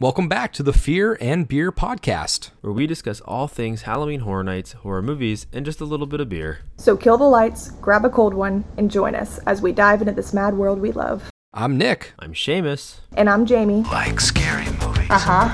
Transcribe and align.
Welcome 0.00 0.28
back 0.28 0.52
to 0.52 0.62
the 0.62 0.72
Fear 0.72 1.18
and 1.20 1.48
Beer 1.48 1.72
podcast. 1.72 2.50
where 2.60 2.72
we 2.72 2.86
discuss 2.86 3.20
all 3.22 3.48
things 3.48 3.82
Halloween 3.82 4.20
Horror 4.20 4.44
Nights, 4.44 4.72
horror 4.72 5.02
movies, 5.02 5.46
and 5.52 5.64
just 5.64 5.80
a 5.80 5.84
little 5.84 6.06
bit 6.06 6.20
of 6.20 6.28
beer. 6.28 6.60
So 6.76 6.96
kill 6.96 7.18
the 7.18 7.24
lights, 7.24 7.70
grab 7.80 8.04
a 8.04 8.10
cold 8.10 8.32
one, 8.32 8.64
and 8.76 8.90
join 8.92 9.16
us 9.16 9.38
as 9.38 9.60
we 9.60 9.72
dive 9.72 10.00
into 10.00 10.12
this 10.12 10.32
mad 10.32 10.54
world 10.56 10.78
we 10.78 10.92
love. 10.92 11.28
I'm 11.52 11.76
Nick. 11.76 12.12
I'm 12.20 12.32
Seamus. 12.32 13.00
And 13.16 13.28
I'm 13.28 13.44
Jamie. 13.44 13.82
like 13.90 14.20
scary 14.20 14.66
movies. 14.66 15.10
Uh 15.10 15.18
huh. 15.18 15.48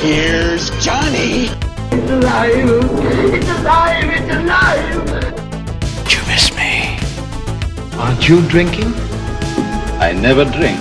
Here's 0.00 0.70
Johnny. 0.82 1.48
It's 1.92 2.10
alive! 2.10 2.52
It's 3.34 3.48
alive! 3.60 4.04
It's 4.08 4.34
alive! 4.34 6.10
You 6.10 6.26
miss 6.26 6.56
me. 6.56 6.98
Aren't 7.98 8.26
you 8.28 8.40
drinking? 8.48 8.94
I 10.00 10.12
never 10.18 10.44
drink. 10.46 10.78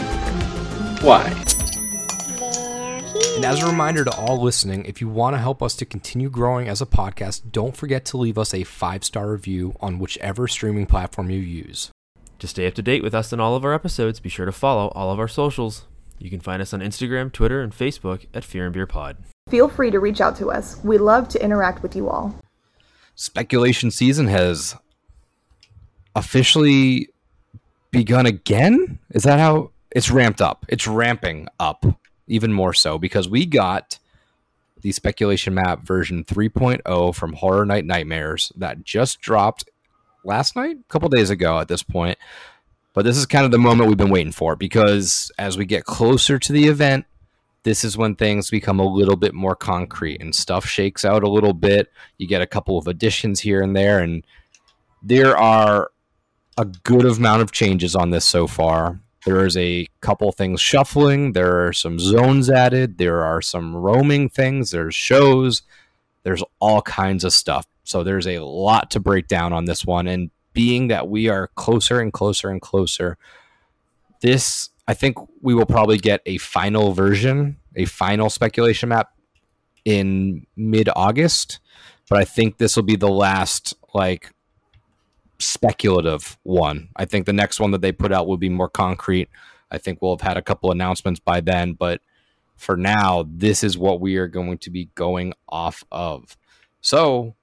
Why? 1.04 1.43
And 3.44 3.52
as 3.52 3.62
a 3.62 3.68
reminder 3.68 4.06
to 4.06 4.16
all 4.16 4.42
listening, 4.42 4.86
if 4.86 5.02
you 5.02 5.10
want 5.10 5.34
to 5.34 5.38
help 5.38 5.62
us 5.62 5.76
to 5.76 5.86
continue 5.86 6.30
growing 6.30 6.70
as 6.70 6.82
a 6.82 6.86
podcast, 6.86 7.52
don't 7.52 7.76
forget 7.76 8.06
to 8.06 8.18
leave 8.18 8.38
us 8.38 8.54
a 8.54 8.64
five 8.64 9.04
star 9.04 9.30
review 9.30 9.76
on 9.82 10.00
whichever 10.00 10.48
streaming 10.48 10.86
platform 10.86 11.30
you 11.30 11.40
use. 11.40 11.92
To 12.40 12.48
stay 12.48 12.68
up 12.68 12.74
to 12.76 12.82
date 12.82 13.04
with 13.04 13.14
us 13.14 13.34
and 13.34 13.42
all 13.42 13.58
of 13.58 13.66
our 13.66 13.74
episodes, 13.74 14.22
be 14.22 14.30
sure 14.30 14.46
to 14.46 14.54
follow 14.54 14.88
all 14.96 15.12
of 15.12 15.20
our 15.20 15.28
socials. 15.28 15.88
You 16.20 16.30
can 16.30 16.40
find 16.40 16.62
us 16.62 16.74
on 16.74 16.80
Instagram, 16.80 17.34
Twitter, 17.34 17.62
and 17.62 17.74
Facebook 17.74 18.28
at 18.34 18.46
Fear 18.46 18.64
and 18.64 18.74
Beer 18.74 18.88
Pod. 18.88 19.18
Feel 19.50 19.68
free 19.68 19.92
to 19.92 20.00
reach 20.00 20.22
out 20.22 20.38
to 20.38 20.50
us. 20.50 20.82
We 20.82 20.98
love 20.98 21.28
to 21.30 21.44
interact 21.44 21.84
with 21.84 21.98
you 21.98 22.08
all. 22.08 22.34
Speculation 23.16 23.92
season 23.92 24.28
has 24.28 24.74
officially 26.16 27.10
begun 27.92 28.26
again. 28.26 29.00
Is 29.10 29.24
that 29.24 29.40
how 29.40 29.72
it's 29.92 30.10
ramped 30.10 30.40
up? 30.40 30.66
It's 30.70 30.88
ramping 30.88 31.50
up 31.60 31.86
even 32.28 32.54
more 32.54 32.74
so 32.74 32.98
because 32.98 33.30
we 33.30 33.46
got 33.46 34.00
the 34.82 34.92
speculation 34.92 35.54
map 35.54 35.86
version 35.86 36.24
3.0 36.24 37.16
from 37.16 37.34
Horror 37.34 37.66
Night 37.66 37.86
Nightmares 37.86 38.52
that 38.58 38.84
just 38.84 39.22
dropped 39.22 39.70
last 40.26 40.56
night, 40.56 40.78
a 40.80 40.90
couple 40.90 41.10
days 41.10 41.30
ago 41.30 41.60
at 41.60 41.68
this 41.68 41.84
point. 41.84 42.18
But 42.94 43.06
this 43.06 43.18
is 43.18 43.26
kind 43.26 43.46
of 43.46 43.52
the 43.52 43.58
moment 43.58 43.90
we've 43.90 43.98
been 43.98 44.10
waiting 44.10 44.32
for 44.32 44.56
because 44.56 45.32
as 45.38 45.58
we 45.58 45.66
get 45.66 45.86
closer 45.86 46.38
to 46.38 46.54
the 46.54 46.68
event, 46.68 47.06
this 47.64 47.84
is 47.84 47.98
when 47.98 48.16
things 48.16 48.50
become 48.50 48.80
a 48.80 48.86
little 48.86 49.16
bit 49.16 49.34
more 49.34 49.56
concrete 49.56 50.22
and 50.22 50.36
stuff 50.36 50.66
shakes 50.66 51.06
out 51.06 51.24
a 51.24 51.30
little 51.30 51.54
bit. 51.54 51.92
You 52.18 52.28
get 52.28 52.42
a 52.42 52.48
couple 52.48 52.78
of 52.78 52.88
additions 52.88 53.40
here 53.40 53.62
and 53.62 53.76
there, 53.76 54.00
and 54.00 54.26
there 55.02 55.38
are 55.38 55.92
a 56.58 56.66
good 56.66 57.06
amount 57.06 57.42
of 57.42 57.52
changes 57.52 57.96
on 57.96 58.12
this 58.12 58.26
so 58.26 58.48
far. 58.48 59.00
There 59.26 59.46
is 59.46 59.56
a 59.56 59.88
couple 60.02 60.32
things 60.32 60.60
shuffling. 60.60 61.32
There 61.32 61.66
are 61.66 61.74
some 61.74 61.98
zones 62.00 62.50
added. 62.50 62.98
There 62.98 63.24
are 63.24 63.42
some 63.42 63.76
roaming 63.76 64.30
things. 64.30 64.72
There's 64.72 64.96
shows. 64.96 65.62
There's 66.24 66.44
all 66.60 66.82
kinds 66.82 67.24
of 67.24 67.34
stuff. 67.34 67.66
So 67.84 68.04
there's 68.04 68.28
a 68.28 68.40
lot 68.40 68.92
to 68.92 69.00
break 69.00 69.28
down 69.28 69.54
on 69.54 69.66
this 69.66 69.86
one. 69.86 70.08
And 70.08 70.32
being 70.54 70.88
that 70.90 71.08
we 71.08 71.30
are 71.30 71.48
closer 71.56 72.00
and 72.00 72.12
closer 72.12 72.50
and 72.50 72.62
closer, 72.62 73.18
this 74.22 74.70
I 74.88 74.94
think 74.94 75.18
we 75.42 75.54
will 75.54 75.66
probably 75.66 75.98
get 75.98 76.22
a 76.26 76.38
final 76.38 76.94
version, 76.94 77.58
a 77.76 77.86
final 77.86 78.30
speculation 78.30 78.90
map 78.90 79.10
in 79.86 80.46
mid 80.56 80.90
August. 80.96 81.60
But 82.10 82.20
I 82.20 82.26
think 82.26 82.58
this 82.58 82.76
will 82.76 82.84
be 82.84 82.98
the 82.98 83.10
last 83.10 83.74
like 83.94 84.32
speculative 85.46 86.38
one. 86.44 86.90
I 86.96 87.06
think 87.06 87.26
the 87.26 87.34
next 87.34 87.60
one 87.60 87.72
that 87.72 87.82
they 87.82 87.92
put 87.92 88.12
out 88.12 88.28
will 88.28 88.38
be 88.38 88.50
more 88.50 88.70
concrete. 88.70 89.30
I 89.72 89.78
think 89.78 90.02
we'll 90.02 90.16
have 90.16 90.28
had 90.28 90.38
a 90.38 90.42
couple 90.42 90.72
announcements 90.72 91.20
by 91.20 91.42
then, 91.42 91.74
but 91.74 92.02
for 92.56 92.78
now, 92.78 93.26
this 93.28 93.64
is 93.64 93.78
what 93.78 94.00
we 94.00 94.16
are 94.18 94.28
going 94.28 94.58
to 94.60 94.70
be 94.70 94.90
going 94.96 95.34
off 95.50 95.84
of. 95.92 96.38
So 96.82 97.36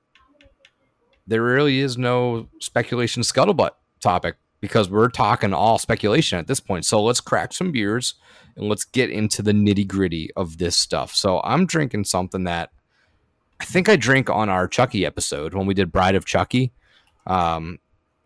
there 1.26 1.42
really 1.42 1.80
is 1.80 1.98
no 1.98 2.48
speculation 2.60 3.22
scuttlebutt 3.22 3.70
topic 4.00 4.36
because 4.60 4.90
we're 4.90 5.08
talking 5.08 5.52
all 5.52 5.78
speculation 5.78 6.38
at 6.38 6.46
this 6.46 6.60
point. 6.60 6.84
So 6.84 7.02
let's 7.02 7.20
crack 7.20 7.52
some 7.52 7.72
beers 7.72 8.14
and 8.56 8.68
let's 8.68 8.84
get 8.84 9.10
into 9.10 9.42
the 9.42 9.52
nitty 9.52 9.86
gritty 9.86 10.30
of 10.36 10.58
this 10.58 10.76
stuff. 10.76 11.14
So 11.14 11.40
I'm 11.44 11.66
drinking 11.66 12.04
something 12.04 12.44
that 12.44 12.70
I 13.60 13.64
think 13.64 13.88
I 13.88 13.96
drank 13.96 14.30
on 14.30 14.48
our 14.48 14.66
Chucky 14.66 15.04
episode 15.04 15.54
when 15.54 15.66
we 15.66 15.74
did 15.74 15.92
Bride 15.92 16.14
of 16.14 16.24
Chucky. 16.24 16.72
Um, 17.26 17.78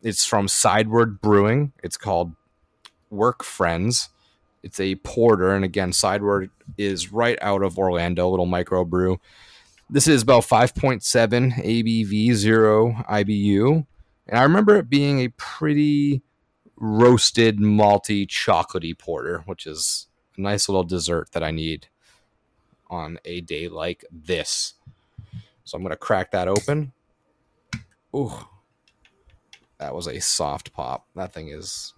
it's 0.05 0.25
from 0.25 0.47
Sideward 0.47 1.21
Brewing. 1.21 1.73
It's 1.83 1.97
called 1.97 2.35
Work 3.11 3.43
Friends. 3.43 4.11
It's 4.63 4.79
a 4.79 4.95
porter, 4.97 5.55
and 5.55 5.65
again, 5.65 5.93
Sideward 5.93 6.51
is 6.79 7.13
right 7.13 7.39
out 7.43 7.63
of 7.63 7.79
Orlando, 7.79 8.29
little 8.29 8.47
microbrew. 8.47 9.19
This 9.91 10.07
is 10.07 10.23
about 10.23 10.45
5.7 10.45 11.53
ABV, 11.55 12.33
zero 12.35 12.93
IBU, 13.09 13.87
and 14.29 14.39
I 14.39 14.43
remember 14.43 14.77
it 14.77 14.89
being 14.89 15.21
a 15.21 15.29
pretty 15.29 16.23
roasted, 16.77 17.59
malty, 17.59 18.27
chocolatey 18.27 18.97
porter, 18.97 19.43
which 19.47 19.67
is 19.67 20.07
a 20.37 20.41
nice 20.41 20.69
little 20.69 20.85
dessert 20.85 21.33
that 21.33 21.43
I 21.43 21.51
need 21.51 21.89
on 22.89 23.19
a 23.25 23.41
day 23.43 23.69
like 23.69 24.05
this. 24.11 24.75
So 25.65 25.77
I'm 25.77 25.83
gonna 25.83 25.97
crack 25.97 26.31
that 26.33 26.49
open. 26.49 26.93
Ooh, 28.15 28.33
that 29.79 29.95
was 29.95 30.07
a 30.07 30.21
soft 30.21 30.73
pop. 30.73 31.07
That 31.17 31.33
thing 31.33 31.49
is 31.49 31.93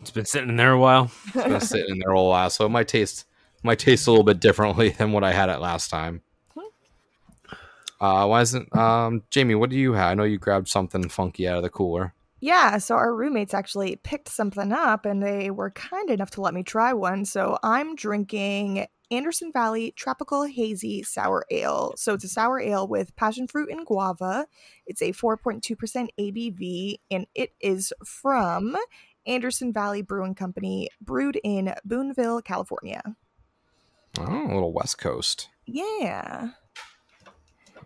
It's 0.00 0.10
been 0.10 0.24
sitting 0.24 0.48
in 0.50 0.56
there 0.56 0.72
a 0.72 0.78
while. 0.78 1.10
it's 1.26 1.44
been 1.44 1.60
sitting 1.60 1.90
in 1.92 1.98
there 2.00 2.10
a 2.10 2.22
while, 2.22 2.50
so 2.50 2.66
it 2.66 2.70
might 2.70 2.88
taste 2.88 3.26
might 3.62 3.78
taste 3.78 4.06
a 4.06 4.10
little 4.10 4.24
bit 4.24 4.40
differently 4.40 4.88
than 4.98 5.12
what 5.12 5.22
I 5.24 5.32
had 5.32 5.48
it 5.48 5.60
last 5.60 5.88
time. 5.90 6.22
Uh, 8.00 8.26
why 8.26 8.40
isn't 8.40 8.74
um 8.76 9.22
Jamie? 9.30 9.54
What 9.54 9.70
do 9.70 9.76
you 9.76 9.92
have? 9.92 10.10
I 10.10 10.14
know 10.14 10.24
you 10.24 10.38
grabbed 10.38 10.68
something 10.68 11.08
funky 11.08 11.46
out 11.46 11.58
of 11.58 11.62
the 11.62 11.70
cooler. 11.70 12.14
Yeah, 12.40 12.78
so 12.78 12.96
our 12.96 13.14
roommates 13.14 13.54
actually 13.54 13.94
picked 13.94 14.28
something 14.28 14.72
up 14.72 15.06
and 15.06 15.22
they 15.22 15.52
were 15.52 15.70
kind 15.70 16.10
enough 16.10 16.30
to 16.32 16.40
let 16.40 16.54
me 16.54 16.64
try 16.64 16.92
one. 16.92 17.24
So 17.24 17.56
I'm 17.62 17.94
drinking 17.94 18.88
Anderson 19.12 19.52
Valley 19.52 19.92
Tropical 19.94 20.44
Hazy 20.44 21.02
Sour 21.02 21.44
Ale. 21.50 21.92
So 21.96 22.14
it's 22.14 22.24
a 22.24 22.28
sour 22.28 22.58
ale 22.58 22.88
with 22.88 23.14
passion 23.14 23.46
fruit 23.46 23.70
and 23.70 23.84
guava. 23.86 24.46
It's 24.86 25.02
a 25.02 25.12
4.2% 25.12 26.08
ABV 26.18 26.96
and 27.10 27.26
it 27.34 27.52
is 27.60 27.92
from 28.04 28.74
Anderson 29.26 29.72
Valley 29.72 30.02
Brewing 30.02 30.34
Company, 30.34 30.88
brewed 31.00 31.38
in 31.44 31.74
Boonville, 31.84 32.40
California. 32.42 33.02
Oh, 34.18 34.24
a 34.44 34.54
little 34.54 34.72
West 34.72 34.98
Coast. 34.98 35.48
Yeah. 35.66 36.48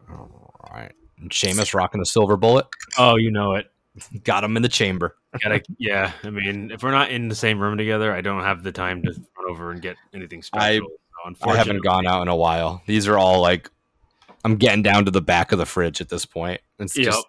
All 0.09 0.71
right. 0.73 0.93
And 1.21 1.31
Seamus 1.31 1.75
rocking 1.75 1.99
the 2.01 2.07
silver 2.07 2.37
bullet. 2.37 2.67
Oh, 2.99 3.17
you 3.17 3.31
know 3.31 3.55
it. 3.55 3.71
Got 4.25 4.45
him 4.45 4.57
in 4.57 4.63
the 4.63 4.69
chamber. 4.69 5.17
Gotta, 5.43 5.63
yeah. 5.79 6.13
I 6.23 6.31
mean, 6.31 6.71
if 6.71 6.83
we're 6.83 6.91
not 6.91 7.11
in 7.11 7.29
the 7.29 7.35
same 7.35 7.59
room 7.59 7.79
together, 7.79 8.13
I 8.13 8.21
don't 8.21 8.43
have 8.43 8.63
the 8.63 8.73
time 8.73 9.03
to 9.03 9.11
run 9.11 9.51
over 9.51 9.71
and 9.71 9.81
get 9.83 9.97
anything 10.15 10.43
special. 10.43 10.65
I- 10.65 10.79
So 10.79 10.87
I 11.43 11.57
haven't 11.57 11.83
gone 11.83 12.07
out 12.07 12.23
in 12.23 12.29
a 12.29 12.37
while. 12.37 12.83
These 12.87 13.07
are 13.09 13.19
all 13.19 13.41
like 13.41 13.71
I'm 14.45 14.57
getting 14.57 14.83
down 14.83 15.05
to 15.07 15.11
the 15.11 15.23
back 15.23 15.53
of 15.53 15.59
the 15.59 15.67
fridge 15.67 16.01
at 16.01 16.09
this 16.09 16.25
point. 16.25 16.61
It's 16.79 16.97
Yep. 16.97 17.07
just 17.07 17.27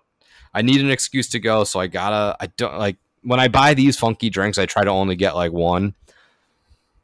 I 0.53 0.61
need 0.61 0.81
an 0.81 0.89
excuse 0.91 1.27
to 1.29 1.39
go, 1.39 1.63
so 1.63 1.79
I 1.79 1.87
gotta 1.87 2.35
I 2.39 2.47
don't 2.57 2.77
like 2.77 2.97
when 3.23 3.39
I 3.39 3.47
buy 3.47 3.73
these 3.73 3.97
funky 3.97 4.29
drinks, 4.29 4.57
I 4.57 4.65
try 4.65 4.83
to 4.83 4.91
only 4.91 5.15
get 5.15 5.35
like 5.35 5.51
one. 5.51 5.95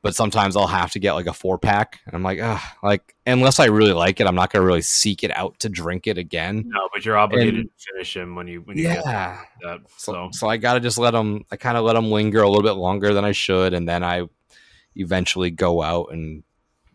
But 0.02 0.16
sometimes 0.16 0.58
I'll 0.58 0.68
have 0.68 0.92
to 0.92 1.00
get 1.00 1.14
like 1.14 1.28
a 1.28 1.34
four 1.34 1.58
pack. 1.58 2.02
And 2.06 2.14
I'm 2.14 2.24
like, 2.24 2.38
ah, 2.44 2.76
like 2.84 3.16
unless 3.26 3.58
I 3.59 3.66
really 3.68 3.94
like 3.94 4.20
it, 4.20 4.28
I'm 4.28 4.36
not 4.36 4.52
gonna 4.52 4.66
really 4.66 4.82
seek 4.82 5.24
it 5.24 5.32
out 5.32 5.58
to 5.59 5.70
drink 5.70 6.08
it 6.08 6.18
again. 6.18 6.64
No, 6.68 6.90
but 6.94 7.06
you're 7.06 7.18
obligated 7.18 7.56
And- 7.56 7.70
to 7.78 7.86
finish 7.94 8.16
him 8.18 8.36
when 8.36 8.48
you 8.48 8.62
when 8.62 8.78
you 8.78 8.84
get 8.84 8.98
Yeah. 9.06 9.40
that. 9.64 9.80
So, 9.98 10.14
So 10.14 10.30
so 10.34 10.48
I 10.50 10.58
gotta 10.58 10.82
just 10.82 10.98
let 10.98 11.12
them. 11.12 11.46
I 11.52 11.56
kind 11.56 11.78
of 11.78 11.86
let 11.86 11.94
them 11.94 12.12
linger 12.12 12.42
a 12.42 12.50
little 12.50 12.64
bit 12.64 12.74
longer 12.74 13.14
than 13.14 13.24
I 13.24 13.32
should, 13.32 13.74
and 13.74 13.88
then 13.88 14.03
I 14.03 14.24
eventually 14.96 15.52
go 15.52 15.82
out 15.82 16.09
and 16.12 16.44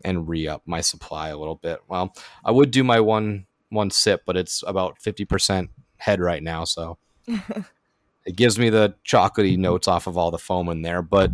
and 0.03 0.27
re 0.27 0.47
up 0.47 0.63
my 0.65 0.81
supply 0.81 1.29
a 1.29 1.37
little 1.37 1.55
bit. 1.55 1.79
Well, 1.87 2.15
I 2.43 2.51
would 2.51 2.71
do 2.71 2.83
my 2.83 2.99
one 2.99 3.45
one 3.69 3.91
sip, 3.91 4.23
but 4.25 4.37
it's 4.37 4.63
about 4.65 5.01
fifty 5.01 5.25
percent 5.25 5.69
head 5.97 6.19
right 6.19 6.41
now, 6.43 6.63
so 6.63 6.97
it 7.27 8.35
gives 8.35 8.57
me 8.57 8.69
the 8.69 8.95
chocolatey 9.05 9.57
notes 9.57 9.87
off 9.87 10.07
of 10.07 10.17
all 10.17 10.31
the 10.31 10.37
foam 10.37 10.69
in 10.69 10.81
there. 10.81 11.01
But 11.01 11.31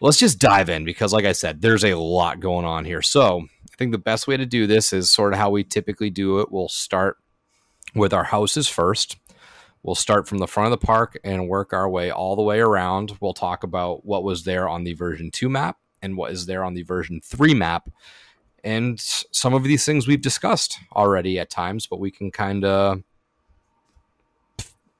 let's 0.00 0.18
just 0.18 0.38
dive 0.38 0.68
in 0.68 0.84
because, 0.84 1.12
like 1.12 1.24
I 1.24 1.32
said, 1.32 1.62
there's 1.62 1.84
a 1.84 1.94
lot 1.94 2.40
going 2.40 2.64
on 2.64 2.84
here. 2.84 3.02
So 3.02 3.40
I 3.40 3.76
think 3.76 3.92
the 3.92 3.98
best 3.98 4.26
way 4.26 4.36
to 4.36 4.46
do 4.46 4.66
this 4.66 4.92
is 4.92 5.10
sort 5.10 5.32
of 5.32 5.38
how 5.38 5.50
we 5.50 5.64
typically 5.64 6.10
do 6.10 6.40
it. 6.40 6.50
We'll 6.50 6.68
start 6.68 7.18
with 7.94 8.12
our 8.12 8.24
houses 8.24 8.68
first. 8.68 9.16
We'll 9.82 9.94
start 9.94 10.26
from 10.26 10.38
the 10.38 10.48
front 10.48 10.72
of 10.72 10.80
the 10.80 10.84
park 10.84 11.18
and 11.22 11.48
work 11.48 11.72
our 11.72 11.88
way 11.88 12.10
all 12.10 12.34
the 12.34 12.42
way 12.42 12.58
around. 12.58 13.12
We'll 13.20 13.34
talk 13.34 13.62
about 13.62 14.04
what 14.04 14.24
was 14.24 14.44
there 14.44 14.68
on 14.68 14.82
the 14.82 14.94
version 14.94 15.30
2 15.30 15.48
map 15.48 15.78
and 16.02 16.16
what 16.16 16.32
is 16.32 16.46
there 16.46 16.64
on 16.64 16.74
the 16.74 16.82
version 16.82 17.20
3 17.22 17.54
map. 17.54 17.90
And 18.64 18.98
some 19.00 19.54
of 19.54 19.64
these 19.64 19.84
things 19.84 20.06
we've 20.06 20.20
discussed 20.20 20.78
already 20.94 21.38
at 21.38 21.50
times, 21.50 21.86
but 21.86 22.00
we 22.00 22.10
can 22.10 22.30
kind 22.30 22.64
of 22.64 23.02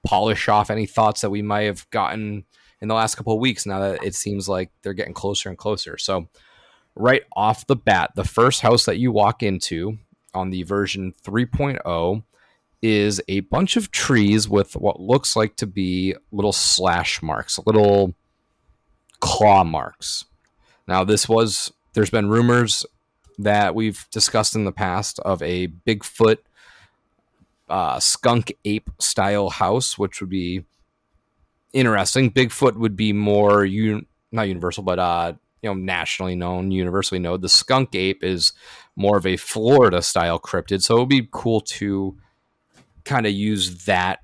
polish 0.06 0.48
off 0.48 0.70
any 0.70 0.86
thoughts 0.86 1.20
that 1.20 1.30
we 1.30 1.42
might 1.42 1.62
have 1.62 1.88
gotten 1.90 2.44
in 2.80 2.88
the 2.88 2.94
last 2.94 3.16
couple 3.16 3.32
of 3.32 3.40
weeks 3.40 3.66
now 3.66 3.80
that 3.80 4.04
it 4.04 4.14
seems 4.14 4.48
like 4.48 4.70
they're 4.82 4.92
getting 4.92 5.14
closer 5.14 5.48
and 5.48 5.58
closer. 5.58 5.98
So, 5.98 6.28
right 6.94 7.22
off 7.34 7.66
the 7.66 7.76
bat, 7.76 8.12
the 8.14 8.24
first 8.24 8.60
house 8.60 8.84
that 8.84 8.98
you 8.98 9.12
walk 9.12 9.42
into 9.42 9.98
on 10.32 10.50
the 10.50 10.62
version 10.62 11.12
3.0 11.24 12.22
is 12.82 13.20
a 13.28 13.40
bunch 13.40 13.76
of 13.76 13.90
trees 13.90 14.48
with 14.48 14.76
what 14.76 15.00
looks 15.00 15.34
like 15.34 15.56
to 15.56 15.66
be 15.66 16.14
little 16.30 16.52
slash 16.52 17.22
marks, 17.22 17.58
little 17.66 18.14
claw 19.20 19.64
marks. 19.64 20.26
Now, 20.88 21.04
this 21.04 21.28
was, 21.28 21.72
there's 21.94 22.10
been 22.10 22.28
rumors 22.28 22.86
that 23.38 23.74
we've 23.74 24.06
discussed 24.10 24.54
in 24.54 24.64
the 24.64 24.72
past 24.72 25.18
of 25.20 25.42
a 25.42 25.68
Bigfoot 25.68 26.38
uh, 27.68 27.98
skunk 28.00 28.56
ape 28.64 28.90
style 29.00 29.50
house, 29.50 29.98
which 29.98 30.20
would 30.20 30.30
be 30.30 30.64
interesting. 31.72 32.30
Bigfoot 32.30 32.76
would 32.76 32.96
be 32.96 33.12
more 33.12 33.64
un- 33.64 34.06
not 34.32 34.48
universal, 34.48 34.82
but 34.82 34.98
uh, 34.98 35.32
you 35.62 35.70
know, 35.70 35.74
nationally 35.74 36.36
known, 36.36 36.70
universally 36.70 37.18
known. 37.18 37.40
The 37.40 37.48
skunk 37.48 37.94
ape 37.94 38.22
is 38.22 38.52
more 38.94 39.16
of 39.16 39.26
a 39.26 39.36
Florida 39.36 40.00
style 40.02 40.38
cryptid, 40.38 40.82
so 40.82 40.96
it 40.96 41.00
would 41.00 41.08
be 41.08 41.28
cool 41.30 41.60
to 41.60 42.16
kind 43.04 43.26
of 43.26 43.32
use 43.32 43.84
that 43.84 44.20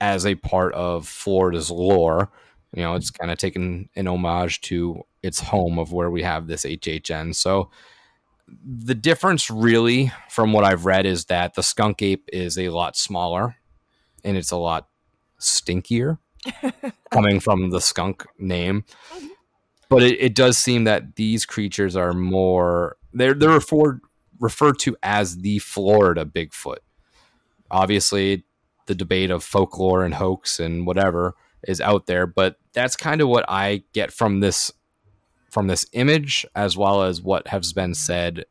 as 0.00 0.26
a 0.26 0.34
part 0.34 0.74
of 0.74 1.06
Florida's 1.06 1.70
lore. 1.70 2.30
You 2.74 2.82
know, 2.82 2.94
it's 2.94 3.10
mm-hmm. 3.10 3.22
kind 3.22 3.32
of 3.32 3.38
taken 3.38 3.88
an 3.96 4.08
homage 4.08 4.60
to 4.62 5.02
its 5.22 5.40
home 5.40 5.78
of 5.78 5.92
where 5.92 6.10
we 6.10 6.22
have 6.22 6.46
this 6.46 6.64
HHN. 6.64 7.34
So 7.34 7.70
the 8.46 8.94
difference 8.94 9.50
really 9.50 10.12
from 10.28 10.52
what 10.52 10.64
I've 10.64 10.84
read 10.84 11.06
is 11.06 11.26
that 11.26 11.54
the 11.54 11.62
skunk 11.62 12.02
ape 12.02 12.28
is 12.32 12.58
a 12.58 12.68
lot 12.68 12.96
smaller 12.96 13.56
and 14.22 14.36
it's 14.36 14.50
a 14.50 14.56
lot 14.56 14.88
stinkier 15.40 16.18
coming 17.10 17.40
from 17.40 17.70
the 17.70 17.80
skunk 17.80 18.26
name. 18.38 18.84
Mm-hmm. 19.14 19.26
But 19.88 20.02
it, 20.02 20.20
it 20.20 20.34
does 20.34 20.58
seem 20.58 20.84
that 20.84 21.16
these 21.16 21.46
creatures 21.46 21.94
are 21.94 22.12
more 22.12 22.96
they're 23.12 23.34
they're 23.34 23.50
referred 23.50 24.00
referred 24.40 24.78
to 24.80 24.96
as 25.02 25.38
the 25.38 25.58
Florida 25.60 26.24
Bigfoot. 26.24 26.78
Obviously, 27.70 28.44
the 28.86 28.94
debate 28.94 29.30
of 29.30 29.44
folklore 29.44 30.04
and 30.04 30.14
hoax 30.14 30.58
and 30.58 30.86
whatever 30.86 31.34
is 31.66 31.80
out 31.80 32.06
there, 32.06 32.26
but 32.26 32.56
that's 32.72 32.96
kind 32.96 33.20
of 33.20 33.28
what 33.28 33.44
I 33.48 33.82
get 33.92 34.12
from 34.12 34.40
this 34.40 34.72
from 35.50 35.68
this 35.68 35.86
image 35.92 36.44
as 36.56 36.76
well 36.76 37.04
as 37.04 37.22
what 37.22 37.46
has 37.46 37.72
been 37.72 37.94
said 37.94 38.44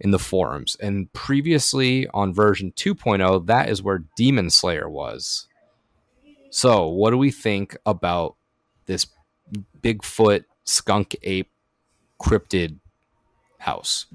in 0.00 0.10
the 0.10 0.18
forums. 0.18 0.76
And 0.80 1.12
previously 1.12 2.08
on 2.08 2.34
version 2.34 2.72
2.0, 2.72 3.46
that 3.46 3.68
is 3.68 3.80
where 3.80 4.02
Demon 4.16 4.50
Slayer 4.50 4.88
was. 4.88 5.46
So, 6.50 6.88
what 6.88 7.10
do 7.10 7.18
we 7.18 7.30
think 7.30 7.76
about 7.86 8.34
this 8.86 9.06
Bigfoot 9.80 10.44
skunk 10.64 11.14
ape 11.22 11.50
cryptid 12.20 12.78
house? 13.58 14.06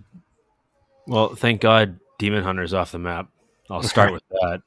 Well, 1.08 1.36
thank 1.36 1.62
God 1.62 2.00
Demon 2.18 2.44
Hunter's 2.44 2.74
off 2.74 2.92
the 2.92 3.00
map. 3.00 3.30
I'll 3.70 3.84
start 3.84 4.12
with 4.14 4.24
that. 4.30 4.62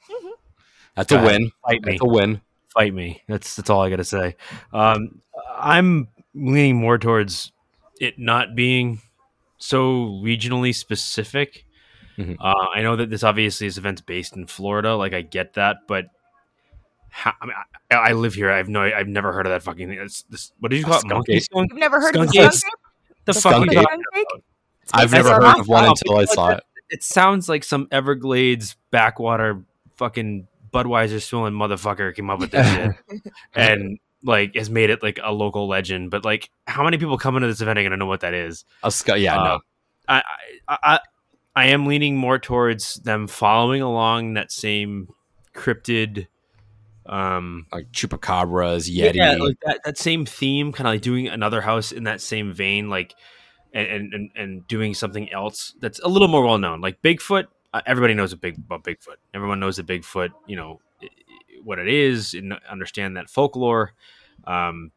That's 0.94 1.10
Go 1.10 1.16
a 1.16 1.18
ahead. 1.26 1.40
win. 1.40 1.50
Fight 1.66 1.84
me. 1.84 1.92
That's 1.92 2.02
a 2.02 2.06
win. 2.06 2.40
Fight 2.76 2.93
me. 2.93 3.23
That's 3.26 3.56
that's 3.56 3.70
all 3.70 3.81
I 3.81 3.88
got 3.90 3.96
to 3.96 4.05
say. 4.05 4.37
Um, 4.73 5.23
I'm 5.56 6.08
leaning 6.34 6.76
more 6.76 6.99
towards 6.99 7.52
it 8.00 8.19
not 8.19 8.55
being 8.55 9.00
so 9.58 10.08
regionally 10.23 10.75
specific. 10.75 11.64
Mhm. 12.19 12.37
Uh, 12.38 12.67
I 12.75 12.82
know 12.82 12.96
that 12.96 13.08
this 13.08 13.23
obviously 13.23 13.67
is 13.67 13.78
events 13.78 14.02
based 14.02 14.37
in 14.37 14.46
Florida. 14.46 14.94
Like 14.94 15.14
I 15.14 15.23
get 15.23 15.55
that, 15.55 15.78
but 15.88 16.06
how, 17.08 17.32
I, 17.40 17.46
mean, 17.46 17.55
I, 17.90 17.94
I 17.94 18.12
live 18.12 18.34
here. 18.34 18.50
I've 18.50 18.69
no. 18.69 18.82
I've 18.82 19.08
never 19.08 19.32
heard 19.32 19.46
of 19.46 19.52
that 19.52 19.62
fucking 19.62 19.88
thing. 19.88 19.99
It's, 19.99 20.22
this, 20.25 20.52
what 20.61 20.70
did 20.70 20.79
you 20.79 20.84
call 20.84 20.96
it? 20.96 21.00
Skunk 21.00 21.12
Monkey 21.14 21.40
skunk? 21.40 21.70
You've 21.70 21.81
never 21.81 21.99
heard 22.00 22.14
of 22.17 22.29
Skunk 22.29 22.32
the 22.32 22.40
ape. 22.46 22.52
skunk 22.52 22.72
ape? 22.75 23.25
The 23.25 23.32
The 23.32 23.40
fuck 23.40 23.52
skunk 23.52 23.69
are 23.69 23.70
ape. 23.70 23.72
you 23.72 23.81
skunk 23.82 23.88
talking 23.88 24.20
ape? 24.20 24.26
about? 24.34 25.02
I've 25.02 25.12
never 25.12 25.29
heard 25.34 25.61
of 25.61 25.69
one 25.69 25.84
until 25.87 26.19
I 26.19 26.25
saw 26.26 26.49
it. 26.50 26.64
It 26.90 27.02
sounds 27.02 27.49
like 27.49 27.64
some 27.64 27.88
Everglades 27.90 28.76
backwater 28.90 29.64
fucking 29.96 30.46
Budweiser 30.84 31.23
swilling 31.23 31.55
motherfucker 31.55 32.14
came 32.14 32.28
up 32.31 32.38
with 32.40 32.50
this 32.50 32.67
shit 32.70 32.90
and 33.55 33.99
like 34.23 34.55
has 34.56 34.69
made 34.70 34.90
it 34.90 35.02
like 35.02 35.19
a 35.23 35.32
local 35.32 35.69
legend. 35.69 36.11
But 36.11 36.25
like, 36.25 36.50
how 36.67 36.84
many 36.84 36.99
people 36.99 37.17
coming 37.19 37.43
to 37.43 37.46
this 37.46 37.61
event 37.61 37.78
are 37.78 37.82
gonna 37.82 37.96
know 37.96 38.06
what 38.06 38.20
that 38.20 38.34
is? 38.34 38.64
A 38.82 38.90
sc- 38.90 39.17
yeah, 39.17 39.38
Uh, 39.40 39.44
no. 39.44 39.61
I, 40.08 40.23
I, 40.69 40.78
I, 40.82 41.00
I 41.55 41.67
am 41.69 41.87
leaning 41.87 42.17
more 42.17 42.38
towards 42.38 42.94
them 42.96 43.26
following 43.26 43.82
along 43.82 44.34
that 44.34 44.52
same 44.52 45.08
cryptid, 45.55 46.26
um, 47.06 47.67
Like 47.72 47.90
chupacabras, 47.93 48.90
yeti. 48.94 49.14
yeah, 49.14 49.32
like 49.37 49.56
that, 49.64 49.81
that 49.84 49.99
same 49.99 50.26
theme, 50.26 50.72
kind 50.72 50.87
of 50.88 50.93
like 50.94 51.02
doing 51.02 51.29
another 51.29 51.61
house 51.61 51.93
in 51.93 52.05
that 52.05 52.20
same 52.20 52.52
vein, 52.52 52.88
like 52.90 53.14
and 53.72 53.87
and 53.88 54.14
and, 54.14 54.31
and 54.37 54.69
doing 54.69 54.94
something 54.94 55.32
else 55.32 55.75
that's 55.81 55.99
a 56.00 56.08
little 56.08 56.29
more 56.29 56.44
well 56.44 56.58
known, 56.58 56.81
like 56.81 57.00
Bigfoot. 57.02 57.46
Uh, 57.76 57.82
everybody 57.87 58.14
knows 58.14 58.32
a 58.32 58.37
big 58.37 58.56
about 58.56 58.84
Bigfoot. 58.84 59.17
Everyone 59.34 59.61
knows 59.61 59.76
that 59.76 59.87
Bigfoot, 59.87 60.31
you 60.46 60.56
know, 60.56 60.81
i- 61.02 61.06
i- 61.06 61.61
what 61.62 61.78
it 61.78 61.88
is, 61.88 62.32
and 62.34 62.55
understand 62.70 63.17
that 63.17 63.28
folklore. 63.28 63.93
Um, 64.44 64.93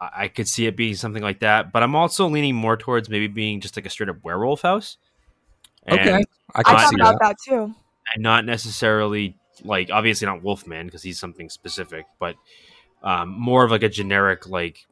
I 0.00 0.10
I 0.24 0.28
could 0.28 0.46
see 0.48 0.66
it 0.66 0.76
being 0.76 0.94
something 0.94 1.22
like 1.22 1.40
that, 1.40 1.72
but 1.72 1.82
I'm 1.82 1.94
also 1.96 2.28
leaning 2.28 2.54
more 2.54 2.76
towards 2.76 3.08
maybe 3.08 3.26
being 3.26 3.60
just 3.60 3.76
like 3.76 3.86
a 3.86 3.90
straight 3.90 4.08
up 4.08 4.22
werewolf 4.22 4.62
house. 4.62 4.98
And, 5.86 5.98
Okay. 6.00 6.24
I 6.54 6.60
I 6.60 6.62
can 6.62 6.76
thought 6.78 6.94
about 6.94 7.18
that. 7.20 7.20
that 7.20 7.36
too. 7.44 7.74
and 8.14 8.22
not 8.22 8.44
necessarily 8.44 9.36
like 9.64 9.90
obviously 9.90 10.26
not 10.26 10.42
Wolfman 10.42 10.86
because 10.86 11.02
he's 11.02 11.18
something 11.18 11.48
specific, 11.50 12.06
but 12.18 12.36
um, 13.02 13.30
more 13.30 13.64
of 13.64 13.70
like 13.70 13.82
a 13.82 13.88
generic 13.88 14.46
like 14.48 14.86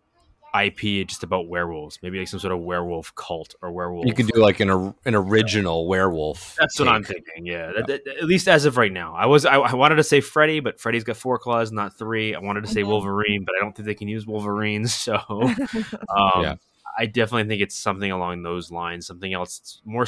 IP 0.54 1.06
just 1.08 1.22
about 1.22 1.48
werewolves, 1.48 1.98
maybe 2.02 2.18
like 2.18 2.28
some 2.28 2.38
sort 2.40 2.52
of 2.52 2.60
werewolf 2.60 3.14
cult 3.14 3.54
or 3.62 3.72
werewolf. 3.72 4.06
You 4.06 4.12
could 4.12 4.26
do 4.26 4.40
like 4.40 4.60
an 4.60 4.68
or- 4.70 4.94
an 5.06 5.14
original 5.14 5.86
werewolf. 5.86 6.56
That's 6.58 6.78
what 6.78 6.88
I'm 6.88 7.02
thinking. 7.04 7.46
Yeah, 7.46 7.72
That- 7.72 7.86
that- 7.86 8.06
at 8.06 8.24
least 8.24 8.48
as 8.48 8.64
of 8.66 8.76
right 8.76 8.92
now. 8.92 9.14
I 9.14 9.26
was 9.26 9.46
I, 9.46 9.54
I 9.56 9.74
wanted 9.74 9.94
to 9.96 10.02
say 10.04 10.20
Freddy, 10.20 10.60
but 10.60 10.78
Freddy's 10.78 11.04
got 11.04 11.16
four 11.16 11.38
claws, 11.38 11.72
not 11.72 11.96
three. 11.96 12.34
I 12.34 12.38
wanted 12.40 12.64
to 12.64 12.70
say 12.70 12.82
Mhm. 12.82 12.88
Wolverine, 12.88 13.44
but 13.44 13.54
I 13.56 13.60
don't 13.64 13.74
think 13.74 13.86
they 13.86 13.94
can 13.94 14.08
use 14.08 14.26
Wolverines. 14.26 14.94
So 15.02 15.14
um, 15.30 16.42
Yeah. 16.42 16.54
I 16.98 17.06
definitely 17.06 17.48
think 17.48 17.62
it's 17.62 17.76
something 17.78 18.10
along 18.10 18.42
those 18.42 18.70
lines, 18.70 19.06
something 19.06 19.32
else 19.32 19.80
more 19.84 20.04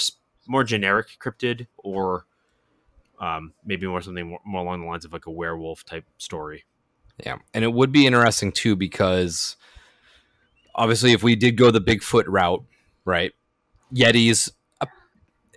more 0.46 0.62
generic 0.64 1.06
cryptid, 1.18 1.66
or 1.78 2.26
um, 3.18 3.54
maybe 3.64 3.86
more 3.86 4.02
something 4.02 4.28
more, 4.28 4.40
more 4.44 4.60
along 4.60 4.82
the 4.82 4.86
lines 4.86 5.06
of 5.06 5.12
like 5.14 5.24
a 5.24 5.30
werewolf 5.30 5.84
type 5.86 6.04
story. 6.18 6.64
Yeah, 7.24 7.36
and 7.54 7.64
it 7.64 7.72
would 7.72 7.92
be 7.92 8.06
interesting 8.06 8.52
too 8.52 8.76
because 8.76 9.56
obviously, 10.74 11.12
if 11.12 11.22
we 11.22 11.36
did 11.36 11.56
go 11.56 11.70
the 11.70 11.80
Bigfoot 11.80 12.24
route, 12.26 12.64
right? 13.04 13.32
Yeti's 13.94 14.50
a, 14.80 14.88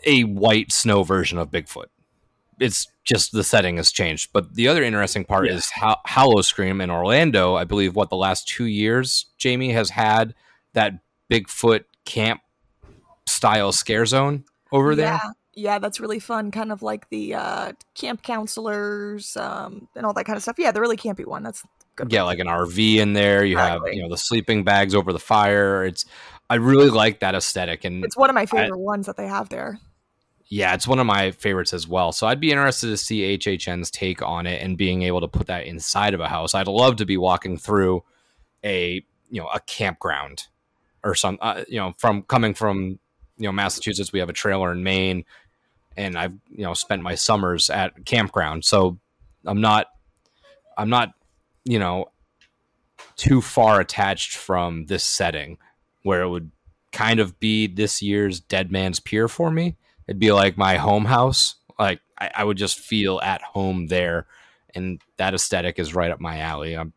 a 0.05 0.23
white 0.23 0.71
snow 0.71 1.03
version 1.03 1.37
of 1.37 1.49
Bigfoot. 1.49 1.87
It's 2.59 2.87
just 3.03 3.31
the 3.31 3.43
setting 3.43 3.77
has 3.77 3.91
changed. 3.91 4.31
But 4.33 4.55
the 4.55 4.67
other 4.67 4.83
interesting 4.83 5.25
part 5.25 5.47
is 5.47 5.69
how 5.69 5.97
Howl-O-Scream 6.05 6.81
in 6.81 6.89
Orlando. 6.89 7.55
I 7.55 7.63
believe 7.63 7.95
what 7.95 8.09
the 8.09 8.15
last 8.15 8.47
two 8.47 8.65
years, 8.65 9.27
Jamie 9.37 9.71
has 9.71 9.89
had 9.91 10.33
that 10.73 10.93
Bigfoot 11.29 11.83
camp 12.05 12.41
style 13.27 13.71
scare 13.71 14.05
zone 14.05 14.43
over 14.71 14.95
there. 14.95 15.05
Yeah, 15.05 15.31
yeah, 15.53 15.79
that's 15.79 15.99
really 15.99 16.19
fun. 16.19 16.51
Kind 16.51 16.71
of 16.71 16.81
like 16.81 17.09
the 17.09 17.35
uh, 17.35 17.73
camp 17.95 18.23
counselors 18.23 19.37
um, 19.37 19.87
and 19.95 20.05
all 20.05 20.13
that 20.13 20.25
kind 20.25 20.37
of 20.37 20.43
stuff. 20.43 20.57
Yeah, 20.57 20.71
the 20.71 20.81
really 20.81 20.97
campy 20.97 21.25
one. 21.25 21.43
That's. 21.43 21.63
Yeah, 22.07 22.23
like 22.23 22.39
an 22.39 22.47
RV 22.47 22.97
in 22.97 23.13
there. 23.13 23.43
You 23.45 23.57
have 23.57 23.81
you 23.91 24.01
know 24.01 24.09
the 24.09 24.17
sleeping 24.17 24.63
bags 24.63 24.93
over 24.95 25.11
the 25.13 25.19
fire. 25.19 25.85
It's 25.85 26.05
I 26.49 26.55
really 26.55 26.89
like 26.89 27.19
that 27.19 27.35
aesthetic, 27.35 27.83
and 27.83 28.03
It's 28.05 28.15
one 28.17 28.29
of 28.29 28.33
my 28.33 28.45
favorite 28.45 28.79
ones 28.79 29.05
that 29.07 29.17
they 29.17 29.27
have 29.27 29.49
there. 29.49 29.79
yeah, 30.49 30.73
it's 30.73 30.87
one 30.87 30.99
of 30.99 31.05
my 31.05 31.31
favorites 31.31 31.73
as 31.73 31.87
well. 31.87 32.11
So 32.13 32.25
I'd 32.25 32.39
be 32.39 32.51
interested 32.51 32.87
to 32.87 32.97
see 32.97 33.37
HHN's 33.37 33.91
take 33.91 34.21
on 34.21 34.47
it 34.47 34.61
and 34.61 34.77
being 34.77 35.01
able 35.01 35.19
to 35.21 35.27
put 35.27 35.47
that 35.47 35.65
inside 35.65 36.13
of 36.13 36.21
a 36.21 36.27
house. 36.29 36.55
I'd 36.55 36.67
love 36.69 36.95
to 36.97 37.05
be 37.05 37.17
walking 37.17 37.57
through 37.57 38.03
a 38.63 39.03
you 39.29 39.41
know 39.41 39.47
a 39.53 39.59
campground 39.61 40.47
or 41.03 41.15
some 41.15 41.37
uh, 41.41 41.63
you 41.67 41.79
know 41.79 41.93
from 41.97 42.23
coming 42.23 42.53
from 42.53 42.99
you 43.37 43.47
know 43.47 43.51
Massachusetts. 43.51 44.13
We 44.13 44.19
have 44.19 44.29
a 44.29 44.33
trailer 44.33 44.71
in 44.71 44.83
Maine, 44.83 45.25
and 45.97 46.17
I've 46.17 46.33
you 46.49 46.63
know 46.63 46.73
spent 46.73 47.01
my 47.01 47.15
summers 47.15 47.69
at 47.69 48.05
campground. 48.05 48.63
So 48.63 48.97
I'm 49.45 49.59
not 49.59 49.87
I'm 50.77 50.89
not 50.89 51.13
you 51.67 51.79
know 51.79 52.11
too 53.15 53.41
far 53.41 53.79
attached 53.79 54.35
from 54.37 54.85
this 54.85 55.03
setting 55.03 55.57
where 56.03 56.21
it 56.21 56.29
would 56.29 56.51
kind 56.91 57.19
of 57.19 57.39
be 57.39 57.67
this 57.67 58.01
year's 58.01 58.39
Dead 58.39 58.71
Man's 58.71 58.99
Pier 58.99 59.27
for 59.27 59.51
me. 59.51 59.75
It'd 60.07 60.19
be 60.19 60.31
like 60.31 60.57
my 60.57 60.77
home 60.77 61.05
house. 61.05 61.55
Like 61.77 61.99
I, 62.17 62.31
I 62.37 62.43
would 62.43 62.57
just 62.57 62.79
feel 62.79 63.19
at 63.21 63.41
home 63.41 63.87
there, 63.87 64.25
and 64.73 65.01
that 65.17 65.33
aesthetic 65.33 65.77
is 65.79 65.93
right 65.93 66.09
up 66.11 66.19
my 66.19 66.39
alley. 66.39 66.75
I'm, 66.75 66.93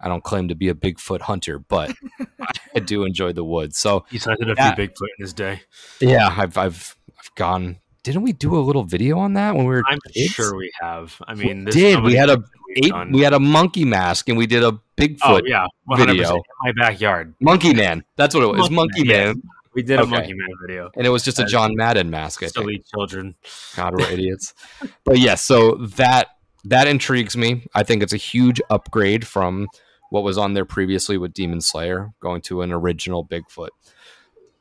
I 0.00 0.08
don't 0.08 0.24
claim 0.24 0.48
to 0.48 0.54
be 0.54 0.68
a 0.68 0.74
Bigfoot 0.74 1.20
hunter, 1.22 1.58
but 1.58 1.92
I 2.76 2.80
do 2.80 3.04
enjoy 3.04 3.32
the 3.32 3.44
woods. 3.44 3.78
So 3.78 4.04
He's 4.10 4.24
hunted 4.24 4.50
a 4.50 4.54
Yeah. 4.56 4.74
few 4.74 4.86
Bigfoot 4.86 5.08
in 5.18 5.22
his 5.24 5.32
day. 5.32 5.62
yeah, 6.00 6.32
I've 6.36 6.56
I've 6.56 6.96
I've 7.18 7.34
gone. 7.34 7.76
Didn't 8.02 8.22
we 8.22 8.32
do 8.32 8.56
a 8.56 8.60
little 8.60 8.82
video 8.82 9.18
on 9.18 9.34
that 9.34 9.54
when 9.54 9.64
we 9.64 9.74
were? 9.74 9.82
I'm 9.86 9.98
kids? 10.12 10.32
sure 10.32 10.56
we 10.56 10.72
have. 10.80 11.16
I 11.26 11.34
mean, 11.34 11.64
this 11.64 11.74
did. 11.74 12.02
We 12.02 12.14
had 12.14 12.30
a 12.30 12.36
things 12.36 12.48
we've 12.66 12.84
Eight, 12.86 12.90
done. 12.90 13.12
we 13.12 13.20
had 13.20 13.32
a 13.32 13.40
monkey 13.40 13.84
mask 13.84 14.28
and 14.28 14.36
we 14.36 14.46
did 14.46 14.62
a 14.62 14.68
oh, 14.68 14.80
Bigfoot 14.96 15.18
oh 15.22 15.40
yeah, 15.44 15.66
100% 15.88 16.06
video. 16.06 16.34
in 16.34 16.42
my 16.64 16.72
backyard. 16.72 17.34
monkey 17.40 17.74
man. 17.74 18.04
That's 18.16 18.34
what 18.34 18.42
it 18.44 18.48
was. 18.48 18.70
Monkey 18.70 18.74
Monkey 18.74 19.04
Man, 19.04 19.26
man. 19.26 19.42
We 19.74 19.82
did 19.82 20.00
a 20.00 20.06
Monkey 20.06 20.34
Man 20.34 20.48
video. 20.66 20.90
And 20.96 21.06
it 21.06 21.10
was 21.10 21.22
just 21.22 21.38
a 21.38 21.44
John 21.44 21.76
Madden 21.76 22.10
mask. 22.10 22.42
I 22.42 22.46
think. 22.46 22.54
Silly 22.54 22.84
children. 22.92 23.34
God, 23.76 23.94
we're 23.96 24.10
idiots. 24.10 24.54
But 25.04 25.18
yes, 25.18 25.44
so 25.44 25.74
that 25.96 26.28
that 26.64 26.88
intrigues 26.88 27.36
me. 27.36 27.66
I 27.74 27.82
think 27.82 28.02
it's 28.02 28.12
a 28.12 28.18
huge 28.18 28.60
upgrade 28.70 29.26
from 29.26 29.68
what 30.10 30.22
was 30.22 30.38
on 30.38 30.54
there 30.54 30.64
previously 30.64 31.18
with 31.18 31.32
Demon 31.32 31.60
Slayer, 31.60 32.12
going 32.20 32.42
to 32.42 32.62
an 32.62 32.72
original 32.72 33.24
Bigfoot. 33.24 33.70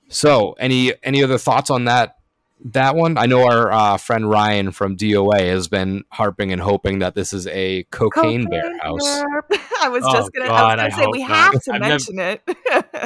So, 0.07 0.53
any 0.53 0.93
any 1.03 1.23
other 1.23 1.37
thoughts 1.37 1.69
on 1.69 1.85
that 1.85 2.15
that 2.65 2.95
one? 2.95 3.17
I 3.17 3.25
know 3.25 3.45
our 3.47 3.71
uh, 3.71 3.97
friend 3.97 4.29
Ryan 4.29 4.71
from 4.71 4.95
DOA 4.97 5.39
has 5.49 5.67
been 5.67 6.03
harping 6.11 6.51
and 6.51 6.61
hoping 6.61 6.99
that 6.99 7.15
this 7.15 7.33
is 7.33 7.47
a 7.47 7.83
cocaine, 7.91 8.45
bear 8.49 8.77
house. 8.79 9.03
bear. 9.03 9.43
I 9.81 9.89
was 9.89 10.03
Oh, 10.05 10.13
just 10.13 10.31
gonna, 10.33 10.47
God, 10.47 10.79
I 10.79 10.83
I 10.83 10.85
was 10.85 10.93
gonna 10.95 11.03
say 11.05 11.09
we 11.11 11.19
not. 11.21 11.29
have 11.29 11.61
to 11.63 11.73
I've 11.73 11.81
never- 11.81 11.89
mention 11.89 12.19
it. 12.19 12.41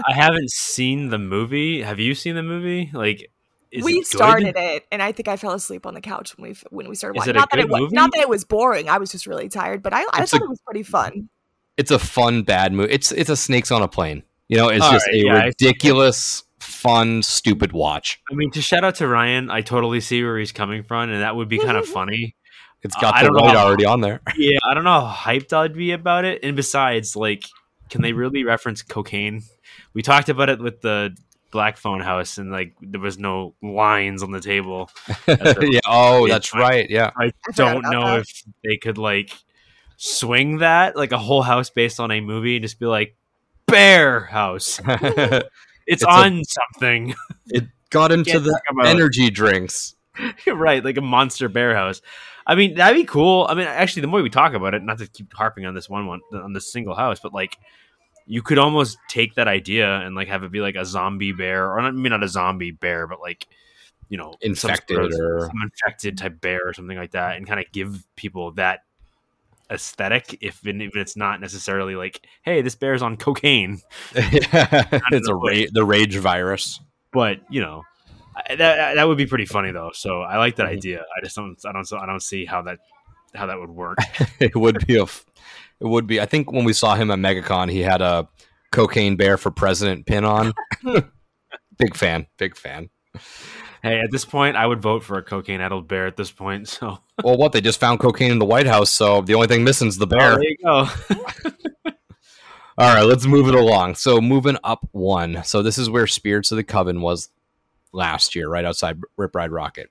I 0.08 0.14
haven't 0.14 0.52
seen 0.52 1.10
the 1.10 1.18
movie. 1.18 1.82
Have 1.82 2.00
you 2.00 2.14
seen 2.16 2.36
the 2.36 2.44
movie? 2.44 2.90
Like, 2.94 3.32
is 3.72 3.84
we 3.84 3.94
it 3.94 3.96
good? 4.00 4.06
started 4.08 4.56
it, 4.58 4.86
and 4.92 5.02
I 5.02 5.12
think 5.12 5.28
I 5.28 5.38
fell 5.38 5.52
asleep 5.54 5.86
on 5.86 5.94
the 5.94 6.02
couch 6.02 6.38
when 6.38 6.50
we 6.52 6.56
when 6.70 6.88
we 6.90 6.96
started 6.96 7.18
Is 7.18 7.22
watching. 7.22 7.30
it 7.32 7.38
a 7.38 7.40
Not 7.40 7.50
that 7.52 7.60
it 7.60 7.64
good 7.64 7.72
was 7.72 7.82
movie? 7.82 7.96
not 7.96 8.12
that 8.14 8.20
it 8.22 8.30
was 8.30 8.44
boring. 8.46 8.90
I 8.90 8.98
was 8.98 9.12
just 9.12 9.26
really 9.28 9.50
tired, 9.50 9.82
but 9.84 9.94
I, 9.94 10.02
I 10.12 10.22
It's 10.24 10.32
thought 10.32 10.42
a- 10.42 10.46
it 10.46 10.50
was 10.50 10.60
pretty 10.66 10.84
fun. 10.84 11.30
It's 11.78 11.92
a 11.92 12.00
fun 12.00 12.44
bad 12.44 12.72
movie. 12.74 12.94
It's 12.94 13.12
it's 13.12 13.30
a 13.30 13.36
snakes 13.36 13.72
on 13.72 13.82
a 13.82 13.88
plane. 13.88 14.24
You 14.48 14.58
know, 14.58 14.70
it's 14.70 14.86
All 14.86 14.92
just 14.92 15.08
right, 15.08 15.16
a 15.16 15.18
yeah, 15.26 15.32
it's- 15.40 15.56
ridiculous, 15.60 16.44
fun, 16.66 17.22
stupid 17.24 17.72
watch. 17.72 18.20
I 18.32 18.36
mean, 18.36 18.52
to 18.52 18.62
shout 18.62 18.84
out 18.84 18.96
to 18.96 19.08
Ryan, 19.08 19.50
I 19.50 19.62
totally 19.62 20.02
see 20.02 20.24
where 20.24 20.38
he's 20.38 20.52
coming 20.52 20.84
from, 20.84 21.10
and 21.10 21.22
that 21.22 21.36
would 21.36 21.48
be 21.50 21.58
kind 21.60 21.78
of 21.78 21.86
funny. 22.00 22.36
It's 22.84 22.96
got 22.98 23.16
I 23.16 23.24
the 23.24 23.30
don't 23.30 23.38
light 23.38 23.56
how- 23.56 23.66
already 23.68 23.86
on 23.86 24.02
there. 24.02 24.22
Yeah, 24.38 24.60
I 24.70 24.74
don't 24.74 24.84
know 24.84 25.02
how 25.06 25.32
hyped 25.32 25.54
I'd 25.54 25.74
be 25.76 25.92
about 25.92 26.26
it. 26.26 26.42
And 26.44 26.56
besides, 26.56 27.16
like, 27.16 27.46
can 27.90 28.02
they 28.02 28.14
really 28.14 28.44
reference 28.44 28.82
cocaine? 28.82 29.42
We 29.94 30.02
talked 30.02 30.30
about 30.30 30.50
it 30.50 30.60
with 30.60 30.82
the 30.82 31.16
Black 31.52 31.78
Phone 31.78 32.02
House, 32.02 32.38
and 32.38 32.52
like, 32.52 32.76
there 32.82 33.02
was 33.02 33.18
no 33.18 33.56
lines 33.64 34.22
on 34.22 34.32
the 34.32 34.42
table. 34.42 34.90
Yeah. 35.28 35.80
Oh, 35.88 36.28
that's 36.28 36.54
I- 36.54 36.60
right. 36.60 36.90
Yeah. 36.90 37.12
I 37.18 37.26
I 37.26 37.32
don't 37.56 37.78
about 37.86 37.92
know 37.92 38.02
that. 38.18 38.20
if 38.22 38.44
they 38.64 38.78
could 38.78 38.98
like 38.98 39.32
swing 39.98 40.58
that 40.58 40.96
like 40.98 41.12
a 41.14 41.18
whole 41.18 41.42
house 41.42 41.70
based 41.70 42.00
on 42.02 42.12
a 42.12 42.20
movie 42.22 42.58
and 42.58 42.64
just 42.64 42.80
be 42.80 42.86
like 42.86 43.16
Bear 43.66 44.20
House. 44.26 44.80
It's, 45.86 46.02
It's 46.02 46.04
a- 46.04 46.08
on 46.10 46.44
something. 46.44 47.14
It 47.48 47.66
got 47.92 48.12
into 48.12 48.40
the 48.40 48.60
energy 48.86 49.30
drinks. 49.30 49.96
right, 50.48 50.84
like 50.84 50.98
a 50.98 51.02
monster 51.02 51.48
bear 51.50 51.76
house. 51.76 52.02
I 52.48 52.56
mean, 52.56 52.76
that'd 52.76 52.98
be 53.00 53.06
cool. 53.06 53.46
I 53.50 53.54
mean, 53.54 53.68
actually, 53.68 54.02
the 54.02 54.08
more 54.08 54.22
we 54.22 54.30
talk 54.30 54.54
about 54.54 54.74
it, 54.74 54.82
not 54.84 54.98
to 55.00 55.08
keep 55.08 55.34
harping 55.34 55.66
on 55.66 55.74
this 55.76 55.90
one 55.90 56.08
one 56.08 56.22
on 56.34 56.54
this 56.54 56.72
single 56.72 56.96
house, 56.96 57.20
but 57.20 57.34
like 57.34 57.58
you 58.26 58.42
could 58.42 58.58
almost 58.58 58.98
take 59.10 59.36
that 59.36 59.48
idea 59.48 60.00
and 60.02 60.16
like 60.16 60.28
have 60.28 60.44
it 60.44 60.52
be 60.52 60.60
like 60.62 60.76
a 60.76 60.86
zombie 60.86 61.32
bear, 61.34 61.72
or 61.72 61.82
not, 61.82 61.94
mean, 61.94 62.10
not 62.12 62.24
a 62.24 62.28
zombie 62.28 62.72
bear, 62.72 63.06
but 63.08 63.20
like 63.20 63.48
you 64.10 64.18
know, 64.18 64.34
Infected 64.42 64.98
of- 65.00 65.12
or- 65.20 65.42
some 65.48 65.62
infected 65.64 66.18
type 66.18 66.40
bear 66.42 66.68
or 66.68 66.74
something 66.74 66.98
like 66.98 67.12
that, 67.12 67.38
and 67.38 67.46
kind 67.48 67.60
of 67.60 67.72
give 67.72 68.06
people 68.16 68.52
that 68.54 68.82
aesthetic. 69.72 70.38
If 70.42 70.66
even 70.66 70.82
if 70.82 70.96
it's 70.96 71.16
not 71.18 71.42
necessarily 71.42 71.96
like, 71.96 72.26
hey, 72.44 72.62
this 72.62 72.76
bear's 72.76 73.02
on 73.02 73.18
cocaine, 73.18 73.82
it's 74.16 75.28
a 75.30 75.36
ra- 75.36 75.66
the 75.72 75.86
rage 75.86 76.16
virus. 76.18 76.80
but 77.12 77.40
you 77.50 77.62
know. 77.62 77.84
That, 78.50 78.96
that 78.96 79.08
would 79.08 79.18
be 79.18 79.26
pretty 79.28 79.46
funny 79.46 79.72
though. 79.72 79.92
So 79.94 80.20
I 80.22 80.38
like 80.38 80.58
that 80.58 80.68
Mhm. 80.68 80.72
idea. 80.74 81.00
I 81.00 81.24
just 81.24 81.38
don't 81.38 81.58
I 81.66 81.72
don't 81.72 81.94
I 81.94 82.06
don't 82.06 82.22
see 82.22 82.44
how 82.44 82.62
that 82.64 82.80
how 83.34 83.46
that 83.46 83.58
would 83.58 83.70
work. 83.70 83.98
It 84.42 84.56
would 84.58 84.86
be 84.86 84.98
a. 84.98 85.04
It 85.04 85.88
would 85.88 86.06
be. 86.06 86.20
I 86.20 86.26
think 86.26 86.52
when 86.52 86.66
we 86.66 86.74
saw 86.74 86.96
him 86.96 87.12
at 87.12 87.20
MegaCon, 87.20 87.72
he 87.72 87.80
had 87.80 88.02
a 88.02 88.28
cocaine 88.74 89.16
bear 89.16 89.38
for 89.38 89.52
president 89.52 90.06
pin 90.06 90.26
on. 90.26 90.52
big 91.80 91.96
fan. 91.96 92.28
Big 92.38 92.58
fan. 92.58 92.90
Hey, 93.86 94.00
at 94.00 94.10
this 94.10 94.26
point, 94.26 94.56
I 94.56 94.66
would 94.66 94.82
vote 94.82 95.04
for 95.04 95.20
a 95.20 95.22
cocaine 95.22 95.62
addled 95.62 95.88
bear 95.88 96.08
at 96.08 96.18
this 96.18 96.32
point. 96.32 96.68
So 96.76 96.98
Well, 97.24 97.38
what 97.38 97.52
they 97.52 97.62
just 97.62 97.80
found 97.80 98.00
cocaine 98.00 98.32
in 98.32 98.40
the 98.40 98.46
White 98.46 98.66
House, 98.66 98.90
so 98.90 99.22
the 99.22 99.36
only 99.36 99.46
thing 99.46 99.64
missing 99.64 99.88
is 99.88 100.00
the 100.00 100.08
bear. 100.08 100.32
Oh, 100.32 100.36
there 100.38 100.44
you 100.44 100.58
go. 100.64 100.90
All 102.80 102.96
right, 102.96 103.04
let's 103.04 103.28
move 103.28 103.48
it 103.48 103.54
along. 103.54 103.94
So 103.94 104.20
moving 104.20 104.58
up 104.64 104.88
one. 104.92 105.44
So 105.44 105.62
this 105.62 105.78
is 105.78 105.88
where 105.88 106.08
Spirits 106.08 106.52
of 106.52 106.56
the 106.56 106.64
Coven 106.64 107.02
was 107.02 107.30
last 107.92 108.34
year, 108.34 108.50
right 108.50 108.66
outside 108.66 109.00
Rip 109.18 109.36
Ride 109.36 109.52
Rockit. 109.52 109.86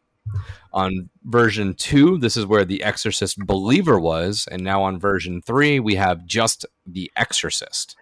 On 0.72 1.08
version 1.22 1.74
two, 1.74 2.18
this 2.18 2.36
is 2.36 2.46
where 2.46 2.64
the 2.64 2.82
Exorcist 2.82 3.38
Believer 3.38 4.00
was, 4.00 4.48
and 4.50 4.64
now 4.64 4.82
on 4.82 4.98
version 4.98 5.40
three, 5.40 5.78
we 5.78 5.94
have 5.94 6.26
just 6.26 6.66
the 6.84 7.12
Exorcist. 7.14 7.94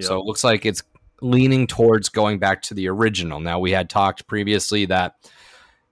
So 0.00 0.18
it 0.18 0.26
looks 0.26 0.44
like 0.44 0.66
it's 0.66 0.82
leaning 1.22 1.66
towards 1.66 2.08
going 2.08 2.38
back 2.38 2.62
to 2.62 2.74
the 2.74 2.88
original. 2.88 3.40
Now 3.40 3.58
we 3.58 3.70
had 3.70 3.88
talked 3.88 4.26
previously 4.26 4.84
that 4.86 5.14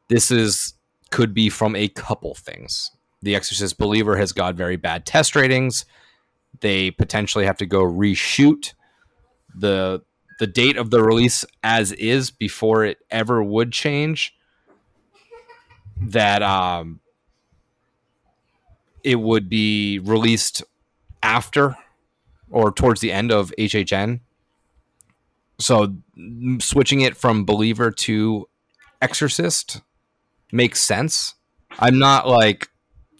this 0.08 0.30
is 0.30 0.74
could 1.10 1.32
be 1.34 1.48
from 1.48 1.74
a 1.74 1.88
couple 1.88 2.34
things. 2.34 2.90
The 3.22 3.34
Exorcist 3.34 3.78
Believer 3.78 4.16
has 4.16 4.32
got 4.32 4.54
very 4.54 4.76
bad 4.76 5.06
test 5.06 5.36
ratings. 5.36 5.84
They 6.60 6.90
potentially 6.90 7.46
have 7.46 7.58
to 7.58 7.66
go 7.66 7.82
reshoot 7.82 8.74
the 9.54 10.02
the 10.38 10.46
date 10.46 10.76
of 10.76 10.90
the 10.90 11.02
release 11.02 11.44
as 11.62 11.92
is 11.92 12.30
before 12.30 12.84
it 12.84 12.98
ever 13.10 13.42
would 13.42 13.72
change. 13.72 14.34
That 16.00 16.42
um 16.42 17.00
it 19.04 19.16
would 19.16 19.48
be 19.48 19.98
released 19.98 20.62
after 21.22 21.76
or 22.50 22.72
towards 22.72 23.00
the 23.00 23.12
end 23.12 23.30
of 23.30 23.52
HHN. 23.58 24.20
So 25.60 25.94
switching 26.58 27.02
it 27.02 27.16
from 27.16 27.44
Believer 27.44 27.90
to 27.90 28.48
Exorcist 29.00 29.80
makes 30.52 30.80
sense. 30.80 31.34
I'm 31.78 31.98
not 31.98 32.26
like 32.26 32.68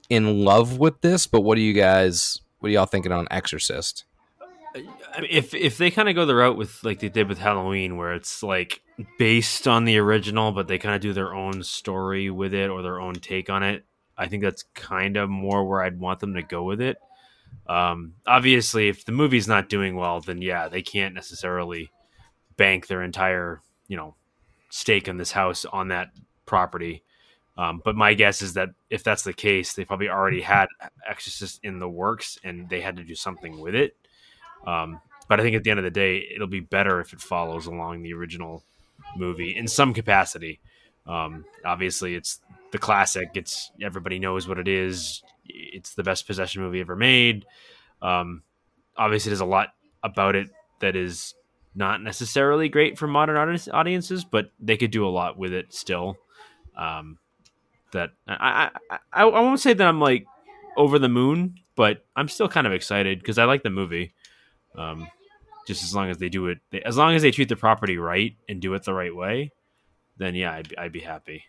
in 0.08 0.44
love 0.44 0.78
with 0.78 1.00
this, 1.02 1.26
but 1.26 1.42
what 1.42 1.54
do 1.54 1.60
you 1.60 1.72
guys 1.72 2.40
what 2.60 2.68
are 2.68 2.72
y'all 2.72 2.86
thinking 2.86 3.12
on 3.12 3.26
Exorcist? 3.30 4.04
If 5.28 5.54
if 5.54 5.78
they 5.78 5.90
kind 5.90 6.08
of 6.08 6.14
go 6.14 6.26
the 6.26 6.34
route 6.34 6.56
with 6.56 6.82
like 6.84 7.00
they 7.00 7.08
did 7.08 7.28
with 7.28 7.38
Halloween, 7.38 7.96
where 7.96 8.14
it's 8.14 8.42
like 8.42 8.82
based 9.18 9.66
on 9.66 9.84
the 9.84 9.98
original, 9.98 10.52
but 10.52 10.68
they 10.68 10.78
kind 10.78 10.94
of 10.94 11.00
do 11.00 11.12
their 11.12 11.34
own 11.34 11.62
story 11.62 12.30
with 12.30 12.54
it 12.54 12.70
or 12.70 12.82
their 12.82 13.00
own 13.00 13.14
take 13.14 13.50
on 13.50 13.62
it, 13.62 13.84
I 14.16 14.28
think 14.28 14.42
that's 14.42 14.64
kind 14.74 15.16
of 15.16 15.28
more 15.28 15.64
where 15.64 15.82
I'd 15.82 15.98
want 15.98 16.20
them 16.20 16.34
to 16.34 16.42
go 16.42 16.62
with 16.62 16.80
it. 16.80 16.98
Um, 17.66 18.14
obviously, 18.26 18.88
if 18.88 19.04
the 19.04 19.12
movie's 19.12 19.48
not 19.48 19.68
doing 19.68 19.96
well, 19.96 20.20
then 20.20 20.40
yeah, 20.40 20.68
they 20.68 20.82
can't 20.82 21.14
necessarily 21.14 21.90
bank 22.60 22.88
their 22.88 23.02
entire 23.02 23.62
you 23.88 23.96
know 23.96 24.14
stake 24.68 25.08
in 25.08 25.16
this 25.16 25.32
house 25.32 25.64
on 25.64 25.88
that 25.88 26.08
property. 26.44 27.02
Um, 27.56 27.80
but 27.82 27.96
my 27.96 28.12
guess 28.12 28.42
is 28.42 28.52
that 28.54 28.68
if 28.90 29.02
that's 29.02 29.24
the 29.24 29.32
case, 29.32 29.72
they 29.72 29.84
probably 29.84 30.10
already 30.10 30.42
had 30.42 30.66
Exorcist 31.08 31.60
in 31.62 31.78
the 31.78 31.88
works 31.88 32.38
and 32.44 32.68
they 32.68 32.80
had 32.82 32.96
to 32.98 33.04
do 33.04 33.14
something 33.14 33.58
with 33.58 33.74
it. 33.74 33.96
Um, 34.66 35.00
but 35.26 35.40
I 35.40 35.42
think 35.42 35.56
at 35.56 35.64
the 35.64 35.70
end 35.70 35.78
of 35.78 35.84
the 35.84 35.90
day, 35.90 36.26
it'll 36.34 36.46
be 36.46 36.60
better 36.60 37.00
if 37.00 37.12
it 37.12 37.20
follows 37.20 37.66
along 37.66 38.02
the 38.02 38.12
original 38.12 38.62
movie 39.16 39.56
in 39.56 39.66
some 39.66 39.92
capacity. 39.94 40.60
Um, 41.06 41.44
obviously, 41.64 42.14
it's 42.14 42.40
the 42.72 42.78
classic. 42.78 43.30
It's 43.34 43.72
everybody 43.82 44.18
knows 44.18 44.46
what 44.46 44.58
it 44.58 44.68
is. 44.68 45.22
It's 45.46 45.94
the 45.94 46.02
best 46.02 46.26
possession 46.26 46.62
movie 46.62 46.80
ever 46.80 46.96
made. 46.96 47.46
Um, 48.02 48.42
obviously, 48.96 49.30
there's 49.30 49.40
a 49.40 49.44
lot 49.46 49.68
about 50.02 50.36
it 50.36 50.48
that 50.80 50.94
is 50.94 51.34
not 51.74 52.02
necessarily 52.02 52.68
great 52.68 52.98
for 52.98 53.06
modern 53.06 53.58
audiences, 53.72 54.24
but 54.24 54.50
they 54.58 54.76
could 54.76 54.90
do 54.90 55.06
a 55.06 55.08
lot 55.10 55.38
with 55.38 55.52
it 55.52 55.72
still. 55.72 56.16
Um, 56.76 57.18
that 57.92 58.10
I, 58.26 58.70
I 58.90 58.98
I 59.12 59.24
won't 59.24 59.60
say 59.60 59.72
that 59.72 59.86
I'm 59.86 60.00
like 60.00 60.26
over 60.76 60.98
the 60.98 61.08
moon, 61.08 61.56
but 61.76 62.04
I'm 62.16 62.28
still 62.28 62.48
kind 62.48 62.66
of 62.66 62.72
excited 62.72 63.18
because 63.18 63.38
I 63.38 63.44
like 63.44 63.62
the 63.62 63.70
movie. 63.70 64.12
Um, 64.76 65.08
just 65.66 65.84
as 65.84 65.94
long 65.94 66.10
as 66.10 66.18
they 66.18 66.28
do 66.28 66.46
it, 66.46 66.58
as 66.84 66.96
long 66.96 67.14
as 67.14 67.22
they 67.22 67.30
treat 67.30 67.48
the 67.48 67.56
property 67.56 67.98
right 67.98 68.36
and 68.48 68.60
do 68.60 68.74
it 68.74 68.84
the 68.84 68.94
right 68.94 69.14
way, 69.14 69.52
then 70.16 70.34
yeah, 70.34 70.52
I'd, 70.52 70.74
I'd 70.76 70.92
be 70.92 71.00
happy. 71.00 71.44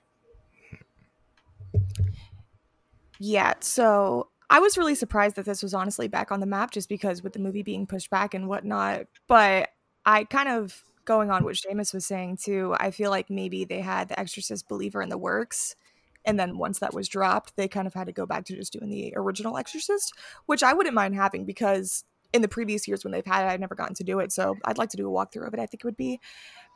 Yeah, 3.20 3.54
so 3.60 4.30
I 4.50 4.60
was 4.60 4.78
really 4.78 4.96
surprised 4.96 5.36
that 5.38 5.46
this 5.46 5.64
was 5.64 5.74
honestly 5.74 6.08
back 6.08 6.32
on 6.32 6.40
the 6.40 6.46
map 6.46 6.72
just 6.72 6.90
because 6.90 7.24
with 7.24 7.34
the 7.34 7.40
movie 7.40 7.64
being 7.64 7.88
pushed 7.88 8.10
back 8.10 8.34
and 8.34 8.48
whatnot. 8.48 9.08
But 9.28 9.70
I 10.06 10.24
kind 10.26 10.50
of 10.50 10.84
going 11.06 11.32
on 11.32 11.44
what 11.44 11.56
Seamus 11.56 11.94
was 11.94 12.06
saying 12.06 12.38
too, 12.38 12.76
I 12.80 12.92
feel 12.92 13.10
like 13.10 13.30
maybe 13.30 13.66
they 13.66 13.82
had 13.82 14.10
the 14.10 14.20
Exorcist 14.20 14.68
Believer 14.68 15.02
in 15.02 15.10
the 15.10 15.18
works. 15.18 15.76
And 16.24 16.40
then 16.40 16.58
once 16.58 16.80
that 16.80 16.94
was 16.94 17.08
dropped, 17.08 17.56
they 17.56 17.68
kind 17.68 17.88
of 17.88 17.94
had 17.94 18.06
to 18.06 18.12
go 18.12 18.26
back 18.26 18.46
to 18.46 18.56
just 18.56 18.74
doing 18.74 18.90
the 18.90 19.14
original 19.16 19.58
Exorcist, 19.58 20.14
which 20.46 20.62
I 20.62 20.74
wouldn't 20.74 20.94
mind 20.94 21.16
having 21.16 21.46
because 21.46 22.04
in 22.34 22.42
the 22.42 22.48
previous 22.48 22.88
years 22.88 23.04
when 23.04 23.12
they've 23.12 23.26
had 23.26 23.44
it, 23.44 23.50
I've 23.50 23.60
never 23.60 23.76
gotten 23.76 23.96
to 23.96 24.04
do 24.04 24.20
it. 24.20 24.32
So 24.32 24.56
I'd 24.64 24.78
like 24.78 24.90
to 24.90 24.98
do 24.98 25.08
a 25.08 25.12
walkthrough 25.12 25.48
of 25.48 25.54
it. 25.54 25.60
I 25.60 25.66
think 25.66 25.82
it 25.82 25.86
would 25.86 25.98
be 25.98 26.20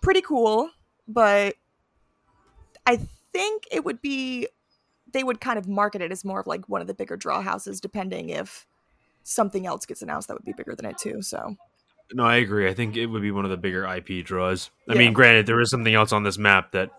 pretty 0.02 0.22
cool. 0.22 0.72
But 1.08 1.56
I 2.86 3.00
think 3.32 3.64
it 3.72 3.86
would 3.86 4.02
be 4.02 4.48
they 5.14 5.24
would 5.24 5.40
kind 5.40 5.58
of 5.58 5.68
market 5.68 6.02
it 6.02 6.12
as 6.12 6.26
more 6.26 6.40
of 6.40 6.48
like 6.48 6.68
one 6.68 6.82
of 6.82 6.88
the 6.88 6.94
bigger 6.94 7.16
draw 7.16 7.42
houses, 7.42 7.80
depending 7.80 8.30
if 8.30 8.66
something 9.24 9.66
else 9.66 9.86
gets 9.86 10.02
announced 10.02 10.28
that 10.28 10.34
would 10.34 10.46
be 10.46 10.54
bigger 10.54 10.76
than 10.76 10.86
it 10.86 10.98
too. 10.98 11.22
So 11.22 11.56
No, 12.14 12.24
I 12.24 12.36
agree. 12.36 12.70
I 12.70 12.74
think 12.74 12.96
it 12.98 13.08
would 13.08 13.22
be 13.22 13.32
one 13.32 13.46
of 13.46 13.52
the 13.52 13.58
bigger 13.58 13.86
IP 13.86 14.24
draws. 14.24 14.70
I 14.90 14.94
Yeah. 14.94 15.00
mean, 15.00 15.14
granted, 15.14 15.46
there 15.48 15.60
is 15.60 15.70
something 15.72 15.94
else 15.94 16.12
on 16.12 16.24
this 16.24 16.38
map 16.38 16.72
that 16.74 16.92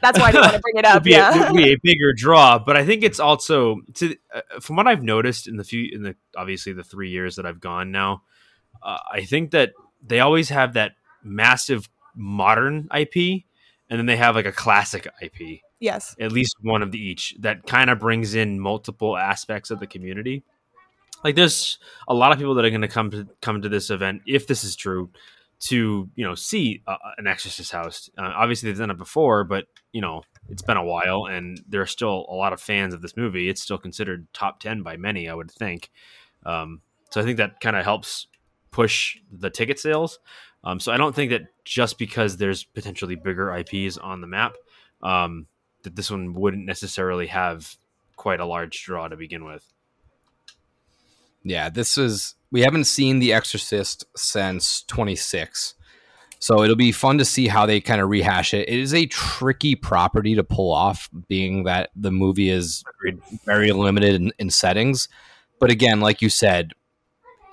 that's 0.00 0.18
why 0.18 0.26
I 0.28 0.32
didn't 0.32 0.42
want 0.44 0.54
to 0.54 0.60
bring 0.60 0.76
it 0.76 0.84
up. 0.86 1.02
be, 1.02 1.14
a, 1.14 1.30
would 1.52 1.56
be 1.56 1.72
a 1.72 1.76
bigger 1.82 2.12
draw. 2.16 2.58
But 2.58 2.76
I 2.76 2.84
think 2.86 3.02
it's 3.02 3.20
also, 3.20 3.80
to, 3.94 4.16
uh, 4.32 4.40
from 4.60 4.76
what 4.76 4.86
I've 4.86 5.02
noticed 5.02 5.48
in 5.48 5.56
the 5.56 5.64
few, 5.64 5.90
in 5.92 6.02
the 6.02 6.16
obviously 6.36 6.72
the 6.72 6.84
three 6.84 7.10
years 7.10 7.36
that 7.36 7.44
I've 7.46 7.60
gone 7.60 7.90
now, 7.92 8.22
uh, 8.82 8.98
I 9.12 9.22
think 9.24 9.50
that 9.50 9.72
they 10.06 10.20
always 10.20 10.48
have 10.48 10.74
that 10.74 10.92
massive 11.22 11.88
modern 12.14 12.88
IP, 12.96 13.44
and 13.90 13.98
then 13.98 14.06
they 14.06 14.16
have 14.16 14.34
like 14.34 14.46
a 14.46 14.52
classic 14.52 15.06
IP. 15.20 15.60
yes. 15.80 16.14
at 16.20 16.32
least 16.32 16.56
one 16.62 16.82
of 16.82 16.90
the 16.92 16.98
each 16.98 17.34
that 17.40 17.66
kind 17.66 17.90
of 17.90 17.98
brings 17.98 18.34
in 18.34 18.58
multiple 18.60 19.16
aspects 19.16 19.70
of 19.70 19.78
the 19.80 19.86
community. 19.86 20.42
Like 21.24 21.34
there's 21.34 21.78
a 22.06 22.14
lot 22.14 22.32
of 22.32 22.38
people 22.38 22.54
that 22.54 22.64
are 22.64 22.70
going 22.70 22.82
to 22.82 22.88
come 22.88 23.10
to 23.10 23.26
come 23.40 23.62
to 23.62 23.68
this 23.68 23.90
event 23.90 24.22
if 24.26 24.46
this 24.46 24.64
is 24.64 24.76
true 24.76 25.10
to 25.60 26.08
you 26.14 26.24
know 26.24 26.34
see 26.34 26.82
uh, 26.86 26.96
an 27.16 27.26
Exorcist 27.26 27.72
house. 27.72 28.08
Uh, 28.16 28.32
obviously 28.34 28.70
they've 28.70 28.78
done 28.78 28.90
it 28.90 28.98
before, 28.98 29.44
but 29.44 29.66
you 29.92 30.00
know 30.00 30.22
it's 30.48 30.62
been 30.62 30.76
a 30.76 30.84
while, 30.84 31.26
and 31.26 31.60
there 31.68 31.82
are 31.82 31.86
still 31.86 32.26
a 32.28 32.34
lot 32.34 32.52
of 32.52 32.60
fans 32.60 32.94
of 32.94 33.02
this 33.02 33.16
movie. 33.16 33.48
It's 33.48 33.62
still 33.62 33.78
considered 33.78 34.26
top 34.32 34.60
ten 34.60 34.82
by 34.82 34.96
many, 34.96 35.28
I 35.28 35.34
would 35.34 35.50
think. 35.50 35.90
Um, 36.46 36.80
so 37.10 37.20
I 37.20 37.24
think 37.24 37.38
that 37.38 37.60
kind 37.60 37.76
of 37.76 37.84
helps 37.84 38.28
push 38.70 39.18
the 39.32 39.50
ticket 39.50 39.78
sales. 39.78 40.18
Um, 40.64 40.80
so 40.80 40.92
I 40.92 40.96
don't 40.96 41.14
think 41.14 41.30
that 41.30 41.42
just 41.64 41.98
because 41.98 42.36
there's 42.36 42.64
potentially 42.64 43.14
bigger 43.14 43.54
IPs 43.54 43.96
on 43.96 44.20
the 44.20 44.26
map, 44.26 44.54
um, 45.02 45.46
that 45.82 45.96
this 45.96 46.10
one 46.10 46.34
wouldn't 46.34 46.66
necessarily 46.66 47.28
have 47.28 47.76
quite 48.16 48.40
a 48.40 48.46
large 48.46 48.82
draw 48.84 49.08
to 49.08 49.16
begin 49.16 49.44
with. 49.44 49.64
Yeah, 51.42 51.68
this 51.70 51.96
is 51.98 52.34
we 52.50 52.62
haven't 52.62 52.84
seen 52.84 53.18
The 53.18 53.32
Exorcist 53.32 54.04
since 54.16 54.82
26. 54.82 55.74
So 56.40 56.62
it'll 56.62 56.76
be 56.76 56.92
fun 56.92 57.18
to 57.18 57.24
see 57.24 57.48
how 57.48 57.66
they 57.66 57.80
kind 57.80 58.00
of 58.00 58.08
rehash 58.08 58.54
it. 58.54 58.68
It 58.68 58.78
is 58.78 58.94
a 58.94 59.06
tricky 59.06 59.74
property 59.74 60.36
to 60.36 60.44
pull 60.44 60.72
off, 60.72 61.10
being 61.28 61.64
that 61.64 61.90
the 61.96 62.12
movie 62.12 62.48
is 62.48 62.84
very 63.44 63.72
limited 63.72 64.14
in, 64.14 64.32
in 64.38 64.50
settings. 64.50 65.08
But 65.58 65.70
again, 65.70 66.00
like 66.00 66.22
you 66.22 66.28
said, 66.28 66.72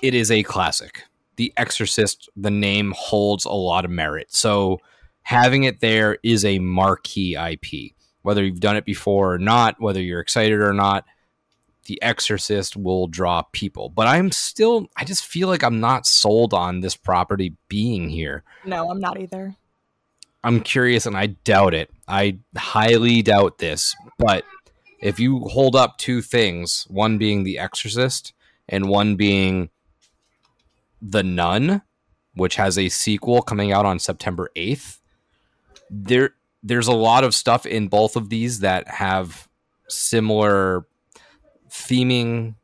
it 0.03 0.13
is 0.13 0.29
a 0.29 0.43
classic. 0.43 1.03
The 1.37 1.51
Exorcist, 1.57 2.29
the 2.35 2.51
name 2.51 2.93
holds 2.95 3.45
a 3.45 3.51
lot 3.51 3.85
of 3.85 3.91
merit. 3.91 4.27
So 4.29 4.79
having 5.23 5.63
it 5.63 5.79
there 5.79 6.19
is 6.23 6.45
a 6.45 6.59
marquee 6.59 7.35
IP. 7.35 7.93
Whether 8.21 8.43
you've 8.43 8.59
done 8.59 8.77
it 8.77 8.85
before 8.85 9.33
or 9.33 9.39
not, 9.39 9.79
whether 9.79 10.01
you're 10.01 10.19
excited 10.19 10.59
or 10.59 10.73
not, 10.73 11.05
The 11.85 12.01
Exorcist 12.01 12.75
will 12.75 13.07
draw 13.07 13.43
people. 13.51 13.89
But 13.89 14.07
I'm 14.07 14.31
still, 14.31 14.87
I 14.97 15.05
just 15.05 15.25
feel 15.25 15.47
like 15.47 15.63
I'm 15.63 15.79
not 15.79 16.05
sold 16.05 16.53
on 16.53 16.79
this 16.79 16.95
property 16.95 17.55
being 17.69 18.09
here. 18.09 18.43
No, 18.65 18.89
I'm 18.89 18.99
not 18.99 19.19
either. 19.19 19.55
I'm 20.43 20.61
curious 20.61 21.05
and 21.05 21.17
I 21.17 21.27
doubt 21.27 21.73
it. 21.73 21.91
I 22.07 22.39
highly 22.55 23.21
doubt 23.21 23.57
this. 23.57 23.95
But 24.19 24.45
if 25.01 25.19
you 25.19 25.39
hold 25.41 25.75
up 25.75 25.97
two 25.97 26.21
things, 26.21 26.85
one 26.89 27.17
being 27.17 27.43
The 27.43 27.57
Exorcist 27.57 28.33
and 28.69 28.89
one 28.89 29.15
being 29.15 29.69
The 31.01 31.23
Nun, 31.23 31.81
which 32.35 32.55
has 32.55 32.77
a 32.77 32.89
sequel 32.89 33.41
coming 33.41 33.71
out 33.71 33.85
on 33.85 33.99
September 33.99 34.49
8th, 34.55 34.99
there 35.89 36.31
there's 36.63 36.87
a 36.87 36.93
lot 36.93 37.23
of 37.23 37.35
stuff 37.35 37.67
in 37.67 37.87
both 37.87 38.15
of 38.15 38.29
these 38.29 38.61
that 38.61 38.87
have 38.87 39.47
similar 39.87 40.87
theming 41.75 42.55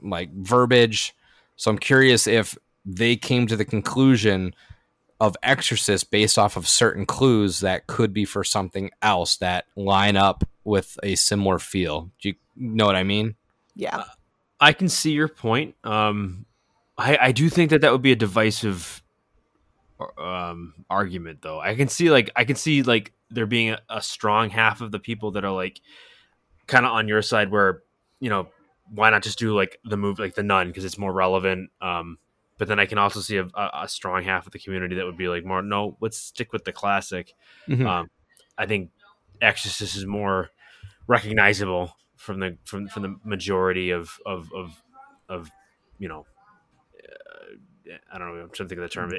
like 0.00 0.32
verbiage. 0.32 1.14
So 1.56 1.70
I'm 1.70 1.78
curious 1.78 2.26
if 2.26 2.58
they 2.84 3.16
came 3.16 3.46
to 3.46 3.56
the 3.56 3.64
conclusion 3.64 4.54
of 5.20 5.36
Exorcist 5.42 6.10
based 6.10 6.38
off 6.38 6.56
of 6.56 6.68
certain 6.68 7.06
clues 7.06 7.60
that 7.60 7.86
could 7.86 8.12
be 8.12 8.24
for 8.24 8.44
something 8.44 8.90
else 9.00 9.36
that 9.36 9.66
line 9.76 10.16
up 10.16 10.44
with 10.64 10.98
a 11.02 11.14
similar 11.14 11.58
feel. 11.58 12.10
Do 12.20 12.30
you 12.30 12.34
know 12.56 12.86
what 12.86 12.96
I 12.96 13.04
mean? 13.04 13.36
Yeah. 13.74 14.04
I 14.60 14.72
can 14.72 14.88
see 14.88 15.12
your 15.12 15.28
point. 15.28 15.76
Um, 15.84 16.46
I, 16.98 17.18
I 17.20 17.32
do 17.32 17.48
think 17.48 17.70
that 17.70 17.80
that 17.80 17.92
would 17.92 18.02
be 18.02 18.12
a 18.12 18.16
divisive 18.16 19.02
um, 20.18 20.74
argument, 20.90 21.42
though. 21.42 21.60
I 21.60 21.74
can 21.74 21.88
see 21.88 22.10
like 22.10 22.30
I 22.36 22.44
can 22.44 22.56
see 22.56 22.82
like 22.82 23.12
there 23.30 23.46
being 23.46 23.70
a, 23.70 23.80
a 23.88 24.02
strong 24.02 24.50
half 24.50 24.80
of 24.80 24.92
the 24.92 24.98
people 24.98 25.32
that 25.32 25.44
are 25.44 25.52
like 25.52 25.80
kind 26.66 26.86
of 26.86 26.92
on 26.92 27.08
your 27.08 27.22
side, 27.22 27.50
where 27.50 27.82
you 28.24 28.30
know 28.30 28.48
why 28.90 29.10
not 29.10 29.22
just 29.22 29.38
do 29.38 29.54
like 29.54 29.78
the 29.84 29.98
move 29.98 30.18
like 30.18 30.34
the 30.34 30.42
nun 30.42 30.68
because 30.68 30.84
it's 30.86 30.96
more 30.96 31.12
relevant. 31.12 31.70
Um, 31.82 32.16
but 32.56 32.68
then 32.68 32.80
I 32.80 32.86
can 32.86 32.96
also 32.96 33.20
see 33.20 33.36
a, 33.36 33.46
a, 33.54 33.86
strong 33.86 34.22
half 34.22 34.46
of 34.46 34.52
the 34.52 34.58
community 34.58 34.96
that 34.96 35.04
would 35.04 35.18
be 35.18 35.28
like 35.28 35.44
more 35.44 35.60
no, 35.60 35.98
let's 36.00 36.16
stick 36.16 36.50
with 36.52 36.64
the 36.64 36.72
classic. 36.72 37.34
Mhm. 37.68 37.86
Um, 37.86 38.10
I 38.56 38.64
think 38.64 38.90
Exorcist 39.42 39.94
is 39.94 40.06
more 40.06 40.50
recognizable 41.06 41.96
from 42.16 42.40
the 42.40 42.56
from 42.64 42.88
from 42.88 43.02
the 43.02 43.16
majority 43.24 43.90
of 43.90 44.18
of 44.24 44.50
of, 44.54 44.82
of 45.28 45.50
you 45.98 46.08
know. 46.08 46.24
Uh, 46.98 47.96
I 48.10 48.18
don't 48.18 48.34
know. 48.34 48.42
I'm 48.42 48.50
trying 48.50 48.68
to 48.70 48.74
think 48.74 48.78
of 48.78 48.88
the 48.88 48.94
term. 48.94 49.12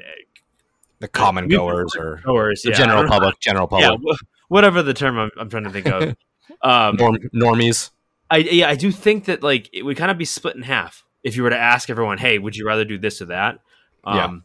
The 1.00 1.08
common 1.08 1.48
goers 1.48 1.96
or 1.96 2.22
Goers, 2.26 2.63
the 2.63 2.72
yeah, 2.72 2.78
general 2.78 3.08
public, 3.08 3.39
general 3.39 3.68
public, 3.68 4.00
wh- 4.02 4.52
whatever 4.52 4.82
the 4.82 4.96
term 4.96 5.20
I'm, 5.20 5.30
I'm 5.38 5.50
trying 5.50 5.65
to 5.65 5.70
think 5.70 5.88
of. 5.88 6.15
Um, 6.62 6.96
Norm, 6.98 7.18
normies. 7.34 7.89
I 8.29 8.38
yeah, 8.38 8.69
I 8.69 8.75
do 8.75 8.91
think 8.91 9.25
that 9.25 9.43
like 9.43 9.69
it 9.73 9.83
would 9.83 9.97
kind 9.97 10.11
of 10.11 10.17
be 10.17 10.25
split 10.25 10.55
in 10.55 10.63
half 10.63 11.03
if 11.23 11.35
you 11.35 11.43
were 11.43 11.49
to 11.49 11.57
ask 11.57 11.89
everyone, 11.89 12.17
"Hey, 12.17 12.39
would 12.39 12.55
you 12.55 12.65
rather 12.65 12.85
do 12.85 12.97
this 12.97 13.21
or 13.21 13.25
that?" 13.25 13.59
Um, 14.03 14.17
Yeah. 14.17 14.38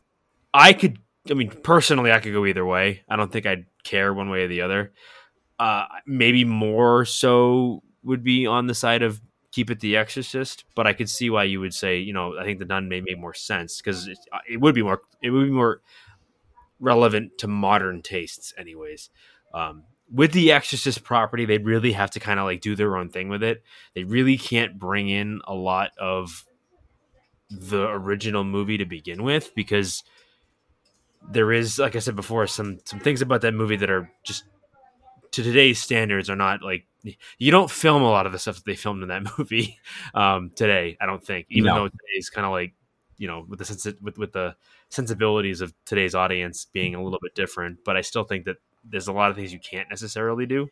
I 0.53 0.73
could. 0.73 0.99
I 1.31 1.35
mean, 1.35 1.51
personally, 1.51 2.13
I 2.13 2.19
could 2.19 2.33
go 2.33 2.47
either 2.47 2.65
way. 2.65 3.03
I 3.09 3.17
don't 3.17 3.31
think 3.31 3.47
I'd 3.47 3.67
care 3.85 4.13
one 4.13 4.31
way 4.31 4.45
or 4.45 4.49
the 4.49 4.63
other. 4.63 4.93
Uh, 5.59 5.85
maybe 6.07 6.45
more 6.45 7.05
so 7.05 7.83
would 8.03 8.25
be 8.25 8.47
on 8.47 8.67
the 8.67 8.75
side 8.75 9.03
of 9.03 9.21
keep 9.53 9.71
it 9.71 9.81
the 9.81 9.97
Exorcist, 9.97 10.65
but 10.75 10.87
I 10.87 10.93
could 10.93 11.11
see 11.11 11.29
why 11.29 11.45
you 11.45 11.61
would 11.61 11.75
say, 11.75 11.99
you 11.99 12.13
know, 12.13 12.39
I 12.39 12.45
think 12.45 12.59
the 12.59 12.65
Nun 12.65 12.89
may 12.89 13.01
make 13.01 13.19
more 13.19 13.35
sense 13.35 13.79
because 13.79 14.07
it, 14.09 14.19
uh, 14.33 14.39
it 14.49 14.59
would 14.61 14.75
be 14.75 14.83
more. 14.83 15.03
It 15.23 15.31
would 15.31 15.45
be 15.45 15.51
more 15.51 15.83
relevant 16.79 17.37
to 17.39 17.49
modern 17.49 18.01
tastes, 18.03 18.55
anyways. 18.57 19.11
Um, 19.53 19.85
with 20.13 20.33
the 20.33 20.53
Exorcist 20.53 21.03
property, 21.05 21.45
they 21.45 21.59
really 21.59 21.93
have 21.93 22.11
to 22.13 22.21
kind 22.21 22.41
of 22.41 22.47
like 22.47 22.61
do 22.61 22.75
their 22.75 22.97
own 22.97 23.09
thing 23.11 23.29
with 23.29 23.43
it. 23.43 23.63
They 23.95 24.05
really 24.05 24.37
can't 24.37 24.79
bring 24.79 25.09
in 25.09 25.41
a 25.47 25.55
lot 25.55 25.91
of 25.99 26.45
the 27.51 27.89
original 27.89 28.45
movie 28.45 28.79
to 28.79 28.85
begin 28.85 29.23
with 29.23 29.55
because 29.55 30.03
there 31.31 31.53
is, 31.53 31.79
like 31.79 31.97
I 31.97 31.99
said 31.99 32.17
before, 32.17 32.47
some 32.47 32.79
some 32.85 33.01
things 33.01 33.23
about 33.23 33.43
that 33.43 33.55
movie 33.55 33.77
that 33.77 33.91
are 33.91 34.11
just 34.25 34.45
to 35.33 35.43
today's 35.43 35.81
standards 35.81 36.29
are 36.31 36.37
not 36.37 36.63
like 36.63 36.87
you 37.39 37.51
don't 37.51 37.71
film 37.71 38.03
a 38.03 38.11
lot 38.11 38.27
of 38.27 38.33
the 38.33 38.39
stuff 38.39 38.57
that 38.57 38.65
they 38.65 38.75
filmed 38.75 39.03
in 39.03 39.09
that 39.09 39.23
movie 39.39 39.79
um, 40.15 40.51
today. 40.55 40.97
I 41.01 41.07
don't 41.07 41.25
think, 41.25 41.47
even 41.51 41.69
No. 41.69 41.75
though 41.75 41.89
today's 41.89 42.31
kind 42.31 42.47
of 42.47 42.53
like 42.53 42.75
you 43.17 43.27
know 43.29 43.45
with 43.49 43.59
the 43.59 43.65
sensi- 43.65 43.99
with 44.01 44.19
with 44.19 44.33
the 44.33 44.55
sensibilities 44.89 45.61
of 45.61 45.73
today's 45.85 46.15
audience 46.15 46.65
being 46.65 46.95
a 46.95 47.03
little 47.03 47.21
bit 47.23 47.35
different. 47.35 47.79
But 47.85 47.97
I 47.97 48.01
still 48.01 48.25
think 48.25 48.45
that 48.47 48.57
there's 48.85 49.09
a 49.09 49.13
lot 49.13 49.31
of 49.31 49.37
things 49.37 49.53
you 49.53 49.59
can't 49.61 49.89
necessarily 49.91 50.47
do. 50.47 50.69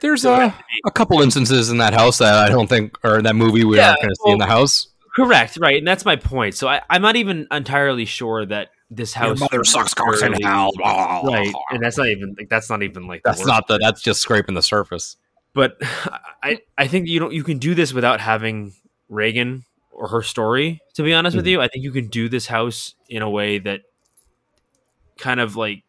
There's 0.00 0.22
So 0.22 0.34
a, 0.34 0.36
has 0.48 0.52
to 0.52 0.58
be- 0.58 0.80
a 0.86 0.90
couple 0.90 1.20
instances 1.22 1.70
in 1.70 1.78
that 1.78 1.92
house 1.94 2.18
that 2.18 2.34
I 2.34 2.48
don't 2.48 2.68
think, 2.68 2.96
or 3.04 3.18
in 3.18 3.24
that 3.24 3.34
movie 3.36 3.64
we 3.64 3.76
Yeah, 3.76 3.88
aren't 3.90 4.00
going 4.02 4.10
to 4.10 4.16
see 4.24 4.30
in 4.32 4.38
the 4.38 4.46
house. 4.46 4.88
Correct, 5.16 5.56
right, 5.60 5.78
and 5.78 5.86
that's 5.86 6.04
my 6.04 6.14
point. 6.14 6.54
So 6.54 6.68
I, 6.68 6.82
I'm 6.88 7.02
not 7.02 7.16
even 7.16 7.48
entirely 7.50 8.04
sure 8.04 8.46
that 8.46 8.68
this 8.90 9.14
Your 9.16 9.24
house 9.24 9.40
mother 9.40 9.64
sucks 9.64 9.92
cocks 9.94 10.22
in 10.22 10.30
necessarily- 10.32 10.72
hell. 10.80 11.22
right, 11.24 11.52
and 11.70 11.82
that's 11.82 11.98
not 11.98 12.06
even 12.06 12.34
like 12.38 12.48
that's 12.48 12.70
not 12.70 12.82
even 12.84 13.06
like 13.08 13.22
the 13.24 13.30
That's 13.30 13.40
worst 13.40 13.48
not 13.48 13.66
the. 13.66 13.78
That's 13.78 14.00
just 14.00 14.20
scraping 14.20 14.54
the 14.54 14.62
surface. 14.62 15.16
but 15.54 15.76
I 16.42 16.60
I 16.78 16.86
think 16.86 17.08
you 17.08 17.18
don't 17.18 17.32
you 17.32 17.42
can 17.42 17.58
do 17.58 17.74
this 17.74 17.92
without 17.92 18.20
having 18.20 18.72
Regan 19.08 19.64
or 19.90 20.06
her 20.08 20.22
story. 20.22 20.80
To 20.94 21.02
be 21.02 21.12
honest 21.12 21.34
with 21.36 21.46
Mhm. 21.46 21.50
you, 21.50 21.60
I 21.60 21.66
think 21.68 21.82
you 21.82 21.90
can 21.90 22.06
do 22.06 22.28
this 22.28 22.46
house 22.46 22.94
in 23.08 23.22
a 23.22 23.28
way 23.28 23.58
that 23.58 23.80
kind 25.18 25.40
of 25.40 25.56
like 25.56 25.82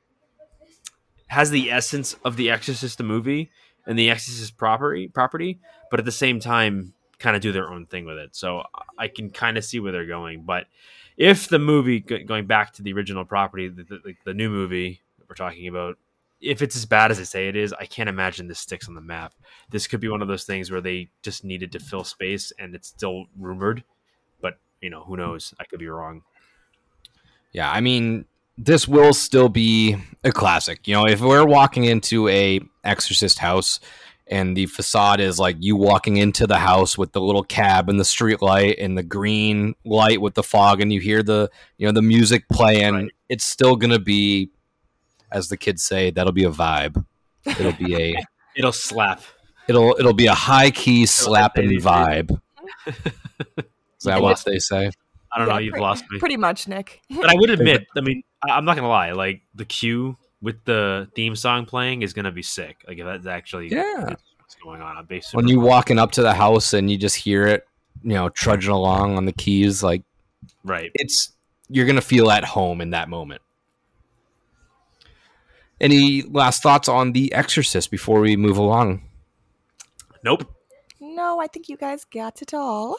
has 1.30 1.52
the 1.52 1.72
essence 1.72 2.15
of 2.26 2.36
the 2.36 2.50
Exorcist 2.50 2.98
the 2.98 3.04
movie 3.04 3.50
and 3.88 3.98
the 3.98 4.10
Exorcist 4.10 4.58
property 4.58 5.08
property, 5.08 5.60
but 5.89 6.00
at 6.00 6.06
the 6.06 6.12
same 6.12 6.39
time 6.39 6.94
kind 7.20 7.36
of 7.36 7.42
do 7.42 7.52
their 7.52 7.70
own 7.70 7.86
thing 7.86 8.06
with 8.06 8.18
it. 8.18 8.36
So 8.36 8.63
I 8.98 9.08
can 9.08 9.30
kind 9.30 9.58
of 9.58 9.63
see 9.63 9.80
where 9.80 9.92
they're 9.92 10.06
going. 10.06 10.44
But 10.44 10.68
if 11.18 11.48
the 11.48 11.60
movie 11.60 12.00
going 12.00 12.48
back 12.48 12.74
to 12.74 12.82
the 12.82 12.94
original 12.94 13.26
property, 13.26 13.68
the, 13.68 13.84
the, 13.84 14.15
the 14.26 14.34
new 14.34 14.50
movie 14.50 15.02
we're 15.28 15.36
talking 15.36 15.68
about, 15.68 15.98
if 16.42 16.62
it's 16.62 16.76
as 16.76 16.86
bad 16.86 17.12
as 17.12 17.18
they 17.18 17.26
say 17.26 17.48
it 17.48 17.56
is, 17.56 17.74
I 17.74 17.86
can't 17.86 18.10
imagine 18.10 18.48
this 18.48 18.60
sticks 18.60 18.88
on 18.88 18.96
the 18.96 19.02
map. 19.02 19.34
This 19.70 19.88
could 19.88 20.00
be 20.00 20.08
one 20.08 20.22
of 20.22 20.28
those 20.28 20.46
things 20.46 20.72
where 20.72 20.82
they 20.82 21.10
just 21.22 21.44
needed 21.44 21.74
to 21.74 21.80
fill 21.80 22.06
space, 22.06 22.54
and 22.58 22.74
it's 22.74 22.88
still 22.88 23.26
rumored. 23.38 23.84
But 24.42 24.58
you 24.82 24.89
know, 24.89 25.04
who 25.04 25.18
knows? 25.18 25.54
I 25.60 25.65
could 25.65 25.80
be 25.80 25.89
wrong. 25.89 26.24
Yeah, 27.52 27.70
I 27.70 27.82
mean, 27.82 28.26
this 28.62 28.88
will 28.88 29.13
still 29.13 29.50
be 29.50 29.95
a 30.24 30.32
classic. 30.32 30.88
You 30.88 30.93
know, 30.95 31.08
if 31.08 31.22
we're 31.22 31.45
walking 31.45 31.86
into 31.86 32.28
a 32.28 32.60
Exorcist 32.84 33.39
house 33.39 33.80
and 34.28 34.56
the 34.56 34.65
facade 34.65 35.19
is 35.22 35.39
like 35.39 35.56
you 35.60 35.76
walking 35.76 36.17
into 36.17 36.45
the 36.45 36.58
house 36.60 36.98
with 36.98 37.13
the 37.13 37.22
little 37.22 37.43
cab 37.43 37.89
and 37.89 38.00
the 38.00 38.06
street 38.06 38.41
light 38.41 38.78
and 38.78 38.98
the 38.98 39.04
green 39.04 39.76
light 39.86 40.22
with 40.22 40.34
the 40.34 40.43
fog 40.43 40.82
and 40.82 40.91
you 40.93 41.00
hear 41.00 41.24
the 41.24 41.50
you 41.78 41.88
know 41.88 41.91
the 41.91 42.02
music 42.02 42.43
playing 42.52 42.93
Right. 42.93 43.12
it's 43.30 43.43
still 43.45 43.76
gonna 43.76 43.98
be 44.00 44.50
as 45.32 45.48
the 45.50 45.58
kids 45.58 45.82
say 45.84 46.12
that'll 46.12 46.32
be 46.32 46.43
a 46.43 46.52
vibe 46.52 47.04
it'll 47.45 47.72
be 47.74 47.95
a 47.95 48.15
It'll 48.56 48.72
slap. 48.72 49.22
it'll 49.67 49.95
it'll 49.98 50.13
be 50.13 50.28
a 50.28 50.34
high 50.36 50.69
key 50.72 51.06
slapping 51.06 51.69
vibe 51.80 52.39
is 52.88 52.93
that 54.04 54.22
what 54.22 54.43
they 54.45 54.60
say 54.60 54.91
I 55.34 55.38
don't 55.39 55.48
Yeah, 55.48 55.54
know. 55.54 55.60
You've 55.60 55.72
pretty- 55.74 55.84
lost 55.84 56.04
me. 56.10 56.20
Pretty 56.20 56.38
much, 56.38 56.68
Nick. 56.68 57.02
But 57.10 57.30
I 57.30 57.36
would 57.36 57.50
admit, 57.50 57.86
I 57.96 58.02
mean, 58.02 58.24
I- 58.48 58.52
I'm 58.52 58.65
not 58.65 58.76
gonna 58.76 58.88
lie. 58.89 59.12
Like 59.12 59.42
the 59.56 59.65
cue 59.65 60.18
with 60.42 60.63
the 60.65 61.10
theme 61.15 61.36
song 61.36 61.65
playing 61.65 62.02
is 62.02 62.13
gonna 62.13 62.32
be 62.32 62.42
sick. 62.42 62.84
Like 62.88 62.98
if 62.98 63.06
that's 63.06 63.28
actually 63.28 63.68
Yeah. 63.70 64.06
what's 64.38 64.56
going 64.63 64.82
on. 64.82 64.98
I'm 64.98 65.06
based 65.06 65.34
when 65.34 65.48
you 65.48 65.60
walking 65.60 66.00
up 66.00 66.12
to 66.13 66.22
the 66.22 66.34
house 66.34 66.74
and 66.74 66.89
you 66.89 66.98
just 66.98 67.15
hear 67.18 67.46
it 67.48 67.65
you 68.04 68.13
know 68.13 68.30
trudging 68.30 68.72
along 68.72 69.18
on 69.18 69.26
the 69.26 69.34
keys 69.34 69.84
like 69.84 70.04
right. 70.63 70.89
it's 70.96 71.34
you're 71.68 71.86
gonna 71.86 72.00
feel 72.02 72.32
at 72.32 72.44
home 72.46 72.80
in 72.82 72.92
that 72.92 73.10
moment. 73.10 73.42
Any 75.82 76.24
last 76.24 76.62
thoughts 76.63 76.89
on 76.89 77.13
The 77.13 77.32
Exorcist 77.34 77.89
before 77.92 78.20
we 78.20 78.36
move 78.36 78.58
along? 78.58 79.04
Nope. 80.24 80.54
No, 81.00 81.39
I 81.39 81.48
think 81.48 81.70
you 81.70 81.78
guys 81.78 82.04
got 82.06 82.42
it 82.42 82.54
all. 82.54 82.98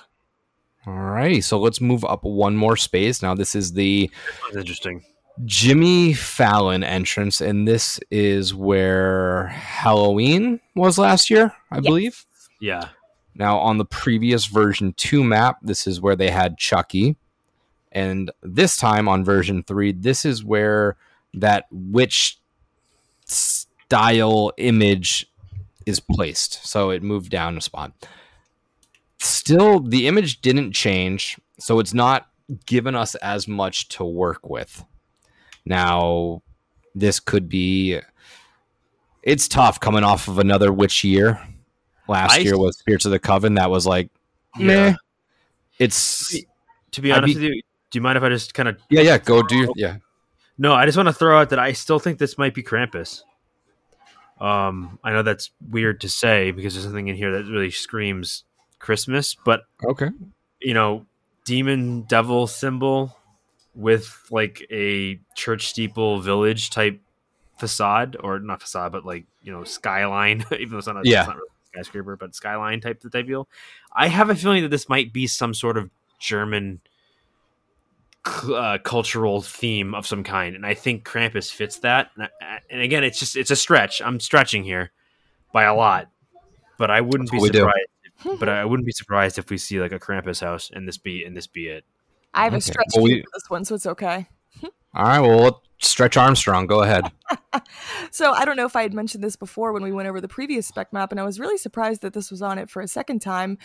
Alrighty, 0.87 1.43
so 1.45 1.59
let's 1.59 1.81
move 1.81 2.05
up 2.05 2.25
one 2.25 2.57
more 2.57 2.77
space. 2.77 3.23
Now 3.23 3.35
this 3.35 3.55
is 3.55 3.73
the 3.73 4.11
That's 4.45 4.57
interesting. 4.57 5.05
Jimmy 5.45 6.13
Fallon 6.13 6.83
entrance, 6.85 7.41
and 7.41 7.67
this 7.67 7.99
is 8.11 8.55
where 8.55 9.47
Halloween 9.49 10.61
was 10.75 10.99
last 10.99 11.31
year, 11.31 11.53
I 11.71 11.77
Yes. 11.77 11.85
believe. 11.85 12.27
Yeah. 12.61 12.89
Now, 13.35 13.59
on 13.59 13.79
the 13.79 13.85
previous 13.87 14.47
version 14.47 14.93
2 14.95 15.25
map, 15.25 15.59
this 15.63 15.87
is 15.87 16.01
where 16.01 16.17
they 16.17 16.31
had 16.31 16.59
Chucky. 16.59 17.17
And 17.93 18.31
this 18.43 18.77
time 18.77 19.09
on 19.09 19.25
version 19.25 19.63
3, 19.63 19.93
this 19.93 20.25
is 20.27 20.45
where 20.45 20.97
that 21.33 21.67
witch 21.71 22.39
style 23.25 24.53
image 24.59 25.27
is 25.87 26.01
placed. 26.01 26.67
So 26.67 26.91
it 26.91 27.03
moved 27.03 27.31
down 27.31 27.57
a 27.57 27.61
spot. 27.61 27.93
Still, 29.51 29.81
the 29.81 30.07
image 30.07 30.41
didn't 30.43 30.73
change. 30.73 31.37
So 31.59 31.81
it's 31.81 31.93
not 31.93 32.29
given 32.67 32.95
us 32.95 33.17
as 33.17 33.49
much 33.49 33.89
to 33.89 34.05
work 34.05 34.49
with. 34.49 34.85
Now, 35.65 36.43
this 36.95 37.19
could 37.19 37.49
be. 37.49 37.99
It's 39.25 39.49
tough 39.49 39.81
coming 39.81 40.05
off 40.05 40.29
of 40.29 40.39
another 40.39 40.73
witch 40.73 41.03
year. 41.03 41.41
Last 42.07 42.35
I- 42.35 42.39
year 42.39 42.57
was 42.57 42.79
Spirits 42.79 43.05
of 43.05 43.11
the 43.11 43.19
Coven. 43.19 43.55
That 43.55 43.71
was 43.71 43.87
like, 43.87 44.11
meh. 44.57 44.95
It's 45.81 46.33
To 46.93 47.01
be 47.01 47.11
honest 47.11 47.35
be- 47.35 47.35
with 47.35 47.43
you, 47.43 47.63
do 47.91 47.99
you 47.99 48.03
mind 48.03 48.19
if 48.19 48.23
I 48.23 48.29
just 48.29 48.55
kind 48.55 48.69
of? 48.69 48.79
yeah, 48.89 49.01
yeah. 49.01 49.19
Go 49.19 49.43
do 49.43 49.57
your, 49.57 49.73
yeah. 49.75 49.97
No, 50.59 50.75
I 50.75 50.87
just 50.87 50.97
want 50.97 51.09
to 51.09 51.13
throw 51.13 51.41
out 51.41 51.51
that 51.51 51.59
I 51.59 51.73
still 51.73 51.99
think 51.99 52.19
this 52.19 52.39
might 52.39 52.55
be 52.55 52.63
Krampus. 52.63 53.23
Um, 54.41 54.99
I 55.03 55.11
know 55.11 55.23
that's 55.23 55.51
weird 55.69 56.01
to 56.03 56.09
say 56.09 56.53
because 56.53 56.75
there's 56.75 56.85
something 56.85 57.09
in 57.09 57.17
here 57.17 57.33
that 57.33 57.51
really 57.51 57.71
screams 57.71 58.45
Christmas, 58.81 59.37
but 59.37 59.63
Okay. 59.85 60.09
you 60.61 60.75
know, 60.75 61.07
demon 61.45 62.03
devil 62.03 62.49
symbol 62.49 63.17
with 63.77 64.27
like 64.31 64.67
a 64.73 65.21
church 65.37 65.69
steeple 65.69 66.21
village 66.21 66.71
type 66.71 67.01
facade, 67.59 68.17
or 68.19 68.41
not 68.41 68.61
facade, 68.61 68.91
but 68.91 69.05
like 69.07 69.27
you 69.43 69.53
know 69.53 69.63
skyline. 69.63 70.45
Even 70.53 70.71
though 70.71 70.79
it's 70.79 70.87
not, 70.89 70.97
a, 70.97 71.03
Yeah. 71.05 71.21
it's 71.21 71.29
not 71.29 71.37
really 71.37 71.49
a 71.49 71.67
skyscraper, 71.69 72.17
but 72.17 72.35
skyline 72.35 72.81
type 72.81 73.01
type 73.13 73.27
deal. 73.27 73.49
I 73.95 74.09
have 74.09 74.31
a 74.31 74.35
feeling 74.35 74.63
that 74.63 74.71
this 74.71 74.89
might 74.89 75.13
be 75.13 75.27
some 75.29 75.55
sort 75.55 75.77
of 75.77 75.91
German 76.19 76.81
uh, 78.25 78.79
cultural 78.85 79.41
theme 79.41 79.95
of 79.95 80.07
some 80.07 80.23
kind, 80.25 80.55
and 80.55 80.67
I 80.67 80.75
think 80.75 81.05
Krampus 81.05 81.51
fits 81.51 81.79
that. 81.81 82.11
And, 82.17 82.25
I, 82.41 82.59
and 82.71 82.81
again, 82.83 83.05
it's 83.05 83.19
just 83.19 83.37
it's 83.37 83.51
a 83.51 83.57
stretch. 83.57 84.03
I'm 84.03 84.21
stretching 84.21 84.65
here 84.65 84.91
by 85.53 85.65
a 85.65 85.75
lot, 85.75 86.09
but 86.79 86.91
I 86.91 87.01
wouldn't 87.01 87.31
That's 87.31 87.43
be 87.43 87.49
surprised. 87.59 87.89
But 88.39 88.49
I 88.49 88.65
wouldn't 88.65 88.87
be 88.87 88.93
surprised 88.93 89.39
if 89.39 89.51
we 89.51 89.59
see 89.59 89.81
like 89.81 89.93
a 89.93 89.99
Krampus 89.99 90.41
house 90.41 90.71
and 90.73 90.87
this 90.87 90.99
be 90.99 91.25
and 91.25 91.37
this 91.37 91.47
be 91.47 91.69
it. 91.69 91.85
I 92.35 92.45
have 92.45 92.55
a 92.55 92.61
stretch 92.61 92.87
Well, 92.95 93.05
we- 93.05 93.23
for 93.23 93.29
this 93.35 93.49
one, 93.49 93.65
so 93.65 93.75
it's 93.75 93.87
okay. 93.87 94.27
All 94.95 95.05
right. 95.05 95.21
Well, 95.21 95.39
let's 95.41 95.89
stretch 95.89 96.17
Armstrong. 96.17 96.67
Go 96.67 96.83
ahead. 96.83 97.05
So 98.13 98.33
I 98.33 98.45
don't 98.45 98.57
know 98.57 98.67
if 98.67 98.75
I 98.77 98.83
had 98.83 98.93
mentioned 98.95 99.23
this 99.23 99.37
before 99.37 99.73
when 99.73 99.83
we 99.83 99.93
went 99.93 100.09
over 100.09 100.21
the 100.21 100.29
previous 100.29 100.67
spec 100.67 100.93
map, 100.93 101.11
and 101.13 101.21
I 101.21 101.25
was 101.25 101.39
really 101.41 101.57
surprised 101.59 102.03
that 102.03 102.13
this 102.13 102.31
was 102.31 102.43
on 102.43 102.59
it 102.59 102.69
for 102.71 102.81
a 102.83 102.89
second 102.89 103.21
time. 103.21 103.59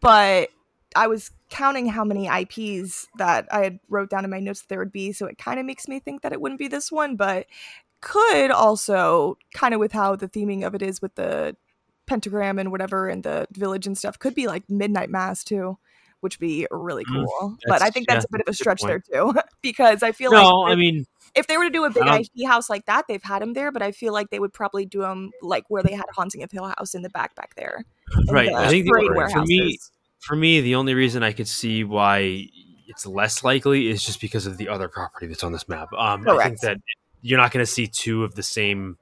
But 0.00 0.48
I 0.96 1.06
was 1.06 1.30
counting 1.50 1.86
how 1.86 2.04
many 2.04 2.26
IPs 2.28 3.06
that 3.18 3.46
I 3.52 3.62
had 3.62 3.80
wrote 3.88 4.10
down 4.10 4.24
in 4.24 4.30
my 4.30 4.40
notes 4.40 4.60
that 4.60 4.68
there 4.68 4.78
would 4.78 4.92
be, 4.92 5.12
so 5.12 5.26
it 5.26 5.38
kind 5.38 5.60
of 5.60 5.66
makes 5.66 5.86
me 5.88 6.00
think 6.00 6.22
that 6.22 6.32
it 6.32 6.40
wouldn't 6.40 6.58
be 6.58 6.68
this 6.68 6.90
one, 6.90 7.16
but 7.16 7.46
could 8.00 8.50
also 8.50 9.36
kind 9.54 9.74
of 9.74 9.80
with 9.80 9.92
how 9.92 10.16
the 10.16 10.28
theming 10.28 10.66
of 10.66 10.74
it 10.74 10.82
is 10.82 11.02
with 11.02 11.14
the 11.14 11.56
pentagram 12.10 12.58
and 12.58 12.70
whatever 12.72 13.08
and 13.08 13.22
the 13.22 13.46
village 13.52 13.86
and 13.86 13.96
stuff 13.96 14.18
could 14.18 14.34
be 14.34 14.46
like 14.48 14.68
midnight 14.68 15.08
mass 15.08 15.44
too 15.44 15.78
which 16.20 16.36
would 16.38 16.46
be 16.46 16.66
really 16.72 17.04
Mm, 17.04 17.24
cool 17.24 17.56
but 17.68 17.80
i 17.82 17.88
think 17.90 18.08
that's 18.08 18.24
yeah, 18.24 18.28
a 18.28 18.38
bit 18.38 18.40
of 18.46 18.50
a 18.50 18.54
stretch 18.54 18.82
there 18.82 18.98
too 18.98 19.32
because 19.62 20.02
i 20.02 20.10
feel 20.12 20.32
No, 20.32 20.42
like 20.60 20.72
I 20.72 20.74
mean 20.74 21.06
if 21.36 21.46
they 21.46 21.56
were 21.56 21.64
to 21.64 21.70
do 21.70 21.84
a 21.84 21.90
big 21.90 22.02
I 22.02 22.06
don't- 22.18 22.28
IP 22.36 22.48
house 22.48 22.68
like 22.68 22.86
that, 22.86 23.04
they've 23.06 23.22
had 23.22 23.40
him 23.40 23.52
there, 23.52 23.70
but 23.70 23.82
I 23.82 23.92
feel 23.92 24.12
like 24.12 24.30
they 24.30 24.40
would 24.40 24.52
probably 24.52 24.84
do 24.84 25.02
them 25.02 25.30
like 25.42 25.62
where 25.68 25.80
they 25.80 25.92
had 25.92 26.06
Haunting 26.12 26.42
of 26.42 26.50
Hill 26.50 26.64
House 26.76 26.92
in 26.92 27.02
the 27.02 27.08
back 27.08 27.36
back 27.36 27.54
there. 27.54 27.84
right. 28.28 28.48
the 28.50 28.56
I 28.56 28.68
think 28.68 28.86
the, 28.86 29.30
for 29.32 29.42
me 29.44 29.78
for 30.18 30.34
me 30.34 30.60
the 30.60 30.74
only 30.74 30.92
reason 30.94 31.22
I 31.22 31.30
could 31.30 31.46
see 31.46 31.84
why 31.84 32.48
it's 32.88 33.06
less 33.06 33.44
likely 33.44 33.86
is 33.90 34.04
just 34.04 34.20
because 34.20 34.44
of 34.44 34.56
the 34.56 34.68
other 34.68 34.88
property 34.88 35.28
that's 35.28 35.44
on 35.44 35.52
this 35.52 35.68
map. 35.68 35.92
Um, 35.96 36.28
I 36.28 36.48
think 36.48 36.60
that 36.62 36.78
you're 37.22 37.38
not 37.38 37.52
going 37.52 37.64
to 37.64 37.70
see 37.70 37.86
two 37.86 38.24
of 38.24 38.34
the 38.34 38.42
same. 38.42 38.96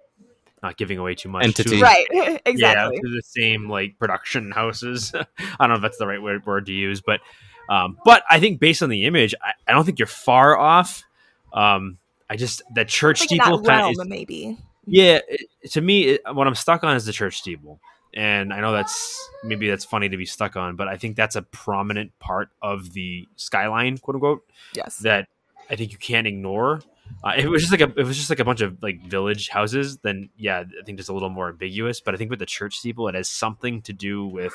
Not 0.63 0.77
giving 0.77 0.99
away 0.99 1.15
too 1.15 1.29
much. 1.29 1.45
Entity. 1.45 1.77
the- 1.77 1.83
right, 1.83 2.07
Yeah, 2.13 2.39
exactly. 2.47 2.99
to 2.99 3.09
the 3.09 3.23
same 3.23 3.69
like 3.69 3.99
production 3.99 4.51
houses. 4.51 5.13
I 5.15 5.27
don't 5.61 5.69
know 5.71 5.75
if 5.77 5.83
that's 5.83 5.99
the 5.99 6.07
right 6.07 6.21
word, 6.21 6.45
word 6.47 6.67
to 6.67 6.73
use, 6.73 7.01
but 7.01 7.21
um, 7.69 7.99
but 8.05 8.23
I 8.31 8.41
think 8.41 8.61
based 8.61 8.83
on 8.83 8.89
the 8.89 9.05
image, 9.05 9.35
I, 9.43 9.53
I 9.67 9.73
don't 9.73 9.85
think 9.85 9.99
you're 9.99 10.07
far 10.07 10.57
off. 10.59 11.05
Um, 11.53 11.99
I 12.31 12.37
just 12.37 12.63
that 12.75 12.89
church 12.89 13.21
steeple 13.21 13.63
kind 13.63 13.87
of 13.87 13.93
is, 13.93 14.05
maybe. 14.09 14.59
yeah. 14.87 15.21
It, 15.29 15.71
to 15.73 15.81
me, 15.81 16.09
it, 16.09 16.23
what 16.33 16.47
I'm 16.47 16.55
stuck 16.55 16.83
on 16.85 16.97
is 16.97 17.05
the 17.07 17.13
church 17.13 17.39
steeple, 17.39 17.79
and 18.15 18.53
I 18.53 18.61
know 18.61 18.73
that's 18.73 19.31
maybe 19.45 19.69
that's 19.69 19.85
funny 19.85 20.09
to 20.09 20.17
be 20.17 20.27
stuck 20.27 20.57
on, 20.57 20.77
but 20.77 20.89
I 20.89 20.97
think 20.97 21.15
that's 21.17 21.37
a 21.37 21.43
prominent 21.43 22.19
part 22.19 22.49
of 22.63 22.93
the 22.95 23.29
skyline, 23.37 23.99
quote 23.99 24.17
unquote, 24.17 24.45
Yes. 24.75 24.97
that 24.99 25.29
I 25.71 25.77
think 25.77 25.93
you 25.93 25.99
can't 25.99 26.27
ignore. 26.27 26.81
Uh, 27.25 27.33
if 27.37 27.45
it 27.45 27.49
was 27.49 27.63
just 27.63 27.73
like 27.73 27.81
a, 27.81 27.93
it 27.99 28.07
was 28.07 28.17
just 28.17 28.31
like 28.31 28.39
a 28.39 28.45
bunch 28.45 28.61
of 28.61 28.83
like 28.83 29.03
village 29.03 29.49
houses, 29.49 29.99
then 29.99 30.29
yeah, 30.37 30.61
I 30.61 30.85
think 30.85 31.01
it's 31.01 31.09
a 31.09 31.13
little 31.13 31.31
more 31.31 31.49
ambiguous. 31.49 32.01
But 32.01 32.15
I 32.15 32.17
think 32.17 32.31
with 32.31 32.39
the 32.39 32.47
church 32.47 32.77
steeple, 32.77 33.09
it 33.09 33.15
has 33.15 33.29
something 33.29 33.83
to 33.83 33.93
do 33.93 34.27
with, 34.27 34.55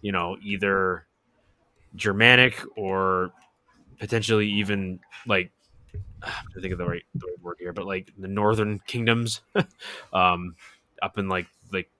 you 0.00 0.12
know, 0.12 0.36
either 0.42 1.06
Germanic 1.94 2.60
or 2.76 3.32
potentially 3.98 4.48
even 4.48 5.00
like 5.26 5.52
to 6.54 6.60
think 6.60 6.72
of 6.72 6.78
the 6.78 6.86
right, 6.86 7.04
the 7.14 7.26
right 7.26 7.42
word 7.42 7.56
here, 7.60 7.72
but 7.72 7.86
like 7.86 8.12
the 8.18 8.28
northern 8.28 8.80
kingdoms, 8.86 9.40
um, 10.12 10.56
up 11.00 11.16
in 11.18 11.28
like 11.28 11.46
like 11.72 11.90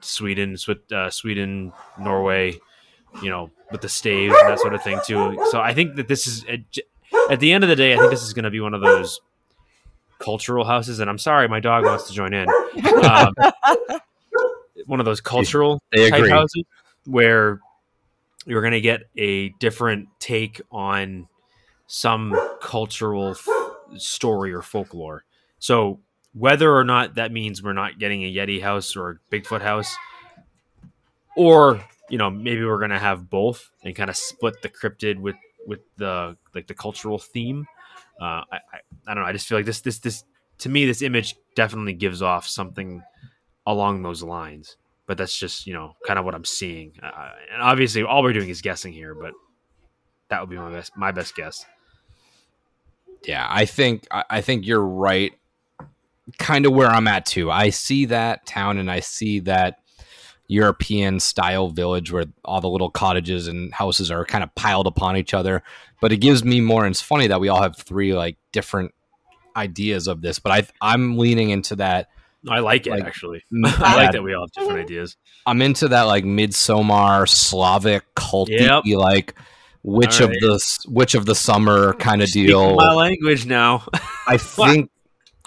Sweden, 0.00 0.56
uh, 0.92 1.10
Sweden, 1.10 1.72
Norway, 1.98 2.58
you 3.22 3.30
know, 3.30 3.50
with 3.70 3.80
the 3.80 3.88
staves 3.88 4.34
and 4.38 4.50
that 4.50 4.60
sort 4.60 4.74
of 4.74 4.82
thing 4.82 5.00
too. 5.06 5.42
So 5.50 5.60
I 5.60 5.72
think 5.72 5.96
that 5.96 6.08
this 6.08 6.26
is 6.26 6.44
at, 7.30 7.40
the 7.40 7.52
end 7.52 7.64
of 7.64 7.70
the 7.70 7.76
day, 7.76 7.94
I 7.94 7.96
think 7.96 8.10
this 8.10 8.22
is 8.22 8.32
going 8.32 8.44
to 8.44 8.50
be 8.50 8.60
one 8.60 8.74
of 8.74 8.80
those 8.80 9.20
cultural 10.18 10.64
houses. 10.64 11.00
And 11.00 11.10
I'm 11.10 11.18
sorry, 11.18 11.48
my 11.48 11.60
dog 11.60 11.84
wants 11.84 12.08
to 12.08 12.12
join 12.12 12.32
in. 12.34 12.48
Um, 12.48 13.32
one 14.86 15.00
of 15.00 15.06
those 15.06 15.20
cultural 15.20 15.82
They 15.92 16.10
type 16.10 16.20
agree. 16.20 16.30
houses 16.30 16.64
where 17.06 17.60
you're 18.46 18.62
going 18.62 18.72
to 18.72 18.80
get 18.80 19.02
a 19.16 19.50
different 19.60 20.08
take 20.18 20.60
on 20.70 21.28
some 21.86 22.34
cultural 22.60 23.30
f- 23.30 23.48
story 23.96 24.52
or 24.52 24.62
folklore. 24.62 25.24
So 25.58 26.00
whether 26.32 26.74
or 26.74 26.84
not 26.84 27.14
that 27.14 27.32
means 27.32 27.62
we're 27.62 27.72
not 27.72 27.98
getting 27.98 28.24
a 28.24 28.32
Yeti 28.32 28.60
house 28.60 28.96
or 28.96 29.10
a 29.10 29.34
Bigfoot 29.34 29.62
house, 29.62 29.94
or 31.36 31.82
you 32.10 32.18
know 32.18 32.30
maybe 32.30 32.64
we're 32.64 32.78
gonna 32.80 32.98
have 32.98 33.30
both 33.30 33.70
and 33.82 33.94
kind 33.94 34.10
of 34.10 34.16
split 34.16 34.60
the 34.62 34.68
cryptid 34.68 35.18
with 35.18 35.36
with 35.66 35.80
the 35.96 36.36
like 36.54 36.66
the 36.66 36.74
cultural 36.74 37.18
theme. 37.18 37.66
Uh, 38.20 38.24
I, 38.24 38.44
I 38.52 38.78
I 39.08 39.14
don't 39.14 39.22
know. 39.22 39.28
I 39.28 39.32
just 39.32 39.46
feel 39.46 39.58
like 39.58 39.66
this 39.66 39.80
this 39.80 39.98
this 39.98 40.24
to 40.58 40.68
me 40.68 40.86
this 40.86 41.02
image 41.02 41.36
definitely 41.54 41.94
gives 41.94 42.22
off 42.22 42.46
something 42.46 43.02
along 43.66 44.02
those 44.02 44.22
lines. 44.22 44.76
But 45.06 45.18
that's 45.18 45.36
just 45.36 45.66
you 45.66 45.74
know 45.74 45.94
kind 46.06 46.18
of 46.18 46.24
what 46.24 46.34
I'm 46.34 46.44
seeing, 46.44 46.94
uh, 47.02 47.30
and 47.52 47.60
obviously 47.60 48.02
all 48.02 48.22
we're 48.22 48.32
doing 48.32 48.48
is 48.48 48.62
guessing 48.62 48.92
here. 48.92 49.14
But 49.14 49.34
that 50.28 50.40
would 50.40 50.50
be 50.50 50.56
my 50.56 50.70
best 50.70 50.96
my 50.96 51.12
best 51.12 51.34
guess. 51.34 51.66
Yeah, 53.26 53.46
I 53.48 53.66
think 53.66 54.06
I 54.10 54.24
I 54.30 54.40
think 54.40 54.66
you're 54.66 54.84
right. 54.84 55.32
Kind 56.38 56.64
of 56.64 56.72
where 56.72 56.88
I'm 56.88 57.06
at 57.06 57.26
too. 57.26 57.50
I 57.50 57.68
see 57.68 58.06
that 58.06 58.46
town 58.46 58.78
and 58.78 58.90
I 58.90 59.00
see 59.00 59.40
that 59.40 59.83
European 60.48 61.20
style 61.20 61.68
village 61.68 62.12
where 62.12 62.26
all 62.44 62.60
the 62.60 62.68
little 62.68 62.90
cottages 62.90 63.48
and 63.48 63.72
houses 63.72 64.10
are 64.10 64.24
kind 64.24 64.44
of 64.44 64.54
piled 64.54 64.86
upon 64.86 65.16
each 65.16 65.32
other. 65.34 65.62
But 66.00 66.12
it 66.12 66.18
gives 66.18 66.44
me 66.44 66.60
more. 66.60 66.84
And 66.84 66.92
it's 66.92 67.00
funny 67.00 67.26
that 67.28 67.40
we 67.40 67.48
all 67.48 67.62
have 67.62 67.76
three 67.76 68.14
like 68.14 68.36
different 68.52 68.92
ideas 69.56 70.06
of 70.06 70.20
this. 70.20 70.38
But 70.38 70.52
I 70.52 70.66
I'm 70.80 71.16
leaning 71.18 71.50
into 71.50 71.76
that. 71.76 72.08
I 72.48 72.58
like 72.60 72.86
it 72.86 72.90
Like, 72.90 73.04
actually. 73.04 73.42
I 73.64 73.96
like 73.96 74.12
that 74.12 74.22
we 74.22 74.34
all 74.34 74.42
have 74.42 74.52
different 74.52 74.80
ideas. 74.80 75.16
I'm 75.46 75.62
into 75.62 75.88
that 75.88 76.02
like 76.02 76.24
midsummer 76.24 77.26
Slavic 77.26 78.02
culty 78.14 78.60
Yep. 78.60 78.84
like 78.98 79.34
witch 79.82 80.20
All 80.20 80.26
of 80.28 80.32
the 80.32 80.84
which 80.88 81.14
of 81.14 81.24
the 81.26 81.34
summer 81.34 81.94
kind 81.94 82.22
of 82.22 82.28
Speaking 82.28 82.48
deal. 82.48 82.74
my 82.76 82.92
language 82.92 83.46
now. 83.46 83.86
I 84.28 84.36
think 84.36 84.90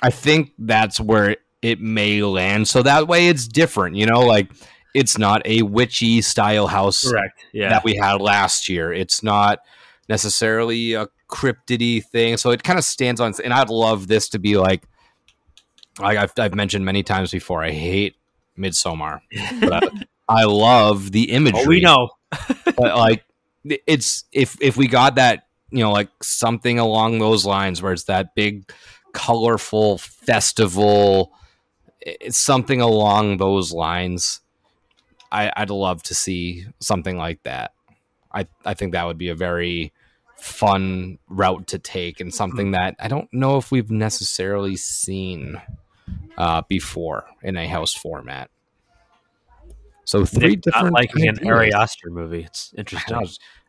I 0.02 0.10
think 0.10 0.54
that's 0.58 1.00
where 1.00 1.38
it 1.62 1.80
may 1.82 2.22
land. 2.24 2.68
So 2.68 2.84
that 2.84 3.08
way 3.08 3.28
it's 3.28 3.48
different, 3.48 3.96
you 3.96 4.06
know, 4.06 4.22
like 4.22 4.52
it's 4.98 5.16
not 5.16 5.44
a 5.46 5.62
witchy 5.62 6.24
style 6.24 6.66
house 6.66 7.08
Correct. 7.08 7.46
Yeah. 7.54 7.70
that 7.70 7.84
we 7.84 7.96
had 7.96 8.20
last 8.20 8.68
year. 8.68 8.92
It's 8.92 9.22
not 9.22 9.60
necessarily 10.10 10.94
a 10.96 11.08
cryptidy 11.30 12.04
thing. 12.04 12.36
So 12.38 12.50
it 12.50 12.64
kind 12.64 12.80
of 12.80 12.84
stands 12.84 13.22
on 13.22 13.36
and 13.44 13.54
I'd 13.54 13.70
love 13.70 14.08
this 14.08 14.28
to 14.30 14.40
be 14.40 14.58
like 14.58 14.84
like 16.00 16.18
I've, 16.18 16.34
I've 16.40 16.56
mentioned 16.56 16.84
many 16.84 17.04
times 17.04 17.30
before, 17.30 17.64
I 17.64 17.72
hate 17.72 18.16
Midsommar. 18.58 19.20
But 19.60 19.74
I, 19.74 19.90
I 20.42 20.44
love 20.46 21.12
the 21.12 21.32
imagery 21.32 21.62
oh, 21.64 21.68
we 21.68 21.82
know. 21.82 22.10
but 22.66 22.98
like 22.98 23.24
it's 23.64 24.24
if 24.32 24.58
if 24.62 24.78
we 24.78 24.88
got 24.88 25.16
that 25.16 25.44
you 25.70 25.84
know 25.84 25.92
like 25.92 26.10
something 26.24 26.80
along 26.80 27.20
those 27.20 27.46
lines 27.46 27.84
where 27.84 27.94
it's 27.94 28.06
that 28.06 28.34
big 28.34 28.72
colorful 29.14 29.98
festival 30.00 31.34
it's 32.02 32.38
something 32.38 32.82
along 32.82 33.38
those 33.38 33.72
lines 33.72 34.42
I, 35.32 35.52
i'd 35.58 35.70
love 35.70 36.04
to 36.04 36.16
see 36.16 36.66
something 36.80 37.18
like 37.18 37.42
that 37.44 37.74
i 38.32 38.48
i 38.66 38.74
think 38.74 38.94
that 38.94 39.06
would 39.06 39.18
be 39.18 39.30
a 39.30 39.36
very 39.36 39.92
fun 40.38 41.18
route 41.28 41.68
to 41.68 41.80
take 41.80 42.20
and 42.20 42.34
something 42.34 42.72
that 42.72 42.96
i 43.00 43.08
don't 43.08 43.32
know 43.34 43.58
if 43.58 43.72
we've 43.72 43.90
necessarily 43.92 44.76
seen 44.76 45.62
uh, 46.38 46.62
before 46.70 47.26
in 47.42 47.58
a 47.58 47.68
house 47.68 47.94
format 47.94 48.50
so 50.08 50.24
three 50.24 50.52
Nick 50.52 50.62
different 50.62 50.94
liking 50.94 51.28
an. 51.28 51.46
Ari 51.46 51.74
Aster 51.74 52.10
movie. 52.10 52.44
It's 52.46 52.74
interesting. 52.78 53.18
know. 53.18 53.26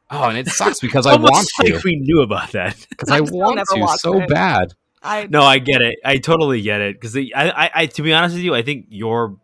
Oh, 0.08 0.28
and 0.28 0.38
it 0.38 0.46
sucks 0.46 0.78
because 0.78 1.04
I 1.06 1.14
Almost 1.14 1.32
want 1.32 1.48
like 1.58 1.80
to. 1.80 1.80
we 1.84 1.96
knew 1.96 2.22
about 2.22 2.52
that. 2.52 2.76
Because 2.90 3.10
I 3.10 3.16
I've 3.16 3.30
want 3.32 3.58
to 3.58 3.98
so 3.98 4.20
it. 4.20 4.28
bad. 4.28 4.74
I 5.02 5.26
No, 5.26 5.42
I 5.42 5.58
get 5.58 5.82
it. 5.82 5.98
I 6.04 6.18
totally 6.18 6.62
get 6.62 6.80
it. 6.80 6.94
Because 6.94 7.16
I, 7.16 7.28
I, 7.34 7.70
I, 7.74 7.86
to 7.86 8.02
be 8.02 8.12
honest 8.12 8.36
with 8.36 8.44
you, 8.44 8.54
I 8.54 8.62
think 8.62 8.86
you're 8.88 9.36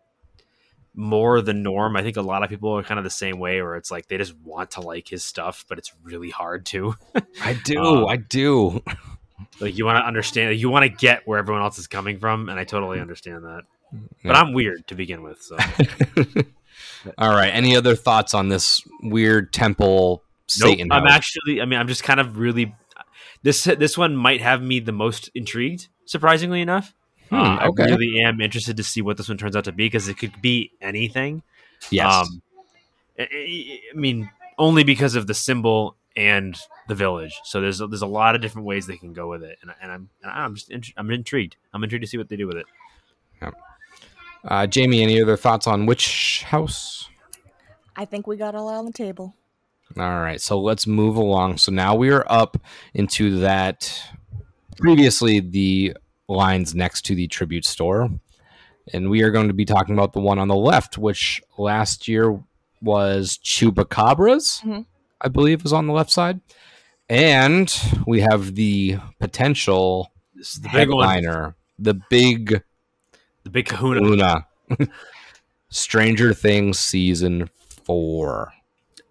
more 0.95 1.41
the 1.41 1.53
norm. 1.53 1.95
I 1.95 2.03
think 2.03 2.17
a 2.17 2.21
lot 2.21 2.43
of 2.43 2.49
people 2.49 2.71
are 2.71 2.83
kind 2.83 2.97
of 2.97 3.03
the 3.03 3.09
same 3.09 3.39
way, 3.39 3.61
where 3.61 3.75
it's 3.75 3.91
like 3.91 4.07
they 4.07 4.17
just 4.17 4.35
want 4.43 4.71
to 4.71 4.81
like 4.81 5.07
his 5.07 5.23
stuff, 5.23 5.65
but 5.67 5.77
it's 5.77 5.91
really 6.03 6.29
hard 6.29 6.65
to. 6.67 6.95
I 7.41 7.53
do. 7.53 7.79
Um, 7.79 8.05
I 8.07 8.17
do. 8.17 8.81
like 9.59 9.77
you 9.77 9.85
want 9.85 9.97
to 9.97 10.07
understand, 10.07 10.57
you 10.57 10.69
want 10.69 10.83
to 10.83 10.89
get 10.89 11.27
where 11.27 11.39
everyone 11.39 11.61
else 11.61 11.77
is 11.77 11.87
coming 11.87 12.19
from, 12.19 12.49
and 12.49 12.59
I 12.59 12.63
totally 12.63 12.99
understand 12.99 13.43
that. 13.43 13.63
But 14.23 14.35
I'm 14.35 14.53
weird 14.53 14.87
to 14.87 14.95
begin 14.95 15.21
with, 15.21 15.41
so 15.41 15.57
All 17.17 17.31
right. 17.31 17.49
Any 17.53 17.75
other 17.75 17.95
thoughts 17.95 18.33
on 18.33 18.49
this 18.49 18.81
weird 19.03 19.53
temple 19.53 20.23
nope. 20.59 20.71
Satan? 20.71 20.91
I'm 20.91 21.07
actually, 21.07 21.61
I 21.61 21.65
mean, 21.65 21.79
I'm 21.79 21.87
just 21.87 22.03
kind 22.03 22.19
of 22.19 22.37
really. 22.37 22.75
This 23.43 23.65
this 23.65 23.95
one 23.95 24.15
might 24.15 24.41
have 24.41 24.63
me 24.63 24.79
the 24.79 24.91
most 24.91 25.29
intrigued, 25.35 25.87
surprisingly 26.05 26.61
enough. 26.61 26.95
Hmm, 27.29 27.35
Uh, 27.35 27.67
okay. 27.69 27.83
I 27.83 27.87
really 27.95 28.21
am 28.23 28.39
interested 28.41 28.77
to 28.77 28.83
see 28.83 29.01
what 29.01 29.17
this 29.17 29.27
one 29.29 29.37
turns 29.37 29.55
out 29.55 29.63
to 29.65 29.71
be 29.71 29.85
because 29.85 30.07
it 30.07 30.17
could 30.17 30.41
be 30.41 30.71
anything. 30.81 31.41
yes. 31.89 32.13
Um, 32.13 32.41
I, 33.19 33.23
I- 33.31 33.79
I 33.93 33.97
mean, 33.97 34.29
only 34.57 34.83
because 34.83 35.15
of 35.15 35.27
the 35.27 35.33
symbol 35.33 35.95
and 36.15 36.57
the 36.87 36.95
village. 36.95 37.33
So 37.43 37.59
there's 37.61 37.79
there's 37.79 38.01
a 38.01 38.07
lot 38.07 38.35
of 38.35 38.41
different 38.41 38.65
ways 38.67 38.87
they 38.87 38.97
can 38.97 39.11
go 39.13 39.27
with 39.29 39.43
it, 39.43 39.57
and, 39.61 39.71
and 39.81 39.91
I'm 39.91 40.09
and 40.21 40.31
I'm 40.31 40.55
just 40.55 40.69
int- 40.71 40.93
I'm 40.97 41.09
intrigued. 41.11 41.57
I'm 41.73 41.83
intrigued 41.83 42.03
to 42.03 42.07
see 42.07 42.17
what 42.17 42.29
they 42.29 42.35
do 42.37 42.47
with 42.47 42.57
it. 42.57 42.65
uh, 44.45 44.67
Jamie, 44.67 45.01
any 45.01 45.21
other 45.21 45.35
thoughts 45.37 45.67
on 45.67 45.85
which 45.85 46.43
house? 46.43 47.09
I 47.95 48.05
think 48.05 48.27
we 48.27 48.37
got 48.37 48.53
it 48.53 48.57
all 48.57 48.67
on 48.69 48.85
the 48.85 48.91
table. 48.91 49.35
All 49.97 50.19
right. 50.19 50.39
So 50.41 50.59
let's 50.59 50.85
move 50.87 51.15
along. 51.15 51.57
So 51.57 51.71
now 51.71 51.95
we 51.95 52.09
are 52.11 52.25
up 52.27 52.57
into 52.93 53.39
that 53.39 53.91
previously 54.77 55.39
the 55.39 55.95
lines 56.27 56.73
next 56.75 57.03
to 57.05 57.15
the 57.15 57.27
tribute 57.27 57.65
store. 57.65 58.09
And 58.93 59.09
we 59.09 59.21
are 59.23 59.31
going 59.31 59.47
to 59.47 59.53
be 59.53 59.65
talking 59.65 59.95
about 59.95 60.13
the 60.13 60.19
one 60.19 60.37
on 60.39 60.47
the 60.47 60.55
left, 60.55 60.97
which 60.97 61.41
last 61.57 62.07
year 62.07 62.39
was 62.81 63.39
Chupacabras, 63.43 64.61
Mhm. 64.61 64.85
I 65.21 65.27
believe, 65.27 65.63
was 65.63 65.73
on 65.73 65.87
the 65.87 65.93
left 65.93 66.11
side. 66.11 66.39
And 67.09 67.73
we 68.05 68.21
have 68.21 68.55
the 68.55 68.97
potential 69.19 70.11
This 70.35 70.53
is 70.55 70.61
the 70.61 70.69
big 70.69 70.89
one, 70.89 71.07
headliner, 71.07 71.55
the 71.79 71.99
big 72.09 72.61
the 73.43 73.49
big 73.49 73.67
Kahuna. 73.67 74.01
Una. 74.03 74.47
Stranger 75.69 76.33
Things 76.33 76.79
season 76.79 77.49
four. 77.85 78.53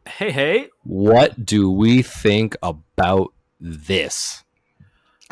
Hey, 0.07 0.31
hey, 0.31 0.69
What 0.85 1.45
do 1.47 1.71
we 1.71 2.03
think 2.03 2.57
about 2.63 3.33
this? 3.61 4.44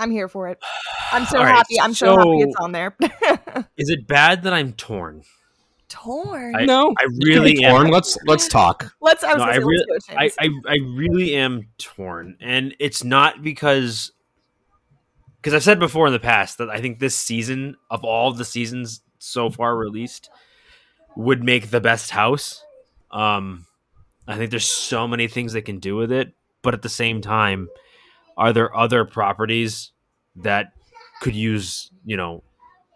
I'm 0.03 0.11
here 0.11 0.29
for 0.29 0.49
it. 0.49 0.59
I'm 1.13 1.25
so 1.27 1.39
All 1.39 1.45
right, 1.45 1.55
happy. 1.55 1.81
I'm 1.81 1.95
so, 1.95 2.17
happy 2.17 2.41
it's 2.41 2.57
on 2.57 2.73
there. 2.73 2.97
is 3.77 3.91
it 3.91 4.07
bad 4.07 4.43
that 4.45 4.53
I'm 4.53 4.73
torn? 4.73 5.23
Torn. 5.89 6.57
I- 6.57 6.65
no, 6.65 6.95
I 6.99 7.07
really 7.25 7.55
torn. 7.57 7.87
am. 7.87 7.93
Let's 7.93 8.17
let's 8.27 8.49
talk. 8.49 8.93
let's. 9.01 9.23
I 9.25 9.35
was 9.35 9.39
No, 9.39 9.45
gonna 9.45 9.53
I 9.53 9.57
say, 9.57 9.65
really- 9.65 9.87
let's 9.91 10.09
I, 10.11 10.45
I, 10.45 10.49
I 10.67 10.77
really 10.97 11.37
am 11.37 11.69
torn, 11.79 12.37
and 12.41 12.75
it's 12.79 13.05
not 13.05 13.43
because 13.43 14.11
because 15.37 15.55
I've 15.55 15.63
said 15.63 15.79
before 15.79 16.07
in 16.07 16.13
the 16.13 16.19
past 16.21 16.59
that 16.59 16.71
I 16.71 16.81
think 16.81 16.99
this 16.99 17.17
season 17.17 17.77
of 17.91 18.05
all 18.05 18.33
the 18.33 18.45
seasons 18.45 19.03
so 19.19 19.51
far 19.51 19.77
released 19.77 20.31
would 21.17 21.43
make 21.45 21.71
the 21.71 21.81
best 21.81 22.11
house. 22.11 22.65
Um, 23.11 23.67
I 24.27 24.37
think 24.39 24.51
there's 24.51 24.69
so 24.69 25.07
many 25.07 25.29
things 25.29 25.53
they 25.53 25.61
can 25.61 25.79
do 25.79 25.95
with 25.97 26.11
it, 26.11 26.33
but 26.63 26.73
at 26.75 26.81
the 26.83 26.89
same 26.89 27.21
time, 27.21 27.69
are 28.37 28.53
there 28.53 28.75
other 28.77 29.05
properties 29.05 29.93
that 30.37 30.73
could 31.21 31.35
use 31.35 31.91
you 32.05 32.17
know 32.17 32.43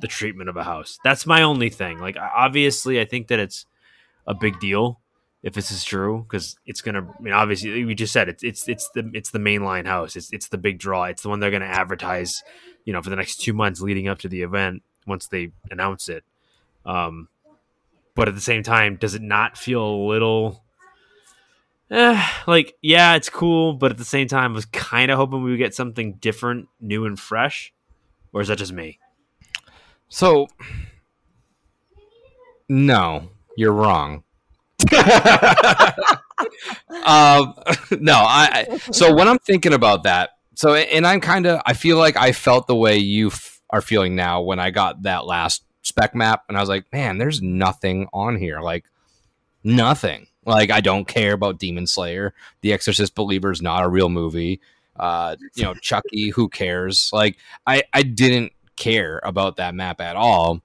the 0.01 0.09
treatment 0.09 0.49
of 0.49 0.57
a 0.57 0.65
house? 0.65 0.99
That's 1.05 1.27
my 1.27 1.43
only 1.43 1.71
thing. 1.71 1.99
Like 1.99 2.17
obviously, 2.17 3.01
I 3.01 3.05
think 3.05 3.29
that 3.29 3.39
it's 3.39 3.67
a 4.27 4.35
big 4.35 4.59
deal 4.61 5.01
if 5.43 5.55
this 5.55 5.71
is 5.71 5.85
true 5.85 6.25
because 6.29 6.59
it's 6.67 6.81
gonna. 6.81 7.09
I 7.19 7.23
mean, 7.23 7.33
obviously, 7.33 7.85
we 7.85 7.95
just 7.95 8.13
said 8.13 8.29
it's 8.29 8.43
it's 8.43 8.69
it's 8.69 8.91
the 8.95 9.11
it's 9.15 9.31
the 9.31 9.39
mainline 9.39 9.87
house. 9.87 10.17
It's 10.17 10.33
it's 10.33 10.49
the 10.49 10.59
big 10.59 10.79
draw. 10.79 11.05
It's 11.05 11.23
the 11.23 11.29
one 11.29 11.41
they're 11.41 11.53
gonna 11.53 11.67
advertise, 11.67 12.43
you 12.85 12.93
know, 12.93 13.01
for 13.01 13.11
the 13.11 13.17
next 13.17 13.37
two 13.37 13.53
months 13.53 13.81
leading 13.81 14.09
up 14.09 14.19
to 14.21 14.29
the 14.29 14.43
event 14.43 14.83
once 15.07 15.29
they 15.29 15.53
announce 15.71 16.09
it. 16.09 16.25
Um, 16.85 17.29
but 18.17 18.27
at 18.29 18.35
the 18.35 18.41
same 18.41 18.65
time, 18.65 18.97
does 18.97 19.15
it 19.15 19.23
not 19.23 19.57
feel 19.57 19.85
a 19.85 20.07
little? 20.09 20.65
Eh, 21.91 22.23
like 22.47 22.75
yeah, 22.83 23.15
it's 23.15 23.29
cool, 23.31 23.75
but 23.75 23.91
at 23.91 23.99
the 23.99 24.05
same 24.05 24.29
time, 24.29 24.53
I 24.53 24.55
was 24.55 24.67
kind 24.67 25.11
of 25.11 25.17
hoping 25.19 25.43
we 25.43 25.51
would 25.51 25.59
get 25.59 25.75
something 25.75 26.15
different, 26.15 26.69
new 26.81 27.05
and 27.07 27.19
fresh. 27.19 27.73
Or 28.33 28.41
is 28.41 28.49
that 28.49 28.59
just 28.59 28.73
me? 28.73 28.99
So, 30.09 30.49
no, 32.69 33.31
you're 33.57 33.73
wrong. 33.73 34.25
um, 34.93 35.07
no, 37.99 38.15
I. 38.15 38.67
I- 38.69 38.79
So 38.91 39.15
when 39.15 39.29
I'm 39.29 39.39
thinking 39.39 39.73
about 39.73 40.03
that, 40.05 40.31
so 40.55 40.75
and 40.75 41.07
I'm 41.07 41.21
kind 41.21 41.47
of, 41.47 41.61
I 41.67 41.73
feel 41.73 41.97
like 41.99 42.17
I 42.17 42.33
felt 42.33 42.67
the 42.67 42.77
way 42.77 42.99
you 42.99 43.29
f- 43.29 43.61
are 43.71 43.81
feeling 43.81 44.15
now 44.17 44.43
when 44.43 44.59
I 44.59 44.71
got 44.71 45.03
that 45.03 45.27
last 45.27 45.65
spec 45.83 46.15
map, 46.15 46.45
and 46.49 46.57
I 46.57 46.61
was 46.61 46.69
like, 46.69 46.85
man, 46.93 47.19
there's 47.19 47.41
nothing 47.43 48.09
on 48.13 48.37
here, 48.37 48.61
like 48.61 48.85
nothing. 49.65 50.27
Like 50.47 50.71
I 50.71 50.81
don't 50.81 51.07
care 51.07 51.33
about 51.33 51.59
Demon 51.59 51.87
Slayer. 51.87 52.33
The 52.63 52.73
Exorcist 52.73 53.15
Believer 53.15 53.51
is 53.51 53.61
not 53.61 53.85
a 53.85 53.89
real 53.89 54.09
movie. 54.09 54.61
Uh, 54.99 55.37
you 55.55 55.65
know, 55.65 55.75
Chucky, 55.75 56.31
who 56.31 56.49
cares? 56.49 57.11
Like 57.13 57.37
I, 57.67 57.83
I 57.93 58.03
didn't 58.03 58.53
care 58.77 59.21
about 59.23 59.57
that 59.57 59.75
map 59.75 60.01
at 60.01 60.17
all. 60.17 60.63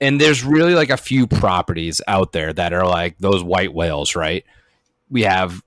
And 0.00 0.20
there's 0.20 0.44
really 0.44 0.74
like 0.74 0.90
a 0.90 0.96
few 0.96 1.26
properties 1.26 2.00
out 2.06 2.32
there 2.32 2.52
that 2.52 2.72
are 2.72 2.86
like 2.86 3.16
those 3.18 3.42
white 3.42 3.72
whales, 3.72 4.14
right? 4.14 4.44
We 5.08 5.22
have 5.22 5.62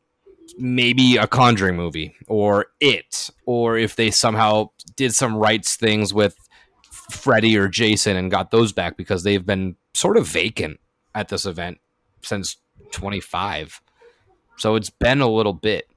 maybe 0.58 1.18
a 1.18 1.28
Conjuring 1.28 1.76
movie 1.76 2.16
or 2.28 2.68
It, 2.80 3.30
or 3.46 3.78
if 3.78 3.96
they 3.96 4.12
somehow 4.12 4.70
did 4.96 5.14
some 5.14 5.36
rights 5.36 5.76
things 5.76 6.14
with 6.14 6.36
Freddy 7.10 7.58
or 7.58 7.68
Jason 7.68 8.18
and 8.18 8.30
got 8.30 8.52
those 8.52 8.74
back 8.74 8.98
because 8.98 9.24
they've 9.24 9.46
been 9.46 9.76
sort 9.94 10.18
of 10.18 10.28
vacant 10.28 10.80
at 11.16 11.30
this 11.30 11.46
event 11.46 11.80
since 12.22 12.58
25. 12.92 13.82
So 14.58 14.76
it's 14.76 14.90
been 14.90 15.22
a 15.22 15.28
little 15.30 15.54
bit. 15.54 15.88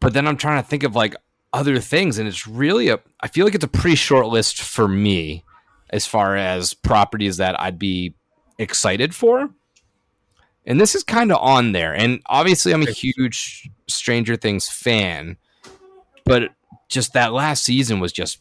But 0.00 0.12
then 0.12 0.26
I'm 0.26 0.36
trying 0.36 0.62
to 0.62 0.68
think 0.68 0.82
of 0.84 0.94
like 0.94 1.14
other 1.52 1.78
things, 1.80 2.18
and 2.18 2.28
it's 2.28 2.46
really 2.46 2.88
a. 2.88 3.00
I 3.20 3.28
feel 3.28 3.44
like 3.44 3.54
it's 3.54 3.64
a 3.64 3.68
pretty 3.68 3.96
short 3.96 4.26
list 4.26 4.60
for 4.60 4.86
me 4.86 5.44
as 5.90 6.06
far 6.06 6.36
as 6.36 6.74
properties 6.74 7.38
that 7.38 7.58
I'd 7.60 7.78
be 7.78 8.14
excited 8.58 9.14
for. 9.14 9.50
and 10.66 10.78
this 10.80 10.94
is 10.94 11.02
kind 11.02 11.32
of 11.32 11.38
on 11.40 11.72
there. 11.72 11.94
And 11.94 12.20
obviously, 12.26 12.72
I'm 12.72 12.82
a 12.82 12.90
huge 12.90 13.70
Stranger 13.88 14.36
Things 14.36 14.68
fan, 14.68 15.38
but 16.26 16.50
just 16.90 17.14
that 17.14 17.32
last 17.32 17.64
season 17.64 18.00
was 18.00 18.12
just 18.12 18.40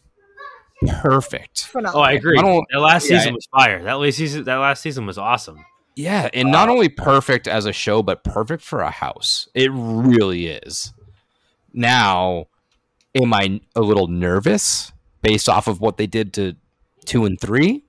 perfect. 1.01 1.63
Phenomenal. 1.67 2.01
Oh, 2.01 2.03
I 2.03 2.12
agree. 2.13 2.38
I 2.38 2.41
don't- 2.41 2.65
That 2.71 2.79
last 2.81 3.10
yeah, 3.10 3.19
season 3.19 3.33
was 3.33 3.47
fire. 3.47 3.81
That 3.83 3.93
last 3.93 4.15
season, 4.17 4.43
that 4.43 4.55
last 4.57 4.81
season 4.81 5.05
was 5.05 5.17
awesome. 5.17 5.65
Yeah, 5.97 6.29
and 6.33 6.51
not 6.51 6.69
only 6.69 6.89
perfect 6.89 7.47
as 7.47 7.65
a 7.65 7.73
show, 7.73 8.03
but 8.03 8.23
perfect 8.23 8.63
for 8.63 8.81
a 8.81 8.91
house. 8.91 9.47
It 9.55 9.71
really 9.73 10.47
is. 10.47 10.93
Now, 11.73 12.45
am 13.19 13.33
I 13.33 13.60
a 13.75 13.81
little 13.81 14.07
nervous 14.07 14.91
based 15.21 15.49
off 15.49 15.67
of 15.67 15.81
what 15.81 15.97
they 15.97 16.07
did 16.07 16.33
to 16.36 16.55
two 17.05 17.25
and 17.25 17.39
three? 17.39 17.83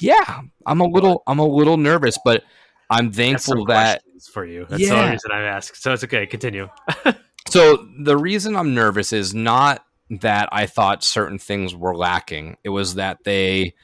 Yeah, 0.00 0.40
I'm 0.66 0.80
a 0.80 0.86
little. 0.86 1.22
I'm 1.26 1.38
a 1.38 1.46
little 1.46 1.76
nervous, 1.76 2.18
but 2.24 2.42
I'm 2.90 3.12
That's 3.12 3.44
some 3.44 3.58
thankful 3.58 3.66
that 3.66 4.02
for 4.32 4.44
you. 4.44 4.66
That's 4.68 4.82
the 4.82 4.90
only 4.90 5.12
reason 5.12 5.30
I 5.32 5.42
asked. 5.42 5.80
So 5.80 5.92
it's 5.92 6.04
okay. 6.04 6.26
Continue. 6.26 6.68
So 7.50 7.86
the 7.98 8.16
reason 8.16 8.56
I'm 8.56 8.74
nervous 8.74 9.12
is 9.12 9.34
not 9.34 9.84
that 10.10 10.48
I 10.50 10.66
thought 10.66 11.04
certain 11.04 11.38
things 11.38 11.74
were 11.74 11.96
lacking. 11.96 12.56
It 12.64 12.70
was 12.70 12.94
that 12.94 13.18
they 13.24 13.74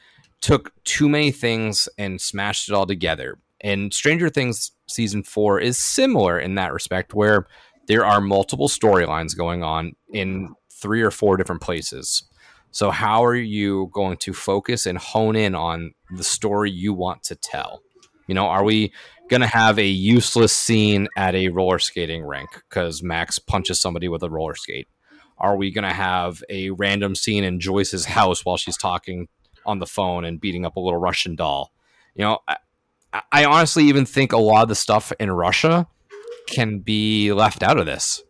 took 0.41 0.73
too 0.83 1.07
many 1.07 1.31
things 1.31 1.87
and 1.97 2.19
smashed 2.19 2.67
it 2.67 2.73
all 2.73 2.85
together. 2.85 3.37
And 3.63 3.93
Stranger 3.93 4.29
Things 4.29 4.71
season 4.87 5.23
4 5.23 5.59
is 5.59 5.77
similar 5.77 6.39
in 6.39 6.55
that 6.55 6.73
respect 6.73 7.13
where 7.13 7.47
there 7.87 8.05
are 8.05 8.21
multiple 8.21 8.67
storylines 8.67 9.37
going 9.37 9.63
on 9.63 9.93
in 10.13 10.53
three 10.71 11.01
or 11.01 11.11
four 11.11 11.37
different 11.37 11.61
places. 11.61 12.23
So 12.71 12.89
how 12.89 13.23
are 13.23 13.35
you 13.35 13.89
going 13.93 14.17
to 14.17 14.33
focus 14.33 14.85
and 14.85 14.97
hone 14.97 15.35
in 15.35 15.55
on 15.55 15.91
the 16.15 16.23
story 16.23 16.71
you 16.71 16.93
want 16.93 17.23
to 17.23 17.35
tell? 17.35 17.81
You 18.27 18.35
know, 18.35 18.45
are 18.45 18.63
we 18.63 18.93
going 19.29 19.41
to 19.41 19.47
have 19.47 19.77
a 19.77 19.87
useless 19.87 20.53
scene 20.53 21.07
at 21.17 21.35
a 21.35 21.49
roller 21.49 21.79
skating 21.79 22.23
rink 22.23 22.49
because 22.69 23.03
Max 23.03 23.39
punches 23.39 23.79
somebody 23.79 24.07
with 24.07 24.23
a 24.23 24.29
roller 24.29 24.55
skate? 24.55 24.87
Are 25.37 25.57
we 25.57 25.71
going 25.71 25.83
to 25.83 25.93
have 25.93 26.43
a 26.49 26.69
random 26.69 27.15
scene 27.15 27.43
in 27.43 27.59
Joyce's 27.59 28.05
house 28.17 28.45
while 28.45 28.57
she's 28.57 28.77
talking 28.77 29.27
on 29.65 29.79
the 29.79 29.85
phone 29.85 30.23
and 30.23 30.39
beating 30.39 30.65
up 30.65 30.77
a 30.77 30.79
little 30.79 30.99
Russian 30.99 31.35
doll? 31.35 31.71
You 32.15 32.23
know, 32.23 32.39
I, 33.13 33.21
I 33.31 33.45
honestly 33.45 33.85
even 33.85 34.05
think 34.05 34.31
a 34.33 34.37
lot 34.37 34.63
of 34.63 34.69
the 34.69 34.75
stuff 34.75 35.11
in 35.19 35.31
Russia 35.31 35.87
can 36.47 36.79
be 36.79 37.31
left 37.33 37.63
out 37.63 37.77
of 37.77 37.85
this. 37.85 38.21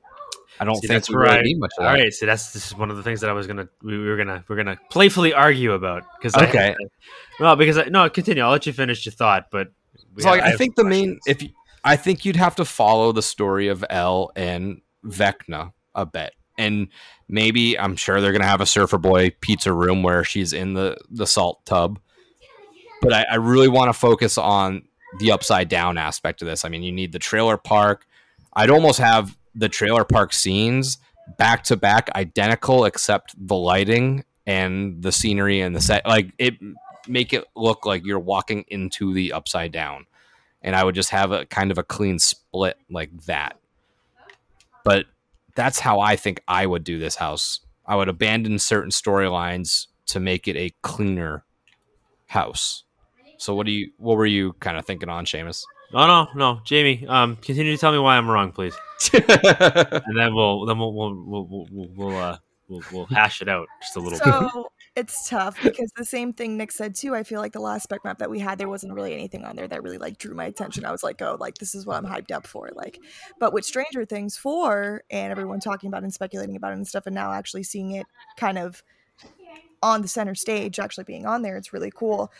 I 0.60 0.64
don't 0.66 0.76
See, 0.76 0.88
think 0.88 0.98
that's 0.98 1.10
we 1.10 1.16
where 1.16 1.24
really 1.26 1.38
I- 1.38 1.42
need 1.42 1.60
much 1.60 1.72
of 1.80 1.86
All 1.86 1.92
right, 1.94 2.14
so 2.14 2.26
that's 2.28 2.54
this 2.54 2.68
is 2.68 2.76
one 2.76 2.92
of 2.92 2.98
the 2.98 3.02
things 3.04 3.22
that 3.22 3.30
I 3.30 3.34
was 3.34 3.48
gonna 3.48 3.68
we, 3.82 3.98
we 3.98 4.08
were 4.08 4.18
gonna 4.18 4.44
we're 4.48 4.56
gonna 4.58 4.78
playfully 4.92 5.34
argue 5.34 5.72
about 5.74 6.04
because 6.20 6.36
Okay. 6.36 6.76
no 7.40 7.56
because 7.56 7.78
I, 7.80 7.86
no 7.86 8.08
continue. 8.10 8.44
I'll 8.44 8.52
let 8.52 8.66
you 8.68 8.74
finish 8.74 9.04
your 9.06 9.14
thought, 9.14 9.48
but 9.52 9.70
So 10.20 10.30
have- 10.30 10.38
like, 10.38 10.42
I, 10.44 10.50
have 10.50 10.58
think 10.60 10.76
the 10.76 10.84
main 10.84 11.20
if 11.26 11.42
you, 11.42 11.50
I 11.84 11.96
think 11.96 12.26
you'd 12.26 12.36
have 12.36 12.56
to 12.58 12.66
follow 12.66 13.12
the 13.12 13.24
story 13.24 13.70
of 13.70 13.84
El 13.90 14.32
and 14.36 14.82
Vecna 15.04 15.74
a 15.96 16.06
bit, 16.06 16.34
and 16.60 16.90
maybe 17.28 17.80
I'm 17.80 17.96
sure 17.96 18.22
they're 18.22 18.32
gonna 18.32 18.46
have 18.46 18.62
a 18.62 18.68
Surfer 18.68 19.00
Boy 19.00 19.32
pizza 19.42 19.74
room 19.74 20.04
where 20.04 20.24
she's 20.24 20.54
in 20.54 20.76
the 20.76 20.96
the 21.10 21.26
salt 21.26 21.66
tub. 21.66 22.00
But 23.02 23.14
I, 23.14 23.26
I 23.32 23.36
really 23.36 23.68
want 23.68 23.90
to 23.90 23.94
focus 23.94 24.38
on 24.38 24.84
the 25.20 25.32
upside 25.32 25.70
down 25.70 25.98
aspect 25.98 26.42
of 26.42 26.48
this. 26.48 26.64
I 26.64 26.70
mean, 26.70 26.84
you 26.84 26.92
need 26.92 27.12
the 27.12 27.20
trailer 27.20 27.58
park. 27.58 28.06
I'd 28.54 28.70
almost 28.70 29.00
have 29.00 29.38
the 29.56 29.70
trailer 29.70 30.04
park 30.04 30.34
scenes 30.34 30.98
back 31.38 31.64
to 31.66 31.76
back, 31.76 32.10
identical 32.16 32.86
except 32.86 33.36
the 33.38 33.56
lighting 33.56 34.24
and 34.46 35.02
the 35.02 35.12
scenery 35.12 35.62
and 35.62 35.76
the 35.76 35.82
set. 35.82 36.06
Like 36.06 36.32
it 36.38 36.56
make 37.08 37.34
it 37.34 37.46
look 37.56 37.86
like 37.86 38.06
you're 38.06 38.20
walking 38.20 38.66
into 38.68 39.14
the 39.14 39.34
upside 39.34 39.72
down 39.72 40.06
and 40.62 40.76
i 40.76 40.84
would 40.84 40.96
just 40.96 41.10
have 41.10 41.32
a 41.32 41.46
kind 41.46 41.72
of 41.72 41.78
a 41.78 41.84
clean 41.84 42.20
split 42.20 42.78
like 42.90 43.10
that 43.26 43.58
but 44.84 45.06
that's 45.56 45.80
how 45.80 46.00
i 46.00 46.16
think 46.16 46.42
i 46.48 46.66
would 46.66 46.84
do 46.84 47.00
this 47.00 47.16
house 47.16 47.62
i 47.86 47.96
would 47.96 48.10
abandon 48.10 48.60
certain 48.60 48.92
storylines 48.92 49.88
to 50.06 50.20
make 50.20 50.48
it 50.48 50.56
a 50.56 50.72
cleaner 50.82 51.44
house 52.28 52.84
so 53.42 53.56
what 53.56 53.66
do 53.66 53.72
you 53.72 53.92
what 53.98 54.18
were 54.18 54.26
you 54.26 54.54
kind 54.60 54.78
of 54.78 54.86
thinking 54.86 55.10
on 55.10 55.26
Seamus? 55.26 55.64
no 55.94 56.08
no 56.08 56.28
no 56.36 56.62
Jamie 56.64 57.06
um 57.08 57.36
continue 57.38 57.74
to 57.74 57.78
tell 57.78 57.92
me 57.92 58.00
why 58.00 58.18
I'm 58.18 58.30
wrong 58.30 58.52
please 58.52 58.76
and 59.14 60.18
then 60.18 60.34
we'll 60.34 60.66
then 60.66 60.78
we'll 60.78 60.94
we'll 60.94 61.16
we'll 61.16 61.48
we'll, 61.50 61.68
we'll, 61.72 61.90
we'll 61.96 62.18
uh 62.18 62.38
we'll, 62.72 62.82
we'll 62.92 63.06
hash 63.06 63.42
it 63.42 63.50
out 63.50 63.68
just 63.82 63.96
a 63.96 64.00
little 64.00 64.18
bit. 64.18 64.52
So 64.52 64.72
it's 64.96 65.30
tough 65.30 65.62
because 65.62 65.92
the 65.96 66.06
same 66.06 66.34
thing 66.34 66.58
Nick 66.58 66.72
said 66.72 66.96
too. 66.96 67.14
I 67.14 67.24
feel 67.24 67.40
like 67.40 67.52
the 67.52 67.60
last 67.60 67.84
spec 67.84 68.04
map 68.04 68.18
that 68.20 68.30
we 68.30 68.40
had, 68.40 68.58
there 68.58 68.70
wasn't 68.70 68.94
really 68.94 69.14
anything 69.14 69.44
on 69.44 69.56
there 69.56 69.68
that 69.68 69.84
really 69.84 69.98
like 69.98 70.18
drew 70.18 70.34
my 70.34 70.46
attention. 70.46 70.86
I 70.86 70.92
was 70.92 71.04
like, 71.04 71.22
oh, 71.22 71.38
like 71.40 71.56
this 71.56 71.76
is 71.76 71.86
what 71.86 71.98
I'm 71.98 72.06
hyped 72.06 72.32
up 72.32 72.48
for. 72.48 72.70
Like, 72.74 73.00
but 73.40 73.54
with 73.54 73.66
Stranger 73.66 74.06
Things 74.06 74.38
four 74.38 75.04
and 75.12 75.32
everyone 75.32 75.60
talking 75.60 75.90
about 75.90 76.04
it 76.04 76.06
and 76.06 76.14
speculating 76.14 76.56
about 76.56 76.72
it 76.72 76.76
and 76.78 76.88
stuff, 76.88 77.06
and 77.06 77.16
now 77.16 77.34
actually 77.34 77.64
seeing 77.64 77.92
it 77.92 78.08
kind 78.38 78.58
of 78.58 78.82
on 79.84 80.02
the 80.02 80.08
center 80.08 80.36
stage, 80.36 80.80
actually 80.80 81.04
being 81.04 81.26
on 81.26 81.42
there, 81.42 81.58
it's 81.58 81.74
really 81.74 81.92
cool. 81.94 82.32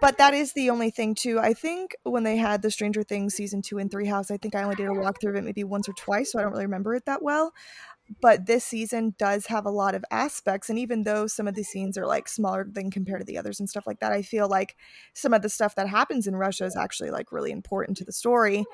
But 0.00 0.18
that 0.18 0.34
is 0.34 0.52
the 0.52 0.70
only 0.70 0.90
thing 0.90 1.14
too. 1.14 1.38
I 1.38 1.54
think 1.54 1.96
when 2.02 2.22
they 2.22 2.36
had 2.36 2.60
the 2.60 2.70
Stranger 2.70 3.02
Things 3.02 3.34
season 3.34 3.62
two 3.62 3.78
and 3.78 3.90
three 3.90 4.06
house, 4.06 4.30
I 4.30 4.36
think 4.36 4.54
I 4.54 4.62
only 4.62 4.76
did 4.76 4.86
a 4.86 4.90
walkthrough 4.90 5.30
of 5.30 5.36
it 5.36 5.44
maybe 5.44 5.64
once 5.64 5.88
or 5.88 5.94
twice, 5.94 6.32
so 6.32 6.38
I 6.38 6.42
don't 6.42 6.52
really 6.52 6.66
remember 6.66 6.94
it 6.94 7.06
that 7.06 7.22
well 7.22 7.52
but 8.20 8.46
this 8.46 8.64
season 8.64 9.14
does 9.18 9.46
have 9.46 9.66
a 9.66 9.70
lot 9.70 9.94
of 9.94 10.04
aspects 10.10 10.70
and 10.70 10.78
even 10.78 11.02
though 11.02 11.26
some 11.26 11.46
of 11.46 11.54
the 11.54 11.62
scenes 11.62 11.98
are 11.98 12.06
like 12.06 12.28
smaller 12.28 12.66
than 12.70 12.90
compared 12.90 13.20
to 13.20 13.24
the 13.24 13.38
others 13.38 13.60
and 13.60 13.68
stuff 13.68 13.86
like 13.86 14.00
that 14.00 14.12
i 14.12 14.22
feel 14.22 14.48
like 14.48 14.76
some 15.12 15.34
of 15.34 15.42
the 15.42 15.48
stuff 15.48 15.74
that 15.74 15.88
happens 15.88 16.26
in 16.26 16.36
russia 16.36 16.64
is 16.64 16.76
actually 16.76 17.10
like 17.10 17.32
really 17.32 17.50
important 17.50 17.96
to 17.96 18.04
the 18.04 18.12
story 18.12 18.64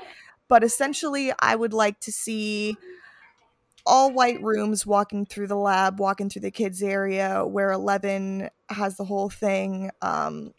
but 0.49 0.63
essentially 0.63 1.33
i 1.41 1.55
would 1.55 1.73
like 1.73 1.99
to 2.01 2.13
see 2.13 2.77
all 3.87 4.13
white 4.13 4.43
rooms 4.43 4.87
walking 4.87 5.27
through 5.27 5.47
the 5.47 5.57
lab 5.57 5.99
walking 5.99 6.31
through 6.31 6.43
the 6.43 6.51
kids 6.51 6.83
area 6.83 7.45
where 7.45 7.73
11 7.73 8.49
has 8.71 8.97
the 8.97 9.05
whole 9.05 9.29
thing 9.29 9.91
um 10.01 10.53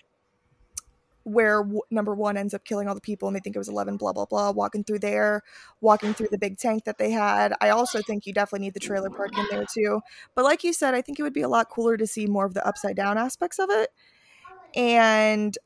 where 1.26 1.64
w- 1.64 1.82
number 1.92 2.16
one 2.16 2.38
ends 2.38 2.54
up 2.54 2.64
killing 2.66 2.88
all 2.88 2.96
the 2.96 3.02
people 3.02 3.28
and 3.28 3.36
they 3.36 3.42
think 3.42 3.56
it 3.56 3.60
was 3.60 3.70
11 3.70 3.98
blah 3.98 4.14
blah 4.14 4.26
blah 4.26 4.52
walking 4.52 4.84
through 4.84 5.00
there 5.00 5.42
walking 5.82 6.14
through 6.14 6.28
the 6.32 6.38
big 6.38 6.58
tank 6.58 6.86
that 6.86 6.98
they 6.98 7.12
had. 7.12 7.54
I 7.62 7.70
also 7.70 8.02
think 8.02 8.26
you 8.26 8.34
definitely 8.34 8.66
need 8.68 8.74
the 8.76 8.80
trailer 8.80 9.10
park 9.10 9.38
in 9.38 9.46
there 9.52 9.66
too. 9.74 10.02
But 10.36 10.46
like 10.46 10.64
you 10.64 10.74
said 10.74 10.94
i 10.96 11.02
think 11.02 11.20
it 11.20 11.24
would 11.24 11.34
be 11.34 11.42
a 11.42 11.50
lot 11.50 11.70
cooler 11.70 11.98
to 11.98 12.08
see 12.08 12.28
more 12.28 12.46
of 12.46 12.54
the 12.54 12.66
upside 12.68 12.96
down 12.96 13.18
aspects 13.18 13.60
of 13.60 13.70
it. 13.72 13.90
And 14.76 15.58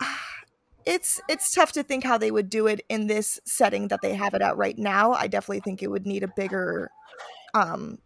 it's 0.86 1.20
it's 1.28 1.52
tough 1.52 1.72
to 1.72 1.82
think 1.82 2.04
how 2.04 2.18
they 2.18 2.30
would 2.30 2.50
do 2.50 2.66
it 2.66 2.80
in 2.88 3.06
this 3.08 3.40
setting 3.46 3.88
that 3.88 4.02
they 4.02 4.14
have 4.14 4.34
it 4.34 4.42
at 4.42 4.56
right 4.56 4.78
now. 4.78 5.12
I 5.12 5.26
definitely 5.28 5.60
think 5.60 5.82
it 5.82 5.90
would 5.90 6.06
need 6.06 6.22
a 6.24 6.28
bigger 6.28 6.92
um 7.54 7.98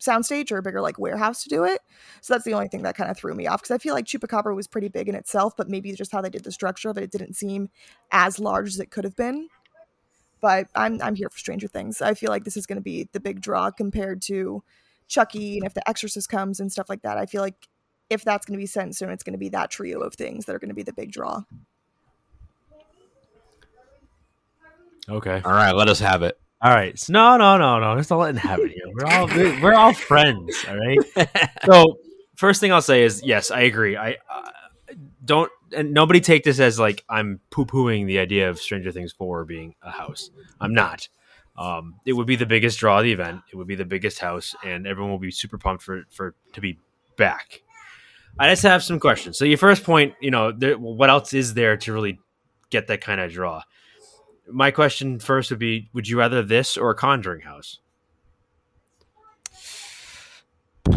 soundstage 0.00 0.52
or 0.52 0.58
a 0.58 0.62
bigger 0.62 0.80
like 0.80 0.98
warehouse 0.98 1.42
to 1.42 1.48
do 1.48 1.64
it. 1.64 1.80
So 2.20 2.34
that's 2.34 2.44
the 2.44 2.54
only 2.54 2.68
thing 2.68 2.82
that 2.82 2.96
kind 2.96 3.10
of 3.10 3.16
threw 3.16 3.34
me 3.34 3.46
off 3.46 3.62
because 3.62 3.74
I 3.74 3.78
feel 3.78 3.94
like 3.94 4.04
Chupacabra 4.04 4.54
was 4.54 4.66
pretty 4.66 4.88
big 4.88 5.08
in 5.08 5.14
itself, 5.14 5.56
but 5.56 5.68
maybe 5.68 5.92
just 5.92 6.12
how 6.12 6.20
they 6.20 6.30
did 6.30 6.44
the 6.44 6.52
structure 6.52 6.90
of 6.90 6.98
it, 6.98 7.04
it 7.04 7.10
didn't 7.10 7.34
seem 7.34 7.70
as 8.10 8.38
large 8.38 8.68
as 8.68 8.80
it 8.80 8.90
could 8.90 9.04
have 9.04 9.16
been. 9.16 9.48
But 10.40 10.68
I'm 10.74 11.00
I'm 11.00 11.14
here 11.14 11.30
for 11.30 11.38
Stranger 11.38 11.66
Things. 11.66 12.02
I 12.02 12.14
feel 12.14 12.30
like 12.30 12.44
this 12.44 12.56
is 12.56 12.66
going 12.66 12.76
to 12.76 12.82
be 12.82 13.08
the 13.12 13.20
big 13.20 13.40
draw 13.40 13.70
compared 13.70 14.20
to 14.22 14.62
Chucky, 15.08 15.56
and 15.56 15.66
if 15.66 15.74
The 15.74 15.88
Exorcist 15.88 16.28
comes 16.28 16.60
and 16.60 16.70
stuff 16.70 16.88
like 16.88 17.02
that, 17.02 17.16
I 17.16 17.26
feel 17.26 17.40
like 17.40 17.68
if 18.10 18.24
that's 18.24 18.46
going 18.46 18.58
to 18.58 18.62
be 18.62 18.66
sent 18.66 18.88
in 18.88 18.92
stone, 18.92 19.10
it's 19.10 19.24
going 19.24 19.32
to 19.32 19.38
be 19.38 19.48
that 19.48 19.70
trio 19.70 20.00
of 20.00 20.14
things 20.14 20.44
that 20.44 20.54
are 20.54 20.58
going 20.58 20.68
to 20.68 20.74
be 20.74 20.82
the 20.82 20.92
big 20.92 21.10
draw. 21.10 21.42
Okay. 25.08 25.40
All 25.44 25.52
right, 25.52 25.74
let 25.74 25.88
us 25.88 26.00
have 26.00 26.22
it. 26.22 26.38
All 26.62 26.72
right. 26.72 26.98
So, 26.98 27.12
no, 27.12 27.36
no, 27.36 27.58
no, 27.58 27.78
no. 27.78 27.96
Just 27.96 28.10
not 28.10 28.18
letting 28.18 28.40
it 28.40 28.70
here. 28.70 28.84
We're 28.92 29.06
all 29.06 29.26
we're, 29.26 29.62
we're 29.62 29.74
all 29.74 29.92
friends. 29.92 30.56
All 30.68 30.76
right. 30.76 30.98
so 31.64 31.98
first 32.36 32.60
thing 32.60 32.72
I'll 32.72 32.82
say 32.82 33.02
is 33.02 33.22
yes, 33.24 33.50
I 33.50 33.60
agree. 33.60 33.96
I 33.96 34.16
uh, 34.30 34.50
don't 35.24 35.50
and 35.74 35.92
nobody 35.92 36.20
take 36.20 36.44
this 36.44 36.58
as 36.60 36.78
like 36.78 37.04
I'm 37.08 37.40
poo 37.50 37.66
pooing 37.66 38.06
the 38.06 38.18
idea 38.18 38.48
of 38.48 38.58
Stranger 38.58 38.90
Things 38.90 39.12
four 39.12 39.44
being 39.44 39.74
a 39.82 39.90
house. 39.90 40.30
I'm 40.60 40.72
not. 40.72 41.08
Um, 41.58 41.96
it 42.04 42.12
would 42.12 42.26
be 42.26 42.36
the 42.36 42.46
biggest 42.46 42.78
draw 42.78 42.98
of 42.98 43.04
the 43.04 43.12
event. 43.12 43.42
It 43.52 43.56
would 43.56 43.66
be 43.66 43.76
the 43.76 43.84
biggest 43.84 44.18
house, 44.18 44.54
and 44.64 44.86
everyone 44.86 45.10
will 45.10 45.18
be 45.18 45.30
super 45.30 45.58
pumped 45.58 45.82
for 45.82 46.04
for 46.10 46.34
to 46.54 46.60
be 46.60 46.78
back. 47.16 47.62
I 48.38 48.50
just 48.50 48.62
have 48.62 48.82
some 48.82 49.00
questions. 49.00 49.38
So 49.38 49.44
your 49.44 49.58
first 49.58 49.82
point, 49.82 50.14
you 50.20 50.30
know, 50.30 50.52
there, 50.52 50.76
what 50.76 51.08
else 51.08 51.32
is 51.32 51.54
there 51.54 51.76
to 51.78 51.92
really 51.92 52.18
get 52.68 52.88
that 52.88 53.00
kind 53.00 53.20
of 53.20 53.32
draw? 53.32 53.62
My 54.48 54.70
question 54.70 55.18
first 55.18 55.50
would 55.50 55.58
be: 55.58 55.88
Would 55.92 56.08
you 56.08 56.18
rather 56.18 56.42
this 56.42 56.76
or 56.76 56.90
a 56.90 56.94
Conjuring 56.94 57.42
house? 57.42 57.78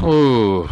Ooh, 0.04 0.70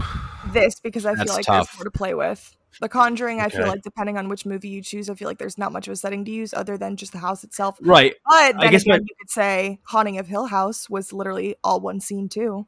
This 0.53 0.80
because 0.80 1.05
I 1.05 1.15
feel 1.15 1.34
like 1.34 1.45
tough. 1.45 1.71
there's 1.71 1.80
more 1.80 1.84
to 1.86 1.91
play 1.91 2.13
with. 2.13 2.55
The 2.80 2.88
Conjuring, 2.88 3.41
I 3.41 3.49
feel 3.49 3.65
like 3.67 3.82
depending 3.82 4.17
on 4.17 4.30
which 4.30 4.45
movie 4.45 4.69
you 4.69 4.84
choose, 4.84 5.09
I 5.09 5.15
feel 5.15 5.28
like 5.28 5.39
there's 5.39 5.57
not 5.57 5.71
much 5.71 5.88
of 5.88 5.93
a 5.93 5.95
setting 5.95 6.23
to 6.25 6.32
use 6.32 6.53
other 6.53 6.78
than 6.78 6.95
just 6.95 7.11
the 7.11 7.17
house 7.17 7.43
itself. 7.43 7.80
Right. 7.82 8.13
But 8.30 8.59
then 8.59 8.71
guess 8.71 8.84
again, 8.84 8.99
my- 8.99 9.05
you 9.07 9.15
could 9.19 9.32
say 9.32 9.80
Haunting 9.86 10.19
of 10.19 10.28
Hill 10.28 10.45
House 10.45 10.88
was 10.88 11.11
literally 11.11 11.55
all 11.63 11.80
one 11.80 11.99
scene 11.99 12.30
too. 12.30 12.67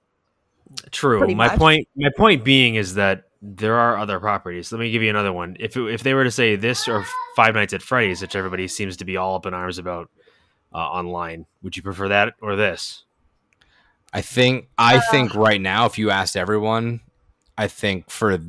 True. 0.92 1.20
Pretty 1.20 1.36
My 1.36 1.48
much. 1.50 1.60
point 1.60 1.88
my 1.96 2.10
point 2.18 2.44
being 2.44 2.76
is 2.76 2.96
that 2.96 3.29
there 3.42 3.76
are 3.76 3.98
other 3.98 4.20
properties. 4.20 4.72
Let 4.72 4.80
me 4.80 4.92
give 4.92 5.02
you 5.02 5.10
another 5.10 5.32
one. 5.32 5.56
If 5.60 5.78
it, 5.78 5.94
if 5.94 6.04
they 6.04 6.14
were 6.14 6.24
to 6.24 6.32
say 6.32 6.56
this 6.56 6.88
or 6.88 7.06
Five 7.36 7.56
Nights 7.56 7.74
at 7.74 7.82
Freddy's, 7.82 8.22
which 8.22 8.36
everybody 8.36 8.68
seems 8.68 8.98
to 8.98 9.06
be 9.06 9.18
all 9.18 9.36
up 9.36 9.46
in 9.46 9.54
arms 9.54 9.78
about 9.78 10.10
uh, 10.74 10.78
online, 10.78 11.46
would 11.62 11.78
you 11.78 11.84
prefer 11.84 12.10
that 12.10 12.34
or 12.42 12.56
this? 12.56 13.06
I 14.12 14.22
think 14.22 14.70
I 14.78 15.00
think 15.00 15.36
right 15.36 15.62
now, 15.62 15.86
if 15.86 15.98
you 15.98 16.10
asked 16.10 16.36
everyone, 16.36 17.02
I 17.58 17.68
think 17.68 18.10
for 18.10 18.40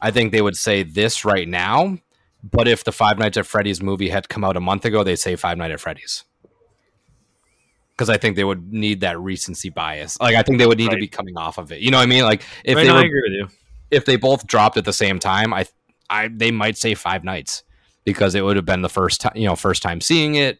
I 0.00 0.10
think 0.10 0.32
they 0.32 0.42
would 0.42 0.56
say 0.56 0.82
this 0.82 1.24
right 1.24 1.46
now. 1.46 1.98
But 2.42 2.66
if 2.66 2.82
the 2.82 2.90
Five 2.90 3.18
Nights 3.18 3.36
at 3.36 3.46
Freddy's 3.46 3.80
movie 3.80 4.08
had 4.08 4.28
come 4.28 4.42
out 4.42 4.56
a 4.56 4.60
month 4.60 4.84
ago, 4.84 5.04
they'd 5.04 5.16
say 5.16 5.36
Five 5.36 5.58
Nights 5.58 5.74
at 5.74 5.80
Freddy's. 5.80 6.24
Because 7.92 8.10
I 8.10 8.16
think 8.16 8.34
they 8.34 8.42
would 8.42 8.72
need 8.72 9.00
that 9.02 9.20
recency 9.20 9.68
bias. 9.68 10.18
Like 10.18 10.34
I 10.34 10.42
think 10.42 10.58
they 10.58 10.66
would 10.66 10.78
need 10.78 10.90
to 10.90 10.96
be 10.96 11.06
coming 11.06 11.36
off 11.36 11.58
of 11.58 11.70
it. 11.70 11.80
You 11.80 11.90
know 11.92 11.98
what 11.98 12.04
I 12.04 12.06
mean? 12.06 12.24
Like 12.24 12.42
if 12.64 12.74
Right, 12.74 12.82
they 12.82 12.88
no, 12.88 12.94
I 12.94 13.00
were, 13.00 13.06
agree 13.06 13.22
with 13.22 13.32
you. 13.52 13.58
If 13.92 14.06
they 14.06 14.16
both 14.16 14.46
dropped 14.46 14.76
at 14.76 14.84
the 14.84 14.92
same 14.92 15.20
time, 15.20 15.54
I 15.54 15.66
I 16.10 16.28
they 16.28 16.50
might 16.50 16.76
say 16.76 16.94
Five 16.94 17.22
Nights 17.22 17.62
because 18.04 18.34
it 18.34 18.42
would 18.42 18.56
have 18.56 18.64
been 18.64 18.82
the 18.82 18.88
first 18.88 19.20
time 19.20 19.32
you 19.36 19.46
know 19.46 19.54
first 19.54 19.82
time 19.82 20.00
seeing 20.00 20.34
it. 20.34 20.58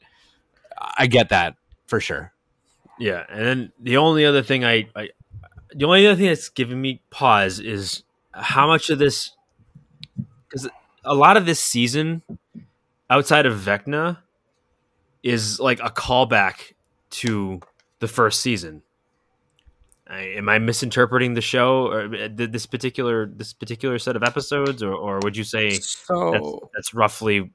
I 0.78 1.06
get 1.06 1.30
that 1.30 1.56
for 1.86 1.98
sure. 1.98 2.32
Yeah, 2.98 3.24
and 3.28 3.44
then 3.44 3.72
the 3.80 3.96
only 3.96 4.24
other 4.24 4.42
thing 4.42 4.64
I, 4.64 4.86
I 4.94 5.08
the 5.74 5.86
only 5.86 6.06
other 6.06 6.16
thing 6.16 6.26
that's 6.26 6.50
giving 6.50 6.80
me 6.80 7.00
pause 7.10 7.58
is 7.58 8.04
how 8.32 8.66
much 8.66 8.90
of 8.90 8.98
this 8.98 9.32
because 10.48 10.68
a 11.04 11.14
lot 11.14 11.36
of 11.36 11.46
this 11.46 11.58
season 11.58 12.22
outside 13.08 13.46
of 13.46 13.58
Vecna 13.58 14.18
is 15.22 15.58
like 15.58 15.80
a 15.80 15.90
callback 15.90 16.74
to 17.10 17.60
the 18.00 18.08
first 18.08 18.40
season. 18.40 18.82
I, 20.12 20.20
am 20.36 20.48
I 20.48 20.58
misinterpreting 20.58 21.32
the 21.34 21.40
show 21.40 21.86
or 21.86 22.14
uh, 22.14 22.28
this 22.30 22.66
particular 22.66 23.26
this 23.26 23.54
particular 23.54 23.98
set 23.98 24.14
of 24.14 24.22
episodes, 24.22 24.82
or, 24.82 24.92
or 24.92 25.20
would 25.22 25.36
you 25.36 25.44
say 25.44 25.70
that's, 25.70 25.96
So 26.06 26.68
that's 26.74 26.92
roughly 26.92 27.50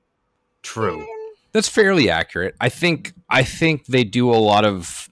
true? 0.64 1.06
That's 1.52 1.70
fairly 1.70 2.10
accurate. 2.10 2.56
I 2.60 2.70
think 2.70 3.14
I 3.30 3.44
think 3.44 3.86
they 3.86 4.04
do 4.04 4.32
a 4.32 4.36
lot 4.36 4.66
of 4.66 5.08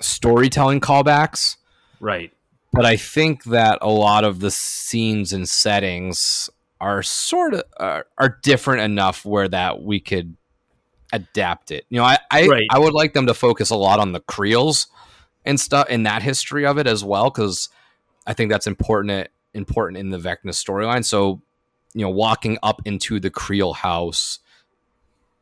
storytelling 0.00 0.80
callbacks, 0.80 1.56
Right. 2.00 2.32
but 2.72 2.84
I 2.84 2.96
think 2.96 3.44
that 3.44 3.78
a 3.80 3.90
lot 3.90 4.24
of 4.24 4.40
the 4.40 4.50
scenes 4.50 5.32
and 5.32 5.48
settings 5.48 6.50
are 6.80 7.04
sort 7.04 7.54
of 7.54 7.62
are, 7.76 8.06
are 8.18 8.40
different 8.42 8.82
enough 8.82 9.24
where 9.24 9.48
that 9.48 9.82
we 9.82 10.00
could 10.00 10.36
adapt 11.12 11.70
it. 11.70 11.86
You 11.90 11.98
know, 11.98 12.04
I 12.04 12.18
I, 12.28 12.48
Right. 12.48 12.66
I 12.72 12.80
would 12.80 12.92
like 12.92 13.12
them 13.12 13.28
to 13.28 13.34
focus 13.34 13.70
a 13.70 13.76
lot 13.76 14.00
on 14.00 14.10
the 14.10 14.20
Creels 14.20 14.88
and 15.44 15.60
stuff 15.60 15.88
in 15.88 16.04
that 16.04 16.22
history 16.22 16.66
of 16.66 16.78
it 16.78 16.86
as 16.86 17.04
well 17.04 17.30
because 17.30 17.68
I 18.26 18.34
think 18.34 18.50
that's 18.50 18.66
important 18.66 19.28
important 19.54 19.98
in 19.98 20.10
the 20.10 20.18
Vecna 20.18 20.50
storyline. 20.50 21.04
So, 21.04 21.42
you 21.94 22.02
know, 22.02 22.10
walking 22.10 22.58
up 22.62 22.82
into 22.84 23.20
the 23.20 23.30
Creel 23.30 23.72
house 23.72 24.38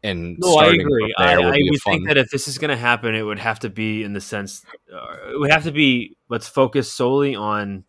and 0.02 0.38
No, 0.38 0.56
I 0.56 0.68
agree. 0.68 1.14
I, 1.18 1.34
I 1.34 1.38
would 1.38 1.54
be 1.54 1.68
a 1.68 1.70
would 1.72 1.82
think 1.82 2.08
that 2.08 2.16
if 2.16 2.30
this 2.30 2.48
is 2.48 2.58
going 2.58 2.70
to 2.70 2.76
happen, 2.76 3.14
it 3.14 3.22
would 3.22 3.38
have 3.38 3.60
to 3.60 3.70
be 3.70 4.02
in 4.02 4.12
the 4.12 4.20
sense, 4.20 4.64
uh, 4.92 5.32
it 5.32 5.38
would 5.38 5.50
have 5.50 5.64
to 5.64 5.72
be 5.72 6.16
let's 6.28 6.48
focus 6.48 6.90
solely 6.92 7.34
on 7.34 7.84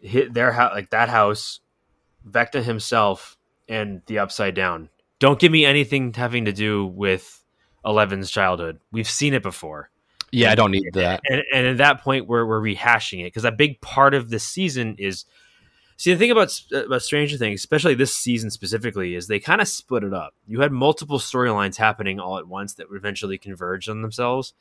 hit 0.00 0.34
their 0.34 0.52
house, 0.52 0.72
like 0.74 0.90
that 0.90 1.08
house, 1.08 1.60
Vecna 2.28 2.62
himself, 2.62 3.36
and 3.68 4.02
the 4.06 4.18
Upside 4.18 4.54
Down. 4.54 4.88
Don't 5.18 5.38
give 5.38 5.52
me 5.52 5.64
anything 5.64 6.12
having 6.12 6.44
to 6.46 6.52
do 6.52 6.84
with 6.84 7.44
Eleven's 7.84 8.30
childhood. 8.30 8.80
We've 8.90 9.08
seen 9.08 9.34
it 9.34 9.42
before, 9.42 9.90
yeah, 10.32 10.50
I 10.50 10.54
don't 10.56 10.72
need 10.72 10.94
that. 10.94 11.20
and, 11.28 11.42
and 11.54 11.66
at 11.68 11.76
that 11.78 12.00
point, 12.00 12.26
we're 12.26 12.44
we're 12.44 12.60
rehashing 12.60 13.20
it 13.20 13.26
because 13.26 13.44
a 13.44 13.52
big 13.52 13.80
part 13.80 14.14
of 14.14 14.30
this 14.30 14.44
season 14.44 14.96
is. 14.98 15.24
See, 15.98 16.12
the 16.12 16.18
thing 16.18 16.32
about 16.32 16.60
about 16.72 17.02
Stranger 17.02 17.36
Things, 17.36 17.60
especially 17.60 17.94
this 17.94 18.12
season 18.12 18.50
specifically, 18.50 19.14
is 19.14 19.28
they 19.28 19.38
kind 19.38 19.60
of 19.60 19.68
split 19.68 20.02
it 20.02 20.12
up. 20.12 20.34
You 20.48 20.60
had 20.60 20.72
multiple 20.72 21.20
storylines 21.20 21.76
happening 21.76 22.18
all 22.18 22.38
at 22.38 22.48
once 22.48 22.74
that 22.74 22.90
would 22.90 22.96
eventually 22.96 23.38
converge 23.38 23.88
on 23.88 24.02
themselves. 24.02 24.52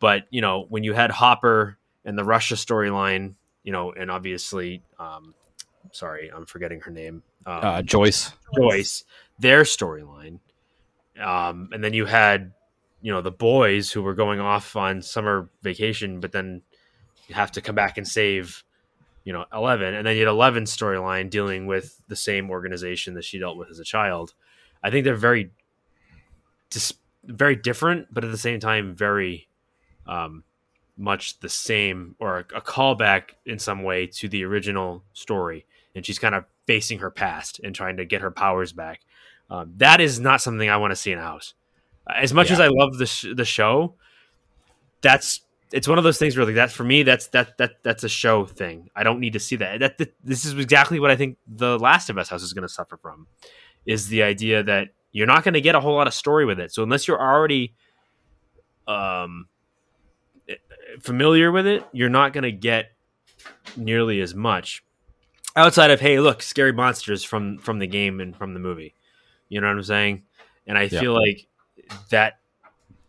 But 0.00 0.24
you 0.30 0.40
know, 0.40 0.66
when 0.68 0.82
you 0.82 0.94
had 0.94 1.12
Hopper 1.12 1.78
and 2.04 2.18
the 2.18 2.24
Russia 2.24 2.54
storyline, 2.54 3.34
you 3.62 3.70
know, 3.70 3.92
and 3.92 4.10
obviously, 4.10 4.82
um, 4.98 5.34
sorry, 5.92 6.32
I'm 6.34 6.46
forgetting 6.46 6.80
her 6.80 6.90
name, 6.90 7.22
um, 7.46 7.60
Uh, 7.62 7.82
Joyce. 7.82 8.32
Joyce, 8.56 9.04
their 9.38 9.62
storyline, 9.62 10.40
um, 11.20 11.68
and 11.72 11.84
then 11.84 11.92
you 11.92 12.06
had, 12.06 12.52
you 13.00 13.12
know, 13.12 13.20
the 13.20 13.30
boys 13.30 13.92
who 13.92 14.02
were 14.02 14.14
going 14.14 14.40
off 14.40 14.76
on 14.76 15.02
summer 15.02 15.48
vacation, 15.62 16.20
but 16.20 16.32
then 16.32 16.62
you 17.28 17.34
have 17.34 17.52
to 17.52 17.60
come 17.60 17.74
back 17.74 17.98
and 17.98 18.08
save, 18.08 18.64
you 19.24 19.32
know, 19.32 19.44
Eleven, 19.52 19.94
and 19.94 20.06
then 20.06 20.16
you 20.16 20.22
had 20.22 20.28
Eleven's 20.28 20.76
storyline 20.76 21.30
dealing 21.30 21.66
with 21.66 22.02
the 22.08 22.16
same 22.16 22.50
organization 22.50 23.14
that 23.14 23.24
she 23.24 23.38
dealt 23.38 23.56
with 23.56 23.70
as 23.70 23.78
a 23.78 23.84
child. 23.84 24.34
I 24.82 24.90
think 24.90 25.04
they're 25.04 25.14
very, 25.14 25.50
dis- 26.70 26.94
very 27.24 27.56
different, 27.56 28.12
but 28.12 28.24
at 28.24 28.30
the 28.30 28.38
same 28.38 28.60
time, 28.60 28.94
very 28.94 29.48
um, 30.06 30.44
much 30.96 31.38
the 31.40 31.48
same 31.48 32.16
or 32.18 32.38
a, 32.38 32.56
a 32.56 32.60
callback 32.60 33.30
in 33.46 33.58
some 33.58 33.82
way 33.82 34.06
to 34.06 34.28
the 34.28 34.44
original 34.44 35.04
story. 35.12 35.66
And 35.94 36.04
she's 36.04 36.18
kind 36.18 36.34
of 36.34 36.44
facing 36.66 36.98
her 37.00 37.10
past 37.10 37.60
and 37.62 37.74
trying 37.74 37.96
to 37.96 38.04
get 38.04 38.20
her 38.20 38.30
powers 38.30 38.72
back. 38.72 39.00
Um, 39.50 39.72
that 39.76 40.00
is 40.00 40.20
not 40.20 40.40
something 40.40 40.68
I 40.68 40.76
want 40.76 40.92
to 40.92 40.96
see 40.96 41.12
in 41.12 41.18
a 41.18 41.22
house. 41.22 41.54
As 42.14 42.32
much 42.32 42.48
Yeah. 42.48 42.54
as 42.54 42.60
I 42.60 42.68
love 42.68 42.96
the 42.98 43.06
sh- 43.06 43.26
the 43.34 43.44
show, 43.44 43.94
that's 45.02 45.40
it's 45.70 45.86
one 45.86 45.98
of 45.98 46.04
those 46.04 46.18
things 46.18 46.36
where 46.36 46.46
like 46.46 46.54
that 46.54 46.70
for 46.72 46.82
me 46.84 47.02
that's 47.02 47.28
that 47.28 47.58
that 47.58 47.82
that's 47.82 48.02
a 48.04 48.08
show 48.08 48.46
thing. 48.46 48.88
I 48.96 49.02
don't 49.02 49.20
need 49.20 49.34
to 49.34 49.38
see 49.40 49.56
that. 49.56 49.80
That, 49.80 49.98
that 49.98 50.14
this 50.24 50.44
is 50.44 50.54
exactly 50.54 50.98
what 51.00 51.10
I 51.10 51.16
think 51.16 51.36
the 51.46 51.78
Last 51.78 52.08
of 52.10 52.16
Us 52.18 52.28
house 52.30 52.42
is 52.42 52.52
going 52.54 52.62
to 52.62 52.68
suffer 52.72 52.96
from 52.96 53.26
is 53.84 54.08
the 54.08 54.22
idea 54.22 54.62
that 54.62 54.88
you're 55.12 55.26
not 55.26 55.44
going 55.44 55.54
to 55.54 55.60
get 55.60 55.74
a 55.74 55.80
whole 55.80 55.94
lot 55.94 56.06
of 56.06 56.14
story 56.14 56.44
with 56.46 56.58
it. 56.60 56.72
So 56.72 56.82
unless 56.82 57.06
you're 57.06 57.20
already 57.20 57.74
um 58.86 59.48
familiar 61.00 61.52
with 61.52 61.66
it, 61.66 61.84
you're 61.92 62.08
not 62.08 62.32
going 62.32 62.44
to 62.44 62.52
get 62.52 62.92
nearly 63.76 64.20
as 64.20 64.34
much 64.34 64.82
outside 65.56 65.90
of 65.90 66.00
hey, 66.00 66.18
look, 66.20 66.42
scary 66.42 66.72
monsters 66.72 67.22
from 67.24 67.58
from 67.58 67.78
the 67.78 67.86
game 67.86 68.20
and 68.20 68.34
from 68.36 68.54
the 68.54 68.60
movie. 68.60 68.94
You 69.48 69.60
know 69.60 69.66
what 69.68 69.76
I'm 69.76 69.82
saying? 69.82 70.22
And 70.66 70.78
I 70.78 70.84
Yeah. 70.84 71.00
feel 71.00 71.12
like 71.14 71.46
that 72.10 72.38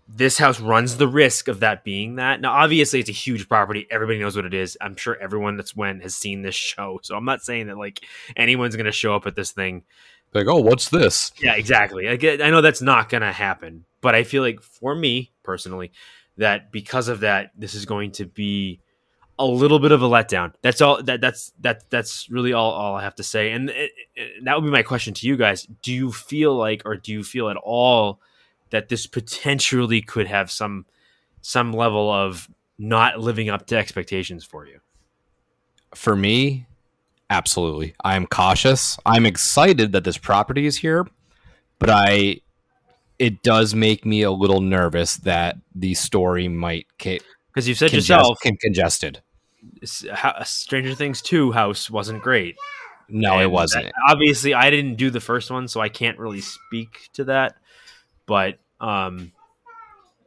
this 0.07 0.37
house 0.39 0.59
runs 0.59 0.97
the 0.97 1.07
risk 1.07 1.47
of 1.47 1.59
that 1.59 1.83
being 1.83 2.15
that. 2.15 2.41
Now, 2.41 2.53
obviously, 2.53 2.99
it's 2.99 3.09
a 3.09 3.13
huge 3.13 3.47
property. 3.47 3.85
Everybody 3.91 4.17
knows 4.19 4.35
what 4.35 4.45
it 4.45 4.53
is. 4.55 4.75
I'm 4.81 4.95
sure 4.95 5.15
everyone 5.21 5.55
that's 5.55 5.75
went 5.75 6.01
has 6.01 6.15
seen 6.15 6.41
this 6.41 6.55
show. 6.73 6.99
So 7.03 7.15
I'm 7.15 7.25
not 7.25 7.41
saying 7.43 7.67
that 7.67 7.77
like 7.77 7.99
anyone's 8.35 8.75
going 8.75 8.85
to 8.87 8.91
show 8.91 9.15
up 9.15 9.27
at 9.27 9.35
this 9.35 9.51
thing 9.51 9.83
Like, 10.33 10.47
oh, 10.47 10.61
what's 10.61 10.89
this? 10.89 11.31
yeah, 11.41 11.53
exactly. 11.55 12.09
I, 12.09 12.15
get, 12.15 12.41
I 12.41 12.49
know 12.49 12.61
that's 12.61 12.81
not 12.81 13.09
going 13.09 13.21
to 13.21 13.31
happen, 13.31 13.85
but 14.01 14.15
I 14.15 14.23
feel 14.23 14.41
like 14.41 14.61
for 14.63 14.95
me 14.95 15.31
personally, 15.43 15.91
that 16.37 16.71
because 16.71 17.07
of 17.07 17.19
that, 17.19 17.51
this 17.55 17.75
is 17.75 17.85
going 17.85 18.11
to 18.13 18.25
be 18.25 18.79
a 19.37 19.45
little 19.45 19.79
bit 19.79 19.91
of 19.91 20.01
a 20.01 20.07
letdown. 20.09 20.53
That's 20.61 20.81
all. 20.81 21.01
That 21.03 21.21
that's 21.21 21.53
that 21.61 21.89
that's 21.89 22.29
really 22.29 22.51
all, 22.51 22.71
all 22.71 22.95
I 22.95 23.03
have 23.03 23.15
to 23.15 23.23
say. 23.23 23.51
And 23.51 23.69
it, 23.69 23.91
it- 24.15 24.43
that 24.45 24.55
would 24.55 24.65
be 24.65 24.71
my 24.71 24.83
question 24.83 25.13
to 25.13 25.27
you 25.27 25.37
guys. 25.37 25.67
Do 25.81 25.93
you 25.93 26.11
feel 26.11 26.55
like, 26.55 26.81
or 26.85 26.95
do 26.97 27.11
you 27.13 27.23
feel 27.23 27.47
at 27.49 27.57
all 27.57 28.19
that 28.71 28.89
this 28.89 29.07
potentially 29.07 30.01
could 30.01 30.27
have 30.27 30.51
some 30.51 30.85
some 31.41 31.71
level 31.73 32.11
of 32.11 32.49
not 32.77 33.19
living 33.19 33.49
up 33.49 33.65
to 33.67 33.77
expectations 33.77 34.43
for 34.45 34.65
you? 34.65 34.79
For 35.95 36.15
me, 36.15 36.65
absolutely. 37.29 37.95
I'm 38.03 38.27
cautious. 38.27 38.97
I'm 39.05 39.25
excited 39.25 39.91
that 39.93 40.03
this 40.03 40.17
property 40.17 40.65
is 40.65 40.77
here, 40.77 41.07
but 41.79 41.89
I 41.89 42.41
it 43.17 43.41
does 43.43 43.75
make 43.75 44.05
me 44.05 44.21
a 44.21 44.31
little 44.31 44.61
nervous 44.61 45.17
that 45.17 45.57
the 45.75 45.93
story 45.93 46.47
might 46.47 46.87
ca- 47.01 47.19
Because 47.53 47.67
you've 47.67 47.77
said 47.77 47.91
congest- 47.91 48.07
yourself, 48.09 48.37
con- 48.41 48.55
congested. 48.61 49.21
Stranger 50.43 50.95
Things 50.95 51.21
two 51.21 51.51
house 51.51 51.89
wasn't 51.89 52.21
great. 52.21 52.55
No, 53.09 53.39
it 53.41 53.49
wasn't. 53.51 53.85
that- 53.85 53.93
obviously, 54.07 54.53
I 54.53 54.69
didn't 54.69 54.95
do 54.95 55.09
the 55.09 55.19
first 55.19 55.49
one, 55.51 55.67
so 55.67 55.81
I 55.81 55.89
can't 55.89 56.17
really 56.19 56.41
speak 56.41 57.09
to 57.13 57.23
that. 57.25 57.55
But 58.29 58.59
um, 58.79 59.31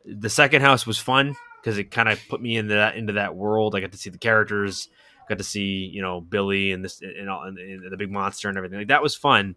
the 0.05 0.29
second 0.29 0.63
house 0.63 0.85
was 0.89 0.99
fun 0.99 1.37
because 1.61 1.79
it 1.79 1.93
kind 1.93 2.09
of 2.09 2.19
put 2.29 2.43
me 2.43 2.57
into 2.57 2.75
that 2.75 2.97
into 2.97 3.13
that 3.13 3.37
world. 3.37 3.77
I 3.77 3.81
got 3.81 3.93
to 3.93 3.97
see 3.99 4.11
the 4.11 4.19
characters, 4.19 4.89
got 5.29 5.39
to 5.39 5.45
see 5.45 5.89
you 5.93 6.03
know 6.03 6.21
Billy 6.21 6.73
and 6.73 6.85
this 6.85 7.01
and, 7.01 7.31
all, 7.31 7.45
and, 7.45 7.57
and 7.59 7.93
the 7.93 7.97
big 7.97 8.11
monster 8.11 8.49
and 8.49 8.59
everything. 8.59 8.79
Like 8.79 8.89
that 8.89 9.05
was 9.05 9.15
fun. 9.15 9.55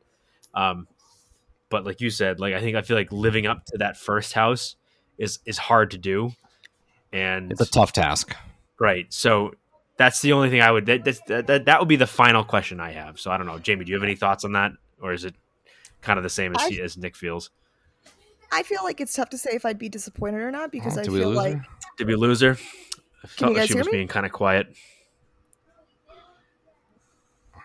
Um, 0.53 0.87
but 1.69 1.85
like 1.85 2.01
you 2.01 2.11
said, 2.11 2.39
like 2.39 2.53
I 2.53 2.59
think 2.61 2.75
I 2.75 2.83
feel 2.83 2.95
like 2.95 3.11
living 3.11 3.47
up 3.47 3.65
to 3.65 3.79
that 3.79 3.97
first 3.97 4.33
house 4.33 4.75
is 5.17 5.39
is 5.47 5.57
hard 5.57 5.89
to 5.91 5.97
do. 5.97 6.31
And 7.11 7.51
It's 7.51 7.61
a 7.61 7.65
tough 7.65 7.93
task. 7.93 8.35
Right. 8.79 9.11
So 9.11 9.55
that's 9.97 10.21
the 10.21 10.33
only 10.33 10.51
thing 10.51 10.61
I 10.61 10.69
would. 10.69 10.85
That, 10.85 11.03
that, 11.27 11.47
that 11.47 11.65
that 11.65 11.79
would 11.79 11.89
be 11.89 11.95
the 11.95 12.05
final 12.05 12.43
question 12.43 12.79
I 12.79 12.91
have. 12.91 13.19
So 13.19 13.31
I 13.31 13.37
don't 13.37 13.47
know, 13.47 13.57
Jamie. 13.57 13.85
Do 13.85 13.89
you 13.89 13.95
have 13.95 14.03
any 14.03 14.15
thoughts 14.15 14.45
on 14.45 14.51
that, 14.51 14.73
or 15.01 15.13
is 15.13 15.25
it 15.25 15.33
kind 16.03 16.19
of 16.19 16.23
the 16.23 16.29
same 16.29 16.55
as 16.55 16.61
I- 16.61 16.69
he, 16.69 16.81
as 16.81 16.95
Nick 16.95 17.15
feels? 17.15 17.49
I 18.51 18.63
feel 18.63 18.83
like 18.83 19.01
it's 19.01 19.13
tough 19.13 19.29
to 19.31 19.37
say 19.37 19.51
if 19.53 19.65
I'd 19.65 19.77
be 19.79 19.89
disappointed 19.89 20.41
or 20.41 20.51
not 20.51 20.71
because 20.71 20.97
Oh, 20.97 21.01
I 21.01 21.03
feel 21.05 21.31
like 21.31 21.55
her? 21.55 21.65
Did 21.97 22.07
we 22.07 22.15
lose 22.15 22.41
her? 22.41 22.51
I 22.51 23.27
Can 23.27 23.29
felt 23.29 23.39
you 23.39 23.47
like 23.47 23.55
guys 23.63 23.67
she 23.69 23.77
was 23.77 23.87
me? 23.87 23.91
being 23.93 24.07
kind 24.07 24.25
of 24.25 24.31
quiet. 24.31 24.67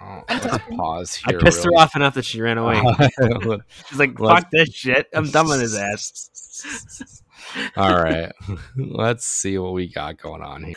Oh, 0.02 0.22
let's 0.30 0.58
pause 0.76 1.22
I 1.26 1.32
here. 1.32 1.40
pissed 1.40 1.62
her 1.64 1.70
off 1.76 1.94
enough 1.94 2.14
that 2.14 2.24
she 2.24 2.40
ran 2.40 2.56
away. 2.56 2.76
She's 3.88 3.98
like, 3.98 4.18
Let's- 4.18 4.40
"Fuck 4.44 4.50
this 4.50 4.72
shit! 4.74 5.06
I'm 5.12 5.30
done 5.30 5.46
with 5.48 5.60
his 5.60 5.74
ass." 5.76 7.22
All 7.76 7.94
right, 8.02 8.32
let's 8.76 9.26
see 9.26 9.58
what 9.58 9.74
we 9.74 9.88
got 9.92 10.16
going 10.16 10.40
on 10.42 10.64
here. 10.64 10.74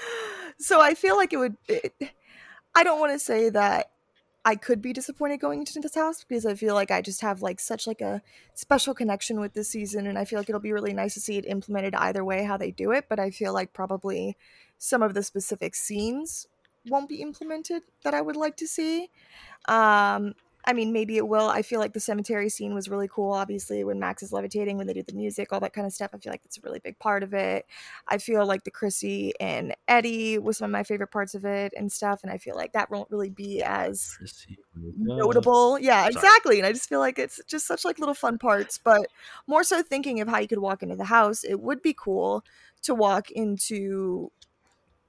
So 0.60 0.82
I 0.82 0.94
feel 0.94 1.16
like 1.16 1.32
it 1.32 1.38
would. 1.38 1.56
It, 1.70 1.94
I 2.76 2.84
don't 2.84 3.00
want 3.00 3.14
to 3.14 3.20
say 3.20 3.50
that 3.50 3.92
I 4.46 4.56
could 4.56 4.82
be 4.82 4.92
disappointed 4.92 5.40
going 5.40 5.60
into 5.60 5.80
this 5.80 5.96
house 5.96 6.24
because 6.24 6.46
I 6.46 6.56
feel 6.56 6.74
like 6.76 6.92
I 6.92 7.02
just 7.02 7.22
have 7.22 7.42
like 7.42 7.60
such 7.62 7.88
like 7.88 8.02
a 8.02 8.22
special 8.54 8.94
connection 8.94 9.40
with 9.40 9.54
this 9.54 9.70
season, 9.70 10.06
and 10.06 10.18
I 10.20 10.26
feel 10.26 10.40
like 10.40 10.50
it'll 10.50 10.60
be 10.60 10.74
really 10.74 10.94
nice 10.94 11.14
to 11.14 11.22
see 11.22 11.38
it 11.38 11.46
implemented 11.46 11.96
either 11.96 12.26
way 12.26 12.44
how 12.44 12.58
they 12.58 12.72
do 12.72 12.92
it. 12.92 13.06
But 13.08 13.20
I 13.20 13.32
feel 13.32 13.54
like 13.54 13.72
probably 13.72 14.36
some 14.78 15.02
of 15.02 15.14
the 15.14 15.24
specific 15.24 15.76
scenes 15.76 16.48
won't 16.86 17.08
be 17.08 17.22
implemented 17.22 17.84
that 18.04 18.14
I 18.14 18.22
would 18.22 18.36
like 18.36 18.58
to 18.58 18.68
see. 18.68 19.10
Um, 19.70 20.34
I 20.66 20.74
mean, 20.74 20.94
maybe 20.94 21.18
it 21.18 21.28
will. 21.28 21.50
I 21.50 21.62
feel 21.62 21.80
like 21.80 21.94
the 21.94 22.00
cemetery 22.00 22.50
scene 22.50 22.74
was 22.74 22.90
really 22.90 23.08
cool. 23.08 23.34
Obviously, 23.34 23.84
when 23.84 24.00
Max 24.00 24.24
is 24.24 24.32
levitating, 24.32 24.78
when 24.78 24.88
they 24.88 24.94
do 24.94 25.04
the 25.04 25.14
music, 25.14 25.52
all 25.52 25.60
that 25.60 25.74
kind 25.74 25.86
of 25.86 25.94
stuff. 25.94 26.12
I 26.14 26.18
feel 26.18 26.32
like 26.32 26.44
that's 26.44 26.58
a 26.58 26.62
really 26.64 26.80
big 26.80 26.98
part 27.00 27.24
of 27.24 27.34
it. 27.34 27.66
I 28.08 28.18
feel 28.18 28.46
like 28.46 28.64
the 28.64 28.72
Chrissy 28.72 29.34
and 29.40 29.76
Eddie 29.88 30.40
was 30.40 30.58
some 30.58 30.66
of 30.66 30.72
my 30.72 30.84
favorite 30.84 31.12
parts 31.12 31.36
of 31.36 31.46
it 31.46 31.74
and 31.76 31.92
stuff. 31.92 32.22
And 32.24 32.32
I 32.32 32.38
feel 32.38 32.56
like 32.56 32.74
that 32.74 32.90
won't 32.90 33.12
really 33.12 33.30
be 33.30 33.62
as 33.62 34.18
notable. 34.98 35.80
Yeah, 35.80 36.08
exactly. 36.08 36.60
And 36.60 36.66
I 36.66 36.72
just 36.72 36.88
feel 36.88 37.00
like 37.00 37.20
it's 37.20 37.42
just 37.48 37.68
such 37.68 37.84
like 37.84 38.00
little 38.00 38.16
fun 38.16 38.38
parts. 38.38 38.78
But 38.78 39.08
more 39.48 39.64
so 39.64 39.82
thinking 39.82 40.22
of 40.22 40.28
how 40.28 40.40
you 40.40 40.48
could 40.48 40.60
walk 40.60 40.84
into 40.84 40.96
the 40.96 41.06
house, 41.06 41.44
it 41.44 41.60
would 41.60 41.82
be 41.82 41.94
cool 41.94 42.44
to 42.84 42.96
walk 42.96 43.32
into 43.32 44.32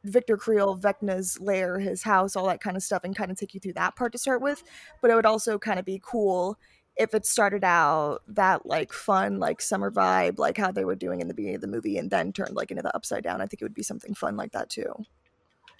Victor 0.04 0.36
Creel, 0.36 0.76
Vecna's 0.76 1.40
lair, 1.40 1.78
his 1.78 2.02
house, 2.02 2.36
all 2.36 2.46
that 2.46 2.60
kind 2.60 2.76
of 2.76 2.82
stuff, 2.82 3.02
and 3.04 3.16
kind 3.16 3.30
of 3.30 3.38
take 3.38 3.54
you 3.54 3.60
through 3.60 3.72
that 3.72 3.96
part 3.96 4.12
to 4.12 4.18
start 4.18 4.42
with. 4.42 4.62
But 5.00 5.10
it 5.10 5.14
would 5.14 5.26
also 5.26 5.58
kind 5.58 5.78
of 5.78 5.84
be 5.84 6.00
cool 6.02 6.58
if 6.96 7.14
it 7.14 7.26
started 7.26 7.64
out 7.64 8.20
that 8.28 8.66
like 8.66 8.92
fun, 8.92 9.38
like 9.38 9.60
summer 9.60 9.90
vibe, 9.90 10.38
like 10.38 10.56
how 10.56 10.70
they 10.70 10.84
were 10.84 10.94
doing 10.94 11.20
in 11.20 11.28
the 11.28 11.34
beginning 11.34 11.56
of 11.56 11.60
the 11.62 11.66
movie, 11.66 11.98
and 11.98 12.10
then 12.10 12.32
turned 12.32 12.54
like 12.54 12.70
into 12.70 12.82
the 12.82 12.94
upside 12.94 13.24
down. 13.24 13.40
I 13.40 13.46
think 13.46 13.62
it 13.62 13.64
would 13.64 13.74
be 13.74 13.82
something 13.82 14.14
fun 14.14 14.36
like 14.36 14.52
that 14.52 14.70
too. 14.70 14.92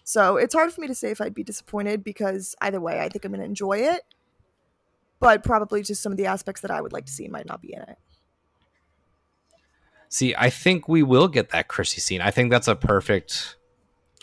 So 0.03 0.37
it's 0.37 0.55
hard 0.55 0.73
for 0.73 0.81
me 0.81 0.87
to 0.87 0.95
say 0.95 1.11
if 1.11 1.21
I'd 1.21 1.35
be 1.35 1.45
disappointed 1.45 2.03
because 2.03 2.55
either 2.61 2.81
way, 2.81 3.01
I 3.01 3.09
think 3.09 3.25
I'm 3.25 3.33
gonna 3.33 3.45
enjoy 3.45 3.79
it. 3.79 4.03
But 5.21 5.45
probably 5.45 5.83
just 5.83 6.03
some 6.03 6.13
of 6.13 6.19
the 6.19 6.27
aspects 6.27 6.61
that 6.63 6.71
I 6.71 6.81
would 6.81 6.93
like 6.93 7.07
to 7.07 7.13
see 7.13 7.29
might 7.29 7.47
not 7.47 7.63
be 7.63 7.73
in 7.73 7.83
it. 7.83 7.99
See, 10.09 10.35
I 10.37 10.51
think 10.51 10.89
we 10.89 11.03
will 11.03 11.29
get 11.29 11.51
that 11.51 11.69
Chrissy 11.69 12.01
scene. 12.01 12.21
I 12.21 12.31
think 12.31 12.51
that's 12.51 12.69
a 12.69 12.77
perfect 12.77 13.57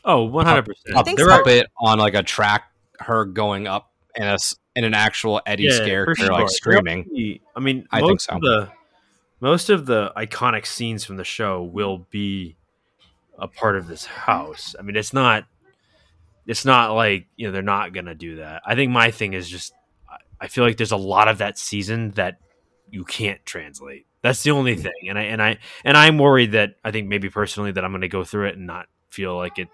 Oh, 0.03 0.23
one 0.23 0.45
hundred 0.45 0.65
percent. 0.65 1.05
think 1.05 1.17
there 1.17 1.27
so. 1.29 1.37
puppet 1.37 1.67
on 1.77 1.99
like 1.99 2.13
a 2.15 2.23
track, 2.23 2.71
her 2.99 3.25
going 3.25 3.67
up 3.67 3.91
in 4.15 4.23
a 4.23 4.33
s- 4.33 4.55
in 4.75 4.83
an 4.83 4.93
actual 4.93 5.41
Eddie's 5.45 5.79
character 5.85 6.27
like 6.31 6.49
screaming. 6.49 7.39
I 7.55 7.59
mean, 7.59 7.87
I 7.91 8.01
most 8.01 8.09
think 8.09 8.21
so. 8.21 8.35
Of 8.35 8.41
the, 8.41 8.69
most 9.39 9.69
of 9.69 9.85
the 9.85 10.11
iconic 10.17 10.65
scenes 10.65 11.03
from 11.03 11.17
the 11.17 11.23
show 11.23 11.63
will 11.63 12.07
be 12.09 12.55
a 13.37 13.47
part 13.47 13.75
of 13.75 13.87
this 13.87 14.05
house. 14.05 14.75
I 14.77 14.81
mean, 14.81 14.95
it's 14.95 15.13
not. 15.13 15.45
It's 16.47 16.65
not 16.65 16.93
like 16.93 17.27
you 17.35 17.47
know 17.47 17.51
they're 17.53 17.61
not 17.61 17.93
gonna 17.93 18.15
do 18.15 18.37
that. 18.37 18.63
I 18.65 18.75
think 18.75 18.91
my 18.91 19.11
thing 19.11 19.33
is 19.33 19.49
just. 19.49 19.73
I- 20.09 20.17
I 20.41 20.47
feel 20.47 20.63
like 20.63 20.77
there's 20.77 20.91
a 20.91 20.97
lot 20.97 21.27
of 21.27 21.37
that 21.37 21.59
season 21.59 22.11
that 22.11 22.39
you 22.89 23.03
can't 23.05 23.45
translate. 23.45 24.07
That's 24.23 24.41
the 24.43 24.51
only 24.51 24.75
thing, 24.75 24.91
and 25.09 25.17
I 25.19 25.23
and 25.23 25.41
I 25.41 25.59
and 25.85 25.95
I'm 25.95 26.17
worried 26.17 26.53
that 26.53 26.75
I 26.83 26.89
think 26.91 27.07
maybe 27.07 27.29
personally 27.29 27.71
that 27.73 27.85
I'm 27.85 27.91
going 27.91 28.01
to 28.01 28.07
go 28.07 28.23
through 28.23 28.47
it 28.47 28.57
and 28.57 28.65
not 28.65 28.87
feel 29.11 29.35
like 29.37 29.59
it 29.59 29.67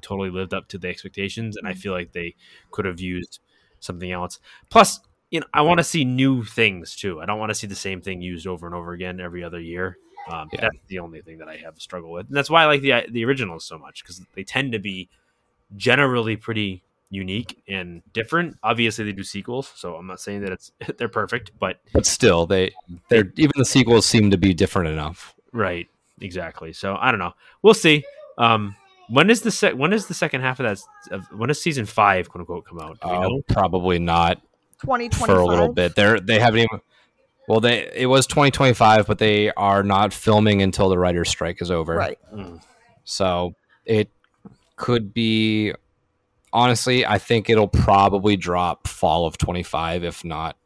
totally 0.00 0.30
lived 0.30 0.54
up 0.54 0.68
to 0.68 0.78
the 0.78 0.88
expectations, 0.88 1.56
and 1.56 1.66
I 1.66 1.74
feel 1.74 1.92
like 1.92 2.12
they 2.12 2.34
could 2.70 2.84
have 2.84 3.00
used 3.00 3.40
something 3.80 4.10
else. 4.10 4.38
Plus, 4.68 5.00
you 5.30 5.40
know, 5.40 5.46
I 5.54 5.62
want 5.62 5.78
to 5.78 5.84
see 5.84 6.04
new 6.04 6.44
things 6.44 6.96
too. 6.96 7.20
I 7.20 7.26
don't 7.26 7.38
want 7.38 7.50
to 7.50 7.54
see 7.54 7.66
the 7.66 7.74
same 7.76 8.00
thing 8.00 8.20
used 8.20 8.46
over 8.46 8.66
and 8.66 8.74
over 8.74 8.92
again 8.92 9.20
every 9.20 9.44
other 9.44 9.60
year. 9.60 9.96
Um, 10.30 10.48
Yeah. 10.52 10.62
That's 10.62 10.78
the 10.88 10.98
only 10.98 11.22
thing 11.22 11.38
that 11.38 11.48
I 11.48 11.56
have 11.56 11.76
a 11.76 11.80
struggle 11.80 12.12
with, 12.12 12.26
and 12.28 12.36
that's 12.36 12.50
why 12.50 12.62
I 12.62 12.66
like 12.66 12.82
the 12.82 13.06
the 13.10 13.24
originals 13.24 13.64
so 13.64 13.78
much 13.78 14.02
because 14.02 14.20
they 14.34 14.44
tend 14.44 14.72
to 14.72 14.78
be 14.78 15.08
generally 15.76 16.36
pretty 16.36 16.82
unique 17.10 17.62
and 17.68 18.02
different. 18.12 18.56
Obviously, 18.62 19.04
they 19.04 19.12
do 19.12 19.24
sequels, 19.24 19.72
so 19.74 19.96
I'm 19.96 20.06
not 20.06 20.20
saying 20.20 20.42
that 20.42 20.52
it's 20.52 20.72
they're 20.98 21.08
perfect, 21.08 21.52
but 21.58 21.80
But 21.92 22.06
still, 22.06 22.46
they 22.46 22.72
they're 23.08 23.32
even 23.36 23.52
the 23.56 23.64
sequels 23.64 24.06
seem 24.06 24.30
to 24.30 24.38
be 24.38 24.52
different 24.54 24.90
enough. 24.90 25.34
Right. 25.52 25.88
Exactly. 26.20 26.72
So 26.72 26.96
I 27.00 27.10
don't 27.10 27.18
know. 27.18 27.32
We'll 27.62 27.74
see. 27.74 28.04
Um, 28.36 28.76
when 29.10 29.28
is 29.30 29.42
the 29.42 29.50
sec- 29.50 29.74
when 29.74 29.92
is 29.92 30.06
the 30.06 30.14
second 30.14 30.40
half 30.40 30.60
of 30.60 30.64
that? 30.66 30.82
Of, 31.14 31.26
when 31.32 31.48
does 31.48 31.60
season 31.60 31.86
five, 31.86 32.28
quote 32.28 32.40
unquote, 32.40 32.64
come 32.66 32.80
out? 32.80 33.00
Do 33.00 33.08
we 33.08 33.14
Uh, 33.14 33.20
know? 33.20 33.42
probably 33.48 33.98
not 33.98 34.40
Twenty 34.82 35.08
twenty 35.08 35.32
for 35.34 35.38
a 35.38 35.44
little 35.44 35.72
bit. 35.72 35.94
They're 35.94 36.18
they 36.20 36.38
haven't 36.38 36.60
even. 36.60 36.80
Well, 37.48 37.60
they 37.60 37.90
it 37.94 38.06
was 38.06 38.26
2025, 38.28 39.06
but 39.06 39.18
they 39.18 39.50
are 39.52 39.82
not 39.82 40.12
filming 40.14 40.62
until 40.62 40.88
the 40.88 40.98
writer's 40.98 41.28
strike 41.28 41.60
is 41.60 41.70
over. 41.70 41.94
Right. 41.96 42.18
Mm. 42.32 42.62
So 43.04 43.54
it 43.84 44.08
could 44.76 45.12
be. 45.12 45.74
Honestly, 46.52 47.04
I 47.06 47.18
think 47.18 47.48
it'll 47.50 47.68
probably 47.68 48.36
drop 48.36 48.88
fall 48.88 49.24
of 49.26 49.38
25, 49.38 50.02
if 50.02 50.24
not 50.24 50.56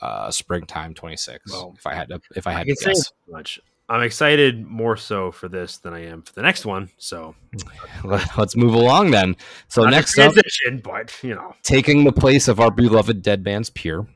uh, 0.00 0.30
springtime 0.30 0.94
26. 0.94 1.50
Well, 1.52 1.74
if 1.76 1.86
I 1.86 1.94
had 1.94 2.08
to, 2.08 2.20
if 2.36 2.46
I 2.46 2.50
I 2.50 2.54
had 2.54 2.66
can 2.66 2.76
to 2.76 2.84
guess, 2.84 2.98
as 2.98 3.12
much. 3.28 3.60
I'm 3.90 4.02
excited 4.02 4.66
more 4.66 4.98
so 4.98 5.32
for 5.32 5.48
this 5.48 5.78
than 5.78 5.94
I 5.94 6.04
am 6.04 6.22
for 6.22 6.34
the 6.34 6.42
next 6.42 6.66
one. 6.66 6.90
So 6.98 7.34
let's 8.04 8.54
move 8.54 8.74
along 8.74 9.12
then. 9.12 9.34
So 9.68 9.84
Not 9.84 9.90
next 9.90 10.18
up, 10.18 10.34
but 10.82 11.22
you 11.22 11.34
know, 11.34 11.54
taking 11.62 12.04
the 12.04 12.12
place 12.12 12.48
of 12.48 12.60
our 12.60 12.70
beloved 12.70 13.22
Dead 13.22 13.44
Man's 13.44 13.70
Pier. 13.70 14.06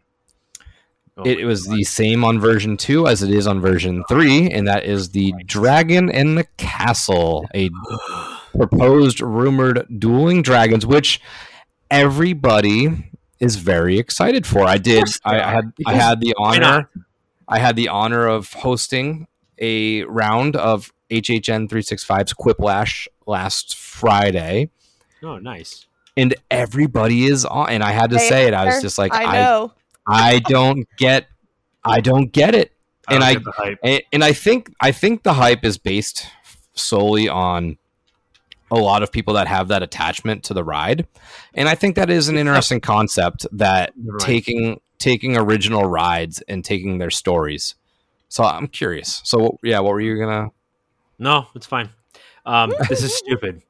Oh 1.17 1.25
it 1.25 1.45
was 1.45 1.67
God. 1.67 1.77
the 1.77 1.85
same 1.85 2.25
on 2.25 2.41
version 2.41 2.79
2 2.79 3.07
as 3.07 3.23
it 3.23 3.31
is 3.31 3.47
on 3.47 3.61
version 3.61 4.03
3 4.09 4.51
and 4.51 4.67
that 4.67 4.87
is 4.87 5.11
the 5.11 5.35
dragon 5.45 6.09
in 6.09 6.37
the 6.37 6.45
castle 6.57 7.47
a 7.55 7.69
proposed 8.57 9.21
rumored 9.21 9.87
dueling 9.99 10.41
dragons 10.41 10.87
which 10.87 11.21
everybody 11.91 13.11
is 13.41 13.57
very 13.57 13.99
excited 13.99 14.47
for 14.47 14.65
i 14.65 14.79
did 14.79 15.05
I, 15.23 15.41
I 15.41 15.51
had 15.51 15.73
i 15.87 15.93
had 15.93 16.21
the 16.21 16.35
honor 16.39 16.89
i 17.47 17.59
had 17.59 17.77
the 17.77 17.89
honor 17.89 18.27
of 18.27 18.51
hosting 18.55 19.27
a 19.59 20.03
round 20.05 20.57
of 20.57 20.93
hhn 21.11 21.69
365's 21.69 22.33
quiplash 22.35 23.07
last 23.27 23.77
friday 23.77 24.71
oh 25.23 25.39
nice. 25.39 25.87
and 26.17 26.35
everybody 26.51 27.25
is 27.27 27.45
on 27.45 27.69
and 27.71 27.83
i 27.83 27.93
had 27.93 28.11
to 28.11 28.17
They 28.17 28.29
say 28.29 28.47
it 28.47 28.55
i 28.55 28.65
was 28.67 28.81
just 28.83 28.99
like 28.99 29.13
I 29.13 29.25
i 29.25 29.33
know. 29.35 29.73
I 30.07 30.39
don't 30.41 30.89
get 30.99 31.29
I 31.85 32.01
don't 32.01 32.33
get 32.33 32.55
it. 32.57 32.73
I 33.09 33.15
And 33.15 33.21
don't 33.23 33.29
I- 33.29 33.35
get 33.35 33.45
the 33.45 33.53
hype. 33.53 33.79
And, 33.85 34.03
and 34.13 34.25
I 34.25 34.33
think 34.33 34.73
I 34.81 34.91
think 34.93 35.23
the 35.23 35.35
hype 35.35 35.65
is 35.65 35.79
based 35.79 36.27
solely 36.75 37.29
on 37.29 37.77
a 38.71 38.77
lot 38.77 39.03
of 39.03 39.13
people 39.13 39.35
that 39.35 39.47
have 39.49 39.69
that 39.69 39.83
attachment 39.83 40.43
to 40.45 40.55
the 40.55 40.65
ride. 40.65 41.07
And 41.55 41.69
I 41.69 41.75
think 41.77 41.95
that 41.97 42.09
is 42.11 42.29
an 42.29 42.37
interesting 42.37 42.81
concept 42.81 43.47
that 43.53 43.93
Never 43.97 44.13
mind. 44.13 44.21
taking 44.21 44.81
taking 44.99 45.37
original 45.37 45.85
rides 45.85 46.41
and 46.49 46.65
taking 46.65 46.99
their 46.99 47.11
stories. 47.11 47.75
So 48.33 48.45
I'm 48.45 48.67
curious. 48.67 49.21
So 49.25 49.59
yeah, 49.63 49.81
what 49.81 49.93
were 49.93 50.01
you 50.01 50.19
gonna 50.19 50.49
No, 51.19 51.49
it's 51.55 51.67
fine. 51.67 51.91
Um, 52.47 52.73
this 52.89 53.03
is 53.03 53.15
stupid. 53.15 53.63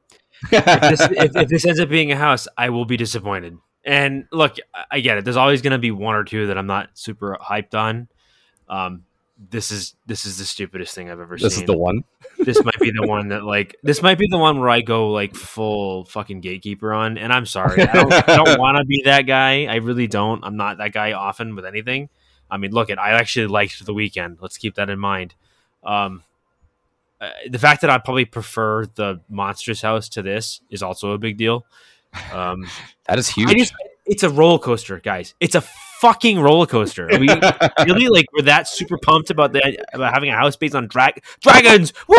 if, 0.53 0.81
this, 0.81 1.01
if, 1.01 1.35
if 1.35 1.49
this 1.49 1.65
ends 1.65 1.81
up 1.81 1.89
being 1.89 2.13
a 2.13 2.15
house, 2.15 2.47
I 2.57 2.69
will 2.69 2.85
be 2.85 2.95
disappointed. 2.95 3.57
And 3.83 4.25
look, 4.31 4.55
I- 4.89 5.01
get 5.01 5.17
it. 5.17 5.25
There's 5.25 5.35
always 5.35 5.61
going 5.61 5.71
to 5.71 5.79
be 5.79 5.91
one 5.91 6.15
or 6.15 6.23
two 6.23 6.47
that 6.47 6.57
I'm 6.57 6.65
not 6.65 6.91
super 6.93 7.37
hyped 7.41 7.73
on. 7.73 8.07
Um, 8.69 9.03
this 9.49 9.69
is 9.69 9.95
this 10.05 10.25
is 10.25 10.37
the 10.37 10.45
stupidest 10.45 10.95
thing 10.95 11.09
I've 11.11 11.19
ever 11.19 11.35
This 11.35 11.41
seen. 11.41 11.49
This 11.49 11.57
is 11.57 11.65
the 11.65 11.77
one. 11.77 12.05
this 12.39 12.63
might 12.63 12.79
be 12.79 12.91
the 12.91 13.05
one 13.05 13.27
that 13.27 13.43
like 13.43 13.75
this 13.83 14.01
might 14.01 14.17
be 14.17 14.27
the 14.29 14.37
one 14.37 14.61
where 14.61 14.69
I 14.69 14.79
go 14.79 15.09
like 15.09 15.35
full 15.35 16.05
fucking 16.05 16.39
gatekeeper 16.39 16.93
on. 16.93 17.17
And 17.17 17.33
I'm 17.33 17.45
sorry, 17.45 17.81
I 17.81 17.91
don't, 17.91 18.13
I 18.13 18.35
don't 18.37 18.59
want 18.61 18.77
to 18.77 18.85
be 18.85 19.01
that 19.03 19.23
guy. 19.23 19.65
I 19.65 19.75
really 19.75 20.07
don't. 20.07 20.41
I'm 20.45 20.55
not 20.55 20.77
that 20.77 20.93
guy 20.93 21.11
often 21.11 21.53
with 21.53 21.65
anything. 21.65 22.07
I 22.53 22.57
mean, 22.57 22.71
look 22.71 22.89
at 22.91 22.99
I 22.99 23.11
actually 23.13 23.47
liked 23.47 23.83
the 23.83 23.93
Weeknd. 23.93 24.37
Let's 24.39 24.57
keep 24.57 24.75
that 24.75 24.89
in 24.89 24.99
mind. 24.99 25.33
Um, 25.83 26.23
uh, 27.19 27.29
the 27.49 27.57
fact 27.57 27.81
that 27.81 27.89
I 27.89 27.97
probably 27.97 28.25
prefer 28.25 28.85
the 28.85 29.21
monstrous 29.29 29.81
house 29.81 30.07
to 30.09 30.21
this 30.21 30.61
is 30.69 30.83
also 30.83 31.11
a 31.11 31.17
big 31.17 31.37
deal. 31.37 31.65
Um, 32.31 32.67
That 33.07 33.17
is 33.19 33.27
huge. 33.27 33.49
I 33.49 33.53
just, 33.55 33.73
it's 34.05 34.23
a 34.23 34.29
roller 34.29 34.59
coaster, 34.59 34.99
guys. 34.99 35.33
It's 35.39 35.55
a 35.55 35.61
fucking 35.61 36.39
roller 36.39 36.65
coaster. 36.67 37.09
Are 37.11 37.19
we 37.19 37.27
really 37.85 38.07
like 38.07 38.25
we're 38.33 38.43
that 38.45 38.67
super 38.67 38.97
pumped 38.97 39.29
about 39.29 39.51
the 39.51 39.83
about 39.93 40.13
having 40.13 40.29
a 40.29 40.35
house 40.35 40.55
based 40.55 40.75
on 40.75 40.87
drag 40.87 41.23
dragons? 41.41 41.91
Woo! 42.07 42.15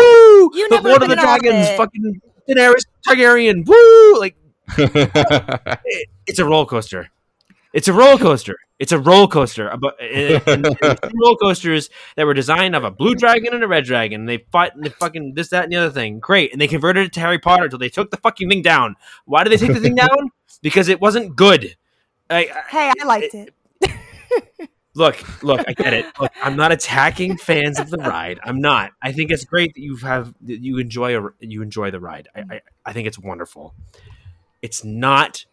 You 0.53 0.67
the 0.69 0.81
Lord 0.83 1.01
of 1.01 1.09
the 1.09 1.15
Dragons, 1.15 1.69
it. 1.69 1.77
fucking 1.77 2.21
Daenerys 2.49 2.85
Targaryen. 3.07 3.65
Woo! 3.65 4.19
Like 4.19 4.35
it- 4.77 6.09
it's 6.27 6.39
a 6.39 6.45
roller 6.45 6.65
coaster. 6.65 7.09
It's 7.73 7.87
a 7.87 7.93
roller 7.93 8.17
coaster. 8.17 8.57
It's 8.77 8.91
a 8.91 8.99
roller 8.99 9.27
coaster. 9.27 9.69
Two 9.99 11.11
roller 11.21 11.37
coasters 11.41 11.89
that 12.15 12.25
were 12.25 12.33
designed 12.33 12.75
of 12.75 12.83
a 12.83 12.91
blue 12.91 13.15
dragon 13.15 13.53
and 13.53 13.63
a 13.63 13.67
red 13.67 13.85
dragon. 13.85 14.21
And 14.21 14.29
they 14.29 14.45
fought 14.51 14.75
and 14.75 14.83
they 14.83 14.89
fucking 14.89 15.33
this, 15.33 15.49
that, 15.49 15.63
and 15.63 15.71
the 15.71 15.77
other 15.77 15.91
thing. 15.91 16.19
Great. 16.19 16.51
And 16.51 16.59
they 16.59 16.67
converted 16.67 17.07
it 17.07 17.13
to 17.13 17.21
Harry 17.21 17.39
Potter 17.39 17.65
until 17.65 17.79
they 17.79 17.89
took 17.89 18.11
the 18.11 18.17
fucking 18.17 18.49
thing 18.49 18.61
down. 18.61 18.95
Why 19.25 19.43
did 19.43 19.51
they 19.51 19.57
take 19.57 19.73
the 19.73 19.79
thing 19.79 19.95
down? 20.07 20.31
Because 20.61 20.89
it 20.89 20.99
wasn't 20.99 21.35
good. 21.35 21.75
I, 22.29 22.37
I, 22.37 22.63
Hey, 22.69 22.91
I 23.01 23.05
liked 23.05 23.33
it. 23.33 23.53
look, 24.95 25.43
look, 25.43 25.63
I 25.67 25.73
get 25.73 25.93
it. 25.93 26.05
Look, 26.19 26.31
I'm 26.41 26.57
not 26.57 26.71
attacking 26.73 27.37
fans 27.37 27.79
of 27.79 27.89
the 27.89 27.97
ride. 27.97 28.39
I'm 28.43 28.59
not. 28.59 28.91
I 29.01 29.13
think 29.13 29.31
it's 29.31 29.45
great 29.45 29.73
that 29.75 29.81
you 29.81 29.95
have 29.97 30.33
that 30.41 30.61
you 30.61 30.79
enjoy 30.79 31.17
a, 31.17 31.29
you 31.39 31.61
enjoy 31.61 31.91
the 31.91 31.99
ride. 31.99 32.27
I, 32.35 32.39
I 32.49 32.61
I 32.87 32.93
think 32.93 33.07
it's 33.07 33.19
wonderful. 33.19 33.73
It's 34.61 34.83
not 34.83 35.45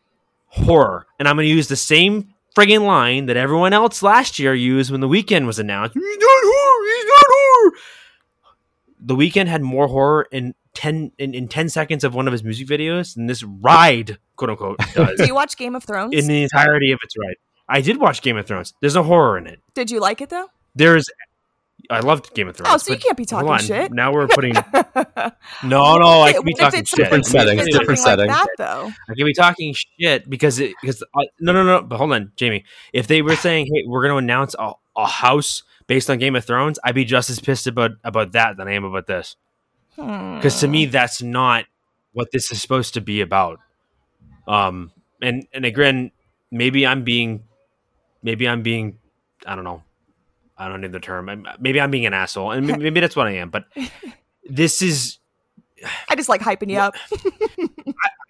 horror, 0.46 1.06
and 1.18 1.28
I'm 1.28 1.36
going 1.36 1.46
to 1.46 1.54
use 1.54 1.68
the 1.68 1.76
same 1.76 2.32
friggin' 2.54 2.84
line 2.86 3.26
that 3.26 3.36
everyone 3.36 3.72
else 3.72 4.02
last 4.02 4.38
year 4.38 4.54
used 4.54 4.90
when 4.90 5.00
the 5.00 5.08
Weeknd 5.08 5.46
was 5.46 5.58
announced. 5.58 5.94
He's 5.94 6.02
not 6.02 6.42
horror. 6.44 6.86
He's 6.96 7.04
not 7.06 7.24
horror. 7.28 7.72
The 9.04 9.16
Weeknd 9.16 9.46
had 9.48 9.62
more 9.62 9.88
horror 9.88 10.28
in 10.30 10.54
ten 10.74 11.12
in, 11.18 11.34
in 11.34 11.48
ten 11.48 11.68
seconds 11.68 12.04
of 12.04 12.14
one 12.14 12.26
of 12.28 12.32
his 12.32 12.44
music 12.44 12.68
videos 12.68 13.14
than 13.14 13.26
this 13.26 13.42
ride, 13.42 14.18
quote 14.36 14.50
unquote, 14.50 14.78
does 14.94 15.18
Do 15.18 15.26
you 15.26 15.34
watch 15.34 15.56
Game 15.56 15.74
of 15.74 15.84
Thrones? 15.84 16.14
in 16.14 16.26
the 16.26 16.42
entirety 16.44 16.92
of 16.92 16.98
its 17.02 17.16
ride. 17.18 17.36
I 17.68 17.80
did 17.80 17.98
watch 17.98 18.22
Game 18.22 18.36
of 18.36 18.46
Thrones. 18.46 18.74
There's 18.80 18.94
no 18.94 19.02
horror 19.02 19.38
in 19.38 19.46
it. 19.46 19.60
Did 19.74 19.90
you 19.90 20.00
like 20.00 20.20
it 20.20 20.28
though? 20.30 20.48
There's, 20.74 21.04
I 21.90 22.00
loved 22.00 22.32
Game 22.34 22.48
of 22.48 22.56
Thrones. 22.56 22.74
Oh, 22.74 22.76
so 22.78 22.92
you 22.92 22.98
can't 22.98 23.16
be 23.16 23.24
talking 23.24 23.56
shit. 23.66 23.92
Now 23.92 24.12
we're 24.12 24.28
putting. 24.28 24.54
No, 25.64 25.96
no, 25.96 26.22
I 26.22 26.32
can 26.32 26.44
be 26.44 26.52
If 26.52 26.58
talking 26.58 26.80
it's 26.80 26.90
shit. 26.90 26.98
Different 26.98 27.26
something- 27.26 27.40
setting, 27.46 27.58
if 27.58 27.66
it's 27.66 27.76
different 27.78 27.98
something 28.00 28.28
setting. 28.28 28.30
Like 28.30 28.48
that 28.56 28.64
though. 28.64 28.90
I 29.08 29.14
can 29.14 29.26
be 29.26 29.34
talking 29.34 29.74
shit 29.74 30.28
because 30.28 30.58
it 30.58 30.74
because 30.80 31.02
uh, 31.02 31.22
no 31.40 31.52
no 31.52 31.64
no. 31.64 31.82
But 31.82 31.98
hold 31.98 32.12
on, 32.12 32.32
Jamie. 32.36 32.64
If 32.92 33.06
they 33.06 33.22
were 33.22 33.36
saying, 33.46 33.66
"Hey, 33.66 33.84
we're 33.86 34.02
going 34.02 34.12
to 34.12 34.18
announce 34.18 34.54
a, 34.58 34.72
a 34.96 35.06
house 35.06 35.62
based 35.86 36.08
on 36.10 36.18
Game 36.18 36.34
of 36.36 36.44
Thrones," 36.44 36.78
I'd 36.84 36.94
be 36.94 37.04
just 37.04 37.30
as 37.30 37.38
pissed 37.40 37.66
about 37.66 37.92
about 38.04 38.32
that 38.32 38.56
than 38.56 38.68
I 38.68 38.72
am 38.72 38.84
about 38.84 39.06
this. 39.06 39.36
Because 39.96 40.58
to 40.60 40.66
Hmm. 40.66 40.72
me, 40.72 40.86
that's 40.86 41.20
not 41.22 41.66
what 42.12 42.30
this 42.32 42.50
is 42.50 42.60
supposed 42.62 42.94
to 42.94 43.00
be 43.00 43.20
about. 43.20 43.58
Um, 44.48 44.90
and 45.20 45.46
and 45.52 45.64
again, 45.64 46.10
maybe 46.50 46.86
I'm 46.86 47.04
being, 47.04 47.44
maybe 48.22 48.48
I'm 48.48 48.62
being, 48.62 48.98
I 49.46 49.54
don't 49.54 49.64
know, 49.64 49.82
I 50.62 50.68
don't 50.68 50.80
know 50.80 50.88
the 50.88 51.00
term. 51.00 51.28
I'm- 51.28 51.46
Maybe 51.60 51.80
I'm 51.80 51.90
being 51.90 52.06
an 52.06 52.14
asshole, 52.14 52.52
and 52.52 52.66
maybe, 52.66 52.82
maybe 52.84 53.00
that's 53.00 53.16
what 53.16 53.26
I 53.26 53.32
am. 53.32 53.50
But 53.50 53.64
this 54.44 54.82
is 54.82 55.18
I 56.08 56.14
just 56.14 56.28
like 56.28 56.40
hyping 56.40 56.70
you 56.70 56.78
up. 56.78 56.94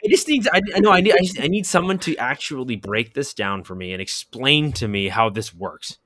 I 0.04 0.08
just 0.08 0.26
need. 0.28 0.48
I, 0.52 0.60
I 0.74 0.80
know. 0.80 0.90
I 0.90 1.00
need. 1.00 1.12
I, 1.14 1.18
just- 1.18 1.40
I 1.40 1.46
need 1.46 1.66
someone 1.66 1.98
to 2.00 2.16
actually 2.16 2.76
break 2.76 3.14
this 3.14 3.34
down 3.34 3.62
for 3.64 3.74
me 3.74 3.92
and 3.92 4.02
explain 4.02 4.72
to 4.72 4.88
me 4.88 5.08
how 5.08 5.30
this 5.30 5.54
works. 5.54 5.98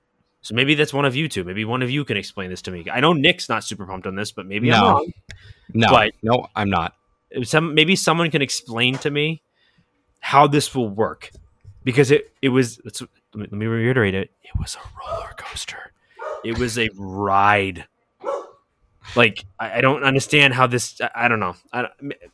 So 0.42 0.54
maybe 0.54 0.74
that's 0.76 0.92
one 0.94 1.04
of 1.04 1.16
you 1.16 1.28
two. 1.28 1.42
Maybe 1.44 1.64
one 1.64 1.82
of 1.82 1.90
you 1.90 2.04
can 2.04 2.16
explain 2.16 2.50
this 2.50 2.62
to 2.62 2.70
me. 2.70 2.84
I 2.92 3.00
know 3.00 3.12
Nick's 3.12 3.48
not 3.48 3.64
super 3.64 3.84
pumped 3.86 4.06
on 4.06 4.14
this, 4.14 4.30
but 4.32 4.46
maybe 4.46 4.72
I'm 4.72 4.80
No. 4.80 4.90
wrong. 4.92 5.12
No, 5.74 5.88
But- 5.88 6.12
no, 6.22 6.46
I'm 6.54 6.70
not. 6.70 6.94
Some 7.42 7.74
maybe 7.74 7.96
someone 7.96 8.30
can 8.30 8.42
explain 8.42 8.96
to 8.98 9.10
me 9.10 9.42
how 10.20 10.46
this 10.46 10.74
will 10.74 10.88
work 10.88 11.30
because 11.84 12.10
it 12.10 12.32
it 12.42 12.50
was. 12.50 12.80
Let's, 12.84 13.00
let, 13.00 13.10
me, 13.34 13.42
let 13.50 13.52
me 13.52 13.66
reiterate 13.66 14.14
it. 14.14 14.30
It 14.42 14.58
was 14.58 14.76
a 14.76 14.80
roller 15.10 15.30
coaster. 15.36 15.92
It 16.46 16.58
was 16.58 16.78
a 16.78 16.88
ride. 16.96 17.86
Like 19.14 19.44
I, 19.58 19.78
I 19.78 19.80
don't 19.80 20.02
understand 20.04 20.54
how 20.54 20.66
this. 20.66 21.00
I, 21.00 21.10
I 21.14 21.28
don't 21.28 21.40
know. 21.40 21.54
I, 21.72 21.88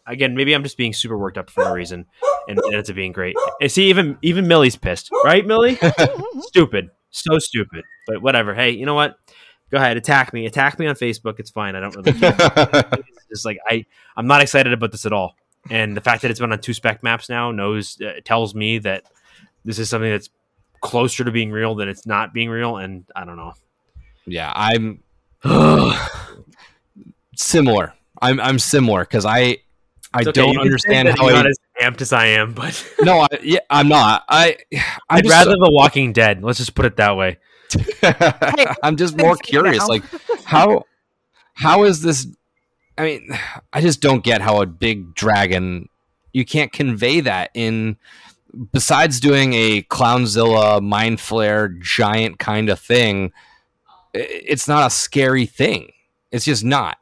again, 0.06 0.34
maybe 0.34 0.54
I'm 0.54 0.62
just 0.62 0.76
being 0.76 0.92
super 0.92 1.18
worked 1.18 1.38
up 1.38 1.50
for 1.50 1.64
no 1.64 1.72
reason, 1.72 2.06
and 2.48 2.58
it 2.58 2.74
ends 2.74 2.90
up 2.90 2.96
being 2.96 3.12
great. 3.12 3.36
And 3.60 3.70
see, 3.70 3.88
even 3.90 4.18
even 4.22 4.48
Millie's 4.48 4.76
pissed, 4.76 5.10
right, 5.24 5.46
Millie? 5.46 5.78
stupid, 6.40 6.90
so 7.10 7.38
stupid. 7.38 7.84
But 8.06 8.22
whatever. 8.22 8.54
Hey, 8.54 8.70
you 8.70 8.86
know 8.86 8.94
what? 8.94 9.16
Go 9.70 9.78
ahead, 9.78 9.96
attack 9.96 10.32
me. 10.32 10.46
Attack 10.46 10.78
me 10.78 10.86
on 10.86 10.94
Facebook. 10.94 11.38
It's 11.38 11.50
fine. 11.50 11.76
I 11.76 11.80
don't 11.80 11.96
really 11.96 12.12
care. 12.18 12.36
it's 12.38 13.26
just 13.30 13.44
like 13.44 13.58
I 13.68 13.84
I'm 14.16 14.26
not 14.26 14.42
excited 14.42 14.72
about 14.72 14.92
this 14.92 15.06
at 15.06 15.12
all. 15.12 15.36
And 15.70 15.96
the 15.96 16.00
fact 16.00 16.22
that 16.22 16.30
it's 16.30 16.40
been 16.40 16.52
on 16.52 16.60
two 16.60 16.74
spec 16.74 17.02
maps 17.02 17.28
now 17.28 17.50
knows 17.52 18.00
uh, 18.00 18.20
tells 18.24 18.54
me 18.54 18.78
that 18.78 19.04
this 19.64 19.78
is 19.78 19.88
something 19.88 20.10
that's 20.10 20.30
closer 20.80 21.24
to 21.24 21.30
being 21.30 21.50
real 21.50 21.74
than 21.74 21.88
it's 21.88 22.06
not 22.06 22.34
being 22.34 22.50
real. 22.50 22.76
And 22.76 23.04
I 23.14 23.24
don't 23.24 23.36
know. 23.36 23.54
Yeah, 24.26 24.52
I'm 24.54 25.02
similar. 27.36 27.94
I'm 28.20 28.40
I'm 28.40 28.58
similar 28.58 29.00
because 29.00 29.24
I 29.24 29.58
I 30.14 30.20
It's 30.20 30.28
okay, 30.28 30.32
don't 30.32 30.52
can 30.52 30.60
understand 30.60 31.08
that 31.08 31.18
how 31.18 31.28
you're 31.28 31.36
I, 31.38 31.42
not 31.42 31.46
as 31.50 31.58
amped 31.80 32.00
as 32.02 32.12
I 32.12 32.26
am, 32.26 32.52
but 32.52 32.86
no, 33.02 33.20
I, 33.20 33.28
yeah, 33.42 33.58
I'm 33.70 33.88
not. 33.88 34.24
I 34.28 34.56
I'm 34.72 34.80
I'd 35.10 35.24
just 35.24 35.32
rather 35.34 35.52
The 35.52 35.70
Walking 35.72 36.12
Dead. 36.12 36.42
Let's 36.42 36.58
just 36.58 36.74
put 36.74 36.84
it 36.84 36.96
that 36.96 37.16
way. 37.16 37.38
I'm 38.82 38.96
just 38.96 39.16
more 39.16 39.36
curious. 39.36 39.86
Like 39.88 40.04
how 40.44 40.84
how 41.54 41.84
is 41.84 42.02
this? 42.02 42.26
I 42.98 43.04
mean, 43.04 43.38
I 43.72 43.80
just 43.80 44.00
don't 44.00 44.22
get 44.22 44.42
how 44.42 44.60
a 44.60 44.66
big 44.66 45.14
dragon 45.14 45.88
you 46.32 46.44
can't 46.44 46.72
convey 46.72 47.20
that 47.20 47.50
in. 47.54 47.96
Besides 48.70 49.18
doing 49.18 49.54
a 49.54 49.82
Clownzilla 49.84 50.82
Mind 50.82 51.16
Flayer 51.18 51.80
giant 51.80 52.38
kind 52.38 52.68
of 52.68 52.78
thing, 52.78 53.26
i- 53.26 53.32
it's 54.14 54.68
not 54.68 54.86
a 54.86 54.90
scary 54.90 55.46
thing. 55.46 55.92
It's 56.30 56.44
just 56.44 56.64
not. 56.64 56.98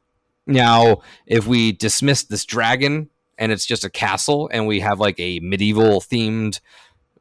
Now, 0.47 1.03
if 1.27 1.47
we 1.47 1.73
dismiss 1.73 2.25
this 2.25 2.45
dragon 2.45 3.11
and 3.39 3.53
it's 3.53 3.67
just 3.67 3.85
a 3.85 3.91
castle 3.91 4.51
and 4.53 4.67
we 4.67 4.81
have 4.81 5.01
like 5.01 5.19
a 5.19 5.41
medieval 5.41 6.01
themed 6.01 6.61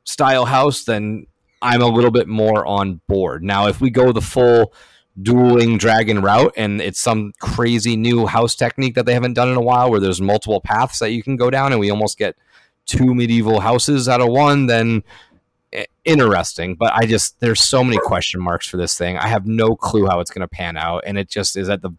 style 0.04 0.46
house, 0.46 0.84
then 0.84 1.28
I'm 1.62 1.82
a 1.82 1.88
little 1.88 2.12
bit 2.12 2.28
more 2.28 2.66
on 2.66 3.02
board. 3.08 3.44
Now, 3.44 3.68
if 3.68 3.82
we 3.82 3.90
go 3.90 4.12
the 4.12 4.22
full 4.22 4.74
dueling 5.22 5.78
dragon 5.78 6.22
route 6.22 6.54
and 6.56 6.82
it's 6.82 7.00
some 7.00 7.34
crazy 7.40 7.98
new 7.98 8.26
house 8.26 8.56
technique 8.56 8.96
that 8.96 9.06
they 9.06 9.14
haven't 9.14 9.34
done 9.34 9.50
in 9.50 9.58
a 9.58 9.62
while 9.62 9.92
where 9.92 10.00
there's 10.00 10.22
multiple 10.22 10.62
paths 10.62 11.00
that 11.00 11.12
you 11.12 11.22
can 11.22 11.36
go 11.36 11.50
down 11.50 11.72
and 11.72 11.80
we 11.80 11.90
almost 11.90 12.18
get 12.18 12.36
two 12.86 13.14
medieval 13.14 13.60
houses 13.60 14.08
out 14.08 14.22
of 14.22 14.30
one, 14.30 14.66
then 14.66 15.04
interesting. 16.06 16.76
But 16.76 16.94
I 16.94 17.06
just, 17.06 17.40
there's 17.40 17.62
so 17.62 17.84
many 17.84 17.98
question 17.98 18.42
marks 18.42 18.68
for 18.68 18.78
this 18.78 18.98
thing. 18.98 19.18
I 19.18 19.28
have 19.28 19.46
no 19.48 19.76
clue 19.76 20.08
how 20.08 20.20
it's 20.20 20.32
going 20.32 20.42
to 20.42 20.48
pan 20.48 20.78
out. 20.78 21.04
And 21.06 21.18
it 21.18 21.30
just 21.30 21.58
is 21.58 21.70
at 21.70 21.82
the, 21.82 21.92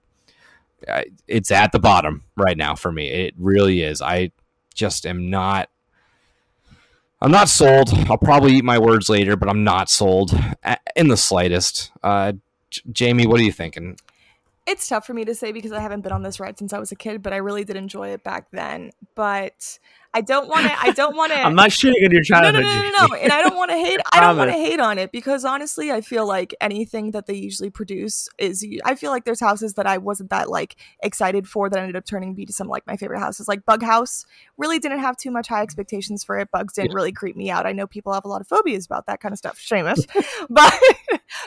it's 1.28 1.50
at 1.50 1.72
the 1.72 1.78
bottom 1.78 2.24
right 2.36 2.56
now 2.56 2.74
for 2.74 2.90
me. 2.90 3.08
It 3.08 3.34
really 3.36 3.82
is. 3.82 4.00
I 4.00 4.32
just 4.74 5.06
am 5.06 5.28
not 5.28 5.68
I'm 7.22 7.30
not 7.30 7.48
sold. 7.50 7.90
I'll 8.08 8.16
probably 8.16 8.54
eat 8.54 8.64
my 8.64 8.78
words 8.78 9.10
later, 9.10 9.36
but 9.36 9.48
I'm 9.50 9.62
not 9.62 9.90
sold 9.90 10.32
in 10.96 11.08
the 11.08 11.18
slightest. 11.18 11.92
Uh, 12.02 12.32
Jamie, 12.92 13.26
what 13.26 13.40
are 13.40 13.44
you 13.44 13.52
thinking? 13.52 13.98
It's 14.66 14.88
tough 14.88 15.06
for 15.06 15.12
me 15.12 15.24
to 15.26 15.34
say 15.34 15.52
because 15.52 15.72
I 15.72 15.80
haven't 15.80 16.00
been 16.00 16.12
on 16.12 16.22
this 16.22 16.40
ride 16.40 16.58
since 16.58 16.72
I 16.72 16.78
was 16.78 16.92
a 16.92 16.96
kid, 16.96 17.22
but 17.22 17.32
I 17.32 17.36
really 17.36 17.64
did 17.64 17.76
enjoy 17.76 18.08
it 18.08 18.24
back 18.24 18.50
then. 18.52 18.92
But 19.14 19.78
I 20.12 20.22
don't 20.22 20.48
want 20.48 20.66
to. 20.66 20.72
I 20.80 20.90
don't 20.90 21.16
want 21.16 21.32
to. 21.32 21.38
I'm 21.42 21.54
not 21.54 21.70
shitting 21.70 22.04
on 22.04 22.10
your 22.10 22.20
no, 22.20 22.22
childhood. 22.22 22.54
no, 22.54 22.60
no, 22.60 22.66
no, 22.66 22.80
Jamie. 22.80 22.92
no, 22.98 23.16
and 23.16 23.32
I 23.32 23.42
don't 23.42 23.56
want 23.56 23.70
to 23.70 23.76
hate. 23.76 24.00
I 24.12 24.20
don't 24.20 24.36
want 24.36 24.50
to 24.50 24.56
hate 24.56 24.80
on 24.80 24.98
it 24.98 25.12
because 25.12 25.44
honestly, 25.44 25.92
I 25.92 26.00
feel 26.00 26.26
like 26.26 26.54
anything 26.60 27.12
that 27.12 27.26
they 27.26 27.34
usually 27.34 27.70
produce 27.70 28.28
is. 28.36 28.66
I 28.84 28.96
feel 28.96 29.10
like 29.10 29.24
there's 29.24 29.40
houses 29.40 29.74
that 29.74 29.86
I 29.86 29.98
wasn't 29.98 30.30
that 30.30 30.50
like 30.50 30.76
excited 31.02 31.48
for 31.48 31.70
that 31.70 31.78
ended 31.78 31.94
up 31.94 32.04
turning 32.04 32.34
be 32.34 32.44
to 32.46 32.52
some 32.52 32.66
like 32.66 32.86
my 32.86 32.96
favorite 32.96 33.20
houses. 33.20 33.46
Like 33.46 33.64
Bug 33.64 33.82
House, 33.82 34.26
really 34.60 34.78
didn't 34.78 35.00
have 35.00 35.16
too 35.16 35.30
much 35.30 35.48
high 35.48 35.62
expectations 35.62 36.22
for 36.22 36.38
it. 36.38 36.50
Bugs 36.52 36.74
didn't 36.74 36.94
really 36.94 37.12
creep 37.12 37.34
me 37.34 37.50
out. 37.50 37.66
I 37.66 37.72
know 37.72 37.86
people 37.86 38.12
have 38.12 38.24
a 38.24 38.28
lot 38.28 38.40
of 38.40 38.46
phobias 38.46 38.86
about 38.86 39.06
that 39.06 39.20
kind 39.20 39.32
of 39.32 39.38
stuff. 39.38 39.58
Seamus, 39.58 40.06
but 40.50 40.72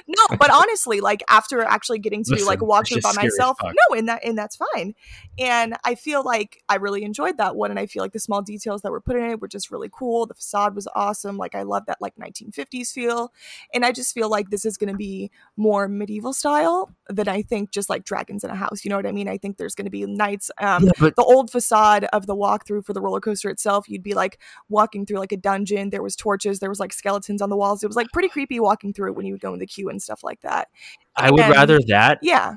no, 0.08 0.38
but 0.38 0.52
honestly, 0.52 1.00
like 1.00 1.24
after 1.30 1.62
actually 1.62 2.00
getting 2.00 2.24
to 2.26 2.32
Listen, 2.32 2.48
like 2.48 2.62
walk 2.62 2.88
through 2.88 3.02
by 3.02 3.10
just 3.10 3.16
scary 3.16 3.28
as 3.28 3.34
myself, 3.38 3.58
no, 3.64 3.98
and 3.98 4.10
that 4.10 4.26
and 4.26 4.38
that's 4.38 4.58
fine. 4.74 4.96
And 5.38 5.76
I 5.84 5.96
feel 5.96 6.24
like 6.24 6.64
I 6.68 6.76
really 6.76 7.04
enjoyed 7.04 7.38
that 7.38 7.56
one, 7.56 7.70
and 7.70 7.80
I 7.80 7.86
feel 7.86 8.04
like 8.04 8.14
the 8.14 8.20
small 8.20 8.42
details 8.42 8.82
that 8.82 8.92
were 8.92 9.02
put 9.02 9.16
in 9.16 9.24
it 9.24 9.40
were 9.40 9.48
just 9.48 9.72
really 9.72 9.90
cool. 9.92 10.26
The 10.26 10.34
facade 10.34 10.76
was 10.76 10.88
awesome. 10.96 11.38
Like 11.38 11.56
I 11.56 11.64
love 11.64 11.86
that 11.86 12.02
like 12.02 12.16
1950s 12.16 12.92
feel, 12.92 13.32
and 13.74 13.86
I 13.86 13.92
just 13.92 14.14
feel 14.14 14.30
like 14.30 14.50
this 14.50 14.66
is 14.66 14.78
going 14.78 14.92
to 14.92 14.98
be 14.98 15.32
more 15.56 15.88
medieval 15.88 16.34
style 16.34 16.92
than 17.10 17.28
I 17.28 17.44
think 17.44 17.72
just 17.72 17.90
like 17.90 18.06
dragons 18.06 18.44
in 18.44 18.50
a 18.50 18.56
house. 18.56 18.84
You 18.84 18.90
know 18.90 18.96
what 18.96 19.06
I 19.06 19.12
mean? 19.12 19.28
I 19.28 19.38
think 19.38 19.58
there's 19.58 19.76
going 19.76 19.86
to 19.86 19.92
be 19.92 20.06
knights. 20.06 20.50
Um, 20.60 20.86
Yeah, 20.86 20.92
but 21.00 21.16
the 21.16 21.24
old 21.24 21.52
facade 21.52 22.06
of 22.14 22.26
the 22.26 22.36
walkthrough 22.36 22.86
for 22.86 22.94
the 22.94 23.02
roller 23.04 23.20
coaster 23.20 23.50
itself, 23.50 23.88
you'd 23.88 24.02
be 24.04 24.14
like 24.14 24.40
walking 24.70 25.06
through 25.06 25.20
like 25.20 25.32
a 25.32 25.38
dungeon. 25.38 25.90
There 25.92 26.02
was 26.02 26.16
torches. 26.16 26.60
There 26.60 26.70
was 26.70 26.80
like 26.80 26.94
skeletons 26.94 27.42
on 27.42 27.50
the 27.50 27.58
walls. 27.58 27.84
It 27.84 27.88
was 27.88 27.96
like 27.96 28.08
pretty 28.14 28.30
creepy 28.30 28.60
walking 28.60 28.94
through 28.94 29.10
it 29.12 29.16
when 29.16 29.26
you 29.26 29.34
would 29.34 29.42
go 29.42 29.54
in 29.54 29.60
the 29.60 29.68
queue 29.68 29.90
and 29.90 30.02
stuff 30.02 30.24
like 30.24 30.42
that. 30.42 30.70
I 31.16 31.30
would 31.30 31.40
and- 31.42 31.54
rather 31.54 31.80
that 31.90 32.20
Yeah, 32.22 32.56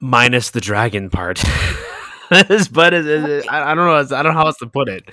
minus 0.00 0.50
the 0.50 0.60
dragon 0.60 1.10
part. 1.10 1.42
But 2.28 2.92
it- 2.92 3.06
it- 3.06 3.46
I, 3.48 3.70
I 3.70 3.74
don't 3.76 3.86
know. 3.86 4.16
I 4.16 4.22
don't 4.22 4.32
know 4.34 4.38
how 4.40 4.46
else 4.46 4.58
to 4.58 4.66
put 4.66 4.88
it. 4.88 5.08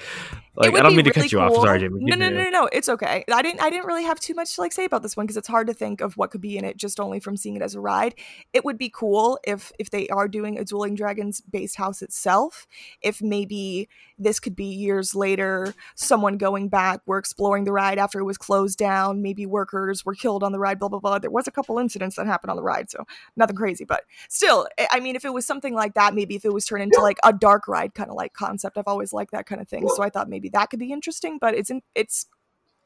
Like 0.55 0.75
I 0.75 0.81
don't 0.83 0.91
be 0.91 0.97
mean 0.97 1.05
to 1.05 1.11
cut 1.11 1.31
you 1.31 1.39
off. 1.39 1.55
Sorry, 1.55 1.79
Jamie. 1.79 1.99
No, 2.01 2.15
no, 2.15 2.29
no, 2.29 2.43
no, 2.43 2.49
no. 2.49 2.69
It's 2.71 2.87
okay. 2.89 3.23
I 3.31 3.41
didn't. 3.41 3.61
I 3.61 3.69
didn't 3.71 3.85
really 3.87 4.03
have 4.03 4.19
too 4.19 4.35
much 4.35 4.53
to 4.55 4.61
like 4.61 4.71
say 4.71 4.85
about 4.85 5.01
this 5.01 5.17
one 5.17 5.25
because 5.25 5.37
it's 5.37 5.47
hard 5.47 5.65
to 5.67 5.73
think 5.73 5.99
of 6.01 6.15
what 6.15 6.29
could 6.29 6.41
be 6.41 6.57
in 6.57 6.63
it 6.65 6.77
just 6.77 6.99
only 6.99 7.19
from 7.19 7.37
seeing 7.37 7.55
it 7.55 7.61
as 7.63 7.73
a 7.73 7.79
ride. 7.79 8.13
It 8.53 8.63
would 8.63 8.77
be 8.77 8.89
cool 8.93 9.39
if 9.45 9.71
if 9.79 9.89
they 9.89 10.07
are 10.09 10.27
doing 10.27 10.59
a 10.59 10.63
Dueling 10.63 10.93
Dragons 10.95 11.41
based 11.41 11.77
house 11.77 12.01
itself. 12.03 12.67
If 13.01 13.21
maybe 13.21 13.89
this 14.19 14.39
could 14.39 14.55
be 14.55 14.65
years 14.65 15.15
later, 15.15 15.73
someone 15.95 16.37
going 16.37 16.69
back, 16.69 17.01
we're 17.07 17.17
exploring 17.17 17.63
the 17.63 17.71
ride 17.71 17.97
after 17.97 18.19
it 18.19 18.23
was 18.23 18.37
closed 18.37 18.77
down. 18.77 19.21
Maybe 19.23 19.47
workers 19.47 20.05
were 20.05 20.13
killed 20.13 20.43
on 20.43 20.51
the 20.51 20.59
ride. 20.59 20.77
Blah 20.77 20.89
blah 20.89 20.99
blah. 20.99 21.17
There 21.17 21.31
was 21.31 21.47
a 21.47 21.51
couple 21.51 21.79
incidents 21.79 22.15
that 22.17 22.27
happened 22.27 22.51
on 22.51 22.57
the 22.57 22.63
ride, 22.63 22.91
so 22.91 23.05
nothing 23.35 23.55
crazy. 23.55 23.85
But 23.85 24.03
still, 24.29 24.67
I- 24.79 24.87
I 24.91 24.99
mean, 24.99 25.15
if 25.15 25.25
it 25.25 25.33
was 25.33 25.45
something 25.47 25.73
like 25.73 25.95
that, 25.95 26.13
maybe 26.13 26.35
if 26.35 26.45
it 26.45 26.53
was 26.53 26.65
turned 26.65 26.83
into 26.83 27.01
like 27.01 27.17
a 27.23 27.33
dark 27.33 27.67
ride 27.67 27.95
kind 27.95 28.11
of 28.11 28.15
like 28.15 28.33
concept, 28.33 28.77
I've 28.77 28.87
always 28.87 29.11
liked 29.13 29.31
that 29.31 29.47
kind 29.47 29.59
of 29.59 29.67
thing. 29.67 29.89
So 29.89 30.03
I 30.03 30.09
thought 30.11 30.29
maybe 30.29 30.42
that 30.49 30.69
could 30.69 30.79
be 30.79 30.91
interesting. 30.91 31.37
But 31.39 31.55
it's 31.55 31.69
in, 31.69 31.81
it's 31.95 32.27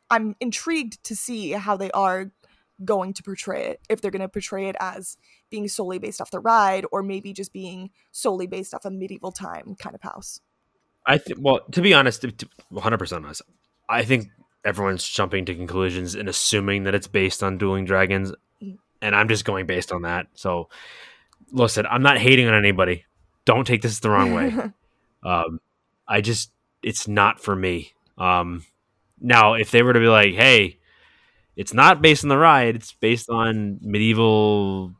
I'm 0.09 0.35
intrigued 0.39 1.03
to 1.05 1.15
see 1.15 1.51
how 1.51 1.77
they 1.77 1.91
are 1.91 2.31
going 2.85 3.13
to 3.13 3.23
portray 3.23 3.67
it. 3.67 3.81
If 3.89 4.01
they're 4.01 4.11
going 4.11 4.21
to 4.21 4.29
portray 4.29 4.69
it 4.69 4.75
as 4.79 5.17
being 5.49 5.67
solely 5.67 5.99
based 5.99 6.21
off 6.21 6.31
the 6.31 6.39
ride, 6.39 6.85
or 6.91 7.01
maybe 7.03 7.33
just 7.33 7.53
being 7.53 7.89
solely 8.11 8.47
based 8.47 8.73
off 8.73 8.85
a 8.85 8.91
medieval 8.91 9.31
time 9.31 9.75
kind 9.79 9.95
of 9.95 10.01
house. 10.01 10.41
I 11.05 11.17
think. 11.17 11.39
Well, 11.41 11.61
to 11.71 11.81
be 11.81 11.93
honest, 11.93 12.25
one 12.69 12.83
hundred 12.83 12.97
percent 12.97 13.25
honest, 13.25 13.41
I 13.89 14.03
think 14.03 14.27
everyone's 14.65 15.07
jumping 15.07 15.45
to 15.45 15.55
conclusions 15.55 16.13
and 16.15 16.27
assuming 16.27 16.83
that 16.83 16.93
it's 16.93 17.07
based 17.07 17.41
on 17.41 17.57
Dueling 17.57 17.85
Dragons, 17.85 18.33
Mm. 18.61 18.77
and 19.01 19.15
I'm 19.15 19.29
just 19.29 19.45
going 19.45 19.65
based 19.67 19.91
on 19.93 20.01
that. 20.01 20.27
So, 20.33 20.67
listen, 21.51 21.85
I'm 21.85 22.01
not 22.01 22.17
hating 22.17 22.47
on 22.47 22.53
anybody. 22.53 23.05
Don't 23.45 23.65
take 23.65 23.81
this 23.81 23.99
the 23.99 24.09
wrong 24.09 24.33
way. 24.33 24.53
um, 25.23 25.61
I 26.07 26.19
just, 26.21 26.51
it's 26.83 27.07
not 27.07 27.39
for 27.39 27.55
me. 27.55 27.93
Um, 28.17 28.65
now, 29.19 29.53
if 29.53 29.71
they 29.71 29.83
were 29.83 29.93
to 29.93 29.99
be 29.99 30.07
like, 30.07 30.33
hey, 30.33 30.79
it's 31.55 31.73
not 31.73 32.01
based 32.01 32.23
on 32.23 32.29
the 32.29 32.37
ride, 32.37 32.75
it's 32.75 32.93
based 32.93 33.29
on 33.29 33.79
medieval 33.81 34.93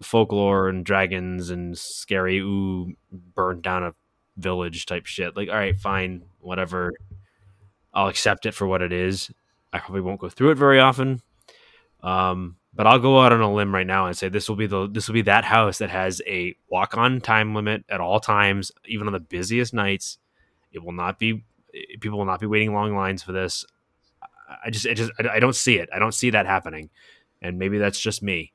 folklore 0.00 0.68
and 0.68 0.84
dragons 0.84 1.50
and 1.50 1.76
scary, 1.76 2.38
ooh, 2.38 2.94
burned 3.10 3.62
down 3.62 3.82
a 3.82 3.94
village 4.36 4.86
type 4.86 5.06
shit. 5.06 5.36
Like, 5.36 5.48
all 5.48 5.56
right, 5.56 5.76
fine, 5.76 6.22
whatever. 6.40 6.92
I'll 7.92 8.08
accept 8.08 8.46
it 8.46 8.54
for 8.54 8.66
what 8.66 8.82
it 8.82 8.92
is. 8.92 9.30
I 9.72 9.78
probably 9.78 10.02
won't 10.02 10.20
go 10.20 10.28
through 10.28 10.50
it 10.50 10.58
very 10.58 10.78
often. 10.78 11.22
Um, 12.02 12.56
but 12.74 12.86
I'll 12.86 12.98
go 12.98 13.20
out 13.20 13.32
on 13.32 13.40
a 13.40 13.52
limb 13.52 13.74
right 13.74 13.86
now 13.86 14.06
and 14.06 14.16
say 14.16 14.28
this 14.28 14.48
will 14.48 14.56
be 14.56 14.66
the 14.66 14.86
this 14.86 15.08
will 15.08 15.14
be 15.14 15.22
that 15.22 15.44
house 15.44 15.78
that 15.78 15.90
has 15.90 16.20
a 16.26 16.54
walk 16.70 16.96
on 16.96 17.20
time 17.20 17.54
limit 17.54 17.84
at 17.88 18.00
all 18.00 18.20
times, 18.20 18.70
even 18.84 19.06
on 19.06 19.14
the 19.14 19.20
busiest 19.20 19.72
nights. 19.72 20.18
It 20.76 20.84
will 20.84 20.92
not 20.92 21.18
be 21.18 21.42
people 22.00 22.18
will 22.18 22.26
not 22.26 22.38
be 22.38 22.46
waiting 22.46 22.72
long 22.72 22.94
lines 22.94 23.22
for 23.22 23.32
this. 23.32 23.64
I- 24.64 24.70
just 24.70 24.86
I 24.86 24.94
just 24.94 25.10
I 25.18 25.28
I 25.36 25.40
don't 25.40 25.56
see 25.56 25.78
it. 25.78 25.88
I 25.92 25.98
don't 25.98 26.12
see 26.14 26.30
that 26.30 26.46
happening, 26.46 26.90
and 27.42 27.58
maybe 27.58 27.78
that's 27.78 27.98
just 27.98 28.22
me, 28.22 28.52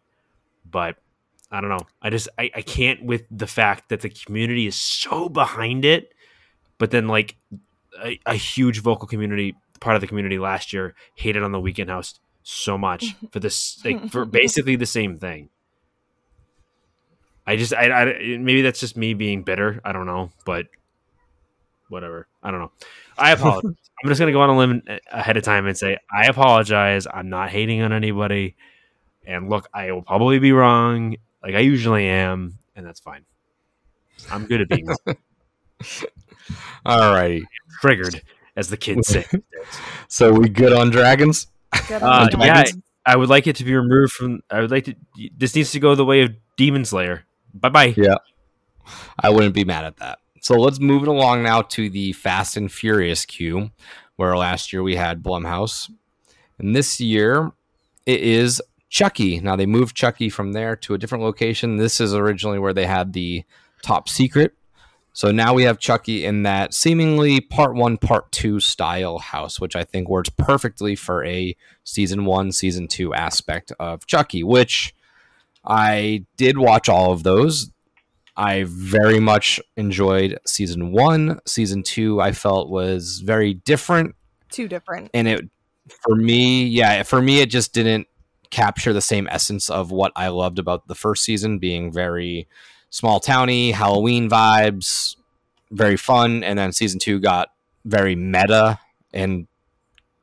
but 0.69 0.95
I 1.51 1.59
don't 1.59 1.69
know. 1.69 1.85
I 2.01 2.09
just 2.09 2.29
I, 2.37 2.49
I 2.55 2.61
can't 2.61 3.03
with 3.03 3.25
the 3.29 3.47
fact 3.47 3.89
that 3.89 4.01
the 4.01 4.09
community 4.09 4.67
is 4.67 4.75
so 4.75 5.27
behind 5.27 5.83
it, 5.83 6.13
but 6.77 6.91
then 6.91 7.07
like 7.07 7.35
a, 8.01 8.19
a 8.25 8.35
huge 8.35 8.81
vocal 8.81 9.07
community 9.07 9.55
part 9.81 9.95
of 9.95 10.01
the 10.01 10.07
community 10.07 10.37
last 10.39 10.71
year 10.71 10.93
hated 11.15 11.43
on 11.43 11.51
the 11.51 11.59
Weeknd 11.59 11.89
house 11.89 12.19
so 12.43 12.77
much 12.77 13.15
for 13.31 13.39
this 13.39 13.83
like 13.83 14.09
for 14.11 14.25
basically 14.25 14.75
the 14.77 14.85
same 14.85 15.17
thing. 15.17 15.49
I 17.45 17.55
just 17.57 17.73
I, 17.73 17.89
I 17.89 18.37
maybe 18.37 18.61
that's 18.61 18.79
just 18.79 18.95
me 18.95 19.13
being 19.13 19.43
bitter. 19.43 19.81
I 19.83 19.91
don't 19.91 20.05
know, 20.05 20.31
but 20.45 20.67
whatever. 21.91 22.27
I 22.41 22.51
don't 22.51 22.59
know. 22.61 22.71
I 23.17 23.31
apologize. 23.31 23.75
I'm 24.03 24.09
just 24.09 24.19
gonna 24.19 24.31
go 24.31 24.41
on 24.41 24.49
a 24.49 24.57
limb 24.57 24.81
ahead 25.11 25.37
of 25.37 25.43
time 25.43 25.67
and 25.67 25.77
say 25.77 25.97
I 26.11 26.25
apologize. 26.25 27.05
I'm 27.11 27.29
not 27.29 27.49
hating 27.49 27.81
on 27.81 27.93
anybody. 27.93 28.55
And 29.27 29.49
look, 29.49 29.69
I 29.73 29.91
will 29.91 30.01
probably 30.01 30.39
be 30.39 30.51
wrong, 30.51 31.15
like 31.43 31.53
I 31.53 31.59
usually 31.59 32.07
am, 32.07 32.57
and 32.75 32.85
that's 32.85 32.99
fine. 32.99 33.23
I'm 34.31 34.45
good 34.47 34.61
at 34.61 34.69
being 34.69 34.87
wrong. 34.87 35.15
All 36.85 37.13
righty. 37.13 37.45
triggered, 37.81 38.21
as 38.55 38.69
the 38.69 38.77
kids 38.77 39.07
say. 39.07 39.25
So 40.07 40.33
we 40.33 40.49
good 40.49 40.73
on 40.73 40.89
dragons? 40.89 41.47
Good 41.87 42.01
Uh, 42.01 42.27
on 42.33 42.41
yeah. 42.41 42.63
I 43.05 43.15
would 43.15 43.29
like 43.29 43.47
it 43.47 43.55
to 43.57 43.63
be 43.63 43.73
removed 43.75 44.11
from. 44.13 44.41
I 44.49 44.59
would 44.61 44.71
like 44.71 44.85
to. 44.85 44.95
This 45.37 45.55
needs 45.55 45.71
to 45.71 45.79
go 45.79 45.95
the 45.95 46.03
way 46.03 46.21
of 46.23 46.31
Demon 46.57 46.83
Slayer. 46.83 47.23
Bye 47.53 47.69
bye. 47.69 47.93
Yeah. 47.95 48.15
I 49.19 49.29
wouldn't 49.29 49.53
be 49.53 49.63
mad 49.63 49.85
at 49.85 49.97
that. 49.97 50.19
So 50.41 50.55
let's 50.55 50.79
move 50.79 51.03
it 51.03 51.07
along 51.07 51.43
now 51.43 51.61
to 51.61 51.87
the 51.87 52.13
Fast 52.13 52.57
and 52.57 52.71
Furious 52.71 53.25
queue, 53.25 53.69
where 54.15 54.35
last 54.35 54.73
year 54.73 54.81
we 54.81 54.95
had 54.95 55.21
Blumhouse. 55.21 55.89
And 56.57 56.75
this 56.75 56.99
year 56.99 57.51
it 58.07 58.21
is 58.21 58.59
Chucky. 58.89 59.39
Now 59.39 59.55
they 59.55 59.67
moved 59.67 59.95
Chucky 59.95 60.29
from 60.29 60.53
there 60.53 60.75
to 60.77 60.95
a 60.95 60.97
different 60.97 61.23
location. 61.23 61.77
This 61.77 62.01
is 62.01 62.15
originally 62.15 62.57
where 62.57 62.73
they 62.73 62.87
had 62.87 63.13
the 63.13 63.43
top 63.83 64.09
secret. 64.09 64.53
So 65.13 65.31
now 65.31 65.53
we 65.53 65.63
have 65.63 65.77
Chucky 65.77 66.25
in 66.25 66.43
that 66.43 66.73
seemingly 66.73 67.39
part 67.39 67.75
one, 67.75 67.97
part 67.97 68.31
two 68.31 68.59
style 68.59 69.19
house, 69.19 69.59
which 69.59 69.75
I 69.75 69.83
think 69.83 70.09
works 70.09 70.29
perfectly 70.29 70.95
for 70.95 71.23
a 71.23 71.55
season 71.83 72.25
one, 72.25 72.51
season 72.51 72.87
two 72.87 73.13
aspect 73.13 73.71
of 73.79 74.07
Chucky, 74.07 74.43
which 74.43 74.95
I 75.63 76.25
did 76.37 76.57
watch 76.57 76.89
all 76.89 77.11
of 77.11 77.23
those. 77.23 77.70
I 78.41 78.65
very 78.67 79.19
much 79.19 79.59
enjoyed 79.77 80.39
season 80.47 80.91
one. 80.91 81.39
Season 81.45 81.83
two, 81.83 82.19
I 82.19 82.31
felt 82.31 82.71
was 82.71 83.19
very 83.19 83.53
different, 83.53 84.15
Too 84.49 84.67
different. 84.67 85.11
and 85.13 85.27
it 85.27 85.47
for 86.03 86.15
me, 86.15 86.65
yeah, 86.65 87.03
for 87.03 87.21
me, 87.21 87.41
it 87.41 87.51
just 87.51 87.71
didn't 87.71 88.07
capture 88.49 88.93
the 88.93 89.01
same 89.01 89.27
essence 89.29 89.69
of 89.69 89.91
what 89.91 90.11
I 90.15 90.29
loved 90.29 90.57
about 90.57 90.87
the 90.87 90.95
first 90.95 91.23
season, 91.23 91.59
being 91.59 91.91
very 91.91 92.47
small 92.89 93.19
towny 93.19 93.73
Halloween 93.73 94.27
vibes, 94.27 95.15
very 95.69 95.95
fun, 95.95 96.43
and 96.43 96.57
then 96.57 96.71
season 96.71 96.97
two 96.97 97.19
got 97.19 97.49
very 97.85 98.15
meta 98.15 98.79
and 99.13 99.47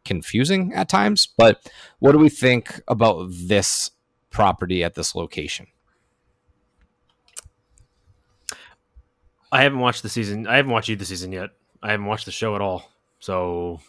confusing 0.04 0.72
at 0.74 0.88
times. 0.88 1.28
But 1.38 1.70
what 2.00 2.10
do 2.12 2.18
we 2.18 2.30
think 2.30 2.80
about 2.88 3.28
this 3.30 3.92
property 4.30 4.82
at 4.82 4.96
this 4.96 5.14
location? 5.14 5.68
I 9.50 9.62
haven't 9.62 9.78
watched 9.78 10.02
the 10.02 10.08
season. 10.08 10.46
I 10.46 10.56
haven't 10.56 10.72
watched 10.72 10.88
either 10.88 11.04
season 11.04 11.32
yet. 11.32 11.50
I 11.82 11.90
haven't 11.92 12.06
watched 12.06 12.26
the 12.26 12.32
show 12.32 12.54
at 12.54 12.60
all, 12.60 12.90
so 13.20 13.80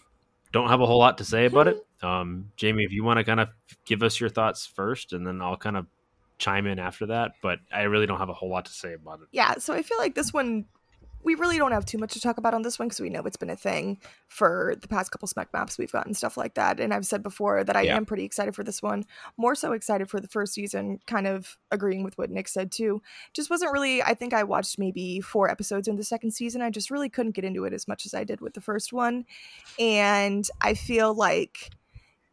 don't 0.51 0.69
have 0.69 0.81
a 0.81 0.85
whole 0.85 0.99
lot 0.99 1.17
to 1.17 1.23
say 1.23 1.45
about 1.45 1.67
it. 1.67 1.85
Um, 2.01 2.53
Jamie, 2.55 2.85
if 2.85 2.93
you 2.93 3.03
want 3.03 3.17
to 3.17 3.25
kind 3.25 3.41
of 3.41 3.49
give 3.83 4.03
us 4.03 4.21
your 4.21 4.29
thoughts 4.29 4.65
first, 4.65 5.11
and 5.11 5.27
then 5.27 5.41
I'll 5.41 5.57
kind 5.57 5.75
of 5.75 5.85
chime 6.37 6.65
in 6.65 6.79
after 6.79 7.07
that. 7.07 7.33
But 7.41 7.59
I 7.73 7.81
really 7.81 8.05
don't 8.05 8.19
have 8.19 8.29
a 8.29 8.33
whole 8.33 8.49
lot 8.49 8.63
to 8.67 8.71
say 8.71 8.93
about 8.93 9.19
it. 9.19 9.27
Yeah, 9.33 9.55
so 9.55 9.73
I 9.73 9.81
feel 9.81 9.97
like 9.97 10.15
this 10.15 10.31
one, 10.31 10.63
we 11.23 11.35
really 11.35 11.57
don't 11.57 11.71
have 11.73 11.85
too 11.85 11.97
much 11.97 12.13
to 12.13 12.21
talk 12.21 12.37
about 12.37 12.53
on 12.53 12.61
this 12.61 12.79
one 12.79 12.87
because 12.87 13.01
we 13.01 13.09
know 13.09 13.21
it's 13.21 13.35
been 13.37 13.49
a 13.49 13.55
thing 13.55 13.99
for 14.27 14.75
the 14.79 14.87
past 14.87 15.11
couple 15.11 15.27
spec 15.27 15.51
maps 15.53 15.77
we've 15.77 15.91
gotten 15.91 16.13
stuff 16.13 16.37
like 16.37 16.53
that. 16.53 16.79
And 16.79 16.93
I've 16.93 17.05
said 17.05 17.21
before 17.21 17.63
that 17.63 17.75
I 17.75 17.81
Yeah. 17.81 17.97
am 17.97 18.05
pretty 18.05 18.23
excited 18.23 18.55
for 18.55 18.63
this 18.63 18.81
one. 18.81 19.03
More 19.37 19.53
so 19.53 19.73
excited 19.73 20.09
for 20.09 20.19
the 20.19 20.27
first 20.29 20.53
season, 20.53 20.99
kind 21.07 21.27
of 21.27 21.57
agreeing 21.71 22.03
with 22.03 22.17
what 22.17 22.29
Nick 22.29 22.47
said 22.47 22.71
too. 22.71 23.01
Just 23.33 23.49
wasn't 23.49 23.73
really, 23.73 24.01
I 24.01 24.13
think 24.13 24.33
I 24.33 24.43
watched 24.43 24.79
maybe 24.79 25.19
four 25.19 25.49
episodes 25.49 25.87
in 25.87 25.97
the 25.97 26.03
second 26.03 26.31
season. 26.31 26.61
I 26.61 26.69
just 26.69 26.89
really 26.89 27.09
couldn't 27.09 27.35
get 27.35 27.43
into 27.45 27.65
it 27.65 27.73
as 27.73 27.87
much 27.87 28.05
as 28.05 28.13
I 28.13 28.23
did 28.23 28.39
with 28.39 28.53
the 28.53 28.61
first 28.61 28.93
one. 28.93 29.25
And 29.77 30.47
I 30.61 30.73
feel 30.73 31.13
like 31.13 31.71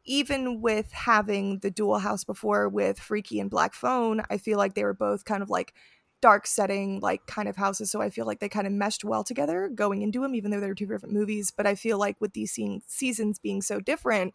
even 0.04 0.60
with 0.60 0.92
having 0.92 1.58
the 1.58 1.70
dual 1.70 1.98
house 1.98 2.22
before 2.22 2.68
with 2.68 3.00
Freaky 3.00 3.40
and 3.40 3.50
Black 3.50 3.74
Phone, 3.74 4.22
I 4.30 4.38
feel 4.38 4.56
like 4.56 4.74
they 4.74 4.84
were 4.84 4.94
both 4.94 5.24
kind 5.24 5.42
of 5.42 5.50
like 5.50 5.74
dark 6.20 6.46
setting, 6.46 7.00
like 7.00 7.26
kind 7.26 7.48
of 7.48 7.56
houses. 7.56 7.90
So 7.90 8.00
I 8.00 8.10
feel 8.10 8.26
like 8.26 8.40
they 8.40 8.48
kind 8.48 8.66
of 8.66 8.72
meshed 8.72 9.04
well 9.04 9.22
together 9.22 9.68
going 9.68 10.02
into 10.02 10.20
them, 10.20 10.34
even 10.34 10.50
though 10.50 10.60
they're 10.60 10.74
two 10.74 10.86
different 10.86 11.14
movies. 11.14 11.52
But 11.54 11.66
I 11.66 11.74
feel 11.74 11.98
like 11.98 12.16
with 12.20 12.32
these 12.32 12.52
scene- 12.52 12.82
seasons 12.86 13.38
being 13.38 13.62
so 13.62 13.80
different, 13.80 14.34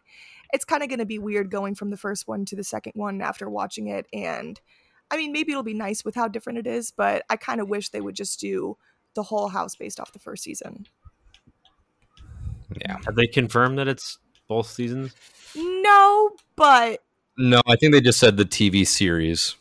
it's 0.53 0.65
kind 0.65 0.83
of 0.83 0.89
going 0.89 0.99
to 0.99 1.05
be 1.05 1.19
weird 1.19 1.49
going 1.49 1.75
from 1.75 1.89
the 1.89 1.97
first 1.97 2.27
one 2.27 2.45
to 2.45 2.55
the 2.55 2.63
second 2.63 2.93
one 2.95 3.21
after 3.21 3.49
watching 3.49 3.87
it. 3.87 4.07
And 4.13 4.59
I 5.09 5.17
mean, 5.17 5.31
maybe 5.31 5.51
it'll 5.51 5.63
be 5.63 5.73
nice 5.73 6.05
with 6.05 6.15
how 6.15 6.27
different 6.27 6.59
it 6.59 6.67
is, 6.67 6.91
but 6.91 7.23
I 7.29 7.35
kind 7.35 7.59
of 7.59 7.69
wish 7.69 7.89
they 7.89 8.01
would 8.01 8.15
just 8.15 8.39
do 8.39 8.77
the 9.13 9.23
whole 9.23 9.49
house 9.49 9.75
based 9.75 9.99
off 9.99 10.13
the 10.13 10.19
first 10.19 10.43
season. 10.43 10.87
Yeah. 12.79 12.97
Have 13.05 13.15
they 13.15 13.27
confirmed 13.27 13.77
that 13.79 13.87
it's 13.87 14.19
both 14.47 14.67
seasons? 14.67 15.13
No, 15.55 16.31
but 16.55 17.03
No, 17.37 17.61
I 17.67 17.75
think 17.75 17.93
they 17.93 18.01
just 18.01 18.19
said 18.19 18.37
the 18.37 18.45
TV 18.45 18.87
series. 18.87 19.55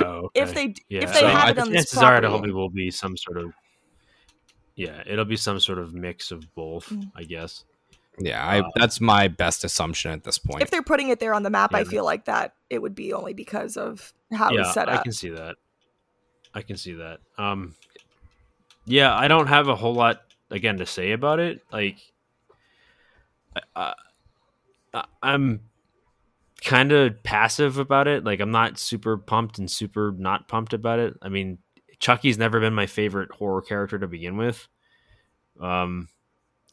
Oh, 0.00 0.30
if 0.34 0.50
okay. 0.50 0.68
they 0.68 0.74
Yeah. 0.88 1.02
if 1.04 1.12
they 1.12 1.20
So 1.20 1.28
have 1.28 1.48
I 1.48 1.50
it 1.50 1.58
on 1.58 1.70
this 1.70 1.76
chances 1.90 1.98
are, 1.98 2.16
it 2.16 2.20
property, 2.20 2.28
probably 2.28 2.52
will 2.52 2.70
be 2.70 2.90
some 2.90 3.16
sort 3.16 3.38
of. 3.38 3.52
Yeah, 4.74 5.02
it'll 5.06 5.24
be 5.24 5.36
some 5.36 5.58
sort 5.58 5.78
of 5.78 5.94
mix 5.94 6.30
of 6.30 6.54
both, 6.54 6.90
Mm. 6.90 7.10
I 7.16 7.24
guess. 7.24 7.64
Yeah, 8.18 8.44
I, 8.46 8.60
Uh, 8.60 8.70
that's 8.76 9.00
my 9.00 9.28
best 9.28 9.64
assumption 9.64 10.10
at 10.12 10.24
this 10.24 10.38
point. 10.38 10.62
if 10.62 10.70
they're 10.70 10.82
putting 10.82 11.08
it 11.08 11.20
there 11.20 11.34
on 11.34 11.42
the 11.42 11.50
map, 11.50 11.74
I 11.74 11.84
feel 11.84 12.04
like 12.04 12.26
that 12.26 12.54
it 12.70 12.80
would 12.80 12.94
be 12.94 13.12
only 13.12 13.34
because 13.34 13.76
of 13.76 14.12
how 14.32 14.52
yeah, 14.52 14.60
it's 14.62 14.74
set 14.74 14.88
up. 14.88 15.00
I 15.00 15.02
can 15.02 15.12
see 15.12 15.30
that. 15.30 15.56
I 16.54 16.62
can 16.62 16.76
see 16.76 16.94
that. 16.94 17.20
Um, 17.38 17.74
yeah, 18.86 19.14
I 19.14 19.28
don't 19.28 19.46
have 19.48 19.68
a 19.68 19.76
whole 19.76 19.94
lot 19.94 20.22
again 20.50 20.78
to 20.78 20.86
say 20.86 21.12
about 21.12 21.40
it. 21.40 21.60
Like, 21.70 21.98
I, 23.74 23.94
I, 24.94 25.04
I'm 25.22 25.60
kind 26.64 26.92
of 26.92 27.22
passive 27.22 27.78
about 27.78 28.08
it. 28.08 28.24
Like, 28.24 28.40
I'm 28.40 28.50
not 28.50 28.78
super 28.78 29.16
pumped 29.16 29.58
and 29.58 29.70
super 29.70 30.14
not 30.16 30.48
pumped 30.48 30.72
about 30.72 30.98
it. 30.98 31.14
I 31.22 31.28
mean, 31.28 31.58
Chucky's 31.98 32.38
never 32.38 32.60
been 32.60 32.74
my 32.74 32.86
favorite 32.86 33.30
horror 33.32 33.62
character 33.62 33.98
to 33.98 34.06
begin 34.06 34.36
with. 34.36 34.66
Um, 35.60 36.08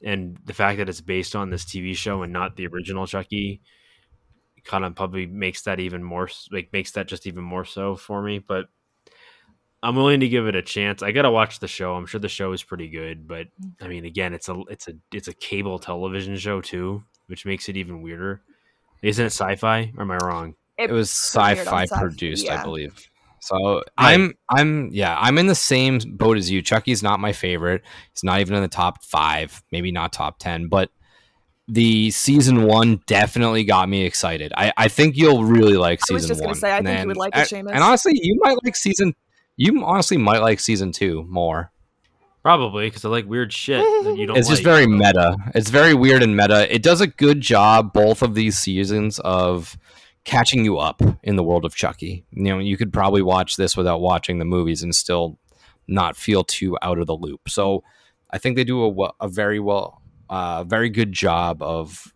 and 0.04 0.38
the 0.46 0.54
fact 0.54 0.78
that 0.80 0.90
it's 0.90 1.02
based 1.02 1.36
on 1.36 1.50
this 1.50 1.66
TV 1.66 1.96
show 1.96 2.24
and 2.24 2.34
not 2.34 2.56
the 2.56 2.68
original 2.68 3.08
Chucky 3.08 3.62
kind 4.66 4.86
of 4.86 4.96
probably 4.96 5.26
makes 5.26 5.64
that 5.64 5.80
even 5.80 6.04
more 6.04 6.30
like 6.52 6.72
makes 6.72 6.92
that 6.92 7.08
just 7.08 7.28
even 7.28 7.44
more 7.44 7.66
so 7.66 7.98
for 7.98 8.22
me 8.22 8.40
but 8.40 8.68
i'm 9.84 9.98
willing 9.98 10.22
to 10.22 10.30
give 10.30 10.48
it 10.48 10.56
a 10.56 10.62
chance 10.62 11.04
i 11.04 11.12
gotta 11.12 11.30
watch 11.30 11.60
the 11.60 11.68
show 11.68 11.96
i'm 11.96 12.06
sure 12.06 12.22
the 12.22 12.30
show 12.30 12.54
is 12.54 12.64
pretty 12.64 12.88
good 12.88 13.28
but 13.28 13.48
i 13.82 13.90
mean 13.90 14.06
again 14.06 14.34
it's 14.34 14.48
a 14.48 14.62
it's 14.70 14.88
a 14.88 14.94
it's 15.12 15.28
a 15.28 15.34
cable 15.34 15.80
television 15.80 16.38
show 16.38 16.62
too 16.62 17.04
which 17.28 17.46
makes 17.46 17.70
it 17.70 17.78
even 17.78 18.02
weirder. 18.02 18.42
Isn't 19.04 19.26
it 19.26 19.30
Syfy? 19.30 19.96
Or 19.98 20.02
am 20.02 20.12
I 20.12 20.18
wrong? 20.18 20.56
It 20.78 20.90
was 20.90 21.10
premiered 21.12 21.72
on 21.72 21.84
Syfy 21.86 21.88
Sci- 21.90 22.00
produced, 22.00 22.50
I 22.50 22.64
believe. 22.64 23.10
So 23.42 23.84
I'm 23.98 24.34
I'm 24.50 24.90
yeah, 24.94 25.18
I'm 25.20 25.38
in 25.38 25.48
the 25.48 25.56
same 25.56 26.00
boat 26.16 26.38
as 26.38 26.50
you. 26.50 26.62
Chucky's 26.62 27.04
not 27.04 27.20
my 27.20 27.34
favorite. 27.34 27.82
He's 28.14 28.24
not 28.24 28.40
even 28.40 28.56
in 28.56 28.62
the 28.62 28.70
top 28.70 29.04
five, 29.04 29.62
maybe 29.72 29.92
not 29.92 30.14
top 30.14 30.40
ten, 30.40 30.70
but 30.70 30.90
the 31.68 32.10
season 32.12 32.64
one 32.64 33.02
definitely 33.06 33.66
got 33.66 33.90
me 33.90 34.06
excited. 34.06 34.54
I, 34.56 34.72
I 34.78 34.88
think 34.88 35.18
you'll 35.18 35.44
really 35.44 35.76
like 35.76 36.00
season 36.06 36.14
one. 36.14 36.20
I 36.20 36.22
was 36.22 36.28
just 36.28 36.40
one. 36.42 36.48
gonna 36.48 36.56
say, 36.56 36.72
I 36.72 36.78
And 36.78 36.88
think 36.88 37.02
you 37.02 37.08
would 37.08 37.18
like 37.18 37.36
it, 37.36 37.52
and- 37.52 37.68
Seamus. 37.68 37.74
And 37.74 37.84
honestly, 37.84 38.14
you 38.16 38.38
might 38.42 38.58
like 38.64 38.76
season. 38.78 39.14
You 39.58 39.84
honestly 39.86 40.18
might 40.18 40.40
like 40.40 40.60
season 40.62 40.94
two 40.94 41.26
more. 41.30 41.72
Probably 42.44 42.88
because 42.88 43.06
I 43.06 43.10
like 43.10 43.26
weird 43.26 43.54
shit 43.54 43.82
that 44.04 44.18
you 44.18 44.26
don't. 44.28 44.38
it's 44.38 44.50
just 44.50 44.64
very 44.64 44.86
meta. 44.86 45.38
It's 45.56 45.70
very 45.70 45.94
weird 45.94 46.22
and 46.22 46.36
meta. 46.36 46.74
It 46.74 46.84
does 46.84 47.00
a 47.00 47.08
good 47.08 47.40
job 47.40 47.94
both 47.94 48.22
of 48.22 48.36
these 48.36 48.58
seasons 48.58 49.18
of 49.20 49.78
catching 50.26 50.66
you 50.66 50.78
up 50.78 51.02
in 51.24 51.38
the 51.38 51.44
world 51.44 51.64
of 51.64 51.74
Chucky. 51.74 52.26
You 52.32 52.44
know, 52.44 52.60
you 52.60 52.76
could 52.76 52.92
probably 52.92 53.22
watch 53.22 53.56
this 53.56 53.78
without 53.78 54.02
watching 54.02 54.40
the 54.40 54.46
movies 54.46 54.84
and 54.84 54.94
still 54.94 55.40
not 55.88 56.18
feel 56.18 56.44
too 56.44 56.78
out 56.82 57.00
of 57.00 57.08
the 57.08 57.16
loop. 57.16 57.48
So, 57.48 57.84
I 58.30 58.40
think 58.40 58.56
they 58.56 58.64
do 58.64 58.84
a, 59.04 59.12
a 59.22 59.28
very 59.28 59.60
well, 59.60 60.02
uh, 60.30 60.64
very 60.64 60.90
good 60.90 61.12
job 61.14 61.62
of 61.62 62.12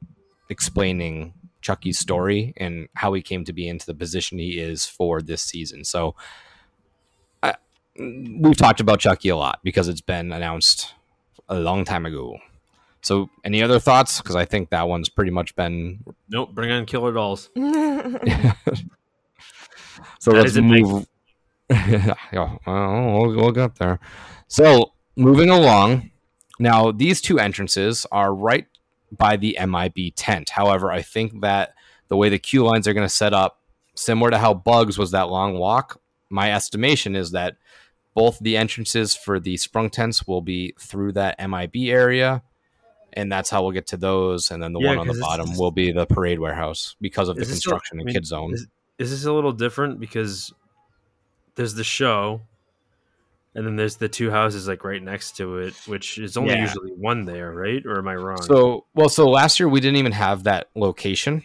explaining 0.50 1.34
Chucky's 1.62 2.00
story 2.00 2.54
and 2.58 2.90
how 2.96 3.14
he 3.14 3.22
came 3.22 3.46
to 3.46 3.54
be 3.54 3.68
into 3.68 3.86
the 3.86 3.94
position 3.94 4.40
he 4.40 4.60
is 4.60 4.86
for 4.86 5.22
this 5.22 5.42
season. 5.44 5.84
So, 5.84 6.16
I, 6.16 6.47
we've 8.00 8.58
talked 8.58 8.80
about 8.80 9.00
Chucky 9.00 9.30
a 9.30 9.38
lot 9.38 9.60
because 9.64 9.88
it's 9.88 10.02
been 10.02 10.32
announced 10.32 10.94
a 11.50 11.60
long 11.60 11.86
time 11.86 12.06
ago. 12.06 12.38
So, 13.02 13.30
any 13.44 13.62
other 13.64 13.80
thoughts? 13.80 14.22
Because 14.22 14.36
I 14.36 14.46
think 14.46 14.70
that 14.72 14.88
one's 14.88 15.10
pretty 15.10 15.32
much 15.32 15.56
been. 15.56 16.04
Nope. 16.30 16.54
Bring 16.54 16.72
on 16.72 16.86
killer 16.86 17.14
dolls. 17.14 17.50
so 17.56 17.62
That 20.32 20.44
let's 20.44 20.56
my- 20.56 20.62
move. 20.82 21.08
yeah, 21.70 22.14
well, 22.34 22.60
we'll, 22.66 23.36
we'll 23.36 23.52
get 23.52 23.76
there. 23.76 24.00
So, 24.48 24.94
moving 25.16 25.50
along. 25.50 26.12
Now, 26.60 26.92
these 26.92 27.22
two 27.22 27.40
entrances 27.40 28.06
are 28.12 28.34
right 28.34 28.66
by 29.12 29.38
the 29.38 29.58
MIB 29.64 30.16
tent. 30.16 30.50
However, 30.50 30.92
I 30.92 31.02
think 31.02 31.42
that 31.42 31.74
the 32.08 32.18
way 32.18 32.30
the 32.30 32.40
queue 32.40 32.64
lines 32.64 32.88
are 32.88 32.94
going 32.94 33.06
to 33.06 33.14
set 33.14 33.34
up, 33.34 33.62
similar 33.96 34.32
to 34.32 34.38
how 34.38 34.54
Bugs 34.54 34.98
was 34.98 35.12
that 35.12 35.30
long 35.30 35.58
walk, 35.58 36.02
my 36.30 36.54
estimation 36.54 37.16
is 37.16 37.32
that 37.32 37.58
both 38.18 38.40
the 38.40 38.58
entrances 38.58 39.14
for 39.14 39.40
the 39.40 39.56
sprung 39.58 39.92
tents 39.92 40.26
will 40.26 40.42
be 40.42 40.74
through 40.80 41.12
that 41.12 41.38
MIB 41.38 41.76
area. 41.88 42.42
And 43.14 43.32
that's 43.32 43.52
how 43.52 43.62
we'll 43.62 43.74
get 43.74 43.86
to 43.88 43.98
those. 43.98 44.50
And 44.50 44.62
then 44.62 44.74
the 44.74 44.80
Yeah, 44.80 44.96
one 44.96 44.98
on 44.98 45.08
the 45.08 45.20
bottom 45.22 45.56
will 45.56 45.70
be 45.70 45.92
the 45.92 46.08
parade 46.08 46.40
warehouse 46.40 46.96
because 47.00 47.30
of 47.30 47.36
the 47.36 47.44
Is 47.44 47.50
this 47.50 47.60
a- 47.60 47.62
construction 47.62 48.00
I 48.00 48.02
and 48.02 48.06
mean, 48.08 48.16
kid 48.16 48.26
zone. 48.26 48.56
Is, 48.56 48.68
is 48.98 49.12
this 49.12 49.26
a 49.26 49.32
little 49.32 49.52
different 49.52 50.00
because 50.00 50.52
there's 51.54 51.76
the 51.76 51.84
show, 51.84 52.42
and 53.54 53.68
then 53.68 53.76
there's 53.76 53.98
the 53.98 54.10
two 54.10 54.32
houses 54.32 54.68
like 54.68 54.84
right 54.84 55.02
next 55.02 55.38
to 55.38 55.60
it, 55.60 55.76
which 55.86 56.18
is 56.18 56.38
only 56.38 56.56
Yeah. 56.56 56.62
usually 56.62 56.94
one 56.94 57.26
there, 57.26 57.54
right? 57.54 57.86
Or 57.86 58.00
am 58.00 58.08
I 58.08 58.16
wrong? 58.16 58.42
So, 58.42 58.86
well, 58.96 59.10
so 59.10 59.30
last 59.30 59.60
year 59.60 59.70
we 59.70 59.80
didn't 59.80 59.98
even 59.98 60.14
have 60.14 60.46
that 60.46 60.70
location, 60.74 61.44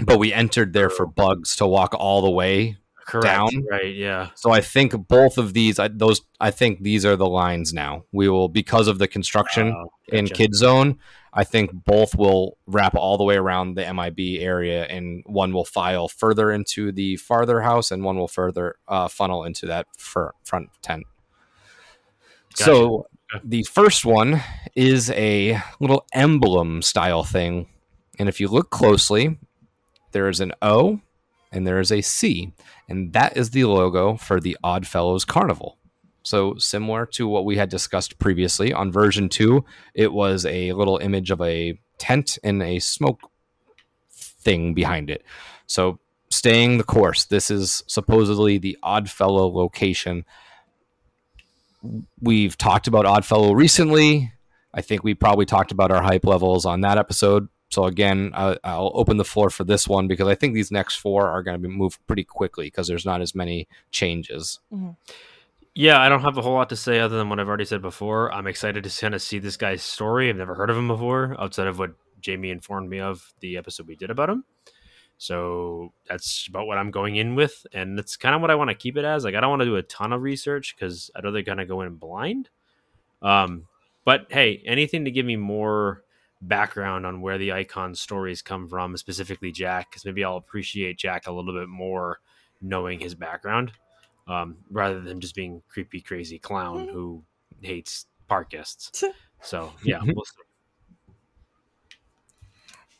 but 0.00 0.18
we 0.18 0.32
entered 0.32 0.72
there 0.72 0.90
oh. 0.90 0.94
for 0.96 1.06
bugs 1.06 1.54
to 1.56 1.66
walk 1.66 1.94
all 1.96 2.22
the 2.22 2.30
way. 2.30 2.78
Correct. 3.06 3.24
down. 3.26 3.50
Right. 3.70 3.94
Yeah. 3.94 4.30
So 4.34 4.50
I 4.50 4.60
think 4.60 5.08
both 5.08 5.38
of 5.38 5.52
these, 5.54 5.78
I, 5.78 5.88
those, 5.88 6.20
I 6.40 6.50
think 6.50 6.82
these 6.82 7.04
are 7.04 7.16
the 7.16 7.28
lines 7.28 7.72
now. 7.72 8.04
We 8.12 8.28
will 8.28 8.48
because 8.48 8.88
of 8.88 8.98
the 8.98 9.08
construction 9.08 9.74
Oh, 9.76 9.92
in. 10.08 10.26
Kid 10.28 10.54
Zone. 10.54 10.98
I 11.34 11.44
think 11.44 11.70
both 11.72 12.14
will 12.14 12.58
wrap 12.66 12.94
all 12.94 13.16
the 13.16 13.24
way 13.24 13.36
around 13.36 13.74
the 13.74 13.90
MIB 13.90 14.38
area, 14.42 14.84
and 14.84 15.22
one 15.24 15.54
will 15.54 15.64
file 15.64 16.06
further 16.08 16.50
into 16.52 16.92
the 16.92 17.16
farther 17.16 17.62
house, 17.62 17.90
and 17.90 18.04
one 18.04 18.18
will 18.18 18.28
further 18.28 18.76
uh, 18.86 19.08
funnel 19.08 19.42
into 19.44 19.64
that 19.66 19.86
fir- 19.96 20.32
front 20.44 20.68
tent. 20.82 21.04
So 22.54 23.06
Okay. 23.34 23.40
the 23.44 23.62
first 23.62 24.04
one 24.04 24.42
is 24.74 25.10
a 25.12 25.58
little 25.80 26.06
emblem 26.12 26.82
style 26.82 27.24
thing, 27.24 27.66
and 28.18 28.28
if 28.28 28.38
you 28.40 28.48
look 28.48 28.68
closely, 28.70 29.38
there 30.12 30.28
is 30.28 30.40
an 30.40 30.52
O 30.60 31.00
and 31.50 31.66
there 31.66 31.80
is 31.80 31.90
a 31.90 32.02
C, 32.02 32.52
and 32.92 33.14
that 33.14 33.38
is 33.38 33.50
the 33.50 33.64
logo 33.64 34.16
for 34.16 34.38
the 34.38 34.54
Oddfellows 34.62 35.24
Carnival. 35.24 35.78
So 36.24 36.56
similar 36.58 37.06
to 37.06 37.26
what 37.26 37.46
we 37.46 37.56
had 37.56 37.70
discussed 37.70 38.18
previously 38.18 38.70
on 38.70 38.92
version 38.92 39.30
two, 39.30 39.64
it 39.94 40.12
was 40.12 40.44
a 40.44 40.72
little 40.74 40.98
image 40.98 41.30
of 41.30 41.40
a 41.40 41.80
tent 41.96 42.38
and 42.44 42.62
a 42.62 42.80
smoke 42.80 43.30
thing 44.10 44.74
behind 44.74 45.08
it. 45.08 45.24
So 45.66 46.00
staying 46.28 46.76
the 46.76 46.84
course. 46.84 47.24
This 47.24 47.50
is 47.50 47.82
supposedly 47.86 48.58
the 48.58 48.76
Oddfellow 48.82 49.50
location. 49.54 50.26
We've 52.20 52.58
talked 52.58 52.88
about 52.88 53.06
Oddfellow 53.06 53.54
recently. 53.54 54.34
I 54.74 54.82
think 54.82 55.02
we 55.02 55.14
probably 55.14 55.46
talked 55.46 55.72
about 55.72 55.90
our 55.90 56.02
hype 56.02 56.26
levels 56.26 56.66
on 56.66 56.82
that 56.82 56.98
episode. 56.98 57.48
So 57.72 57.86
again, 57.86 58.32
I, 58.34 58.58
I'll 58.64 58.92
open 58.94 59.16
the 59.16 59.24
floor 59.24 59.48
for 59.48 59.64
this 59.64 59.88
one 59.88 60.06
because 60.06 60.28
I 60.28 60.34
think 60.34 60.52
these 60.52 60.70
next 60.70 60.96
four 60.96 61.28
are 61.28 61.42
going 61.42 61.54
to 61.54 61.68
be 61.68 61.74
moved 61.74 62.06
pretty 62.06 62.22
quickly 62.22 62.66
because 62.66 62.86
there's 62.86 63.06
not 63.06 63.22
as 63.22 63.34
many 63.34 63.66
changes. 63.90 64.60
Yeah, 65.74 65.98
I 65.98 66.10
don't 66.10 66.20
have 66.20 66.36
a 66.36 66.42
whole 66.42 66.52
lot 66.52 66.68
to 66.68 66.76
say 66.76 67.00
other 67.00 67.16
than 67.16 67.30
what 67.30 67.40
I've 67.40 67.48
already 67.48 67.64
said 67.64 67.80
before. 67.80 68.30
I'm 68.30 68.46
excited 68.46 68.84
to 68.84 69.00
kind 69.00 69.14
of 69.14 69.22
see 69.22 69.38
this 69.38 69.56
guy's 69.56 69.82
story. 69.82 70.28
I've 70.28 70.36
never 70.36 70.54
heard 70.54 70.68
of 70.68 70.76
him 70.76 70.86
before, 70.86 71.34
outside 71.38 71.66
of 71.66 71.78
what 71.78 71.94
Jamie 72.20 72.50
informed 72.50 72.90
me 72.90 73.00
of 73.00 73.32
the 73.40 73.56
episode 73.56 73.88
we 73.88 73.96
did 73.96 74.10
about 74.10 74.28
him. 74.28 74.44
So 75.16 75.94
that's 76.06 76.46
about 76.48 76.66
what 76.66 76.76
I'm 76.76 76.90
going 76.90 77.16
in 77.16 77.34
with, 77.34 77.66
and 77.72 77.96
that's 77.96 78.16
kind 78.18 78.34
of 78.34 78.42
what 78.42 78.50
I 78.50 78.54
want 78.54 78.68
to 78.68 78.74
keep 78.74 78.98
it 78.98 79.06
as. 79.06 79.24
Like, 79.24 79.34
I 79.34 79.40
don't 79.40 79.48
want 79.48 79.60
to 79.60 79.66
do 79.66 79.76
a 79.76 79.82
ton 79.82 80.12
of 80.12 80.20
research 80.20 80.76
because 80.76 81.10
I'd 81.16 81.24
rather 81.24 81.42
kind 81.42 81.60
of 81.60 81.68
go 81.68 81.80
in 81.80 81.94
blind. 81.94 82.50
Um, 83.22 83.66
but 84.04 84.26
hey, 84.28 84.62
anything 84.66 85.06
to 85.06 85.10
give 85.10 85.24
me 85.24 85.36
more 85.36 86.02
background 86.42 87.06
on 87.06 87.20
where 87.20 87.38
the 87.38 87.52
icon 87.52 87.94
stories 87.94 88.42
come 88.42 88.68
from, 88.68 88.96
specifically 88.96 89.52
Jack, 89.52 89.90
because 89.90 90.04
maybe 90.04 90.24
I'll 90.24 90.36
appreciate 90.36 90.98
Jack 90.98 91.26
a 91.26 91.32
little 91.32 91.54
bit 91.54 91.68
more 91.68 92.18
knowing 92.60 93.00
his 93.00 93.14
background 93.14 93.72
um, 94.28 94.56
rather 94.70 95.00
than 95.00 95.20
just 95.20 95.34
being 95.34 95.62
creepy, 95.68 96.00
crazy 96.00 96.38
clown 96.38 96.88
who 96.88 97.22
hates 97.60 98.06
park 98.28 98.50
guests. 98.50 99.04
So 99.44 99.72
yeah, 99.84 99.98
we'll. 100.04 100.22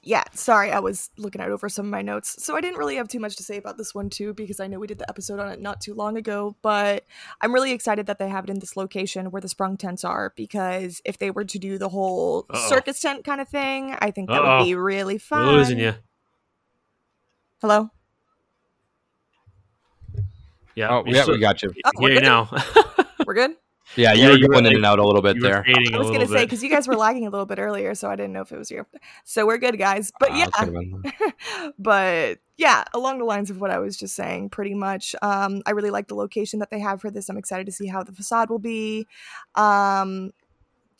Yeah, 0.04 0.24
sorry, 0.34 0.72
I 0.72 0.80
was 0.80 1.10
looking 1.16 1.40
out 1.40 1.50
over 1.50 1.68
some 1.68 1.86
of 1.86 1.90
my 1.92 2.02
notes. 2.02 2.42
So 2.44 2.56
I 2.56 2.60
didn't 2.60 2.78
really 2.78 2.96
have 2.96 3.06
too 3.08 3.20
much 3.20 3.36
to 3.36 3.42
say 3.44 3.56
about 3.56 3.78
this 3.78 3.94
one 3.94 4.10
too, 4.10 4.34
because 4.34 4.58
I 4.58 4.66
know 4.66 4.78
we 4.80 4.86
did 4.88 4.98
the 4.98 5.08
episode 5.08 5.38
on 5.38 5.48
it 5.50 5.60
not 5.60 5.80
too 5.80 5.94
long 5.94 6.16
ago, 6.16 6.56
but 6.60 7.04
I'm 7.40 7.54
really 7.54 7.70
excited 7.72 8.06
that 8.06 8.18
they 8.18 8.28
have 8.28 8.44
it 8.44 8.50
in 8.50 8.58
this 8.58 8.76
location 8.76 9.30
where 9.30 9.40
the 9.40 9.48
sprung 9.48 9.76
tents 9.76 10.02
are, 10.04 10.32
because 10.36 11.00
if 11.04 11.18
they 11.18 11.30
were 11.30 11.44
to 11.44 11.58
do 11.58 11.78
the 11.78 11.88
whole 11.88 12.46
Uh-oh. 12.50 12.68
circus 12.68 13.00
tent 13.00 13.24
kind 13.24 13.40
of 13.40 13.48
thing, 13.48 13.94
I 14.00 14.10
think 14.10 14.28
that 14.28 14.42
Uh-oh. 14.42 14.58
would 14.58 14.64
be 14.64 14.74
really 14.74 15.18
fun. 15.18 15.46
we're 15.46 15.52
losing 15.52 15.78
you. 15.78 15.94
Hello? 17.60 17.90
Yeah, 20.74 20.88
Oh, 20.90 21.04
you're 21.04 21.14
yeah, 21.16 21.22
still- 21.22 21.34
we 21.34 21.40
got 21.40 21.62
you. 21.62 21.72
Oh, 21.84 21.90
we're 22.00 22.14
good? 22.14 22.22
now. 22.24 22.50
We're 23.26 23.34
good? 23.34 23.52
Yeah, 23.96 24.12
Yeah, 24.12 24.24
you 24.24 24.28
were 24.30 24.36
you 24.38 24.42
were 24.48 24.52
going 24.54 24.64
in 24.66 24.70
like- 24.70 24.76
and 24.76 24.86
out 24.86 24.98
a 24.98 25.04
little 25.04 25.22
bit 25.22 25.40
there. 25.40 25.64
I 25.66 25.98
was 25.98 26.08
going 26.08 26.20
to 26.20 26.28
say, 26.28 26.44
because 26.44 26.62
you 26.62 26.70
guys 26.70 26.88
were 26.88 26.96
lagging 26.96 27.26
a 27.26 27.30
little 27.30 27.46
bit 27.46 27.58
earlier, 27.58 27.94
so 27.94 28.08
I 28.08 28.16
didn't 28.16 28.32
know 28.32 28.40
if 28.40 28.50
it 28.52 28.58
was 28.58 28.70
you. 28.70 28.86
So 29.24 29.46
we're 29.46 29.58
good, 29.58 29.78
guys. 29.78 30.12
But 30.18 30.30
Ah, 30.32 30.36
yeah, 30.36 30.44
that's 30.46 30.58
could've 30.58 30.74
been- 31.02 31.72
but 31.78 32.38
yeah, 32.56 32.84
along 32.94 33.18
the 33.18 33.24
lines 33.24 33.50
of 33.50 33.60
what 33.60 33.70
I 33.70 33.78
was 33.78 33.96
just 33.96 34.14
saying, 34.14 34.50
pretty 34.50 34.74
much. 34.74 35.14
Um, 35.20 35.62
I 35.66 35.72
really 35.72 35.90
like 35.90 36.08
the 36.08 36.14
location 36.14 36.60
that 36.60 36.70
they 36.70 36.78
have 36.80 37.00
for 37.00 37.10
this. 37.10 37.28
I'm 37.28 37.36
excited 37.36 37.66
to 37.66 37.72
see 37.72 37.86
how 37.88 38.02
the 38.02 38.12
facade 38.12 38.50
will 38.50 38.58
be. 38.58 39.06
Um, 39.56 40.32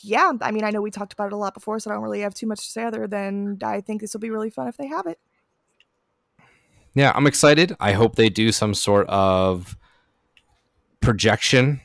yeah, 0.01 0.33
I 0.41 0.51
mean, 0.51 0.65
I 0.65 0.71
know 0.71 0.83
we 0.83 0.91
talked 0.91 1.13
about 1.13 1.29
it 1.29 1.33
a 1.33 1.37
lot 1.37 1.55
before, 1.55 1.79
so 1.79 1.91
I 1.91 1.95
don't 1.95 2.03
really 2.03 2.21
have 2.21 2.35
too 2.35 2.47
much 2.49 2.59
to 2.65 2.71
say 2.71 2.83
other 2.83 3.07
than 3.07 3.59
I 3.63 3.81
think 3.81 4.01
this 4.01 4.13
will 4.13 4.21
be 4.21 4.31
really 4.31 4.51
fun 4.51 4.67
if 4.69 4.77
they 4.77 4.89
have 4.89 5.07
it. 5.07 5.19
Yeah, 6.95 7.13
I'm 7.15 7.27
excited. 7.27 7.75
I 7.81 7.93
hope 7.93 8.17
they 8.17 8.29
do 8.29 8.53
some 8.53 8.75
sort 8.75 9.07
of 9.09 9.77
projection 11.01 11.81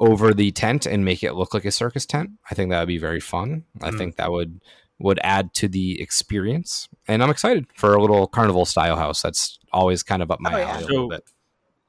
over 0.00 0.34
the 0.34 0.50
tent 0.50 0.86
and 0.86 1.04
make 1.04 1.22
it 1.22 1.34
look 1.34 1.54
like 1.54 1.64
a 1.64 1.70
circus 1.70 2.04
tent. 2.06 2.30
I 2.50 2.54
think 2.54 2.70
that 2.70 2.80
would 2.80 2.88
be 2.88 2.98
very 2.98 3.20
fun. 3.20 3.64
I 3.82 3.90
Mm. 3.90 3.98
think 3.98 4.16
that 4.16 4.32
would 4.32 4.60
would 4.98 5.18
add 5.22 5.54
to 5.54 5.66
the 5.66 5.98
experience. 6.02 6.86
And 7.08 7.22
I'm 7.22 7.30
excited 7.30 7.66
for 7.74 7.94
a 7.94 8.00
little 8.02 8.26
carnival 8.26 8.66
style 8.66 8.96
house. 8.96 9.22
That's 9.22 9.58
always 9.72 10.02
kind 10.02 10.20
of 10.22 10.30
up 10.30 10.40
my 10.40 10.52
Oh, 10.52 10.56
yeah. 10.58 10.70
alley 10.74 10.84
a 10.84 10.86
little 10.88 11.04
So- 11.06 11.16
bit. 11.16 11.24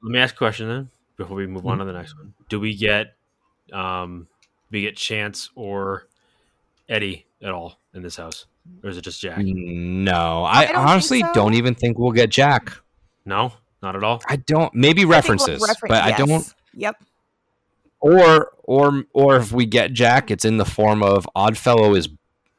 Let 0.02 0.10
me 0.12 0.18
ask 0.18 0.34
a 0.34 0.38
question 0.38 0.66
then 0.68 0.88
before 1.18 1.36
we 1.36 1.46
move 1.46 1.66
on 1.66 1.76
to 1.78 1.84
the 1.84 1.92
next 1.92 2.16
one. 2.16 2.32
Do 2.48 2.58
we 2.60 2.74
get 2.74 3.14
um 3.72 4.28
we 4.70 4.80
get 4.82 4.96
Chance 4.96 5.50
or 5.54 6.06
Eddie 6.88 7.26
at 7.42 7.50
all 7.52 7.78
in 7.94 8.02
this 8.02 8.16
house? 8.16 8.46
Or 8.82 8.88
is 8.90 8.96
it 8.96 9.02
just 9.02 9.20
Jack? 9.20 9.38
No, 9.44 10.44
I 10.44 10.60
I, 10.60 10.66
don't 10.66 10.76
honestly 10.76 11.20
so. 11.20 11.32
don't 11.34 11.54
even 11.54 11.74
think 11.74 11.98
we'll 11.98 12.12
get 12.12 12.30
Jack. 12.30 12.72
No, 13.24 13.52
not 13.82 13.94
at 13.96 14.02
all. 14.04 14.22
I 14.28 14.36
don't. 14.36 14.72
Maybe 14.74 15.02
I 15.02 15.04
we'll 15.04 15.16
references, 15.16 15.60
refer- 15.60 15.86
but 15.88 16.02
I 16.02 16.12
don't. 16.16 16.52
Yep. 16.74 16.96
Or 18.02 18.50
or 18.64 19.04
or 19.14 19.36
if 19.36 19.52
we 19.52 19.64
get 19.64 19.92
Jack, 19.92 20.30
it's 20.30 20.44
in 20.44 20.56
the 20.56 20.64
form 20.64 21.04
of 21.04 21.26
Oddfellow 21.36 21.94
is 21.94 22.08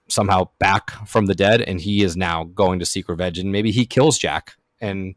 somehow 0.08 0.50
back 0.58 0.92
from 1.08 1.26
the 1.26 1.36
dead, 1.36 1.62
and 1.62 1.82
he 1.82 2.02
is 2.02 2.16
now 2.16 2.46
going 2.46 2.80
to 2.80 2.86
seek 2.86 3.10
revenge, 3.10 3.38
and 3.38 3.52
maybe 3.52 3.70
he 3.72 3.86
kills 3.86 4.18
Jack 4.18 4.56
and 4.80 5.16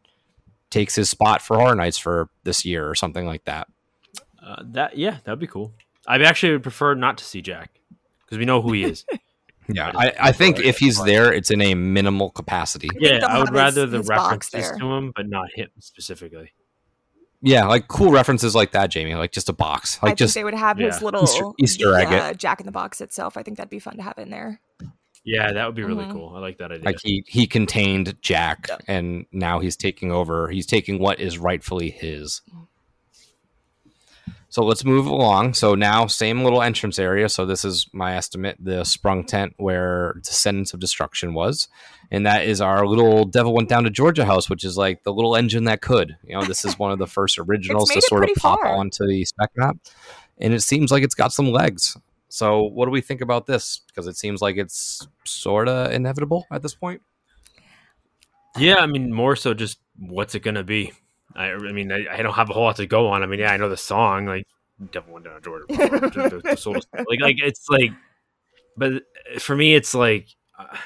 takes 0.71 0.97
his 0.97 1.09
spot 1.09 1.43
for 1.43 1.57
Horror 1.57 1.77
Nights 1.77 1.97
for 1.97 2.29
this 2.43 2.65
year 2.65 2.91
or 2.91 2.97
something 2.97 3.25
like 3.25 3.45
that. 3.45 3.69
Uh, 4.45 4.63
that 4.65 4.99
yeah, 4.99 5.19
that'd 5.23 5.39
be 5.39 5.47
cool. 5.47 5.73
I 6.09 6.21
actually 6.23 6.53
would 6.53 6.65
prefer 6.65 6.95
not 6.95 7.19
to 7.19 7.25
see 7.25 7.41
Jack 7.41 7.81
because 8.25 8.39
we 8.39 8.45
know 8.45 8.61
who 8.61 8.73
he 8.73 8.83
is. 8.85 9.05
Yeah, 9.69 9.91
I, 9.97 10.13
I 10.21 10.33
think 10.33 10.61
if 10.61 10.79
he's 10.79 11.03
there, 11.03 11.33
it's 11.33 11.51
in 11.51 11.61
a 11.61 11.75
minimal 11.75 12.31
capacity. 12.31 12.89
yeah, 13.01 13.27
I 13.27 13.41
would 13.41 13.53
rather 13.53 13.85
the 13.85 13.99
his 13.99 14.09
references 14.09 14.71
to 14.79 14.93
him, 14.93 15.13
but 15.15 15.29
not 15.29 15.49
him 15.53 15.71
specifically. 15.81 16.53
Yeah, 17.43 17.67
like 17.67 17.87
cool 17.89 18.11
references 18.11 18.55
like 18.55 18.73
that, 18.73 18.91
Jamie. 18.91 19.15
Like 19.15 19.33
just 19.33 19.49
a 19.49 19.53
box, 19.53 19.99
I 20.03 20.07
like 20.07 20.11
think 20.13 20.19
just 20.19 20.35
they 20.35 20.45
would 20.45 20.55
have 20.55 20.79
his 20.79 21.03
little 21.03 21.25
Easter- 21.25 21.51
Easter 21.59 21.95
egg 21.99 22.09
uh, 22.09 22.33
Jack 22.35 22.61
in 22.61 22.67
the 22.67 22.73
Box 22.73 23.01
itself. 23.01 23.37
I 23.37 23.43
think 23.43 23.57
that'd 23.59 23.71
be 23.71 23.79
fun 23.79 23.97
to 23.97 24.03
have 24.03 24.19
in 24.19 24.31
there. 24.31 24.61
Yeah, 25.25 25.53
that 25.53 25.67
would 25.67 25.75
be 25.75 25.83
really 25.83 26.05
Mhm. 26.05 26.13
cool. 26.13 26.33
I 26.37 26.39
like 26.39 26.59
that 26.59 26.71
idea. 26.73 26.85
like 26.85 26.99
he 27.03 27.25
he 27.27 27.47
contained 27.47 28.17
Jack, 28.23 28.67
Yeah. 28.69 28.77
and 28.87 29.27
now 29.33 29.59
he's 29.59 29.77
taking 29.77 30.13
over. 30.13 30.49
He's 30.49 30.67
taking 30.67 30.99
what 30.99 31.19
is 31.21 31.37
rightfully 31.39 31.91
his. 31.91 32.43
So 34.57 34.65
let's 34.65 34.87
move 34.87 35.05
along. 35.05 35.53
So 35.53 35.75
now 35.75 36.07
same 36.07 36.43
little 36.43 36.63
entrance 36.63 36.99
area. 36.99 37.29
So 37.29 37.45
this 37.45 37.63
is 37.63 37.87
my 37.93 38.17
estimate, 38.17 38.57
the 38.59 38.85
sprung 38.85 39.23
tent 39.23 39.53
where 39.59 40.15
Descendants 40.23 40.73
of 40.73 40.81
Destruction 40.81 41.35
was, 41.35 41.69
and 42.11 42.25
that 42.25 42.47
is 42.47 42.63
our 42.63 42.87
little 42.87 43.27
Devil 43.27 43.53
Went 43.53 43.69
Down 43.69 43.85
to 43.85 43.91
Georgia 43.91 44.25
house, 44.25 44.49
which 44.49 44.65
is 44.65 44.79
like 44.79 45.03
the 45.03 45.13
little 45.13 45.37
engine 45.37 45.65
that 45.65 45.83
could. 45.83 46.17
You 46.25 46.37
know, 46.37 46.45
this 46.47 46.65
is 46.65 46.79
one 46.79 46.91
of 46.91 46.99
the 46.99 47.07
first 47.07 47.39
originals 47.47 47.91
to 47.91 48.01
sort 48.01 48.25
of 48.25 48.35
pop 48.39 48.61
far. 48.63 48.75
onto 48.75 49.07
the 49.07 49.27
spec 49.27 49.51
map, 49.57 49.77
and 50.39 50.55
it 50.55 50.63
seems 50.63 50.91
like 50.91 51.03
it's 51.03 51.15
got 51.15 51.35
some 51.35 51.53
legs. 51.53 51.95
So 52.31 52.63
what 52.63 52.87
do 52.87 52.93
we 52.93 53.03
think 53.03 53.21
about 53.21 53.45
this? 53.45 53.83
Because 53.87 54.07
it 54.07 54.17
seems 54.17 54.41
like 54.41 54.57
it's 54.57 55.07
sort 55.25 55.69
of 55.69 55.93
inevitable 55.93 56.47
at 56.51 56.63
this 56.63 56.75
point. 56.75 57.03
yeah, 58.57 58.77
I 58.77 58.87
mean, 58.87 59.13
more 59.13 59.37
so 59.37 59.53
just 59.53 59.81
what's 59.99 60.35
it 60.35 60.41
gonna 60.41 60.65
be? 60.65 60.95
I, 61.37 61.53
I 61.53 61.73
mean, 61.73 61.93
I, 61.93 62.07
I 62.11 62.23
don't 62.23 62.35
have 62.35 62.51
a 62.51 62.53
whole 62.53 62.65
lot 62.65 62.77
to 62.77 62.87
go 62.87 63.09
on. 63.09 63.23
I 63.23 63.27
mean, 63.27 63.41
yeah, 63.41 63.53
I 63.53 63.57
know 63.57 63.69
the 63.69 63.77
song, 63.77 64.27
like 64.27 64.47
"Devil 64.93 65.15
Went 65.15 65.27
Down 65.27 65.43
Georgia," 65.43 65.67
the, 65.69 66.41
the 66.43 66.57
soul- 66.57 66.75
like, 66.75 67.21
like 67.21 67.37
it's 67.43 67.69
like, 67.69 67.93
but 68.77 69.03
for 69.39 69.55
me, 69.55 69.75
it's 69.75 69.95
like, 69.95 70.29
uh, 70.59 70.77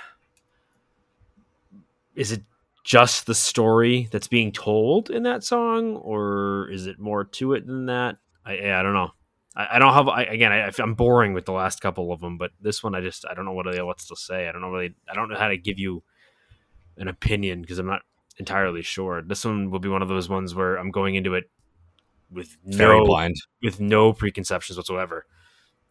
is 2.14 2.32
it 2.32 2.42
just 2.84 3.26
the 3.26 3.34
story 3.34 4.09
that's 4.11 4.28
being 4.28 4.53
told 4.53 5.11
in 5.11 5.22
that 5.22 5.44
song, 5.44 5.96
or 5.96 6.68
is 6.70 6.86
it 6.86 6.98
more 6.98 7.24
to 7.24 7.53
it 7.55 7.66
than 7.66 7.86
that? 7.86 8.16
I, 8.44 8.72
I 8.72 8.82
don't 8.82 8.94
know. 8.94 9.11
I, 9.55 9.76
I 9.76 9.78
don't 9.78 9.92
have. 9.92 10.09
I, 10.09 10.22
again, 10.24 10.53
I, 10.53 10.70
I'm 10.78 10.94
boring 10.94 11.32
with 11.32 11.44
the 11.44 11.53
last 11.53 11.80
couple 11.80 12.12
of 12.12 12.20
them, 12.20 12.38
but 12.38 12.51
this 12.61 12.82
one, 12.82 12.94
I 12.94 13.01
just 13.01 13.24
I 13.30 13.34
don't 13.34 13.44
know 13.44 13.53
what 13.53 13.72
else 13.72 14.07
to 14.07 14.16
say. 14.16 14.48
I 14.48 14.53
don't 14.53 14.61
know 14.61 14.70
really. 14.70 14.94
I 15.09 15.14
don't 15.14 15.28
know 15.28 15.38
how 15.38 15.48
to 15.48 15.57
give 15.57 15.78
you 15.78 16.03
an 16.96 17.09
opinion 17.09 17.61
because 17.62 17.78
I'm 17.78 17.86
not 17.86 18.03
entirely 18.41 18.82
sure. 18.82 19.22
This 19.22 19.45
one 19.45 19.70
will 19.70 19.78
be 19.78 19.88
one 19.88 20.03
of 20.03 20.09
those 20.09 20.28
ones 20.28 20.55
where 20.55 20.74
I'm 20.76 20.91
going 20.91 21.14
into 21.14 21.34
it 21.34 21.45
with 22.32 22.57
Very 22.64 22.99
no 22.99 23.05
blind. 23.07 23.36
with 23.62 23.78
no 23.78 24.12
preconceptions 24.12 24.76
whatsoever. 24.76 25.26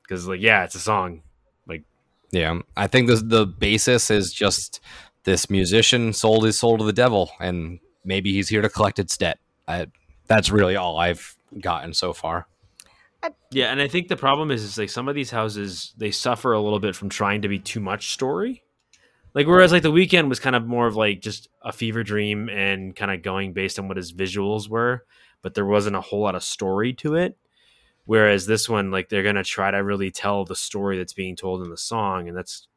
Because 0.01 0.27
like, 0.27 0.41
yeah, 0.41 0.65
it's 0.65 0.75
a 0.75 0.79
song. 0.79 1.21
Like, 1.67 1.83
Yeah, 2.31 2.59
I 2.75 2.87
think 2.87 3.07
the 3.07 3.15
the 3.15 3.45
basis 3.45 4.09
is 4.11 4.33
just 4.33 4.81
this 5.23 5.49
musician 5.49 6.11
sold 6.11 6.43
his 6.43 6.59
soul 6.59 6.77
to 6.79 6.83
the 6.83 6.93
devil, 6.93 7.31
and 7.39 7.79
maybe 8.03 8.33
he's 8.33 8.49
here 8.49 8.61
to 8.61 8.69
collect 8.69 8.99
its 8.99 9.15
debt. 9.15 9.39
I, 9.67 9.87
that's 10.27 10.49
really 10.49 10.75
all 10.75 10.97
I've 10.97 11.37
gotten 11.59 11.93
so 11.93 12.13
far. 12.13 12.47
yeah, 13.51 13.71
and 13.71 13.81
I 13.81 13.87
think 13.87 14.07
the 14.07 14.15
problem 14.17 14.49
is, 14.49 14.63
is 14.63 14.77
like 14.77 14.89
some 14.89 15.07
of 15.07 15.13
these 15.15 15.29
houses 15.29 15.93
they 15.97 16.09
suffer 16.09 16.53
a 16.53 16.61
little 16.61 16.79
bit 16.79 16.95
from 16.95 17.09
trying 17.09 17.41
to 17.43 17.47
be 17.47 17.59
too 17.59 17.79
much 17.79 18.11
story. 18.11 18.63
Like 19.33 19.47
whereas 19.47 19.71
like 19.71 19.83
the 19.83 19.91
Weeknd 19.91 20.27
was 20.29 20.39
kind 20.39 20.55
of 20.55 20.65
more 20.65 20.87
of 20.87 20.95
like 20.95 21.21
just 21.21 21.49
a 21.61 21.71
fever 21.71 22.03
dream 22.03 22.49
and 22.49 22.95
kind 22.95 23.11
of 23.11 23.21
going 23.21 23.53
based 23.53 23.77
on 23.77 23.87
what 23.87 23.97
his 23.97 24.11
visuals 24.11 24.67
were, 24.67 25.05
but 25.41 25.53
there 25.53 25.65
wasn't 25.65 25.95
a 25.95 26.01
whole 26.01 26.21
lot 26.21 26.35
of 26.35 26.43
story 26.43 26.93
to 26.93 27.15
it. 27.15 27.37
Whereas 28.05 28.47
this 28.47 28.67
one, 28.67 28.89
like 28.89 29.09
they're 29.09 29.23
gonna 29.23 29.43
try 29.43 29.69
to 29.69 29.77
really 29.77 30.09
tell 30.09 30.45
the 30.45 30.55
story 30.55 30.97
that's 30.97 31.13
being 31.13 31.35
told 31.35 31.61
in 31.61 31.69
the 31.69 31.77
song, 31.77 32.27
and 32.27 32.35
that's 32.35 32.67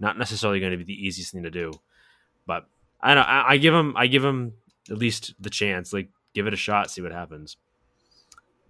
not 0.00 0.18
necessarily 0.18 0.60
going 0.60 0.72
to 0.72 0.78
be 0.78 0.84
the 0.84 1.06
easiest 1.06 1.32
thing 1.32 1.42
to 1.42 1.50
do. 1.50 1.72
But 2.46 2.66
I 3.00 3.14
don't. 3.14 3.24
I, 3.24 3.50
I 3.50 3.56
give 3.58 3.74
him. 3.74 3.96
I 3.96 4.06
give 4.06 4.24
him 4.24 4.54
at 4.90 4.98
least 4.98 5.34
the 5.40 5.50
chance. 5.50 5.92
Like 5.92 6.08
give 6.34 6.46
it 6.46 6.54
a 6.54 6.56
shot, 6.56 6.90
see 6.90 7.02
what 7.02 7.12
happens. 7.12 7.56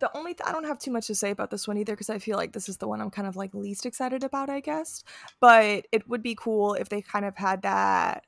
The 0.01 0.17
only 0.17 0.35
th- 0.35 0.49
I 0.49 0.53
don't 0.53 0.65
have 0.65 0.79
too 0.79 0.91
much 0.91 1.07
to 1.09 1.15
say 1.15 1.31
about 1.31 1.51
this 1.51 1.67
one 1.67 1.77
either 1.77 1.93
because 1.93 2.11
I 2.11 2.19
feel 2.19 2.37
like 2.37 2.53
this 2.53 2.69
is 2.69 2.77
the 2.77 2.89
one 2.89 3.01
I'm 3.01 3.11
kind 3.11 3.27
of 3.29 3.37
like 3.37 3.55
least 3.55 3.87
excited 3.87 4.25
about, 4.25 4.49
I 4.49 4.61
guess. 4.61 5.03
But 5.41 5.87
it 5.93 6.09
would 6.09 6.23
be 6.23 6.37
cool 6.39 6.75
if 6.75 6.89
they 6.89 7.03
kind 7.03 7.25
of 7.25 7.37
had 7.37 7.63
that 7.63 8.25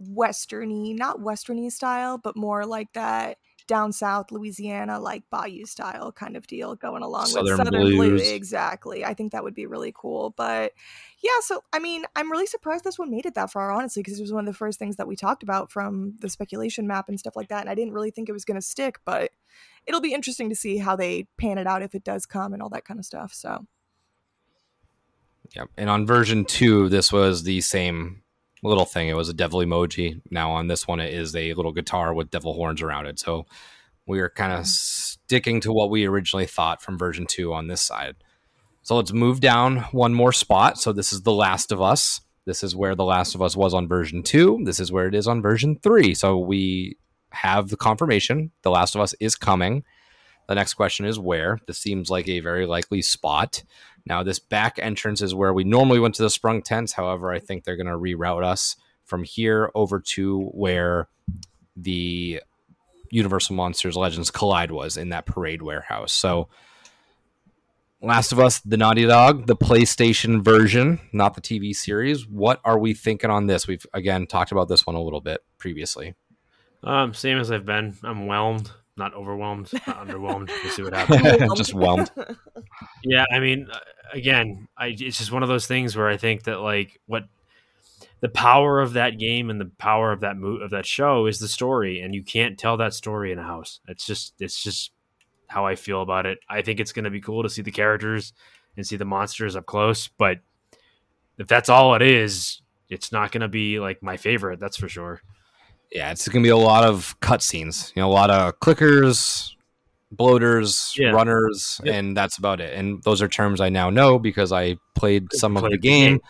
westerny, 0.00 0.96
not 0.96 1.20
westerny 1.20 1.70
style, 1.70 2.18
but 2.18 2.36
more 2.36 2.66
like 2.66 2.92
that 2.94 3.38
down 3.66 3.92
south 3.92 4.30
Louisiana 4.30 4.98
like 4.98 5.22
bayou 5.30 5.64
style 5.64 6.12
kind 6.12 6.36
of 6.36 6.46
deal 6.46 6.74
going 6.74 7.02
along 7.02 7.26
Southern 7.26 7.58
with 7.58 7.66
Southern 7.66 7.82
Blue. 7.82 7.96
blues. 7.96 8.30
Exactly. 8.30 9.04
I 9.04 9.14
think 9.14 9.32
that 9.32 9.44
would 9.44 9.54
be 9.54 9.66
really 9.66 9.92
cool. 9.96 10.34
But 10.36 10.72
yeah, 11.22 11.30
so 11.40 11.62
I 11.72 11.78
mean, 11.78 12.04
I'm 12.16 12.30
really 12.30 12.46
surprised 12.46 12.84
this 12.84 12.98
one 12.98 13.10
made 13.10 13.26
it 13.26 13.34
that 13.34 13.50
far, 13.50 13.70
honestly, 13.70 14.02
because 14.02 14.18
it 14.18 14.22
was 14.22 14.32
one 14.32 14.46
of 14.46 14.52
the 14.52 14.58
first 14.58 14.78
things 14.78 14.96
that 14.96 15.06
we 15.06 15.16
talked 15.16 15.42
about 15.42 15.70
from 15.70 16.16
the 16.20 16.28
speculation 16.28 16.86
map 16.86 17.08
and 17.08 17.18
stuff 17.18 17.36
like 17.36 17.48
that. 17.48 17.60
And 17.60 17.70
I 17.70 17.74
didn't 17.74 17.94
really 17.94 18.10
think 18.10 18.28
it 18.28 18.32
was 18.32 18.44
going 18.44 18.60
to 18.60 18.66
stick, 18.66 18.98
but 19.04 19.30
it'll 19.86 20.00
be 20.00 20.14
interesting 20.14 20.48
to 20.48 20.56
see 20.56 20.78
how 20.78 20.96
they 20.96 21.26
pan 21.38 21.58
it 21.58 21.66
out 21.66 21.82
if 21.82 21.94
it 21.94 22.04
does 22.04 22.26
come 22.26 22.52
and 22.52 22.62
all 22.62 22.70
that 22.70 22.84
kind 22.84 23.00
of 23.00 23.06
stuff. 23.06 23.32
So 23.32 23.66
Yep. 25.54 25.68
And 25.76 25.90
on 25.90 26.06
version 26.06 26.44
two, 26.44 26.88
this 26.88 27.12
was 27.12 27.42
the 27.44 27.60
same 27.60 28.22
little 28.62 28.84
thing. 28.84 29.08
It 29.08 29.16
was 29.16 29.28
a 29.28 29.34
devil 29.34 29.60
emoji. 29.60 30.20
Now 30.30 30.52
on 30.52 30.68
this 30.68 30.86
one, 30.86 31.00
it 31.00 31.12
is 31.12 31.34
a 31.34 31.54
little 31.54 31.72
guitar 31.72 32.14
with 32.14 32.30
devil 32.30 32.54
horns 32.54 32.80
around 32.80 33.06
it. 33.06 33.18
So 33.18 33.46
we 34.06 34.20
are 34.20 34.30
kind 34.30 34.52
of 34.52 34.60
mm-hmm. 34.60 34.66
sticking 34.66 35.60
to 35.60 35.72
what 35.72 35.90
we 35.90 36.06
originally 36.06 36.46
thought 36.46 36.82
from 36.82 36.98
version 36.98 37.26
two 37.26 37.52
on 37.52 37.66
this 37.66 37.82
side. 37.82 38.16
So 38.82 38.96
let's 38.96 39.12
move 39.12 39.40
down 39.40 39.78
one 39.92 40.14
more 40.14 40.32
spot. 40.32 40.78
So 40.78 40.92
this 40.92 41.12
is 41.12 41.22
The 41.22 41.32
Last 41.32 41.70
of 41.70 41.80
Us. 41.80 42.20
This 42.46 42.64
is 42.64 42.74
where 42.74 42.96
The 42.96 43.04
Last 43.04 43.34
of 43.34 43.42
Us 43.42 43.56
was 43.56 43.74
on 43.74 43.86
version 43.86 44.22
two. 44.22 44.60
This 44.64 44.80
is 44.80 44.90
where 44.90 45.06
it 45.06 45.14
is 45.14 45.28
on 45.28 45.42
version 45.42 45.78
three. 45.82 46.14
So 46.14 46.38
we 46.38 46.96
have 47.32 47.68
the 47.68 47.76
confirmation 47.76 48.50
The 48.62 48.70
Last 48.70 48.94
of 48.94 49.00
Us 49.00 49.14
is 49.20 49.36
coming. 49.36 49.84
The 50.48 50.54
next 50.54 50.74
question 50.74 51.06
is 51.06 51.18
where. 51.18 51.58
This 51.66 51.78
seems 51.78 52.10
like 52.10 52.28
a 52.28 52.40
very 52.40 52.66
likely 52.66 53.02
spot. 53.02 53.62
Now, 54.04 54.22
this 54.22 54.38
back 54.38 54.78
entrance 54.78 55.22
is 55.22 55.34
where 55.34 55.52
we 55.52 55.64
normally 55.64 56.00
went 56.00 56.14
to 56.16 56.22
the 56.22 56.30
sprung 56.30 56.62
tents. 56.62 56.92
However, 56.92 57.32
I 57.32 57.38
think 57.38 57.64
they're 57.64 57.76
going 57.76 57.86
to 57.86 57.92
reroute 57.92 58.44
us 58.44 58.76
from 59.04 59.24
here 59.24 59.70
over 59.74 60.00
to 60.00 60.40
where 60.52 61.08
the 61.76 62.40
Universal 63.10 63.56
Monsters 63.56 63.96
Legends 63.96 64.30
Collide 64.30 64.70
was 64.70 64.96
in 64.96 65.10
that 65.10 65.26
parade 65.26 65.62
warehouse. 65.62 66.12
So, 66.12 66.48
Last 68.04 68.32
of 68.32 68.40
Us, 68.40 68.58
the 68.58 68.76
Naughty 68.76 69.06
Dog, 69.06 69.46
the 69.46 69.54
PlayStation 69.54 70.42
version, 70.42 70.98
not 71.12 71.34
the 71.34 71.40
TV 71.40 71.72
series. 71.72 72.26
What 72.26 72.60
are 72.64 72.76
we 72.76 72.94
thinking 72.94 73.30
on 73.30 73.46
this? 73.46 73.68
We've 73.68 73.86
again 73.94 74.26
talked 74.26 74.50
about 74.50 74.66
this 74.66 74.84
one 74.84 74.96
a 74.96 75.00
little 75.00 75.20
bit 75.20 75.44
previously. 75.56 76.16
Um, 76.84 77.14
same 77.14 77.38
as 77.38 77.50
I've 77.50 77.64
been. 77.64 77.96
I'm 78.02 78.26
whelmed, 78.26 78.70
not 78.96 79.14
overwhelmed, 79.14 79.72
not 79.86 80.06
underwhelmed. 80.06 80.48
We'll 80.48 80.72
see 80.72 80.82
what 80.82 80.92
happens. 80.96 81.54
Just 81.54 81.74
whelmed. 81.74 82.10
Yeah, 83.04 83.24
I 83.30 83.38
mean, 83.38 83.68
uh, 83.70 83.78
again, 84.12 84.66
I, 84.76 84.88
it's 84.98 85.18
just 85.18 85.30
one 85.30 85.42
of 85.42 85.48
those 85.48 85.66
things 85.66 85.96
where 85.96 86.08
I 86.08 86.16
think 86.16 86.44
that 86.44 86.60
like 86.60 87.00
what 87.06 87.24
the 88.20 88.28
power 88.28 88.80
of 88.80 88.94
that 88.94 89.18
game 89.18 89.50
and 89.50 89.60
the 89.60 89.70
power 89.78 90.10
of 90.12 90.20
that 90.20 90.36
mo- 90.36 90.56
of 90.56 90.70
that 90.70 90.86
show 90.86 91.26
is 91.26 91.38
the 91.38 91.48
story, 91.48 92.00
and 92.00 92.14
you 92.14 92.22
can't 92.22 92.58
tell 92.58 92.76
that 92.78 92.94
story 92.94 93.30
in 93.32 93.38
a 93.38 93.42
house. 93.42 93.80
It's 93.88 94.06
just 94.06 94.34
it's 94.40 94.62
just 94.62 94.92
how 95.48 95.66
I 95.66 95.74
feel 95.74 96.00
about 96.02 96.26
it. 96.26 96.38
I 96.48 96.62
think 96.62 96.80
it's 96.80 96.92
going 96.92 97.04
to 97.04 97.10
be 97.10 97.20
cool 97.20 97.42
to 97.42 97.50
see 97.50 97.62
the 97.62 97.70
characters 97.70 98.32
and 98.76 98.86
see 98.86 98.96
the 98.96 99.04
monsters 99.04 99.54
up 99.54 99.66
close, 99.66 100.08
but 100.08 100.38
if 101.38 101.46
that's 101.46 101.68
all 101.68 101.94
it 101.94 102.02
is, 102.02 102.62
it's 102.88 103.12
not 103.12 103.32
going 103.32 103.42
to 103.42 103.48
be 103.48 103.80
like 103.80 104.02
my 104.02 104.16
favorite. 104.16 104.60
That's 104.60 104.76
for 104.76 104.88
sure. 104.88 105.20
Yeah, 105.92 106.10
it's 106.10 106.26
going 106.28 106.42
to 106.42 106.46
be 106.46 106.50
a 106.50 106.56
lot 106.56 106.84
of 106.84 107.18
cutscenes. 107.20 107.94
You 107.94 108.02
know, 108.02 108.08
a 108.08 108.12
lot 108.12 108.30
of 108.30 108.58
clickers, 108.60 109.50
bloaters, 110.10 110.94
Yeah. 110.96 111.10
runners, 111.10 111.80
Yep. 111.84 111.94
and 111.94 112.16
that's 112.16 112.38
about 112.38 112.60
it. 112.60 112.74
And 112.74 113.02
those 113.02 113.20
are 113.20 113.28
terms 113.28 113.60
I 113.60 113.68
now 113.68 113.90
know 113.90 114.18
because 114.18 114.52
I 114.52 114.76
played 114.94 115.32
some 115.32 115.56
of 115.56 115.62
Played 115.62 115.72
the 115.72 115.76
the 115.76 115.80
game. 115.82 116.10
game. 116.12 116.20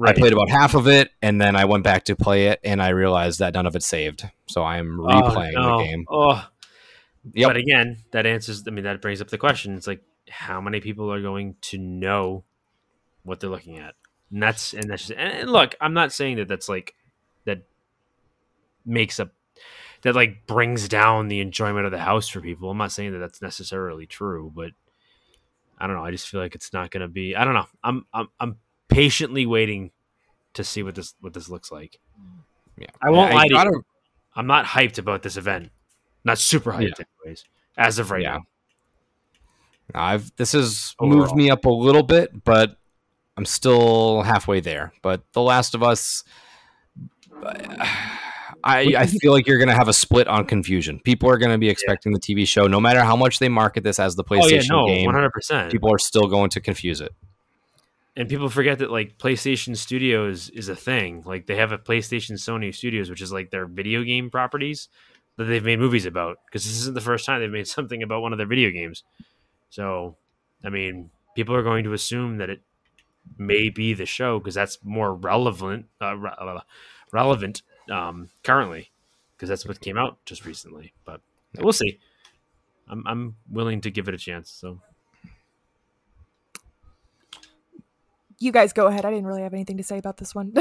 Right. 0.00 0.16
I 0.16 0.18
played 0.18 0.32
about 0.32 0.50
half 0.50 0.74
of 0.74 0.88
it, 0.88 1.10
and 1.22 1.40
then 1.40 1.54
I 1.54 1.66
went 1.66 1.84
back 1.84 2.04
to 2.06 2.16
play 2.16 2.48
it, 2.48 2.58
and 2.64 2.82
I 2.82 2.88
realized 2.88 3.38
that 3.38 3.54
none 3.54 3.64
of 3.66 3.76
it 3.76 3.84
saved. 3.84 4.28
So 4.48 4.62
I 4.64 4.78
am 4.78 4.98
oh, 5.00 5.04
replaying 5.06 5.52
oh, 5.56 5.62
no. 5.62 5.78
the 5.78 5.84
game. 5.84 6.04
Oh, 6.10 6.48
Yep. 7.32 7.48
But 7.48 7.56
again, 7.56 7.98
that 8.10 8.26
answers. 8.26 8.64
I 8.68 8.70
mean, 8.70 8.84
that 8.84 9.00
brings 9.00 9.22
up 9.22 9.28
the 9.28 9.38
question. 9.38 9.76
It's 9.76 9.86
like, 9.86 10.02
how 10.28 10.60
many 10.60 10.80
people 10.80 11.10
are 11.10 11.22
going 11.22 11.56
to 11.62 11.78
know 11.78 12.44
what 13.22 13.40
they're 13.40 13.48
looking 13.48 13.78
at? 13.78 13.94
And 14.30 14.42
that's 14.42 14.74
and 14.74 14.90
that's 14.90 15.06
just, 15.06 15.18
and 15.18 15.48
look, 15.50 15.74
I'm 15.80 15.94
not 15.94 16.12
saying 16.12 16.36
that 16.36 16.48
that's 16.48 16.68
like 16.68 16.94
that 17.46 17.62
makes 18.84 19.18
a 19.18 19.30
that 20.02 20.14
like 20.14 20.46
brings 20.46 20.88
down 20.88 21.28
the 21.28 21.40
enjoyment 21.40 21.86
of 21.86 21.92
the 21.92 21.98
house 21.98 22.28
for 22.28 22.40
people. 22.40 22.70
I'm 22.70 22.78
not 22.78 22.92
saying 22.92 23.12
that 23.12 23.18
that's 23.18 23.40
necessarily 23.42 24.06
true, 24.06 24.52
but 24.54 24.70
I 25.78 25.86
don't 25.86 25.96
know. 25.96 26.04
I 26.04 26.10
just 26.10 26.28
feel 26.28 26.40
like 26.40 26.54
it's 26.54 26.72
not 26.72 26.90
going 26.90 27.00
to 27.00 27.08
be. 27.08 27.34
I 27.34 27.44
don't 27.44 27.54
know. 27.54 27.66
I'm 27.82 28.06
I'm 28.12 28.28
I'm 28.38 28.56
patiently 28.88 29.46
waiting 29.46 29.90
to 30.54 30.62
see 30.64 30.82
what 30.82 30.94
this 30.94 31.14
what 31.20 31.32
this 31.32 31.48
looks 31.48 31.72
like. 31.72 31.98
Yeah. 32.78 32.86
I 33.02 33.10
won't 33.10 33.32
I 33.32 33.34
lie 33.36 33.48
to 33.48 33.54
gotta- 33.54 33.70
you. 33.70 33.84
I'm 34.36 34.46
not 34.46 34.64
hyped 34.66 34.98
about 34.98 35.22
this 35.22 35.36
event. 35.36 35.70
Not 36.24 36.38
super 36.38 36.72
hyped, 36.72 37.00
anyways. 37.24 37.44
As 37.76 37.98
of 37.98 38.10
right 38.10 38.22
Yeah. 38.22 38.38
now. 38.38 38.42
I've 39.94 40.34
this 40.36 40.52
has 40.52 40.94
Overall. 40.98 41.18
moved 41.20 41.34
me 41.36 41.50
up 41.50 41.64
a 41.66 41.70
little 41.70 42.02
bit, 42.02 42.44
but 42.44 42.76
I'm 43.36 43.44
still 43.44 44.22
halfway 44.22 44.60
there. 44.60 44.92
But 45.02 45.22
The 45.32 45.42
Last 45.42 45.74
of 45.74 45.82
Us, 45.82 46.24
I 48.64 48.94
I 48.96 49.06
feel 49.06 49.32
like 49.32 49.46
you're 49.46 49.58
gonna 49.58 49.74
have 49.74 49.88
a 49.88 49.92
split 49.92 50.26
on 50.26 50.46
confusion. 50.46 50.98
People 51.04 51.28
are 51.30 51.38
gonna 51.38 51.58
be 51.58 51.68
expecting 51.68 52.12
the 52.12 52.18
TV 52.20 52.46
show, 52.48 52.66
no 52.66 52.80
matter 52.80 53.02
how 53.04 53.14
much 53.16 53.38
they 53.38 53.48
market 53.50 53.84
this 53.84 53.98
as 54.00 54.16
the 54.16 54.24
PlayStation 54.24 54.42
Oh 54.42 54.48
yeah, 54.48 54.62
no, 54.70 54.86
game. 54.86 55.04
one 55.06 55.14
hundred 55.14 55.30
percent. 55.32 55.70
People 55.70 55.92
are 55.92 55.98
still 55.98 56.26
going 56.28 56.50
to 56.50 56.60
confuse 56.60 57.00
it. 57.00 57.12
and 58.16 58.28
people 58.28 58.48
forget 58.48 58.78
that 58.78 58.90
like 58.90 59.18
PlayStation 59.18 59.76
Studios 59.76 60.48
is 60.50 60.68
a 60.68 60.76
thing. 60.76 61.22
Like 61.26 61.46
they 61.46 61.56
have 61.56 61.72
a 61.72 61.78
PlayStation 61.78 62.32
Sony 62.32 62.74
Studios, 62.74 63.10
which 63.10 63.20
is 63.20 63.32
like 63.32 63.50
their 63.50 63.66
video 63.66 64.02
game 64.02 64.30
properties 64.30 64.88
that 65.36 65.44
they've 65.44 65.64
made 65.64 65.80
movies 65.80 66.06
about. 66.06 66.38
Because 66.46 66.64
this 66.64 66.76
isn't 66.78 66.94
the 66.94 67.00
first 67.00 67.26
time 67.26 67.40
they've 67.40 67.50
made 67.50 67.66
something 67.78 68.02
about 68.02 68.22
one 68.22 68.32
of 68.32 68.38
their 68.38 68.46
video 68.46 68.70
games. 68.70 69.02
So, 69.68 70.16
I 70.64 70.70
mean, 70.70 71.10
people 71.34 71.54
are 71.56 71.62
going 71.64 71.84
to 71.84 71.92
assume 71.92 72.38
that 72.38 72.48
it 72.50 72.62
may 73.36 73.68
be 73.68 73.92
the 73.94 74.06
show 74.06 74.38
because 74.38 74.54
that's 74.54 74.78
more 74.84 75.12
relevant, 75.12 75.86
uh, 76.00 76.16
re- 76.16 76.30
uh, 76.38 76.60
relevant 77.12 77.62
um, 77.90 78.30
currently, 78.42 78.90
because 79.36 79.48
that's 79.48 79.66
what 79.66 79.80
came 79.80 79.98
out 79.98 80.18
just 80.24 80.44
recently. 80.44 80.92
But 81.04 81.20
we'll 81.58 81.72
see. 81.72 81.98
I'm 82.88 83.04
I'm 83.06 83.36
willing 83.50 83.80
to 83.82 83.90
give 83.90 84.08
it 84.08 84.14
a 84.14 84.18
chance. 84.18 84.50
So. 84.50 84.80
You 88.40 88.52
guys 88.52 88.72
go 88.72 88.86
ahead. 88.88 89.04
I 89.04 89.10
didn't 89.10 89.26
really 89.26 89.42
have 89.42 89.54
anything 89.54 89.76
to 89.78 89.84
say 89.84 89.96
about 89.96 90.18
this 90.18 90.34
one. 90.34 90.54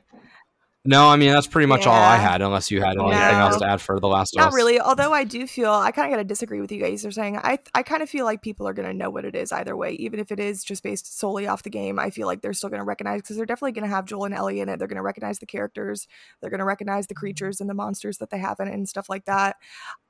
No, 0.84 1.08
I 1.08 1.14
mean 1.14 1.30
that's 1.30 1.46
pretty 1.46 1.66
much 1.66 1.86
all 1.86 1.94
I 1.94 2.16
had, 2.16 2.42
unless 2.42 2.68
you 2.72 2.80
had 2.80 2.98
anything 2.98 3.10
No. 3.10 3.38
else 3.38 3.58
to 3.58 3.66
add 3.66 3.80
for 3.80 4.00
The 4.00 4.08
Last 4.08 4.34
of 4.34 4.40
Not 4.40 4.48
Us. 4.48 4.54
really. 4.54 4.80
Although 4.80 5.12
I 5.12 5.22
do 5.22 5.46
feel 5.46 5.70
I 5.70 5.92
kind 5.92 6.08
of 6.08 6.16
got 6.16 6.20
to 6.20 6.24
disagree 6.24 6.60
with 6.60 6.72
you 6.72 6.80
guys. 6.80 7.02
They're 7.02 7.12
saying 7.12 7.36
I 7.36 7.60
I 7.72 7.84
kind 7.84 8.02
of 8.02 8.10
feel 8.10 8.24
like 8.24 8.42
people 8.42 8.66
are 8.66 8.72
going 8.72 8.88
to 8.88 8.94
know 8.94 9.08
what 9.08 9.24
it 9.24 9.36
is 9.36 9.52
either 9.52 9.76
way, 9.76 9.92
even 9.92 10.18
if 10.18 10.32
it 10.32 10.40
is 10.40 10.64
just 10.64 10.82
based 10.82 11.16
solely 11.16 11.46
off 11.46 11.62
the 11.62 11.70
game. 11.70 12.00
I 12.00 12.10
feel 12.10 12.26
like 12.26 12.40
they're 12.40 12.52
still 12.52 12.68
going 12.68 12.80
to 12.80 12.84
recognize 12.84 13.20
because 13.20 13.36
they're 13.36 13.46
definitely 13.46 13.72
going 13.72 13.88
to 13.88 13.94
have 13.94 14.06
Joel 14.06 14.24
and 14.24 14.34
Ellie 14.34 14.58
in 14.58 14.68
it. 14.68 14.80
They're 14.80 14.88
going 14.88 14.96
to 14.96 15.02
recognize 15.02 15.38
the 15.38 15.46
characters. 15.46 16.08
They're 16.40 16.50
going 16.50 16.58
to 16.58 16.64
recognize 16.64 17.06
the 17.06 17.14
mm-hmm. 17.14 17.20
creatures 17.20 17.60
and 17.60 17.70
the 17.70 17.74
monsters 17.74 18.18
that 18.18 18.30
they 18.30 18.38
have 18.38 18.58
in 18.58 18.66
it 18.66 18.74
and 18.74 18.88
stuff 18.88 19.08
like 19.08 19.26
that. 19.26 19.56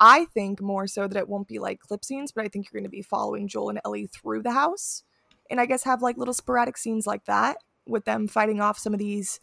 I 0.01 0.25
think 0.33 0.63
more 0.63 0.87
so 0.87 1.07
that 1.07 1.19
it 1.19 1.29
won't 1.29 1.49
be 1.49 1.59
like 1.59 1.81
clip 1.81 2.03
scenes, 2.03 2.33
but 2.33 2.47
I 2.47 2.49
think 2.49 2.67
you're 2.67 2.81
going 2.81 2.91
to 2.91 2.97
be 2.97 3.03
following 3.03 3.47
Joel 3.47 3.69
and 3.69 3.81
Ellie 3.85 4.07
through 4.07 4.43
the 4.43 4.53
house, 4.53 5.03
and 5.51 5.61
I 5.61 5.67
guess 5.67 5.83
have 5.85 6.01
like 6.01 6.17
little 6.17 6.33
sporadic 6.33 6.79
scenes 6.79 7.07
like 7.07 7.27
that 7.27 7.59
with 7.87 8.07
them 8.07 8.27
fighting 8.27 8.63
off 8.63 8.79
some 8.79 8.95
of 8.95 8.99
these 8.99 9.39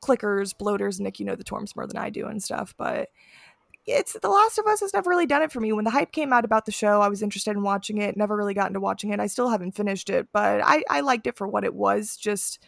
clickers, 0.00 0.56
bloaters. 0.56 1.00
Nick, 1.00 1.18
you 1.20 1.26
know 1.26 1.36
the 1.36 1.44
Torms 1.44 1.74
more 1.76 1.86
than 1.86 1.96
I 1.96 2.10
do 2.10 2.26
and 2.26 2.42
stuff, 2.42 2.74
but 2.76 3.08
it's 3.86 4.12
The 4.12 4.28
Last 4.28 4.58
of 4.58 4.66
Us 4.66 4.80
has 4.80 4.92
never 4.92 5.08
really 5.08 5.26
done 5.26 5.42
it 5.42 5.50
for 5.50 5.60
me. 5.60 5.72
When 5.72 5.84
the 5.84 5.90
hype 5.90 6.12
came 6.12 6.32
out 6.32 6.44
about 6.44 6.66
the 6.66 6.72
show, 6.72 7.00
I 7.00 7.08
was 7.08 7.22
interested 7.22 7.52
in 7.52 7.62
watching 7.62 7.98
it. 7.98 8.16
Never 8.16 8.36
really 8.36 8.54
got 8.54 8.68
into 8.68 8.80
watching 8.80 9.10
it. 9.10 9.20
I 9.20 9.28
still 9.28 9.48
haven't 9.48 9.72
finished 9.72 10.10
it, 10.10 10.28
but 10.32 10.60
I, 10.62 10.82
I 10.90 11.00
liked 11.00 11.26
it 11.26 11.38
for 11.38 11.48
what 11.48 11.64
it 11.64 11.74
was. 11.74 12.16
Just 12.16 12.62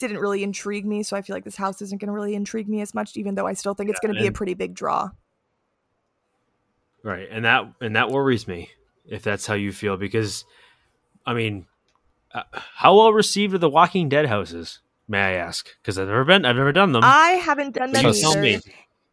didn't 0.00 0.18
really 0.18 0.42
intrigue 0.42 0.84
me. 0.84 1.04
So 1.04 1.16
I 1.16 1.22
feel 1.22 1.36
like 1.36 1.44
this 1.44 1.56
house 1.56 1.80
isn't 1.80 2.00
going 2.00 2.08
to 2.08 2.12
really 2.12 2.34
intrigue 2.34 2.68
me 2.68 2.80
as 2.80 2.94
much, 2.94 3.16
even 3.16 3.36
though 3.36 3.46
I 3.46 3.52
still 3.52 3.74
think 3.74 3.90
it's 3.90 4.00
Yeah, 4.02 4.08
going 4.08 4.16
to 4.16 4.20
be 4.22 4.26
a 4.26 4.32
pretty 4.32 4.54
big 4.54 4.74
draw. 4.74 5.10
Right, 7.04 7.28
and 7.30 7.44
that 7.44 7.72
and 7.80 7.94
that 7.96 8.10
worries 8.10 8.48
me 8.48 8.70
if 9.06 9.22
that's 9.22 9.46
how 9.46 9.54
you 9.54 9.72
feel 9.72 9.96
because, 9.96 10.44
I 11.26 11.34
mean, 11.34 11.66
uh, 12.32 12.42
how 12.52 12.96
well 12.96 13.12
received 13.12 13.54
are 13.54 13.58
the 13.58 13.68
Walking 13.68 14.08
Dead 14.08 14.26
houses? 14.26 14.80
May 15.08 15.20
I 15.20 15.32
ask? 15.32 15.68
Because 15.82 15.98
I've 15.98 16.08
never 16.08 16.24
been, 16.24 16.44
I've 16.44 16.56
never 16.56 16.72
done 16.72 16.92
them. 16.92 17.02
I 17.04 17.30
haven't 17.32 17.74
done 17.74 17.92
them 17.92 18.06
you 18.06 18.20
tell 18.20 18.38
me, 18.40 18.58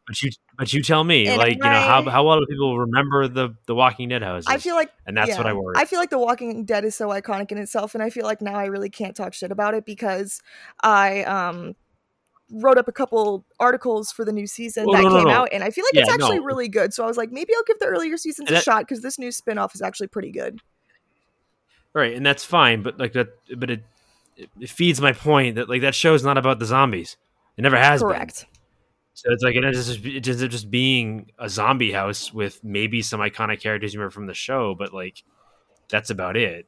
but 0.08 0.22
you, 0.22 0.32
but 0.58 0.72
you 0.74 0.82
tell 0.82 1.04
me, 1.04 1.28
And 1.28 1.38
like 1.38 1.54
you 1.58 1.60
know, 1.60 1.70
how 1.70 2.02
I- 2.06 2.10
how 2.10 2.26
well 2.26 2.40
do 2.40 2.46
people 2.46 2.78
remember 2.80 3.28
the 3.28 3.56
the 3.66 3.76
Walking 3.76 4.10
Dead 4.10 4.24
houses? 4.24 4.48
I 4.48 4.58
feel 4.58 4.76
like 4.76 4.90
and 5.06 5.16
that's 5.18 5.38
what 5.38 5.46
I 5.46 5.54
worry. 5.54 5.76
I 5.78 5.86
feel 5.86 6.00
like 6.00 6.10
The 6.10 6.18
Walking 6.20 6.64
Dead 6.66 6.86
is 6.86 6.96
so 6.96 7.10
iconic 7.10 7.52
in 7.52 7.58
itself, 7.58 7.94
and 7.94 8.02
I 8.04 8.10
feel 8.10 8.26
like 8.26 8.42
now 8.42 8.56
I 8.56 8.66
really 8.66 8.90
can't 8.90 9.16
talk 9.16 9.34
shit 9.34 9.52
about 9.52 9.74
it 9.74 9.86
because 9.86 10.42
I 10.82 11.24
um 11.24 11.76
wrote 12.54 12.78
up 12.78 12.88
a 12.90 12.92
couple 12.92 13.46
articles 13.60 14.12
for 14.12 14.26
the 14.26 14.32
new 14.34 14.46
season 14.48 14.86
Well, 14.86 14.96
that 14.98 15.04
no, 15.04 15.10
no, 15.10 15.16
came 15.20 15.28
no. 15.28 15.32
out, 15.34 15.50
and 15.52 15.64
I 15.64 15.70
feel 15.72 15.86
like 15.86 15.94
Yeah, 15.94 16.02
it's 16.02 16.12
actually 16.12 16.40
really 16.40 16.68
good. 16.68 16.94
So 16.94 17.04
I 17.04 17.08
was 17.08 17.16
like, 17.16 17.32
maybe 17.32 17.54
I'll 17.56 17.64
give 17.64 17.80
the 17.80 17.86
earlier 17.86 18.18
seasons 18.18 18.48
And 18.50 18.56
a 18.56 18.60
that- 18.60 18.64
shot 18.66 18.80
because 18.82 19.02
this 19.02 19.18
new 19.20 19.32
spin 19.32 19.58
off 19.58 19.74
is 19.76 19.82
actually 19.82 20.08
pretty 20.08 20.32
good. 20.32 20.60
right, 21.94 22.14
and 22.16 22.26
that's 22.26 22.44
fine, 22.46 22.82
but 22.84 22.98
like 23.00 23.14
that, 23.14 23.28
but 23.58 23.70
it 23.70 23.84
it 24.60 24.70
feeds 24.70 25.00
my 25.02 25.14
point 25.14 25.56
that 25.56 25.70
like 25.70 25.82
that 25.82 25.96
show's 25.96 26.24
not 26.24 26.38
about 26.38 26.60
the 26.60 26.66
zombies. 26.66 27.18
It 27.58 27.62
never 27.62 27.78
has 27.78 28.02
been. 28.02 28.10
Correct. 28.10 28.46
So 29.14 29.32
it's 29.32 29.44
like 29.44 29.56
it 29.56 29.64
ends 29.64 29.88
just, 29.88 30.06
it 30.06 30.28
ends 30.28 30.42
up 30.44 30.50
just 30.50 30.72
being 30.72 31.32
a 31.38 31.50
zombie 31.50 31.92
house 31.92 32.34
with 32.34 32.64
maybe 32.64 33.02
some 33.02 33.20
iconic 33.20 33.60
characters 33.62 33.94
you 33.94 34.00
remember 34.00 34.12
from 34.14 34.26
the 34.28 34.34
show, 34.34 34.74
but 34.74 34.94
like 34.94 35.24
that's 35.90 36.10
about 36.10 36.38
it. 36.38 36.68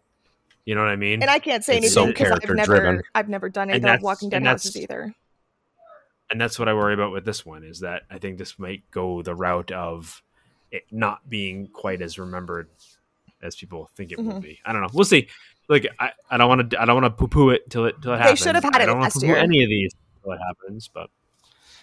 You 0.65 0.75
know 0.75 0.81
what 0.81 0.89
I 0.89 0.95
mean? 0.97 1.21
And 1.21 1.31
I 1.31 1.39
can't 1.39 1.63
say 1.63 1.77
It's 1.77 1.95
anything 1.97 2.13
because 2.13 2.31
I've 2.31 2.41
never, 2.43 2.55
character-driven. 2.55 3.01
I've 3.15 3.29
never 3.29 3.49
done 3.49 3.69
And 3.69 3.85
either 3.85 3.99
Walking 4.01 4.29
Dead 4.29 4.43
houses 4.43 4.77
either. 4.77 5.13
and 6.29 6.39
that's 6.39 6.57
what 6.59 6.67
I 6.69 6.73
worry 6.73 6.93
about 6.93 7.11
with 7.11 7.25
this 7.25 7.45
one 7.45 7.63
is 7.63 7.79
that 7.81 8.03
I 8.11 8.17
think 8.19 8.37
this 8.37 8.57
might 8.59 8.89
go 8.91 9.21
the 9.21 9.35
route 9.35 9.71
of 9.71 10.21
it 10.71 10.83
not 10.91 11.27
being 11.29 11.67
quite 11.67 12.01
as 12.01 12.17
remembered 12.19 12.69
as 13.41 13.55
people 13.55 13.89
think 13.95 14.11
it 14.11 14.17
will 14.19 14.33
Mhm. 14.35 14.41
be. 14.41 14.59
I 14.65 14.71
don't 14.73 14.81
know. 14.81 14.89
We'll 14.93 15.03
see. 15.05 15.27
Like 15.69 15.87
I, 15.99 16.11
I 16.29 16.37
don't 16.37 16.49
want 16.49 16.69
to 16.71 16.81
I 16.81 16.85
don't 16.85 17.01
want 17.01 17.05
to 17.05 17.17
poo 17.17 17.27
poo 17.27 17.49
it 17.49 17.69
till 17.69 17.85
it 17.85 17.95
till 18.01 18.13
it 18.13 18.17
They 18.17 18.21
happens. 18.23 18.39
should 18.39 18.55
have 18.55 18.63
had 18.63 18.75
it. 18.75 18.79
I 18.79 18.83
it 18.83 18.85
don't 18.87 18.95
wanna 18.95 19.03
last 19.05 19.13
poo-poo 19.15 19.27
year. 19.27 19.37
any 19.37 19.63
of 19.63 19.69
these 19.69 19.91
till 20.23 20.33
it 20.33 20.39
happens, 20.45 20.89
but 20.93 21.09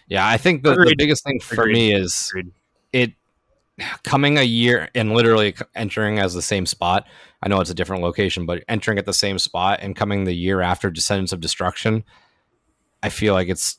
Yeah, 0.09 0.26
I 0.26 0.37
think 0.37 0.62
the, 0.62 0.74
the 0.74 0.95
biggest 0.99 1.24
thing 1.24 1.41
for 1.41 1.55
Agreed. 1.55 1.72
me 1.72 1.95
is 1.95 2.28
Agreed. 2.33 2.53
it 2.93 3.12
coming 4.03 4.37
a 4.39 4.43
year 4.43 4.91
and 4.95 5.12
literally 5.14 5.55
entering 5.74 6.18
as 6.18 6.35
the 6.35 6.43
same 6.43 6.66
spot. 6.66 7.07
I 7.43 7.49
know 7.49 7.61
it's 7.61 7.70
a 7.70 7.74
different 7.74 8.03
location, 8.03 8.45
but 8.45 8.62
entering 8.68 8.99
at 8.99 9.07
the 9.07 9.14
same 9.14 9.39
spot 9.39 9.78
and 9.81 9.97
coming 9.97 10.24
the 10.24 10.35
year 10.35 10.61
after 10.61 10.91
Descendants 10.91 11.33
of 11.33 11.41
Destruction, 11.41 12.05
I 13.03 13.09
feel 13.09 13.33
like 13.33 13.49
it's 13.49 13.78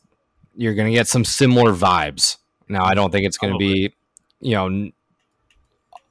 you're 0.55 0.73
going 0.73 0.87
to 0.87 0.93
get 0.93 1.07
some 1.07 1.23
similar 1.23 1.71
vibes. 1.73 2.37
Now, 2.67 2.83
I 2.85 2.95
don't 2.95 3.11
think 3.11 3.25
it's 3.27 3.37
going 3.37 3.53
to 3.53 3.59
be, 3.59 3.93
you 4.39 4.55
know, 4.55 4.65
n- 4.65 4.93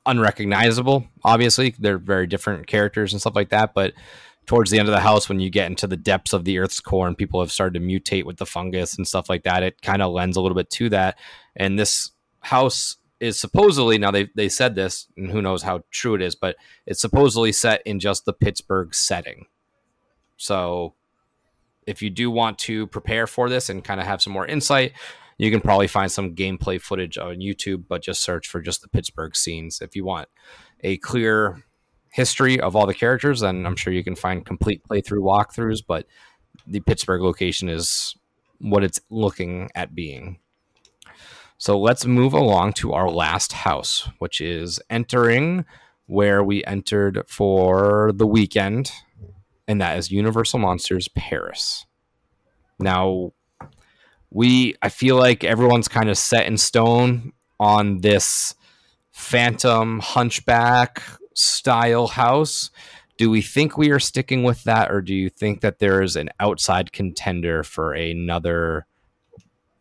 unrecognizable. 0.06 1.06
Obviously, 1.24 1.74
they're 1.78 1.98
very 1.98 2.26
different 2.26 2.66
characters 2.66 3.12
and 3.12 3.20
stuff 3.20 3.36
like 3.36 3.50
that, 3.50 3.74
but 3.74 3.94
towards 4.46 4.70
the 4.70 4.78
end 4.78 4.88
of 4.88 4.94
the 4.94 5.00
house 5.00 5.28
when 5.28 5.38
you 5.38 5.48
get 5.48 5.66
into 5.66 5.86
the 5.86 5.96
depths 5.96 6.32
of 6.32 6.44
the 6.44 6.58
earth's 6.58 6.80
core 6.80 7.06
and 7.06 7.16
people 7.16 7.40
have 7.40 7.52
started 7.52 7.78
to 7.78 7.86
mutate 7.86 8.24
with 8.24 8.36
the 8.38 8.46
fungus 8.46 8.96
and 8.96 9.06
stuff 9.06 9.28
like 9.28 9.44
that 9.44 9.62
it 9.62 9.80
kind 9.80 10.02
of 10.02 10.12
lends 10.12 10.36
a 10.36 10.40
little 10.40 10.56
bit 10.56 10.68
to 10.68 10.88
that 10.88 11.16
and 11.54 11.78
this 11.78 12.10
house 12.40 12.96
is 13.20 13.38
supposedly 13.38 13.96
now 13.96 14.10
they 14.10 14.28
they 14.34 14.48
said 14.48 14.74
this 14.74 15.06
and 15.16 15.30
who 15.30 15.40
knows 15.40 15.62
how 15.62 15.84
true 15.92 16.14
it 16.14 16.22
is 16.22 16.34
but 16.34 16.56
it's 16.84 17.00
supposedly 17.00 17.52
set 17.52 17.80
in 17.86 18.00
just 18.00 18.24
the 18.24 18.32
Pittsburgh 18.32 18.92
setting 18.92 19.46
so 20.36 20.94
if 21.86 22.02
you 22.02 22.10
do 22.10 22.28
want 22.28 22.58
to 22.58 22.86
prepare 22.88 23.28
for 23.28 23.48
this 23.48 23.68
and 23.68 23.84
kind 23.84 24.00
of 24.00 24.06
have 24.06 24.20
some 24.20 24.32
more 24.32 24.46
insight 24.46 24.94
you 25.40 25.50
can 25.50 25.60
probably 25.60 25.86
find 25.86 26.10
some 26.10 26.34
gameplay 26.34 26.80
footage 26.80 27.18
on 27.18 27.36
YouTube 27.36 27.84
but 27.88 28.02
just 28.02 28.22
search 28.22 28.48
for 28.48 28.60
just 28.60 28.82
the 28.82 28.88
Pittsburgh 28.88 29.34
scenes 29.34 29.80
if 29.80 29.96
you 29.96 30.04
want 30.04 30.28
a 30.82 30.96
clear 30.98 31.62
history 32.10 32.60
of 32.60 32.76
all 32.76 32.86
the 32.86 32.94
characters, 32.94 33.40
then 33.40 33.64
I'm 33.66 33.76
sure 33.76 33.92
you 33.92 34.04
can 34.04 34.16
find 34.16 34.44
complete 34.44 34.82
playthrough 34.88 35.22
walkthroughs. 35.22 35.82
But 35.86 36.06
the 36.66 36.80
Pittsburgh 36.80 37.22
location 37.22 37.68
is 37.68 38.14
what 38.58 38.84
it's 38.84 39.00
looking 39.10 39.70
at 39.74 39.94
being. 39.94 40.38
So 41.58 41.78
let's 41.78 42.06
move 42.06 42.32
along 42.32 42.74
to 42.74 42.92
our 42.92 43.10
last 43.10 43.52
house, 43.52 44.08
which 44.18 44.40
is 44.40 44.80
entering 44.88 45.64
where 46.06 46.42
we 46.42 46.64
entered 46.64 47.22
for 47.28 48.12
the 48.14 48.26
Weeknd, 48.26 48.90
and 49.68 49.80
that 49.80 49.98
is 49.98 50.10
Universal 50.10 50.58
Monsters 50.58 51.08
Paris. 51.08 51.86
Now, 52.78 53.32
we 54.30 54.74
I 54.82 54.88
feel 54.88 55.16
like 55.16 55.44
everyone's 55.44 55.88
kind 55.88 56.08
of 56.08 56.16
set 56.18 56.46
in 56.46 56.56
stone 56.56 57.32
on 57.58 57.98
this 58.00 58.54
phantom 59.12 60.00
hunchback 60.00 61.02
style 61.34 62.06
house. 62.08 62.70
Do 63.18 63.30
we 63.30 63.42
think 63.42 63.76
we 63.76 63.90
are 63.90 63.98
sticking 64.00 64.44
with 64.44 64.64
that, 64.64 64.90
or 64.90 65.02
do 65.02 65.14
you 65.14 65.28
think 65.28 65.60
that 65.60 65.78
there 65.78 66.00
is 66.02 66.16
an 66.16 66.30
outside 66.40 66.92
contender 66.92 67.62
for 67.62 67.92
another 67.92 68.86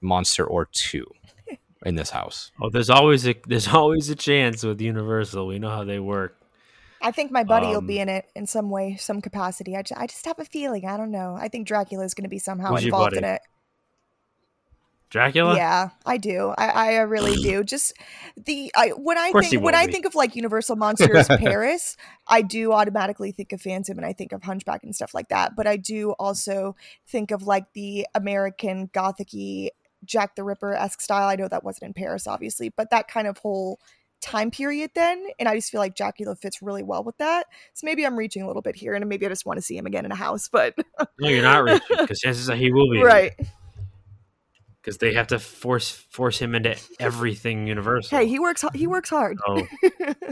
monster 0.02 0.46
or 0.46 0.66
two 0.72 1.06
in 1.86 1.96
this 1.96 2.10
house? 2.10 2.52
oh, 2.62 2.70
there's 2.70 2.90
always 2.90 3.28
a 3.28 3.36
there's 3.48 3.68
always 3.74 4.10
a 4.10 4.16
chance 4.16 4.64
with 4.64 4.82
Universal. 4.82 5.48
We 5.48 5.60
know 5.60 5.70
how 5.70 5.84
they 5.86 6.00
work. 6.00 6.36
I 7.02 7.12
think 7.12 7.32
my 7.32 7.46
buddy 7.46 7.68
will 7.68 7.78
Um, 7.78 7.88
be 7.88 8.00
in 8.00 8.10
it 8.10 8.26
in 8.36 8.46
some 8.46 8.70
way, 8.70 8.98
some 8.98 9.22
capacity. 9.22 9.74
I, 9.78 9.84
ju- 9.84 9.96
I 9.96 10.06
just 10.06 10.26
have 10.26 10.38
a 10.38 10.44
feeling. 10.44 10.86
I 10.86 10.98
don't 10.98 11.12
know. 11.12 11.38
I 11.40 11.48
think 11.48 11.66
Dracula 11.66 12.04
is 12.04 12.14
going 12.14 12.24
to 12.26 12.30
be 12.30 12.40
somehow 12.40 12.76
involved 12.76 13.16
in 13.16 13.24
it. 13.24 13.42
Dracula. 15.10 15.56
Yeah, 15.56 15.90
I 16.06 16.18
do. 16.18 16.54
I, 16.58 16.68
I 16.68 16.98
really 17.02 17.36
do. 17.36 17.64
Just 17.64 17.94
the 18.46 18.72
I 18.76 18.90
when 18.90 19.18
I 19.18 19.32
think 19.32 19.54
when 19.54 19.64
won't 19.64 19.76
I 19.76 19.88
be. 19.88 19.92
think 19.94 20.06
of 20.06 20.16
like 20.16 20.36
Universal 20.36 20.76
Monsters 20.76 21.28
Paris, 21.40 21.98
I 22.28 22.42
do 22.42 22.72
automatically 22.74 23.32
think 23.32 23.52
of 23.52 23.62
Phantom 23.62 23.98
and 23.98 24.06
I 24.06 24.14
think 24.14 24.32
of 24.32 24.44
Hunchback 24.44 24.84
and 24.84 24.96
stuff 24.96 25.14
like 25.14 25.30
that. 25.30 25.56
But 25.56 25.66
I 25.68 25.78
do 25.78 26.12
also 26.12 26.76
think 27.08 27.32
of 27.32 27.44
like 27.44 27.74
the 27.74 28.06
American 28.14 28.88
gothicy 28.90 29.70
Jack 30.06 30.36
the 30.36 30.44
Ripper 30.44 30.74
esque 30.76 31.02
style. 31.02 31.28
I 31.28 31.36
know 31.36 31.48
that 31.48 31.64
wasn't 31.64 31.88
in 31.88 31.94
Paris, 31.94 32.28
obviously, 32.28 32.70
but 32.70 32.90
that 32.92 33.08
kind 33.08 33.28
of 33.28 33.38
whole 33.40 33.80
time 34.22 34.52
period 34.52 34.92
then 34.96 35.28
and 35.40 35.48
i 35.48 35.56
just 35.56 35.72
feel 35.72 35.80
like 35.80 35.96
dracula 35.96 36.36
fits 36.36 36.62
really 36.62 36.84
well 36.84 37.06
with 37.06 37.18
that 37.20 37.46
so 37.74 37.86
maybe 37.86 38.06
i'm 38.06 38.18
reaching 38.18 38.42
a 38.44 38.48
little 38.48 38.62
bit 38.62 38.76
here 38.76 38.94
and 38.94 39.08
maybe 39.08 39.26
i 39.26 39.30
just 39.30 39.46
want 39.46 39.56
to 39.56 39.62
see 39.62 39.78
him 39.78 39.86
again 39.86 40.04
in 40.04 40.12
a 40.12 40.16
house 40.16 40.50
but 40.50 40.76
No, 41.22 41.30
you're 41.30 41.42
not 41.42 41.64
reaching 41.64 41.80
because 42.02 42.20
chances 42.20 42.50
are 42.50 42.56
he 42.58 42.70
will 42.70 42.92
be. 42.92 43.02
right 43.02 43.32
Because 44.82 44.98
they 44.98 45.14
have 45.14 45.28
to 45.28 45.40
force 45.40 45.90
force 45.90 46.40
him 46.40 46.56
into 46.56 46.78
everything 47.00 47.68
Universal. 47.68 48.18
hey 48.18 48.28
he 48.28 48.40
works 48.40 48.62
he 48.62 48.68
mm-hmm. 48.68 48.92
works 48.92 49.10
hard 49.10 49.38
Oh, 49.48 49.68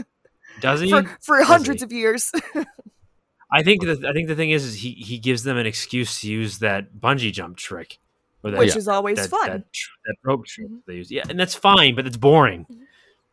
does 0.60 0.80
he? 0.80 0.90
for, 0.90 1.02
for 1.20 1.38
Does 1.38 1.46
hundreds 1.46 1.82
he? 1.82 1.84
of 1.84 1.92
years 1.92 2.32
I 3.50 3.62
think 3.62 3.82
the 3.82 4.04
I 4.06 4.12
think 4.12 4.28
the 4.28 4.36
thing 4.36 4.50
is, 4.50 4.64
is 4.64 4.74
he 4.74 4.92
he 4.92 5.18
gives 5.18 5.42
them 5.42 5.56
an 5.56 5.66
excuse 5.66 6.20
to 6.20 6.30
use 6.30 6.58
that 6.58 6.94
bungee 6.94 7.32
jump 7.32 7.56
trick, 7.56 7.98
or 8.42 8.50
that, 8.50 8.58
which 8.58 8.76
is 8.76 8.88
always 8.88 9.16
that, 9.16 9.30
fun 9.30 9.48
That, 9.48 9.64
that 10.06 10.16
rope 10.22 10.46
trick 10.46 10.66
mm-hmm. 10.66 10.78
they 10.86 10.94
use. 10.94 11.10
Yeah, 11.10 11.22
and 11.28 11.38
that's 11.40 11.54
fine, 11.54 11.94
but 11.94 12.06
it's 12.06 12.16
boring. 12.16 12.66
Mm-hmm. 12.70 12.82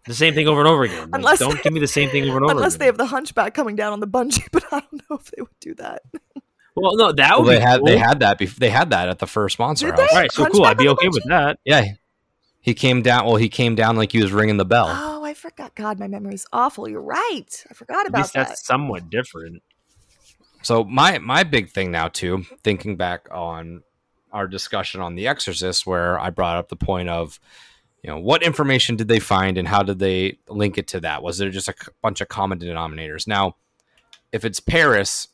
The 0.07 0.13
same 0.13 0.35
thing 0.35 0.47
over 0.47 0.59
and 0.59 0.69
over 0.69 0.83
again. 0.83 1.09
Like, 1.09 1.19
Unless- 1.19 1.39
don't 1.39 1.61
give 1.63 1.73
me 1.73 1.79
the 1.79 1.87
same 1.87 2.09
thing 2.09 2.29
over 2.29 2.37
and 2.37 2.45
over. 2.45 2.51
Unless 2.57 2.75
again. 2.75 2.79
they 2.79 2.85
have 2.85 2.97
the 2.97 3.07
hunchback 3.07 3.55
coming 3.55 3.75
down 3.75 3.91
on 3.91 3.99
the 3.99 4.07
bungee, 4.07 4.47
but 4.51 4.63
I 4.71 4.81
don't 4.81 5.09
know 5.09 5.17
if 5.17 5.31
they 5.31 5.41
would 5.41 5.59
do 5.59 5.73
that. 5.75 6.03
Well, 6.75 6.95
no, 6.97 7.11
that 7.13 7.29
Well, 7.31 7.43
would 7.43 7.51
they 7.53 7.57
be 7.57 7.61
had 7.63 7.77
cool. 7.79 7.85
they 7.87 7.97
had 7.97 8.19
that 8.19 8.39
bef- 8.39 8.55
they 8.57 8.69
had 8.69 8.89
that 8.89 9.07
at 9.09 9.19
the 9.19 9.27
first 9.27 9.59
Monster 9.59 9.87
Did 9.91 9.99
House. 9.99 10.09
they? 10.09 10.15
All 10.15 10.21
right, 10.21 10.31
so 10.31 10.45
cool. 10.47 10.65
I'd 10.65 10.77
be 10.77 10.89
okay 10.89 11.07
with 11.07 11.23
that. 11.27 11.57
Yeah, 11.63 11.85
he 12.61 12.73
came 12.73 13.01
down. 13.01 13.25
Well, 13.25 13.37
he 13.37 13.47
came 13.49 13.75
down 13.75 13.95
like 13.95 14.11
he 14.11 14.21
was 14.21 14.31
ringing 14.33 14.57
the 14.57 14.65
bell. 14.65 14.87
Oh, 14.89 15.23
I 15.23 15.33
forgot. 15.33 15.73
God, 15.75 15.99
my 15.99 16.07
memory's 16.07 16.45
awful. 16.51 16.89
You're 16.89 17.01
right. 17.01 17.63
I 17.69 17.73
forgot 17.73 18.01
At 18.01 18.07
about 18.07 18.17
least 18.23 18.33
that. 18.33 18.47
that's 18.49 18.65
somewhat 18.65 19.09
different. 19.09 19.61
So 20.63 20.83
my 20.83 21.19
my 21.19 21.43
big 21.43 21.69
thing 21.69 21.91
now 21.91 22.07
too, 22.09 22.43
thinking 22.63 22.97
back 22.97 23.27
on 23.31 23.83
our 24.33 24.47
discussion 24.47 24.99
on 24.99 25.15
The 25.15 25.27
Exorcist, 25.27 25.85
where 25.85 26.19
I 26.19 26.29
brought 26.29 26.57
up 26.57 26.67
the 26.67 26.75
point 26.75 27.07
of, 27.07 27.39
you 28.03 28.09
know, 28.09 28.17
what 28.19 28.43
information 28.43 28.97
did 28.97 29.07
they 29.07 29.19
find 29.19 29.57
and 29.57 29.65
how 29.67 29.81
did 29.81 29.99
they 29.99 30.39
link 30.49 30.77
it 30.77 30.87
to 30.89 30.99
that? 31.01 31.23
Was 31.23 31.37
there 31.37 31.49
just 31.51 31.69
a 31.69 31.73
c- 31.79 31.91
bunch 32.01 32.19
of 32.19 32.27
common 32.27 32.59
denominators? 32.59 33.27
Now, 33.27 33.55
if 34.33 34.43
it's 34.43 34.59
Paris, 34.59 35.29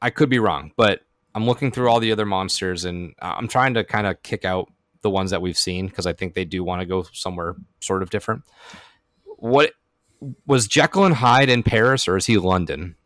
I 0.00 0.10
could 0.10 0.28
be 0.28 0.38
wrong, 0.38 0.72
but 0.76 1.00
I'm 1.34 1.46
looking 1.46 1.70
through 1.70 1.88
all 1.88 2.00
the 2.00 2.12
other 2.12 2.26
monsters 2.26 2.84
and 2.84 3.14
uh, 3.20 3.34
I'm 3.36 3.48
trying 3.48 3.74
to 3.74 3.84
kind 3.84 4.06
of 4.06 4.22
kick 4.22 4.44
out 4.44 4.70
the 5.02 5.10
ones 5.10 5.30
that 5.30 5.42
we've 5.42 5.58
seen 5.58 5.86
because 5.86 6.06
I 6.06 6.12
think 6.12 6.34
they 6.34 6.44
do 6.44 6.64
want 6.64 6.80
to 6.80 6.86
go 6.86 7.04
somewhere 7.12 7.56
sort 7.80 8.02
of 8.02 8.10
different. 8.10 8.42
What 9.36 9.72
was 10.46 10.66
Jekyll 10.66 11.04
and 11.04 11.14
Hyde 11.14 11.48
in 11.48 11.62
Paris 11.62 12.08
or 12.08 12.16
is 12.16 12.26
he 12.26 12.38
London? 12.38 12.96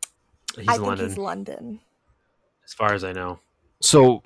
He's 0.57 0.69
I 0.69 0.79
think 0.79 0.99
he's 0.99 1.19
London. 1.19 1.81
as 2.65 2.75
far 2.75 2.93
as 2.93 3.05
I 3.05 3.13
know. 3.13 3.41
so 3.81 4.23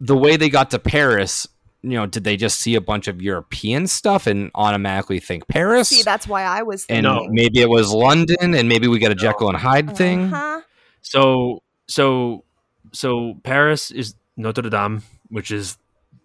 the 0.00 0.16
way 0.16 0.36
they 0.36 0.48
got 0.48 0.70
to 0.70 0.78
Paris, 0.78 1.46
you 1.82 1.90
know, 1.90 2.06
did 2.06 2.24
they 2.24 2.36
just 2.36 2.60
see 2.60 2.74
a 2.74 2.80
bunch 2.80 3.08
of 3.08 3.22
European 3.22 3.86
stuff 3.86 4.26
and 4.26 4.50
automatically 4.54 5.20
think 5.20 5.46
Paris? 5.48 5.88
See, 5.88 6.02
that's 6.02 6.26
why 6.26 6.42
I 6.42 6.62
was 6.62 6.84
and 6.88 7.06
thinking. 7.06 7.34
maybe 7.34 7.60
it 7.60 7.68
was 7.68 7.92
London, 7.92 8.54
and 8.54 8.68
maybe 8.68 8.88
we 8.88 8.98
got 8.98 9.12
a 9.12 9.14
Jekyll 9.14 9.48
and 9.48 9.56
Hyde 9.56 9.96
thing. 9.96 10.32
Uh-huh. 10.32 10.60
So 11.04 11.62
so 11.86 12.44
so 12.92 13.34
Paris 13.44 13.90
is 13.90 14.14
Notre 14.36 14.68
Dame, 14.68 15.02
which 15.28 15.50
is 15.50 15.78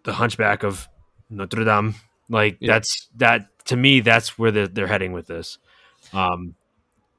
the 0.03 0.13
Hunchback 0.13 0.63
of 0.63 0.87
Notre 1.29 1.63
Dame. 1.65 1.95
Like 2.29 2.57
Yeah. 2.59 2.73
that's 2.73 3.09
that 3.17 3.49
to 3.65 3.75
me. 3.75 3.99
That's 3.99 4.39
where 4.39 4.51
they're, 4.51 4.67
they're 4.67 4.87
heading 4.87 5.11
with 5.11 5.27
this. 5.27 5.57
Um, 6.13 6.55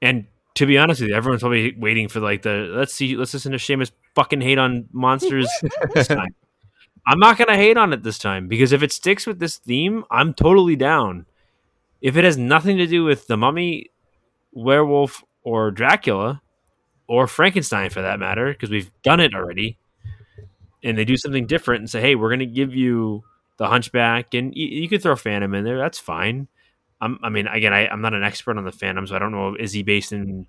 and 0.03 0.27
to 0.55 0.67
be 0.67 0.79
honest 0.79 1.01
with 1.01 1.11
you, 1.11 1.17
everyone's 1.17 1.43
probably 1.43 1.75
waiting 1.79 2.09
for 2.09 2.21
like 2.21 2.43
the 2.43 2.73
let's 2.75 2.95
see, 2.95 3.17
let's 3.17 3.35
listen 3.35 3.53
to 3.53 3.59
Seamus 3.59 3.93
fucking 4.15 4.41
hate 4.41 4.59
on 4.59 4.89
monsters 4.93 5.49
this 5.95 6.09
time. 6.09 6.35
I'm 7.07 7.19
not 7.19 7.39
gonna 7.39 7.57
hate 7.57 7.77
on 7.77 7.93
it 7.93 8.03
this 8.03 8.19
time 8.19 8.49
because 8.49 8.73
if 8.73 8.83
it 8.83 8.93
sticks 8.93 9.27
with 9.27 9.39
this 9.39 9.59
theme, 9.59 10.05
I'm 10.11 10.35
totally 10.35 10.77
down. 10.77 11.27
If 12.01 12.17
it 12.17 12.25
has 12.25 12.37
nothing 12.39 12.79
to 12.79 12.87
do 12.87 13.05
with 13.05 13.27
the 13.27 13.37
mummy, 13.37 13.91
werewolf, 14.53 15.23
or 15.43 15.71
Dracula, 15.71 16.43
or 17.11 17.27
Frankenstein 17.27 17.91
for 17.91 18.03
that 18.03 18.21
matter, 18.21 18.53
because 18.53 18.71
we've 18.71 18.93
done 19.03 19.19
it 19.19 19.35
already, 19.35 19.77
and 20.85 20.97
they 20.97 21.05
do 21.05 21.17
something 21.17 21.45
different 21.45 21.81
and 21.81 21.91
say, 21.91 22.01
"Hey, 22.01 22.15
we're 22.15 22.29
going 22.29 22.39
to 22.39 22.47
give 22.47 22.73
you 22.73 23.25
the 23.57 23.67
Hunchback," 23.67 24.33
and 24.33 24.55
you, 24.55 24.83
you 24.83 24.89
could 24.89 25.03
throw 25.03 25.17
Phantom 25.17 25.53
in 25.55 25.65
there. 25.65 25.77
That's 25.77 25.99
fine. 25.99 26.47
I'm, 27.01 27.19
I 27.21 27.29
mean, 27.29 27.49
again, 27.49 27.73
I, 27.73 27.89
I'm 27.89 28.01
not 28.01 28.15
an 28.15 28.23
expert 28.23 28.57
on 28.57 28.65
the 28.65 28.71
Phantom, 28.71 29.09
so 29.09 29.17
I 29.17 29.19
don't 29.19 29.33
know. 29.33 29.57
Is 29.57 29.73
he 29.73 29.83
based 29.83 30.13
in 30.13 30.47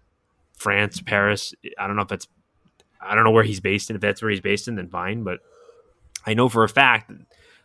France, 0.56 1.02
Paris? 1.02 1.56
I 1.80 1.88
don't 1.88 1.96
know 1.96 2.04
if 2.04 2.10
that's. 2.10 2.28
I 3.02 3.16
don't 3.16 3.24
know 3.24 3.32
where 3.32 3.44
he's 3.44 3.60
based 3.60 3.90
in. 3.90 3.96
If 3.96 4.02
that's 4.04 4.22
where 4.22 4.30
he's 4.30 4.40
based 4.40 4.68
in, 4.68 4.76
then 4.76 4.88
fine. 4.88 5.24
But 5.24 5.40
I 6.28 6.36
know 6.36 6.48
for 6.48 6.64
a 6.64 6.70
fact 6.70 7.10
that 7.10 7.18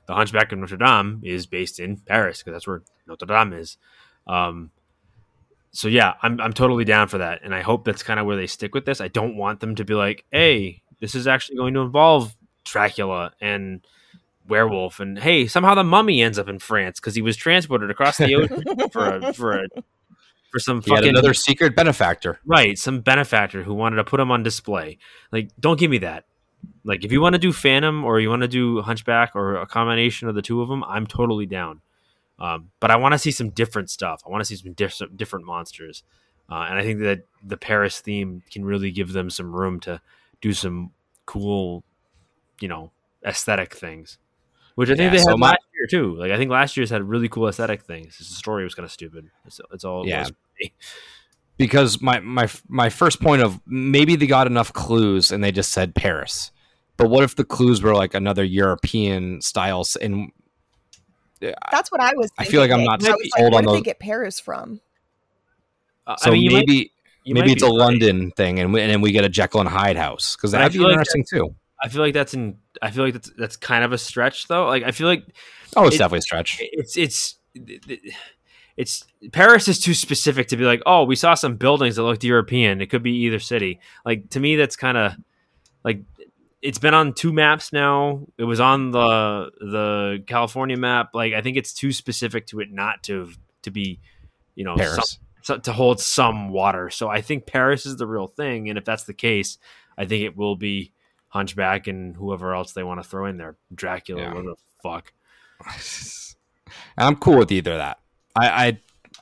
the 0.07 0.15
Hunchback 0.15 0.53
of 0.53 0.59
Notre 0.59 0.79
Dame 0.79 1.21
is 1.23 1.45
based 1.45 1.81
in 1.81 1.99
Paris 1.99 2.39
because 2.39 2.55
that's 2.55 2.67
where 2.67 2.81
Notre 3.07 3.27
Dame 3.27 3.53
is. 3.53 3.77
Um, 4.27 4.71
so 5.77 5.89
yeah, 5.89 6.15
I'm 6.23 6.41
I'm 6.41 6.55
totally 6.55 6.85
down 6.85 7.09
for 7.09 7.19
that, 7.19 7.41
and 7.45 7.55
I 7.55 7.61
hope 7.61 7.85
that's 7.85 8.03
kind 8.03 8.19
of 8.19 8.25
where 8.25 8.37
they 8.37 8.47
stick 8.47 8.75
with 8.75 8.87
this. 8.87 8.99
I 8.99 9.09
don't 9.09 9.37
want 9.37 9.61
them 9.61 9.75
to 9.75 9.85
be 9.85 9.93
like, 9.93 10.25
"Hey, 10.33 10.83
this 11.01 11.15
is 11.15 11.27
actually 11.27 11.59
going 11.59 11.75
to 11.75 11.81
involve 11.81 12.35
Dracula 12.65 13.33
and 13.43 13.87
werewolf," 14.49 15.01
and 15.01 15.19
hey, 15.19 15.47
somehow 15.47 15.75
the 15.75 15.85
mummy 15.85 16.23
ends 16.23 16.39
up 16.39 16.49
in 16.49 16.61
France 16.61 16.99
because 16.99 17.15
he 17.15 17.21
was 17.21 17.37
transported 17.37 17.91
across 17.91 18.17
the 18.17 18.35
ocean 18.35 18.89
for 18.91 19.17
a, 19.17 19.35
for 19.35 19.53
a, 19.53 19.69
for 20.51 20.59
some 20.59 20.81
He 20.81 20.89
fucking 20.89 21.11
another 21.11 21.35
secret 21.35 21.77
benefactor. 21.77 22.41
right, 22.47 22.79
some 22.79 23.01
benefactor 23.01 23.63
who 23.63 23.75
wanted 23.75 23.97
to 23.97 24.05
put 24.05 24.19
him 24.19 24.31
on 24.31 24.43
display. 24.43 24.97
Like, 25.31 25.51
don't 25.61 25.79
give 25.79 25.91
me 25.91 25.99
that. 25.99 26.25
Like, 26.85 27.05
if 27.05 27.13
you 27.13 27.21
want 27.21 27.35
to 27.35 27.39
do 27.39 27.53
Phantom 27.53 28.03
or 28.03 28.19
you 28.19 28.31
want 28.31 28.43
to 28.43 28.49
do 28.49 28.81
Hunchback 28.81 29.33
or 29.37 29.57
a 29.57 29.67
combination 29.67 30.27
of 30.27 30.35
the 30.35 30.43
two 30.43 30.63
of 30.63 30.71
them, 30.71 30.83
I'm 30.85 31.07
totally 31.07 31.45
down. 31.45 31.83
Um, 32.39 32.71
but 32.81 32.91
I 32.91 32.97
want 32.97 33.13
to 33.13 33.19
see 33.19 33.31
some 33.31 33.51
different 33.51 33.89
stuff. 33.91 34.23
I 34.27 34.31
want 34.31 34.41
to 34.43 34.45
see 34.45 34.57
some 34.57 34.73
different 34.75 35.17
different 35.17 35.47
monsters, 35.47 36.03
uh, 36.51 36.67
and 36.69 36.79
I 36.79 36.83
think 36.83 37.01
that 37.01 37.21
the 37.43 37.57
Paris 37.57 38.01
theme 38.01 38.43
can 38.51 38.65
really 38.65 38.91
give 38.91 39.13
them 39.13 39.31
some 39.31 39.55
room 39.55 39.81
to 39.81 40.01
do 40.43 40.53
some 40.53 40.91
cool, 41.25 41.83
you 42.61 42.69
know, 42.69 42.93
aesthetic 43.27 43.75
things. 43.75 44.19
Which 44.75 44.91
I 44.91 44.93
think 44.97 45.11
Yeah, 45.13 45.17
they 45.17 45.23
so 45.25 45.31
had 45.31 45.39
my- 45.39 45.47
last 45.53 45.63
year 45.75 45.87
too. 45.87 46.15
Like 46.17 46.31
I 46.33 46.37
think 46.37 46.51
last 46.51 46.77
year's 46.77 46.91
had 46.91 47.03
really 47.09 47.29
cool 47.31 47.49
aesthetic 47.49 47.83
things. 47.83 48.19
The 48.19 48.25
story 48.25 48.65
was 48.65 48.75
kind 48.75 48.85
of 48.85 48.93
stupid. 48.93 49.31
It's, 49.47 49.59
it's 49.73 49.85
all 49.85 50.07
Yeah. 50.07 50.27
me. 50.61 50.75
because 51.57 52.03
my 52.03 52.21
my 52.21 52.49
my 52.69 52.91
first 52.91 53.21
point 53.23 53.41
of 53.43 53.59
maybe 53.67 54.17
they 54.17 54.27
got 54.27 54.47
enough 54.47 54.73
clues 54.75 55.33
and 55.33 55.43
they 55.43 55.51
just 55.53 55.73
said 55.73 55.95
Paris. 55.95 56.51
But 56.99 57.09
what 57.09 57.25
if 57.25 57.37
the 57.37 57.45
clues 57.45 57.83
were 57.83 57.95
like 57.95 58.13
another 58.15 58.45
European 58.45 59.41
styles 59.41 59.97
and 59.97 60.31
That's 61.41 61.91
what 61.93 62.01
I 62.01 62.13
was. 62.15 62.31
I 62.39 62.45
feel 62.45 62.61
like 62.61 62.71
I'm 62.71 62.85
not 62.85 63.03
I 63.07 63.11
was 63.13 63.21
like, 63.23 63.31
sold 63.39 63.53
where 63.53 63.59
on 63.59 63.65
did 63.65 63.69
they 63.71 63.77
those- 63.77 63.83
get 63.83 63.99
Paris 64.01 64.41
from? 64.41 64.81
Uh, 66.07 66.17
so 66.17 66.31
I 66.31 66.33
mean, 66.35 66.43
you 66.43 66.51
might- 66.51 66.67
maybe 66.69 66.93
you 67.25 67.35
maybe 67.35 67.53
it's 67.53 67.63
a 67.63 67.67
right. 67.67 67.75
London 67.75 68.31
thing 68.33 68.61
and 68.61 68.73
we, 68.73 68.81
and 68.81 68.91
then 68.91 69.01
we 69.01 69.11
get 69.13 69.25
a 69.25 69.29
Jekyll 69.29 69.61
and 69.61 69.69
Hyde 69.69 69.97
house 69.97 70.37
because 70.37 70.53
that'd 70.53 70.73
be 70.73 70.79
like 70.79 70.93
interesting 70.93 71.25
too. 71.29 71.55
I 71.83 71.89
feel 71.89 72.01
like 72.01 72.15
that's 72.15 72.33
in. 72.35 72.59
I 72.81 72.91
feel 72.91 73.05
like 73.05 73.15
that's 73.15 73.31
that's 73.37 73.57
kind 73.57 73.85
of 73.85 73.93
a 73.93 73.99
stretch 73.99 74.47
though. 74.49 74.67
Like 74.67 74.85
I 74.85 74.93
feel 74.93 75.09
like 75.09 75.25
Oh, 75.77 75.87
it's 75.87 75.97
it- 75.97 75.99
definitely 75.99 76.19
a 76.19 76.23
stretch. 76.23 76.59
it's 76.61 76.97
it's 76.97 77.39
it's 78.77 79.05
Paris 79.33 79.69
is 79.69 79.79
too 79.81 79.95
specific 79.95 80.49
to 80.49 80.57
be 80.57 80.65
like, 80.65 80.83
oh, 80.87 81.05
we 81.05 81.17
saw 81.17 81.35
some 81.35 81.57
buildings 81.57 81.97
that 81.97 82.03
looked 82.03 82.23
European. 82.25 82.81
It 82.81 82.87
could 82.91 83.03
be 83.03 83.13
either 83.25 83.39
city. 83.41 83.81
Like 84.05 84.31
to 84.31 84.41
me, 84.41 84.57
that's 84.57 84.77
kind 84.77 84.97
of 84.97 85.13
like 85.85 86.01
it's 86.67 86.79
been 86.79 86.95
on 86.95 87.13
two 87.15 87.33
maps 87.33 87.73
now. 87.73 88.27
It 88.39 88.45
was 88.45 88.61
on 88.61 88.91
the 88.91 89.51
the 89.61 90.25
California 90.27 90.77
map. 90.77 91.11
Like 91.15 91.33
I 91.33 91.41
think 91.41 91.57
it's 91.57 91.73
too 91.73 91.93
specific 91.93 92.47
to 92.49 92.61
it 92.61 92.71
not 92.71 93.03
to 93.05 93.31
to 93.63 93.71
be, 93.71 94.01
you 94.55 94.65
know, 94.65 94.77
some- 94.77 94.85
Paris. 94.87 95.19
so, 95.43 95.59
to 95.59 95.73
hold 95.73 96.01
some 96.01 96.51
water. 96.51 96.91
So 96.91 97.09
I 97.09 97.21
think 97.21 97.47
Paris 97.47 97.87
is 97.87 97.97
the 97.97 98.07
real 98.07 98.27
thing, 98.27 98.69
and 98.69 98.77
if 98.79 98.85
that's 98.85 99.05
the 99.05 99.15
case, 99.15 99.59
I 99.97 100.05
think 100.07 100.25
it 100.25 100.37
will 100.37 100.57
be 100.57 100.93
Hunchback 101.29 101.87
and 101.87 102.17
whoever 102.17 102.55
else 102.55 102.73
they 102.73 102.83
want 102.83 103.03
to 103.03 103.09
throw 103.09 103.27
in 103.27 103.37
there, 103.37 103.57
Dracula, 103.75 104.23
Yeah. 104.23 104.29
whatever 104.29 104.51
the 104.51 104.57
fuck. 104.83 105.13
And 106.99 107.07
I'm 107.07 107.17
cool 107.17 107.39
with 107.39 107.53
either 107.53 107.73
of 107.73 107.79
that. 107.79 107.99
I, 108.35 108.49
I 108.67 108.79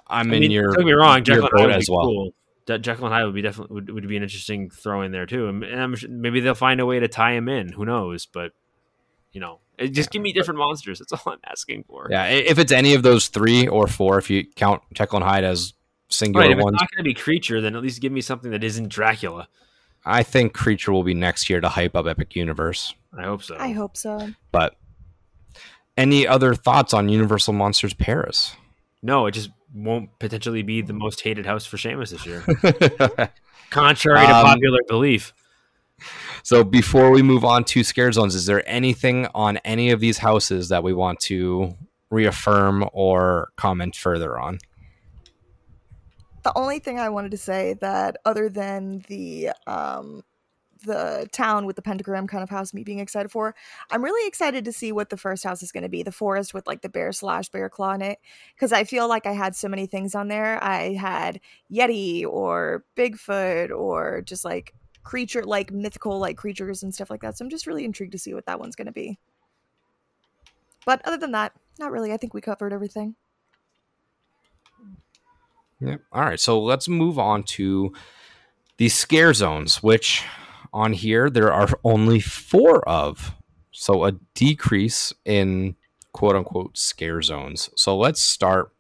I'm 0.07 0.33
I 0.33 0.37
in 0.37 0.51
your 0.51 0.73
don't 0.73 0.77
get 0.79 0.87
me 0.87 0.93
wrong, 0.93 1.17
and 1.17 1.27
boat 1.27 1.71
as 1.71 1.89
well. 1.91 2.03
cool. 2.07 2.35
Je- 2.67 2.79
Jekyll 2.79 3.07
and 3.07 3.15
Hyde 3.15 3.25
would 3.27 3.35
be 3.35 3.43
definitely 3.43 3.75
would, 3.75 3.91
would 3.91 4.09
be 4.09 4.17
an 4.17 4.23
interesting 4.23 4.71
throw 4.71 5.03
in 5.03 5.13
there 5.13 5.27
too, 5.27 5.49
and, 5.49 5.63
and 5.65 5.81
I'm 5.83 5.95
sure 5.97 6.09
maybe 6.11 6.41
they'll 6.41 6.55
find 6.55 6.81
a 6.81 6.87
way 6.87 7.01
to 7.01 7.09
tie 7.09 7.33
him 7.33 7.49
in. 7.49 7.71
Who 7.73 7.85
knows? 7.85 8.27
But 8.27 8.53
you 9.33 9.41
know, 9.41 9.61
it- 9.79 9.89
just 9.89 10.11
give 10.11 10.23
me 10.23 10.33
different 10.33 10.59
monsters. 10.59 10.99
That's 10.99 11.13
all 11.13 11.33
I'm 11.33 11.41
asking 11.47 11.85
for. 11.85 12.09
Yeah, 12.11 12.27
if 12.27 12.59
it's 12.59 12.73
any 12.73 12.95
of 12.95 13.03
those 13.03 13.29
three 13.29 13.67
or 13.67 13.87
four, 13.87 14.19
if 14.19 14.31
you 14.31 14.45
count 14.57 14.83
Jekyll 14.93 15.19
and 15.19 15.25
Hyde 15.29 15.45
as 15.45 15.75
singular 16.09 16.45
Right, 16.47 16.53
if 16.53 16.59
it's 16.59 16.65
ones, 16.65 16.75
not 16.81 16.91
going 16.91 16.99
to 16.99 17.09
be 17.09 17.15
creature, 17.15 17.61
then 17.61 17.75
at 17.77 17.83
least 17.83 18.01
give 18.01 18.13
me 18.13 18.21
something 18.21 18.51
that 18.53 18.63
isn't 18.65 18.89
Dracula. 18.89 19.49
I 20.07 20.23
think 20.23 20.53
Creature 20.53 20.93
will 20.93 21.03
be 21.03 21.15
next 21.15 21.49
year 21.49 21.63
to 21.63 21.69
hype 21.71 21.97
up 21.97 22.07
Epic 22.07 22.37
Universe. 22.37 22.95
I 23.19 23.23
hope 23.25 23.43
so. 23.43 23.57
I 23.59 23.73
hope 23.73 23.97
so. 23.97 24.29
But 24.53 24.77
any 25.97 26.27
other 26.27 26.55
thoughts 26.55 26.93
on 26.93 27.09
Universal 27.09 27.55
Monsters 27.55 27.95
Paris? 27.95 28.55
No, 29.03 29.27
it 29.27 29.33
just 29.33 29.51
won't 29.75 30.17
potentially 30.21 30.63
be 30.63 30.81
the 30.81 30.93
most 30.93 31.21
hated 31.21 31.45
house 31.47 31.67
for 31.67 31.77
Seamus 31.77 32.11
this 32.11 32.25
year, 32.25 32.43
contrary 33.71 34.25
to 34.27 34.33
Um, 34.37 34.45
popular 34.47 34.79
belief. 34.89 35.33
so 36.43 36.63
before 36.65 37.11
we 37.11 37.23
move 37.23 37.45
on 37.45 37.65
to 37.65 37.83
scare 37.85 38.11
zones, 38.13 38.35
is 38.35 38.47
there 38.47 38.67
anything 38.69 39.27
on 39.35 39.57
any 39.59 39.91
of 39.91 40.01
these 40.01 40.19
houses 40.19 40.69
that 40.69 40.83
we 40.83 40.93
want 40.95 41.19
to 41.21 41.75
reaffirm 42.11 42.89
or 42.93 43.49
comment 43.57 43.97
further 43.97 44.39
on? 44.39 44.59
The 46.45 46.53
only 46.57 46.79
thing 46.79 47.01
I 47.01 47.09
wanted 47.09 47.31
to 47.33 47.39
say 47.39 47.75
that 47.81 48.19
other 48.25 48.49
than 48.49 49.03
the 49.09 49.51
um 49.67 50.23
the 50.85 51.29
town 51.33 51.67
with 51.67 51.77
the 51.77 51.83
pentagram 51.83 52.27
kind 52.27 52.43
of 52.43 52.51
house 52.51 52.73
me 52.73 52.85
being 52.85 52.99
excited 52.99 53.31
for, 53.31 53.55
I'm 53.91 54.05
really 54.05 54.27
excited 54.27 54.65
to 54.65 54.73
see 54.73 54.93
what 54.93 55.11
the 55.11 55.17
first 55.17 55.45
house 55.45 55.63
is 55.63 55.73
going 55.73 55.83
to 55.83 55.89
be. 55.89 56.03
The 56.03 56.13
forest 56.13 56.55
with 56.55 56.67
like 56.67 56.83
the 56.83 56.89
bear 56.89 57.13
slash 57.13 57.49
bear 57.49 57.69
claw 57.69 57.93
in 57.93 58.03
it. 58.03 58.19
Because 58.55 58.73
I 58.73 58.85
feel 58.85 59.09
like 59.09 59.27
I 59.27 59.33
had 59.33 59.57
so 59.57 59.69
many 59.69 59.87
things 59.87 60.15
on 60.15 60.29
there. 60.29 60.63
I 60.63 60.95
had 60.95 61.41
Yeti 61.73 62.25
or 62.25 62.85
Bigfoot 62.97 63.71
or 63.71 64.23
just 64.23 64.45
like 64.45 64.75
creature 65.03 65.45
like 65.45 65.71
mythical 65.71 66.19
like 66.19 66.37
creatures 66.37 66.83
and 66.83 66.95
stuff 66.95 67.11
like 67.11 67.21
that. 67.21 67.37
So 67.37 67.45
I'm 67.45 67.51
just 67.51 67.67
really 67.67 67.85
intrigued 67.85 68.13
to 68.13 68.19
see 68.19 68.35
what 68.35 68.47
that 68.47 68.59
one's 68.59 68.77
going 68.77 68.87
to 68.87 68.93
be. 68.93 69.19
But 70.87 71.01
other 71.07 71.19
than 71.19 71.33
that, 71.33 71.53
not 71.79 71.93
really. 71.93 72.13
I 72.13 72.17
think 72.17 72.35
we 72.35 72.41
covered 72.41 72.73
everything. 72.73 73.15
Yep. 75.81 76.01
All 76.13 76.23
right. 76.23 76.41
So 76.41 76.61
let's 76.61 76.89
move 76.89 77.19
on 77.19 77.43
to 77.45 77.93
the 78.77 78.89
scare 78.89 79.35
zones, 79.35 79.83
which 79.83 80.25
on 80.75 80.93
here 80.93 81.31
there 81.31 81.53
are 81.53 81.69
only 81.85 82.21
four 82.21 82.87
of. 82.89 83.35
So 83.71 84.05
a 84.05 84.13
decrease 84.35 85.13
in 85.25 85.77
quote 86.13 86.37
unquote 86.37 86.77
scare 86.77 87.23
zones. 87.23 87.71
So 87.77 87.97
let's 87.97 88.23
start 88.23 88.71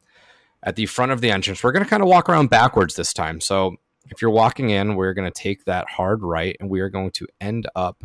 at 0.62 0.76
the 0.76 0.86
front 0.86 1.12
of 1.12 1.20
the 1.20 1.30
entrance. 1.30 1.62
We're 1.64 1.72
going 1.72 1.84
to 1.84 1.88
kind 1.90 2.02
of 2.02 2.08
walk 2.08 2.28
around 2.28 2.48
backwards 2.50 2.94
this 2.96 3.12
time. 3.12 3.40
So 3.40 3.76
if 4.10 4.20
you're 4.20 4.30
walking 4.30 4.70
in, 4.70 4.96
we're 4.96 5.14
going 5.14 5.30
to 5.30 5.42
take 5.42 5.64
that 5.64 5.88
hard 5.88 6.22
right 6.22 6.56
and 6.60 6.68
we 6.70 6.80
are 6.80 6.88
going 6.90 7.10
to 7.12 7.26
end 7.40 7.66
up 7.74 8.04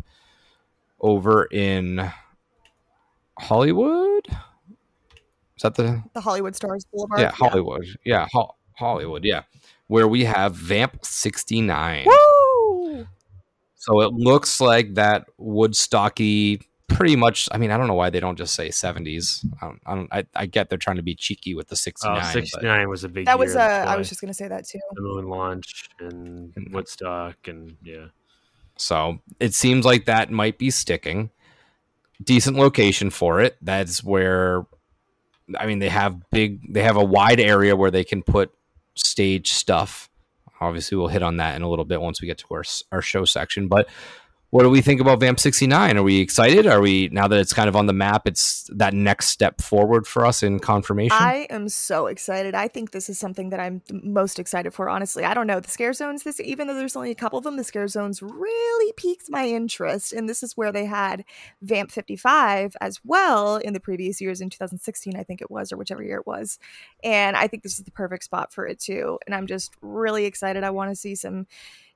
over 1.00 1.44
in 1.44 2.10
Hollywood. 3.38 4.26
Is 4.28 5.62
that 5.62 5.74
the 5.74 6.02
The 6.14 6.20
Hollywood 6.20 6.56
Stars 6.56 6.84
Boulevard. 6.92 7.20
yeah, 7.20 7.30
Hollywood. 7.30 7.86
Yeah, 8.04 8.26
Ho- 8.32 8.54
Hollywood. 8.78 9.24
Yeah, 9.24 9.42
where 9.88 10.08
we 10.08 10.24
have 10.24 10.54
Vamp 10.54 11.04
sixty 11.04 11.60
nine. 11.60 12.06
Woo! 13.88 14.00
So 14.00 14.00
it 14.02 14.12
looks 14.12 14.60
like 14.60 14.94
that 14.94 15.26
Woodstocky. 15.38 16.62
Pretty 16.88 17.14
much. 17.14 17.48
I 17.52 17.56
mean, 17.58 17.70
I 17.70 17.76
don't 17.76 17.86
know 17.86 17.94
why 17.94 18.10
they 18.10 18.18
don't 18.18 18.36
just 18.36 18.52
say 18.54 18.72
seventies. 18.72 19.46
I, 19.62 19.66
don't, 19.66 19.80
I, 19.86 19.94
don't, 19.94 20.08
I, 20.12 20.24
I 20.34 20.46
get 20.46 20.68
they're 20.68 20.76
trying 20.76 20.96
to 20.96 21.02
be 21.02 21.14
cheeky 21.14 21.54
with 21.54 21.68
the 21.68 21.76
sixty 21.76 22.08
Oh, 22.08 22.14
nine. 22.14 22.24
69 22.32 22.88
was 22.88 23.04
a 23.04 23.08
big 23.08 23.26
That 23.26 23.38
was 23.38 23.54
year. 23.54 23.62
uh 23.62 23.68
That's 23.68 23.90
I 23.90 23.96
was 23.96 24.08
just 24.08 24.20
gonna 24.20 24.34
say 24.34 24.48
that 24.48 24.66
too. 24.66 24.80
the 24.94 25.00
moon 25.00 25.28
launch 25.28 25.88
and. 26.00 26.52
Woodstock 26.72 27.36
and 27.46 27.76
yeah. 27.84 28.06
So 28.76 29.20
it 29.38 29.54
seems 29.54 29.84
like 29.86 30.06
that 30.06 30.32
might 30.32 30.58
be 30.58 30.70
sticking. 30.70 31.30
Decent 32.24 32.56
location 32.56 33.08
for 33.10 33.40
it. 33.40 33.56
That's 33.62 34.02
where, 34.02 34.66
I 35.58 35.66
mean, 35.66 35.78
they 35.78 35.88
have 35.90 36.28
big, 36.30 36.72
they 36.74 36.82
have 36.82 36.96
a 36.96 37.04
wide 37.04 37.38
area 37.40 37.76
where 37.76 37.92
they 37.92 38.04
can 38.04 38.22
put 38.24 38.52
stage 38.96 39.52
stuff. 39.52 40.09
Obviously, 40.60 40.96
we'll 40.96 41.08
hit 41.08 41.22
on 41.22 41.38
that 41.38 41.56
in 41.56 41.62
a 41.62 41.68
little 41.68 41.84
bit 41.84 42.00
once 42.00 42.20
we 42.20 42.26
get 42.26 42.38
to 42.38 42.46
our, 42.50 42.64
our 42.92 43.02
show 43.02 43.24
section. 43.24 43.68
But 43.68 43.88
what 44.50 44.64
do 44.64 44.70
we 44.70 44.80
think 44.80 45.00
about 45.00 45.20
Vamp 45.20 45.38
69? 45.38 45.96
Are 45.96 46.02
we 46.02 46.18
excited? 46.18 46.66
Are 46.66 46.80
we, 46.80 47.08
now 47.12 47.28
that 47.28 47.38
it's 47.38 47.52
kind 47.52 47.68
of 47.68 47.76
on 47.76 47.86
the 47.86 47.92
map, 47.92 48.26
it's 48.26 48.68
that 48.74 48.92
next 48.92 49.28
step 49.28 49.60
forward 49.60 50.08
for 50.08 50.26
us 50.26 50.42
in 50.42 50.58
confirmation? 50.58 51.16
I 51.18 51.46
am 51.50 51.68
so 51.68 52.06
excited. 52.06 52.56
I 52.56 52.66
think 52.66 52.90
this 52.90 53.08
is 53.08 53.16
something 53.16 53.50
that 53.50 53.60
I'm 53.60 53.80
most 53.92 54.40
excited 54.40 54.74
for. 54.74 54.88
Honestly, 54.88 55.24
I 55.24 55.34
don't 55.34 55.46
know 55.46 55.60
the 55.60 55.70
scare 55.70 55.92
zones. 55.92 56.24
This, 56.24 56.40
even 56.40 56.66
though 56.66 56.74
there's 56.74 56.96
only 56.96 57.12
a 57.12 57.14
couple 57.14 57.38
of 57.38 57.44
them, 57.44 57.58
the 57.58 57.64
scare 57.64 57.86
zones 57.86 58.22
really 58.22 58.92
piqued 58.96 59.30
my 59.30 59.46
interest, 59.46 60.12
and 60.12 60.28
this 60.28 60.42
is 60.42 60.56
where 60.56 60.72
they 60.72 60.84
had 60.84 61.24
Vamp 61.62 61.92
55 61.92 62.76
as 62.80 62.98
well 63.04 63.56
in 63.56 63.72
the 63.72 63.80
previous 63.80 64.20
years 64.20 64.40
in 64.40 64.50
2016, 64.50 65.14
I 65.16 65.22
think 65.22 65.40
it 65.40 65.50
was, 65.50 65.70
or 65.70 65.76
whichever 65.76 66.02
year 66.02 66.18
it 66.18 66.26
was. 66.26 66.58
And 67.04 67.36
I 67.36 67.46
think 67.46 67.62
this 67.62 67.78
is 67.78 67.84
the 67.84 67.92
perfect 67.92 68.24
spot 68.24 68.52
for 68.52 68.66
it 68.66 68.80
too. 68.80 69.20
And 69.26 69.34
I'm 69.34 69.46
just 69.46 69.74
really 69.80 70.24
excited. 70.24 70.64
I 70.64 70.70
want 70.70 70.90
to 70.90 70.96
see 70.96 71.14
some 71.14 71.46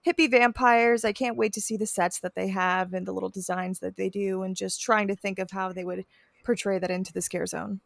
hippie 0.07 0.31
vampires. 0.31 1.05
I 1.05 1.13
can't 1.13 1.37
wait 1.37 1.53
to 1.55 1.61
see 1.61 1.77
the 1.77 1.87
sets 1.87 2.21
that 2.21 2.35
they 2.35 2.49
have 2.49 2.93
and 2.95 3.07
the 3.07 3.13
little 3.13 3.29
designs 3.31 3.79
that 3.81 3.97
they 3.97 4.09
do, 4.09 4.43
and 4.43 4.55
just 4.57 4.81
trying 4.81 5.09
to 5.09 5.17
think 5.17 5.39
of 5.39 5.51
how 5.51 5.73
they 5.73 5.85
would 5.85 6.05
portray 6.45 6.79
that 6.79 6.91
into 6.91 7.13
the 7.13 7.23
scare 7.23 7.47
zone. 7.47 7.81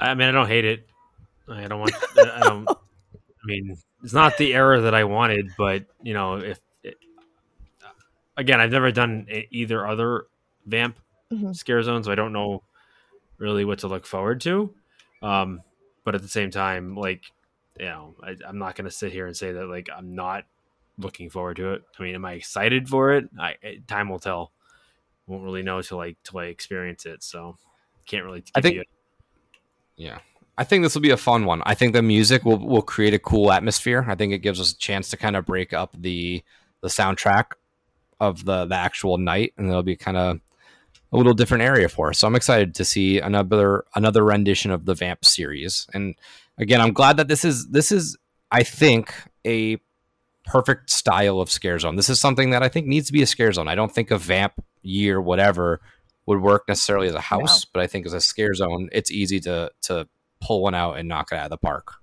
I 0.00 0.14
mean, 0.14 0.28
I 0.28 0.32
don't 0.32 0.46
hate 0.46 0.64
it. 0.64 0.86
I 1.48 1.66
don't 1.66 1.80
want. 1.80 1.94
I 2.18 2.40
don't. 2.40 2.68
I 2.68 3.46
mean, 3.46 3.76
it's 4.02 4.12
not 4.12 4.36
the 4.36 4.54
era 4.54 4.80
that 4.82 4.94
I 4.94 5.04
wanted, 5.04 5.50
but 5.56 5.84
you 6.02 6.14
know, 6.14 6.36
if 6.36 6.60
it, 6.82 6.96
again, 8.36 8.60
I've 8.60 8.70
never 8.70 8.92
done 8.92 9.26
either 9.50 9.86
other 9.86 10.26
vamp 10.66 10.98
Mhm. 11.32 11.54
scare 11.54 11.82
zone, 11.82 12.02
so 12.04 12.12
I 12.12 12.14
don't 12.14 12.32
know 12.32 12.62
really 13.38 13.64
what 13.64 13.80
to 13.80 13.88
look 13.88 14.06
forward 14.06 14.40
to. 14.42 14.74
Um, 15.22 15.62
but 16.04 16.14
at 16.14 16.22
the 16.22 16.28
same 16.28 16.50
time, 16.50 16.94
like 16.96 17.22
you 17.78 17.86
know, 17.86 18.14
I, 18.22 18.36
I'm 18.46 18.58
not 18.58 18.76
going 18.76 18.84
to 18.86 18.90
sit 18.90 19.12
here 19.12 19.26
and 19.26 19.36
say 19.36 19.52
that 19.52 19.66
like 19.66 19.88
I'm 19.94 20.14
not 20.14 20.44
looking 20.98 21.30
forward 21.30 21.56
to 21.56 21.74
it. 21.74 21.82
I 21.98 22.02
mean, 22.02 22.14
am 22.14 22.24
I 22.24 22.32
excited 22.32 22.88
for 22.88 23.12
it? 23.12 23.28
I 23.38 23.54
time 23.86 24.08
will 24.08 24.18
tell. 24.18 24.52
Won't 25.26 25.44
really 25.44 25.62
know 25.62 25.80
till 25.82 25.98
like 25.98 26.16
till 26.24 26.40
I 26.40 26.46
experience 26.46 27.06
it. 27.06 27.22
So 27.22 27.56
can't 28.06 28.24
really. 28.24 28.42
I 28.54 28.60
think- 28.60 28.86
Yeah. 29.96 30.18
I 30.56 30.64
think 30.64 30.82
this 30.82 30.94
will 30.96 31.02
be 31.02 31.10
a 31.10 31.16
fun 31.16 31.44
one. 31.44 31.62
I 31.66 31.74
think 31.74 31.92
the 31.92 32.02
music 32.02 32.44
will, 32.44 32.58
will 32.58 32.82
create 32.82 33.14
a 33.14 33.18
cool 33.20 33.52
atmosphere. 33.52 34.04
I 34.08 34.16
think 34.16 34.32
it 34.32 34.38
gives 34.38 34.60
us 34.60 34.72
a 34.72 34.76
chance 34.76 35.08
to 35.10 35.16
kind 35.16 35.36
of 35.36 35.46
break 35.46 35.72
up 35.72 35.94
the 35.96 36.42
the 36.80 36.88
soundtrack 36.88 37.52
of 38.18 38.44
the 38.44 38.64
the 38.64 38.74
actual 38.74 39.18
night, 39.18 39.52
and 39.56 39.68
it'll 39.68 39.84
be 39.84 39.94
kind 39.94 40.16
of 40.16 40.40
a 41.12 41.16
little 41.16 41.32
different 41.32 41.62
area 41.62 41.88
for 41.88 42.10
us. 42.10 42.18
So 42.18 42.26
I'm 42.26 42.34
excited 42.34 42.74
to 42.74 42.84
see 42.84 43.20
another 43.20 43.84
another 43.94 44.24
rendition 44.24 44.72
of 44.72 44.84
the 44.84 44.94
Vamp 44.94 45.24
series. 45.24 45.86
And 45.94 46.16
again, 46.58 46.80
I'm 46.80 46.92
glad 46.92 47.16
that 47.16 47.28
this 47.28 47.44
is 47.44 47.68
this 47.68 47.92
is 47.92 48.16
I 48.50 48.62
think 48.62 49.14
a 49.46 49.78
perfect 50.44 50.90
style 50.90 51.40
of 51.40 51.50
scare 51.50 51.78
zone. 51.78 51.96
This 51.96 52.08
is 52.08 52.18
something 52.18 52.50
that 52.50 52.62
I 52.62 52.68
think 52.68 52.86
needs 52.86 53.06
to 53.08 53.12
be 53.12 53.22
a 53.22 53.26
scare 53.26 53.52
zone. 53.52 53.68
I 53.68 53.74
don't 53.74 53.92
think 53.92 54.10
a 54.10 54.18
Vamp 54.18 54.54
year 54.82 55.20
whatever 55.20 55.80
would 56.26 56.40
work 56.40 56.64
necessarily 56.68 57.08
as 57.08 57.14
a 57.14 57.20
house, 57.20 57.64
but 57.64 57.82
I 57.82 57.86
think 57.86 58.06
as 58.06 58.12
a 58.12 58.20
scare 58.20 58.54
zone, 58.54 58.88
it's 58.92 59.10
easy 59.10 59.40
to 59.40 59.70
to 59.82 60.08
pull 60.40 60.62
one 60.62 60.74
out 60.74 60.98
and 60.98 61.08
knock 61.08 61.32
it 61.32 61.36
out 61.36 61.44
of 61.44 61.50
the 61.50 61.58
park. 61.58 61.94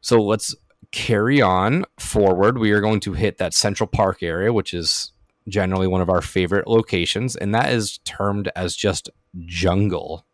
So 0.00 0.22
let's 0.22 0.54
carry 0.92 1.40
on 1.40 1.84
forward. 1.98 2.58
We 2.58 2.72
are 2.72 2.80
going 2.80 3.00
to 3.00 3.14
hit 3.14 3.38
that 3.38 3.54
Central 3.54 3.86
Park 3.86 4.22
area, 4.22 4.52
which 4.52 4.74
is 4.74 5.12
generally 5.48 5.86
one 5.86 6.00
of 6.00 6.08
our 6.08 6.22
favorite 6.22 6.66
locations, 6.66 7.36
and 7.36 7.54
that 7.54 7.72
is 7.72 7.98
termed 7.98 8.50
as 8.54 8.76
just 8.76 9.10
jungle. 9.44 10.26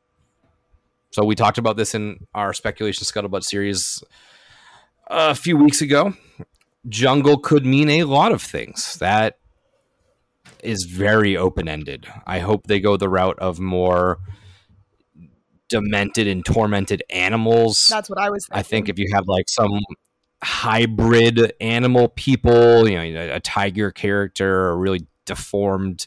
So 1.11 1.24
we 1.24 1.35
talked 1.35 1.59
about 1.59 1.77
this 1.77 1.95
in 1.95 2.27
our 2.35 2.53
speculation 2.53 3.05
scuttlebutt 3.05 3.45
series 3.45 4.03
a 5.09 5.35
few 5.35 5.57
weeks 5.57 5.81
ago. 5.81 6.15
Jungle 6.89 7.39
could 7.39 7.66
mean 7.66 7.91
a 7.91 8.05
lot 8.05 8.32
of 8.32 8.41
things. 8.41 8.97
That 8.99 9.39
is 10.62 10.85
very 10.85 11.37
open 11.37 11.69
ended. 11.69 12.07
I 12.27 12.39
hope 12.39 12.66
they 12.66 12.81
go 12.81 12.97
the 12.97 13.09
route 13.09 13.39
of 13.39 13.59
more 13.59 14.19
demented 15.69 16.27
and 16.27 16.45
tormented 16.45 17.03
animals. 17.11 17.89
That's 17.89 18.09
what 18.11 18.19
I 18.19 18.31
was. 18.31 18.47
Thinking. 18.47 18.59
I 18.59 18.62
think 18.62 18.89
if 18.89 18.99
you 18.99 19.07
have 19.12 19.27
like 19.27 19.49
some 19.49 19.81
hybrid 20.43 21.53
animal 21.61 22.09
people, 22.09 22.89
you 22.89 23.15
know, 23.15 23.35
a 23.35 23.41
tiger 23.41 23.91
character, 23.91 24.70
a 24.70 24.77
really 24.77 25.07
deformed 25.27 26.07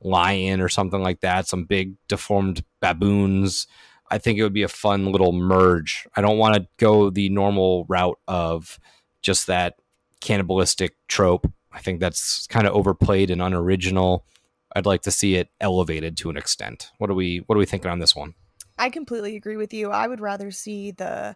lion 0.00 0.60
or 0.60 0.68
something 0.68 1.02
like 1.02 1.20
that, 1.20 1.48
some 1.48 1.64
big 1.64 1.94
deformed 2.08 2.64
baboons, 2.80 3.66
I 4.12 4.18
think 4.18 4.38
it 4.38 4.42
would 4.42 4.52
be 4.52 4.62
a 4.62 4.68
fun 4.68 5.06
little 5.06 5.32
merge. 5.32 6.06
I 6.14 6.20
don't 6.20 6.36
want 6.36 6.54
to 6.54 6.68
go 6.76 7.08
the 7.08 7.30
normal 7.30 7.86
route 7.88 8.18
of 8.28 8.78
just 9.22 9.46
that 9.46 9.76
cannibalistic 10.20 10.96
trope. 11.08 11.50
I 11.72 11.80
think 11.80 11.98
that's 11.98 12.46
kind 12.46 12.66
of 12.66 12.74
overplayed 12.74 13.30
and 13.30 13.40
unoriginal. 13.40 14.26
I'd 14.76 14.84
like 14.84 15.00
to 15.02 15.10
see 15.10 15.36
it 15.36 15.48
elevated 15.62 16.18
to 16.18 16.28
an 16.28 16.36
extent. 16.36 16.90
What 16.98 17.08
are 17.08 17.14
we 17.14 17.38
what 17.46 17.56
are 17.56 17.58
we 17.58 17.64
thinking 17.64 17.90
on 17.90 18.00
this 18.00 18.14
one? 18.14 18.34
I 18.78 18.90
completely 18.90 19.34
agree 19.34 19.56
with 19.56 19.72
you. 19.72 19.90
I 19.90 20.06
would 20.06 20.20
rather 20.20 20.50
see 20.50 20.90
the 20.90 21.34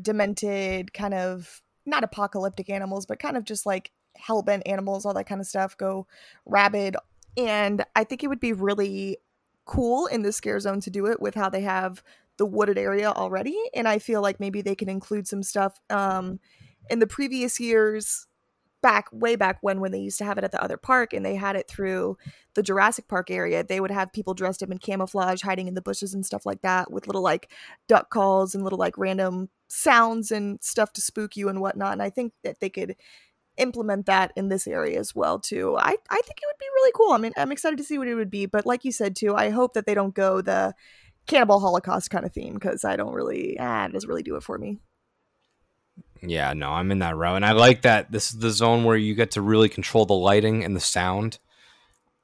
demented 0.00 0.94
kind 0.94 1.14
of 1.14 1.60
not 1.86 2.04
apocalyptic 2.04 2.70
animals, 2.70 3.04
but 3.04 3.18
kind 3.18 3.36
of 3.36 3.42
just 3.42 3.66
like 3.66 3.90
hellbent 4.16 4.62
animals, 4.66 5.04
all 5.04 5.14
that 5.14 5.26
kind 5.26 5.40
of 5.40 5.46
stuff 5.48 5.76
go 5.76 6.06
rabid. 6.46 6.96
And 7.36 7.84
I 7.96 8.04
think 8.04 8.22
it 8.22 8.28
would 8.28 8.38
be 8.38 8.52
really 8.52 9.18
cool 9.64 10.06
in 10.06 10.22
the 10.22 10.32
scare 10.32 10.60
zone 10.60 10.80
to 10.80 10.90
do 10.90 11.06
it 11.06 11.20
with 11.20 11.34
how 11.34 11.48
they 11.48 11.62
have 11.62 12.02
the 12.38 12.46
wooded 12.46 12.78
area 12.78 13.10
already. 13.10 13.56
And 13.74 13.86
I 13.86 13.98
feel 13.98 14.22
like 14.22 14.40
maybe 14.40 14.62
they 14.62 14.74
can 14.74 14.88
include 14.88 15.28
some 15.28 15.42
stuff. 15.42 15.78
Um, 15.90 16.40
in 16.90 16.98
the 16.98 17.06
previous 17.06 17.60
years, 17.60 18.26
back 18.82 19.06
way 19.12 19.36
back 19.36 19.58
when 19.60 19.80
when 19.80 19.92
they 19.92 20.00
used 20.00 20.18
to 20.18 20.24
have 20.24 20.36
it 20.38 20.44
at 20.44 20.50
the 20.50 20.62
other 20.62 20.76
park 20.76 21.12
and 21.12 21.24
they 21.24 21.36
had 21.36 21.54
it 21.54 21.68
through 21.68 22.18
the 22.54 22.62
Jurassic 22.62 23.06
Park 23.08 23.30
area, 23.30 23.62
they 23.62 23.80
would 23.80 23.92
have 23.92 24.12
people 24.12 24.34
dressed 24.34 24.62
up 24.62 24.70
in 24.70 24.78
camouflage 24.78 25.40
hiding 25.40 25.68
in 25.68 25.74
the 25.74 25.80
bushes 25.80 26.12
and 26.12 26.26
stuff 26.26 26.44
like 26.44 26.60
that 26.62 26.90
with 26.90 27.06
little 27.06 27.22
like 27.22 27.50
duck 27.86 28.10
calls 28.10 28.54
and 28.54 28.64
little 28.64 28.78
like 28.78 28.98
random 28.98 29.48
sounds 29.68 30.30
and 30.32 30.58
stuff 30.62 30.92
to 30.92 31.00
spook 31.00 31.36
you 31.36 31.48
and 31.48 31.60
whatnot. 31.60 31.92
And 31.92 32.02
I 32.02 32.10
think 32.10 32.32
that 32.42 32.60
they 32.60 32.68
could 32.68 32.96
implement 33.56 34.06
that 34.06 34.32
in 34.36 34.48
this 34.48 34.66
area 34.66 34.98
as 34.98 35.14
well 35.14 35.38
too. 35.38 35.76
I 35.78 35.96
I 36.10 36.20
think 36.20 36.38
it 36.40 36.46
would 36.46 36.58
be 36.58 36.66
really 36.74 36.92
cool. 36.94 37.12
I 37.12 37.18
mean, 37.18 37.32
I'm 37.36 37.52
excited 37.52 37.76
to 37.78 37.84
see 37.84 37.98
what 37.98 38.08
it 38.08 38.14
would 38.14 38.30
be, 38.30 38.46
but 38.46 38.66
like 38.66 38.84
you 38.84 38.92
said 38.92 39.16
too, 39.16 39.34
I 39.34 39.50
hope 39.50 39.74
that 39.74 39.86
they 39.86 39.94
don't 39.94 40.14
go 40.14 40.40
the 40.40 40.74
cannibal 41.26 41.60
holocaust 41.60 42.10
kind 42.10 42.24
of 42.24 42.32
theme 42.32 42.54
because 42.54 42.84
I 42.84 42.96
don't 42.96 43.14
really 43.14 43.56
ah, 43.60 43.86
it 43.86 43.92
doesn't 43.92 44.08
really 44.08 44.22
do 44.22 44.36
it 44.36 44.42
for 44.42 44.58
me. 44.58 44.78
Yeah, 46.22 46.52
no, 46.52 46.70
I'm 46.70 46.92
in 46.92 47.00
that 47.00 47.16
row. 47.16 47.34
And 47.34 47.44
I 47.44 47.52
like 47.52 47.82
that 47.82 48.12
this 48.12 48.30
is 48.32 48.38
the 48.38 48.50
zone 48.50 48.84
where 48.84 48.96
you 48.96 49.14
get 49.14 49.32
to 49.32 49.42
really 49.42 49.68
control 49.68 50.06
the 50.06 50.14
lighting 50.14 50.64
and 50.64 50.76
the 50.76 50.80
sound. 50.80 51.38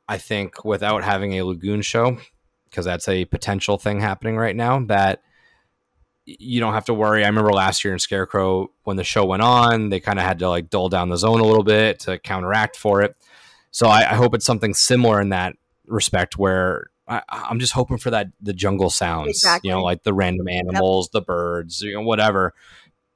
I 0.09 0.18
think 0.18 0.64
without 0.64 1.05
having 1.05 1.34
a 1.34 1.44
lagoon 1.44 1.82
show, 1.82 2.18
because 2.64 2.84
that's 2.84 3.09
a 3.09 3.26
potential 3.26 3.76
thing 3.76 4.00
happening 4.00 4.36
right 4.36 4.56
now, 4.56 4.80
that 4.86 5.20
you 6.38 6.60
don't 6.60 6.74
have 6.74 6.84
to 6.86 6.94
worry. 6.94 7.24
I 7.24 7.28
remember 7.28 7.52
last 7.52 7.84
year 7.84 7.92
in 7.94 7.98
Scarecrow 7.98 8.70
when 8.84 8.96
the 8.96 9.05
show 9.05 9.24
went 9.24 9.42
on, 9.42 9.88
they 9.88 9.98
kind 9.98 10.18
of 10.18 10.24
had 10.26 10.38
to 10.40 10.48
like 10.48 10.68
dull 10.68 10.88
down 10.90 11.09
the 11.09 11.16
zone 11.16 11.40
a 11.40 11.44
little 11.44 11.64
bit 11.64 12.00
to 12.00 12.18
counteract 12.18 12.76
for 12.76 13.00
it. 13.00 13.16
So 13.70 13.88
I, 13.88 14.10
I 14.10 14.14
hope 14.14 14.34
it's 14.34 14.44
something 14.44 14.74
similar 14.74 15.20
in 15.20 15.30
that 15.30 15.55
respect 15.86 16.36
where 16.36 16.90
I, 17.06 17.22
am 17.50 17.59
just 17.59 17.72
hoping 17.72 17.96
for 17.96 18.10
that 18.10 18.28
the 18.42 18.52
jungle 18.52 18.90
sounds, 18.90 19.30
Exactly. 19.30 19.68
you 19.68 19.74
know, 19.74 19.82
like 19.82 20.02
the 20.02 20.12
random 20.12 20.48
animals, 20.48 21.09
the 21.10 21.22
birds, 21.22 21.80
you 21.80 21.94
know, 21.94 22.02
whatever. 22.02 22.52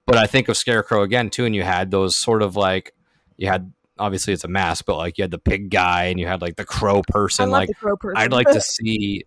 But 0.07 0.17
I 0.17 0.27
think 0.27 0.49
of 0.49 0.57
Scarecrow 0.57 1.03
again 1.03 1.29
too, 1.29 1.45
and 1.45 1.55
you 1.55 1.63
had 1.63 1.91
those 1.91 2.17
sort 2.17 2.43
of 2.43 2.57
like 2.57 2.95
you 3.37 3.49
had 3.49 3.73
obviously 3.99 4.33
it's 4.33 4.45
a 4.45 4.49
mask, 4.49 4.87
but 4.87 4.97
like 4.97 5.19
you 5.19 5.23
had 5.23 5.31
the 5.31 5.39
pig 5.39 5.71
guy 5.71 6.05
and 6.05 6.19
you 6.19 6.27
had 6.27 6.41
like 6.41 6.57
the 6.57 6.65
crow 6.65 7.03
person. 7.07 7.51
Like 7.51 7.69
crow 7.77 7.97
person. 7.97 8.17
I'd 8.17 8.33
like 8.33 8.49
to 8.49 8.61
see 8.63 9.25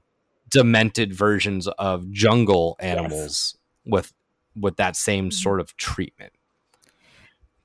demented 0.49 1.13
versions 1.13 1.67
of 1.67 2.09
jungle 2.11 2.75
animals 2.79 3.54
with 3.85 4.13
with 4.55 4.77
that 4.77 4.95
same 4.95 5.29
Mhm. 5.29 5.33
sort 5.33 5.59
of 5.59 5.75
treatment. 5.77 6.33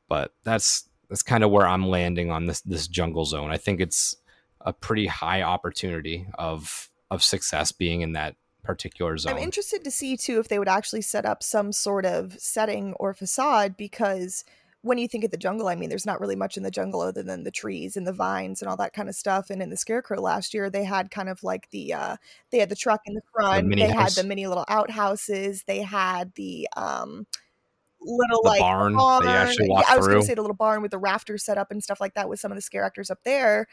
But 0.08 0.34
that's 0.44 0.88
that's 1.08 1.22
kind 1.22 1.42
of 1.44 1.50
where 1.50 1.66
I'm 1.66 1.88
landing 1.88 2.30
on 2.30 2.46
this 2.46 2.60
this 2.62 2.88
jungle 2.88 3.24
zone. 3.24 3.50
I 3.50 3.56
think 3.58 3.80
it's 3.80 4.16
a 4.60 4.72
pretty 4.72 5.06
high 5.06 5.42
opportunity 5.42 6.26
of 6.34 6.90
of 7.10 7.22
success 7.22 7.72
being 7.72 8.02
in 8.02 8.12
that 8.12 8.36
particular 8.62 9.16
zone. 9.16 9.32
I'm 9.32 9.38
interested 9.42 9.82
to 9.84 9.90
see 9.90 10.16
too 10.16 10.38
if 10.38 10.48
they 10.48 10.58
would 10.58 10.68
actually 10.68 11.00
set 11.02 11.24
up 11.24 11.42
some 11.42 11.72
sort 11.72 12.04
of 12.04 12.38
setting 12.38 12.92
or 12.94 13.14
facade 13.14 13.76
because 13.76 14.44
when 14.82 14.98
you 14.98 15.08
think 15.08 15.24
of 15.24 15.30
the 15.30 15.36
jungle, 15.36 15.68
I 15.68 15.74
mean, 15.74 15.90
there's 15.90 16.06
not 16.06 16.20
really 16.20 16.36
much 16.36 16.56
in 16.56 16.62
the 16.62 16.70
jungle 16.70 17.02
other 17.02 17.22
than 17.22 17.44
the 17.44 17.50
trees 17.50 17.96
and 17.96 18.06
the 18.06 18.12
vines 18.12 18.62
and 18.62 18.68
all 18.68 18.76
that 18.78 18.94
kind 18.94 19.08
of 19.08 19.14
stuff. 19.14 19.50
And 19.50 19.60
in 19.60 19.68
the 19.70 19.76
Scarecrow 19.76 20.20
last 20.20 20.54
year, 20.54 20.70
they 20.70 20.84
had 20.84 21.10
kind 21.10 21.28
of 21.28 21.42
like 21.42 21.68
the 21.70 21.92
uh, 21.92 22.16
they 22.50 22.58
had 22.58 22.70
the 22.70 22.76
truck 22.76 23.00
in 23.04 23.14
the 23.14 23.22
front, 23.32 23.66
mini 23.66 23.82
they 23.82 23.92
had 23.92 24.12
the 24.12 24.24
mini 24.24 24.46
little 24.46 24.64
outhouses, 24.68 25.64
they 25.66 25.80
had 25.80 26.32
the 26.34 26.68
um 26.76 27.26
little 28.00 28.42
The 28.42 28.48
like 28.48 28.60
barn 28.60 28.94
that 28.94 29.22
you 29.22 29.28
actually 29.28 29.68
walk 29.68 29.84
yeah, 29.86 29.94
I 29.94 29.96
was 29.98 30.06
gonna 30.08 30.22
say 30.22 30.34
the 30.34 30.42
little 30.42 30.56
barn 30.56 30.80
with 30.80 30.90
the 30.90 30.98
rafters 30.98 31.44
set 31.44 31.58
up 31.58 31.70
and 31.70 31.82
stuff 31.82 32.00
like 32.00 32.14
that 32.14 32.28
with 32.28 32.40
some 32.40 32.50
of 32.50 32.56
the 32.56 32.62
scare 32.62 32.84
actors 32.84 33.10
up 33.10 33.18
there. 33.24 33.66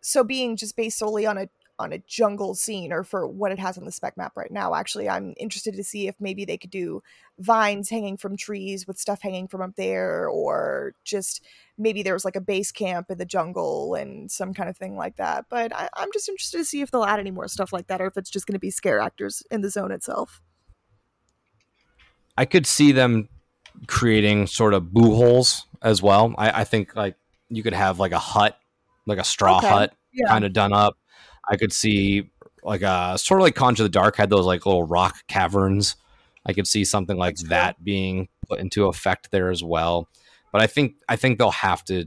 So 0.00 0.24
being 0.24 0.56
just 0.56 0.76
based 0.76 0.98
solely 0.98 1.26
on 1.26 1.38
a 1.38 1.48
on 1.78 1.92
a 1.92 1.98
jungle 1.98 2.54
scene 2.54 2.92
or 2.92 3.04
for 3.04 3.26
what 3.26 3.52
it 3.52 3.58
has 3.58 3.78
on 3.78 3.84
the 3.84 3.92
spec 3.92 4.16
map 4.16 4.36
right 4.36 4.50
now. 4.50 4.74
Actually, 4.74 5.08
I'm 5.08 5.34
interested 5.36 5.74
to 5.76 5.84
see 5.84 6.08
if 6.08 6.16
maybe 6.20 6.44
they 6.44 6.58
could 6.58 6.70
do 6.70 7.02
vines 7.38 7.88
hanging 7.88 8.16
from 8.16 8.36
trees 8.36 8.86
with 8.86 8.98
stuff 8.98 9.22
hanging 9.22 9.46
from 9.48 9.62
up 9.62 9.76
there, 9.76 10.28
or 10.28 10.94
just 11.04 11.44
maybe 11.76 12.02
there 12.02 12.14
was 12.14 12.24
like 12.24 12.36
a 12.36 12.40
base 12.40 12.72
camp 12.72 13.10
in 13.10 13.18
the 13.18 13.24
jungle 13.24 13.94
and 13.94 14.30
some 14.30 14.52
kind 14.52 14.68
of 14.68 14.76
thing 14.76 14.96
like 14.96 15.16
that. 15.16 15.46
But 15.48 15.74
I, 15.74 15.88
I'm 15.94 16.12
just 16.12 16.28
interested 16.28 16.58
to 16.58 16.64
see 16.64 16.80
if 16.80 16.90
they'll 16.90 17.04
add 17.04 17.20
any 17.20 17.30
more 17.30 17.48
stuff 17.48 17.72
like 17.72 17.86
that 17.86 18.00
or 18.00 18.06
if 18.06 18.16
it's 18.16 18.30
just 18.30 18.46
going 18.46 18.54
to 18.54 18.58
be 18.58 18.70
scare 18.70 18.98
actors 19.00 19.42
in 19.50 19.60
the 19.60 19.70
zone 19.70 19.92
itself. 19.92 20.40
I 22.36 22.44
could 22.44 22.66
see 22.66 22.92
them 22.92 23.28
creating 23.86 24.46
sort 24.46 24.74
of 24.74 24.92
boo 24.92 25.14
holes 25.14 25.66
as 25.82 26.02
well. 26.02 26.34
I, 26.38 26.60
I 26.60 26.64
think 26.64 26.94
like 26.96 27.16
you 27.48 27.62
could 27.62 27.72
have 27.74 27.98
like 27.98 28.12
a 28.12 28.18
hut, 28.18 28.58
like 29.06 29.18
a 29.18 29.24
straw 29.24 29.58
Okay. 29.58 29.68
hut 29.68 29.94
Yeah. 30.12 30.28
kind 30.28 30.44
of 30.44 30.52
done 30.52 30.72
up. 30.72 30.96
I 31.48 31.56
could 31.56 31.72
see 31.72 32.30
like 32.62 32.82
a 32.82 33.16
sort 33.18 33.40
of 33.40 33.44
like 33.44 33.54
Conjure 33.54 33.84
the 33.84 33.88
Dark 33.88 34.16
had 34.16 34.30
those 34.30 34.46
like 34.46 34.66
little 34.66 34.82
rock 34.82 35.16
caverns. 35.28 35.96
I 36.46 36.52
could 36.52 36.66
see 36.66 36.84
something 36.84 37.16
like 37.16 37.36
That's 37.36 37.42
cool. 37.42 37.48
that 37.50 37.84
being 37.84 38.28
put 38.48 38.60
into 38.60 38.86
effect 38.86 39.30
there 39.30 39.50
as 39.50 39.62
well. 39.62 40.08
But 40.52 40.62
I 40.62 40.66
think 40.66 40.94
I 41.08 41.16
think 41.16 41.38
they'll 41.38 41.50
have 41.50 41.84
to 41.84 42.06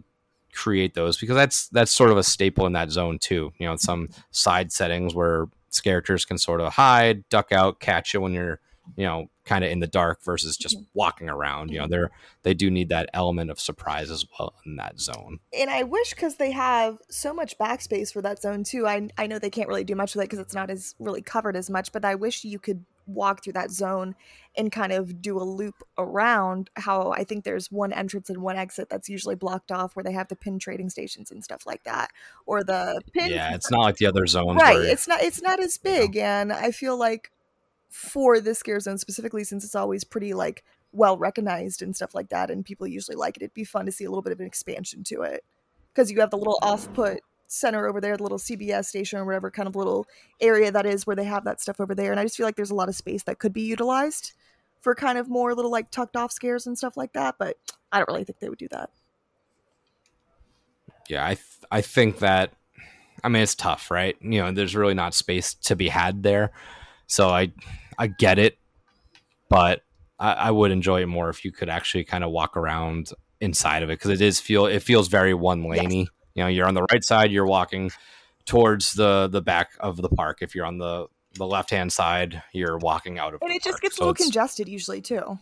create 0.53 0.93
those 0.93 1.17
because 1.17 1.35
that's 1.35 1.69
that's 1.69 1.91
sort 1.91 2.11
of 2.11 2.17
a 2.17 2.23
staple 2.23 2.65
in 2.65 2.73
that 2.73 2.91
zone 2.91 3.19
too. 3.19 3.53
You 3.57 3.67
know, 3.67 3.75
some 3.75 4.09
side 4.31 4.71
settings 4.71 5.13
where 5.15 5.47
characters 5.83 6.25
can 6.25 6.37
sort 6.37 6.59
of 6.59 6.73
hide, 6.73 7.27
duck 7.29 7.51
out, 7.51 7.79
catch 7.79 8.13
you 8.13 8.21
when 8.21 8.33
you're 8.33 8.59
you 8.95 9.05
know 9.05 9.29
kind 9.45 9.63
of 9.63 9.71
in 9.71 9.79
the 9.79 9.87
dark 9.87 10.23
versus 10.23 10.57
just 10.57 10.75
mm-hmm. 10.77 10.85
walking 10.93 11.29
around. 11.29 11.69
You 11.69 11.79
know, 11.79 11.83
mm-hmm. 11.83 11.91
they're 11.91 12.11
they 12.43 12.53
do 12.53 12.69
need 12.69 12.89
that 12.89 13.09
element 13.13 13.49
of 13.51 13.59
surprise 13.59 14.11
as 14.11 14.25
well 14.39 14.55
in 14.65 14.75
that 14.77 14.99
zone. 14.99 15.39
and 15.57 15.69
I 15.69 15.83
wish 15.83 16.11
because 16.11 16.35
they 16.35 16.51
have 16.51 16.97
so 17.09 17.33
much 17.33 17.57
backspace 17.57 18.11
for 18.11 18.21
that 18.21 18.41
zone 18.41 18.63
too. 18.63 18.87
I 18.87 19.09
I 19.17 19.27
know 19.27 19.39
they 19.39 19.49
can't 19.49 19.69
really 19.69 19.83
do 19.83 19.95
much 19.95 20.15
with 20.15 20.23
it 20.23 20.29
because 20.29 20.39
it's 20.39 20.55
not 20.55 20.69
as 20.69 20.95
really 20.99 21.21
covered 21.21 21.55
as 21.55 21.69
much, 21.69 21.91
but 21.91 22.05
I 22.05 22.15
wish 22.15 22.43
you 22.43 22.59
could 22.59 22.85
walk 23.07 23.43
through 23.43 23.53
that 23.53 23.71
zone 23.71 24.15
and 24.55 24.71
kind 24.71 24.91
of 24.91 25.21
do 25.21 25.37
a 25.37 25.43
loop 25.43 25.75
around. 25.97 26.69
How 26.75 27.11
I 27.11 27.23
think 27.23 27.43
there's 27.43 27.71
one 27.71 27.93
entrance 27.93 28.29
and 28.29 28.41
one 28.41 28.57
exit 28.57 28.89
that's 28.89 29.09
usually 29.09 29.35
blocked 29.35 29.71
off 29.71 29.95
where 29.95 30.03
they 30.03 30.13
have 30.13 30.27
the 30.27 30.35
pin 30.35 30.59
trading 30.59 30.89
stations 30.89 31.31
and 31.31 31.43
stuff 31.43 31.65
like 31.65 31.83
that, 31.83 32.11
or 32.45 32.63
the 32.63 33.01
pin. 33.13 33.31
Yeah, 33.31 33.53
it's 33.55 33.71
not 33.71 33.81
like 33.81 33.97
the 33.97 34.07
other 34.07 34.25
zones. 34.27 34.61
right. 34.61 34.75
where- 34.75 34.83
It's 34.83 35.07
not. 35.07 35.21
It's 35.21 35.41
not 35.41 35.59
as 35.59 35.77
big, 35.77 36.17
and 36.17 36.51
I 36.51 36.71
feel 36.71 36.97
like 36.97 37.31
for 37.91 38.39
this 38.39 38.57
scare 38.57 38.79
zone 38.79 38.97
specifically, 38.97 39.43
since 39.43 39.63
it's 39.63 39.75
always 39.75 40.03
pretty 40.03 40.33
like 40.33 40.63
well 40.93 41.17
recognized 41.17 41.81
and 41.81 41.95
stuff 41.95 42.15
like 42.15 42.29
that, 42.29 42.49
and 42.49 42.65
people 42.65 42.87
usually 42.87 43.15
like 43.15 43.37
it, 43.37 43.43
it'd 43.43 43.53
be 43.53 43.63
fun 43.63 43.85
to 43.85 43.91
see 43.91 44.05
a 44.05 44.09
little 44.09 44.23
bit 44.23 44.33
of 44.33 44.39
an 44.39 44.45
expansion 44.47 45.03
to 45.03 45.21
it 45.21 45.43
because 45.93 46.09
you 46.09 46.19
have 46.21 46.31
the 46.31 46.37
little 46.37 46.57
off 46.61 46.91
put 46.93 47.19
center 47.47 47.87
over 47.87 47.99
there, 47.99 48.15
the 48.15 48.23
little 48.23 48.37
CBS 48.37 48.85
station 48.85 49.19
or 49.19 49.25
whatever 49.25 49.51
kind 49.51 49.67
of 49.67 49.75
little 49.75 50.07
area 50.39 50.71
that 50.71 50.85
is 50.85 51.05
where 51.05 51.17
they 51.17 51.25
have 51.25 51.43
that 51.43 51.59
stuff 51.59 51.79
over 51.79 51.93
there, 51.93 52.11
and 52.11 52.19
I 52.19 52.23
just 52.23 52.37
feel 52.37 52.45
like 52.45 52.55
there's 52.55 52.71
a 52.71 52.75
lot 52.75 52.89
of 52.89 52.95
space 52.95 53.23
that 53.23 53.39
could 53.39 53.53
be 53.53 53.61
utilized 53.61 54.33
for 54.79 54.95
kind 54.95 55.17
of 55.17 55.29
more 55.29 55.53
little 55.53 55.69
like 55.69 55.91
tucked 55.91 56.15
off 56.15 56.31
scares 56.31 56.65
and 56.65 56.77
stuff 56.77 56.97
like 56.97 57.13
that, 57.13 57.35
but 57.37 57.57
I 57.91 57.99
don't 57.99 58.07
really 58.07 58.23
think 58.23 58.39
they 58.39 58.49
would 58.49 58.57
do 58.57 58.69
that. 58.71 58.89
yeah, 61.09 61.25
I 61.25 61.35
th- 61.35 61.45
I 61.71 61.81
think 61.81 62.19
that 62.19 62.53
I 63.23 63.29
mean 63.29 63.43
it's 63.43 63.53
tough, 63.53 63.91
right? 63.91 64.15
You 64.21 64.41
know, 64.41 64.51
there's 64.51 64.75
really 64.75 64.93
not 64.93 65.13
space 65.13 65.53
to 65.55 65.75
be 65.75 65.89
had 65.89 66.23
there, 66.23 66.51
so 67.05 67.29
I 67.29 67.51
I 68.01 68.07
get 68.07 68.39
it, 68.39 68.57
but 69.47 69.83
I, 70.17 70.31
I 70.33 70.51
would 70.51 70.71
enjoy 70.71 71.03
it 71.03 71.05
more 71.05 71.29
if 71.29 71.45
you 71.45 71.51
could 71.51 71.69
actually 71.69 72.03
kind 72.03 72.23
of 72.23 72.31
walk 72.31 72.57
around 72.57 73.11
inside 73.39 73.83
of 73.83 73.91
it 73.91 73.99
because 73.99 74.09
it 74.09 74.21
is 74.21 74.39
feel 74.39 74.65
it 74.65 74.81
feels 74.81 75.07
very 75.07 75.35
one 75.35 75.65
laney. 75.65 76.07
You 76.33 76.43
know, 76.43 76.47
you're 76.47 76.67
on 76.67 76.73
the 76.73 76.81
right 76.91 77.03
side, 77.03 77.31
you're 77.31 77.45
walking 77.45 77.91
towards 78.45 78.93
the 78.93 79.27
the 79.27 79.39
back 79.39 79.73
of 79.79 79.97
the 79.97 80.09
park. 80.09 80.39
If 80.41 80.55
you're 80.55 80.65
on 80.65 80.79
the 80.79 81.09
the 81.35 81.45
left 81.45 81.69
hand 81.69 81.93
side, 81.93 82.41
you're 82.53 82.79
walking 82.79 83.19
out 83.19 83.35
of. 83.35 83.43
And 83.43 83.51
it 83.51 83.61
just 83.61 83.75
park. 83.75 83.81
gets 83.83 83.97
a 83.97 83.97
So 83.99 84.05
little 84.05 84.15
congested 84.15 84.67
usually 84.67 85.01
too. 85.01 85.37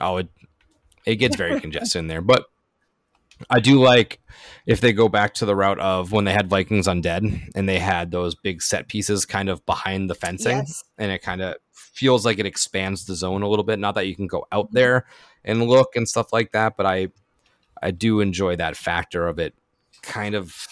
Oh, 0.00 0.16
it 0.16 0.28
it 1.06 1.16
gets 1.16 1.36
very 1.36 1.60
congested 1.64 2.00
in 2.00 2.08
there, 2.08 2.22
but 2.22 2.46
I 3.50 3.60
do 3.60 3.80
like 3.80 4.20
if 4.66 4.80
they 4.80 4.92
go 4.92 5.08
back 5.08 5.34
to 5.34 5.46
the 5.46 5.54
route 5.56 5.78
of 5.80 6.12
when 6.12 6.24
they 6.24 6.32
had 6.32 6.48
Vikings 6.48 6.86
Undead 6.86 7.48
and 7.54 7.68
they 7.68 7.78
had 7.78 8.10
those 8.10 8.34
big 8.34 8.62
set 8.62 8.88
pieces 8.88 9.26
kind 9.26 9.48
of 9.48 9.64
behind 9.66 10.08
the 10.08 10.14
fencing, 10.14 10.58
Yes. 10.58 10.84
and 10.98 11.10
it 11.12 11.20
kind 11.22 11.42
of 11.42 11.56
feels 11.72 12.24
like 12.24 12.38
it 12.38 12.46
expands 12.46 13.04
the 13.06 13.14
zone 13.14 13.42
a 13.42 13.48
little 13.48 13.64
bit. 13.64 13.78
Not 13.78 13.94
that 13.96 14.06
you 14.06 14.16
can 14.16 14.26
go 14.26 14.46
out 14.52 14.66
Mm-hmm. 14.66 14.76
there 14.76 15.06
and 15.44 15.62
look 15.64 15.96
and 15.96 16.08
stuff 16.08 16.32
like 16.32 16.52
that, 16.52 16.76
but 16.76 16.86
I 16.86 17.08
I 17.82 17.90
do 17.90 18.20
enjoy 18.20 18.56
that 18.56 18.76
factor 18.76 19.26
of 19.28 19.38
it 19.38 19.54
kind 20.02 20.34
of 20.34 20.66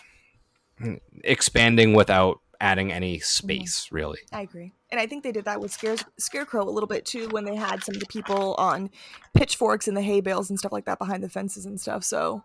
expanding 1.24 1.92
without 1.94 2.40
adding 2.60 2.92
any 2.92 3.18
space, 3.18 3.88
really. 3.90 4.18
I 4.32 4.42
agree. 4.42 4.72
And 4.90 5.00
I 5.00 5.06
think 5.06 5.24
they 5.24 5.32
did 5.32 5.44
that 5.46 5.60
with 5.60 5.72
Scare- 5.72 5.96
Scarecrow 6.18 6.62
a 6.62 6.70
little 6.70 6.86
bit 6.86 7.04
too 7.04 7.28
when 7.30 7.44
they 7.44 7.56
had 7.56 7.82
some 7.82 7.94
of 7.94 8.00
the 8.00 8.06
people 8.06 8.54
on 8.54 8.90
pitchforks 9.34 9.88
and 9.88 9.96
the 9.96 10.02
hay 10.02 10.20
bales 10.20 10.48
and 10.48 10.58
stuff 10.58 10.72
like 10.72 10.84
that 10.84 10.98
behind 10.98 11.22
the 11.24 11.28
fences 11.28 11.66
and 11.66 11.80
stuff. 11.80 12.04
So 12.04 12.44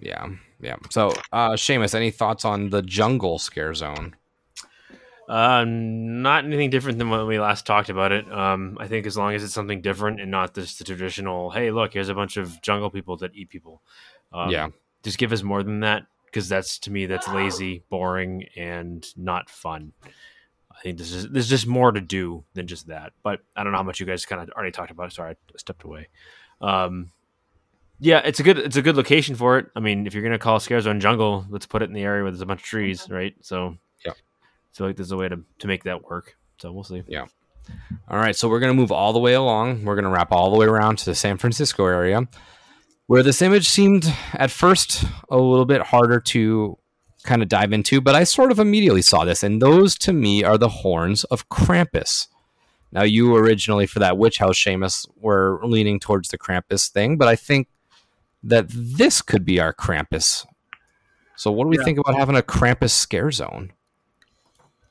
Yeah, 0.00 0.26
yeah. 0.60 0.76
So, 0.90 1.12
uh, 1.32 1.50
Seamus, 1.52 1.94
any 1.94 2.10
thoughts 2.10 2.44
on 2.44 2.70
the 2.70 2.82
jungle 2.82 3.38
scare 3.38 3.74
zone? 3.74 4.16
Uh, 5.28 5.64
not 5.66 6.44
anything 6.44 6.68
different 6.68 6.98
than 6.98 7.08
when 7.08 7.26
we 7.26 7.38
last 7.38 7.64
talked 7.64 7.88
about 7.88 8.12
it. 8.12 8.30
Um, 8.30 8.76
I 8.78 8.88
think 8.88 9.06
as 9.06 9.16
long 9.16 9.34
as 9.34 9.42
it's 9.42 9.54
something 9.54 9.80
different 9.80 10.20
and 10.20 10.30
not 10.30 10.54
just 10.54 10.78
the 10.78 10.84
traditional, 10.84 11.50
hey, 11.50 11.70
look, 11.70 11.94
here's 11.94 12.10
a 12.10 12.14
bunch 12.14 12.36
of 12.36 12.60
jungle 12.60 12.90
people 12.90 13.16
that 13.18 13.34
eat 13.34 13.48
people. 13.48 13.80
Um, 14.32 14.50
Yeah. 14.50 14.68
Just 15.02 15.18
give 15.18 15.32
us 15.32 15.42
more 15.42 15.62
than 15.62 15.80
that 15.80 16.06
because 16.26 16.48
that's 16.48 16.78
to 16.80 16.90
me 16.90 17.06
that's 17.06 17.28
lazy, 17.28 17.84
boring, 17.90 18.46
and 18.56 19.06
not 19.16 19.48
fun. 19.50 19.92
I 20.04 20.80
think 20.82 20.98
this 20.98 21.12
is 21.12 21.28
there's 21.28 21.48
just 21.48 21.66
more 21.66 21.92
to 21.92 22.00
do 22.00 22.44
than 22.54 22.66
just 22.66 22.88
that. 22.88 23.12
But 23.22 23.40
I 23.54 23.62
don't 23.62 23.72
know 23.72 23.78
how 23.78 23.84
much 23.84 24.00
you 24.00 24.06
guys 24.06 24.26
kind 24.26 24.42
of 24.42 24.48
already 24.50 24.72
talked 24.72 24.90
about. 24.90 25.06
it. 25.08 25.12
Sorry, 25.12 25.32
I 25.32 25.36
stepped 25.58 25.84
away. 25.84 26.08
Um, 26.60 27.12
Yeah, 28.00 28.20
it's 28.24 28.40
a 28.40 28.42
good 28.42 28.58
it's 28.58 28.76
a 28.76 28.82
good 28.82 28.96
location 28.96 29.34
for 29.34 29.58
it. 29.58 29.66
I 29.76 29.80
mean, 29.80 30.06
if 30.06 30.14
you're 30.14 30.22
gonna 30.22 30.38
call 30.38 30.60
Scare 30.60 30.80
Zone 30.80 31.00
Jungle, 31.00 31.46
let's 31.48 31.66
put 31.66 31.82
it 31.82 31.86
in 31.86 31.92
the 31.92 32.02
area 32.02 32.22
where 32.22 32.30
there's 32.30 32.40
a 32.40 32.46
bunch 32.46 32.60
of 32.60 32.66
trees, 32.66 33.02
mm-hmm. 33.02 33.14
right? 33.14 33.34
So 33.40 33.76
Yeah. 34.04 34.12
I 34.12 34.76
feel 34.76 34.86
like 34.88 34.96
there's 34.96 35.12
a 35.12 35.16
way 35.16 35.28
to, 35.28 35.40
to 35.60 35.66
make 35.66 35.84
that 35.84 36.04
work. 36.04 36.36
So 36.58 36.72
we'll 36.72 36.84
see. 36.84 37.02
Yeah. 37.06 37.26
All 38.08 38.18
right, 38.18 38.36
so 38.36 38.48
we're 38.48 38.60
going 38.60 38.74
to 38.74 38.78
move 38.78 38.92
all 38.92 39.12
the 39.12 39.18
way 39.18 39.34
along. 39.34 39.84
We're 39.84 39.94
going 39.94 40.04
to 40.04 40.10
wrap 40.10 40.32
all 40.32 40.50
the 40.50 40.58
way 40.58 40.66
around 40.66 40.98
to 40.98 41.06
the 41.06 41.14
San 41.14 41.38
Francisco 41.38 41.86
area, 41.86 42.28
where 43.06 43.22
this 43.22 43.40
image 43.40 43.68
seemed 43.68 44.12
at 44.34 44.50
first 44.50 45.04
a 45.30 45.38
little 45.38 45.64
bit 45.64 45.80
harder 45.80 46.20
to 46.20 46.78
kind 47.22 47.42
of 47.42 47.48
dive 47.48 47.72
into, 47.72 48.00
but 48.00 48.14
I 48.14 48.24
sort 48.24 48.52
of 48.52 48.58
immediately 48.58 49.00
saw 49.00 49.24
this, 49.24 49.42
and 49.42 49.62
those 49.62 49.96
to 50.00 50.12
me 50.12 50.44
are 50.44 50.58
the 50.58 50.68
horns 50.68 51.24
of 51.24 51.48
Krampus. 51.48 52.28
Now, 52.92 53.02
you 53.02 53.34
originally 53.34 53.86
for 53.86 53.98
that 54.00 54.18
witch 54.18 54.38
house, 54.38 54.58
Seamus, 54.58 55.08
were 55.16 55.58
leaning 55.64 55.98
towards 55.98 56.28
the 56.28 56.38
Krampus 56.38 56.90
thing, 56.90 57.16
but 57.16 57.26
I 57.26 57.34
think 57.34 57.68
that 58.44 58.66
this 58.68 59.22
could 59.22 59.44
be 59.44 59.58
our 59.58 59.72
Krampus. 59.72 60.46
So, 61.36 61.50
what 61.50 61.64
do 61.64 61.68
we 61.70 61.78
Yeah. 61.78 61.84
think 61.84 61.98
about 61.98 62.16
having 62.16 62.36
a 62.36 62.42
Krampus 62.42 62.90
scare 62.90 63.30
zone? 63.30 63.72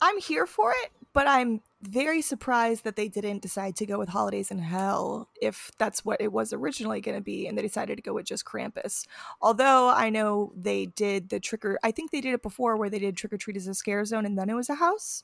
I'm 0.01 0.19
here 0.19 0.45
for 0.45 0.71
it, 0.83 0.91
but 1.13 1.27
I'm 1.27 1.61
very 1.81 2.21
surprised 2.21 2.83
that 2.83 2.95
they 2.95 3.07
didn't 3.07 3.41
decide 3.41 3.75
to 3.77 3.85
go 3.85 3.97
with 3.99 4.09
Holidays 4.09 4.51
in 4.51 4.57
Hell 4.57 5.29
if 5.41 5.71
that's 5.77 6.03
what 6.03 6.19
it 6.19 6.31
was 6.31 6.51
originally 6.51 6.99
going 7.01 7.15
to 7.17 7.23
be, 7.23 7.47
and 7.47 7.57
they 7.57 7.61
decided 7.61 7.95
to 7.95 8.01
go 8.01 8.13
with 8.13 8.25
just 8.25 8.45
Krampus. 8.45 9.05
Although 9.41 9.89
I 9.89 10.09
know 10.09 10.51
they 10.55 10.87
did 10.87 11.29
the 11.29 11.39
trick 11.39 11.63
or 11.63 11.79
I 11.83 11.91
think 11.91 12.11
they 12.11 12.21
did 12.21 12.33
it 12.33 12.41
before 12.41 12.75
where 12.77 12.89
they 12.89 12.99
did 12.99 13.15
trick 13.15 13.31
or 13.33 13.37
treat 13.37 13.57
as 13.57 13.67
a 13.67 13.73
scare 13.73 14.03
zone 14.03 14.25
and 14.25 14.37
then 14.37 14.49
it 14.49 14.55
was 14.55 14.69
a 14.69 14.75
house. 14.75 15.23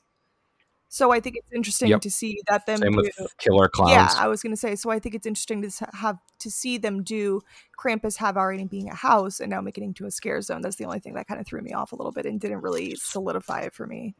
So 0.92 1.12
I 1.12 1.20
think 1.20 1.36
it's 1.36 1.46
interesting 1.54 1.88
Yep. 1.90 2.00
to 2.00 2.10
see 2.10 2.40
that 2.48 2.66
them 2.66 2.78
Same 2.78 2.90
do. 2.92 2.98
with 2.98 3.36
Killer 3.38 3.68
Clowns. 3.68 3.92
Yeah, 3.92 4.08
I 4.18 4.26
was 4.26 4.42
gonna 4.42 4.56
say. 4.56 4.74
So 4.74 4.90
I 4.90 4.98
think 4.98 5.14
it's 5.14 5.24
interesting 5.26 5.62
to 5.62 5.86
have 5.94 6.18
to 6.40 6.50
see 6.50 6.78
them 6.78 7.04
do 7.04 7.42
Krampus 7.78 8.16
have 8.16 8.36
already 8.36 8.64
being 8.64 8.90
a 8.90 8.94
house 8.96 9.38
and 9.38 9.50
now 9.50 9.60
making 9.60 9.84
it 9.84 9.86
into 9.86 10.04
a 10.04 10.10
scare 10.10 10.42
zone. 10.42 10.62
That's 10.62 10.74
the 10.76 10.84
only 10.84 10.98
thing 10.98 11.14
that 11.14 11.28
kind 11.28 11.40
of 11.40 11.46
threw 11.46 11.60
me 11.62 11.72
off 11.72 11.92
a 11.92 11.96
little 11.96 12.10
bit 12.10 12.26
and 12.26 12.40
didn't 12.40 12.60
really 12.62 12.96
solidify 12.96 13.60
it 13.60 13.72
for 13.72 13.86
me. 13.86 14.16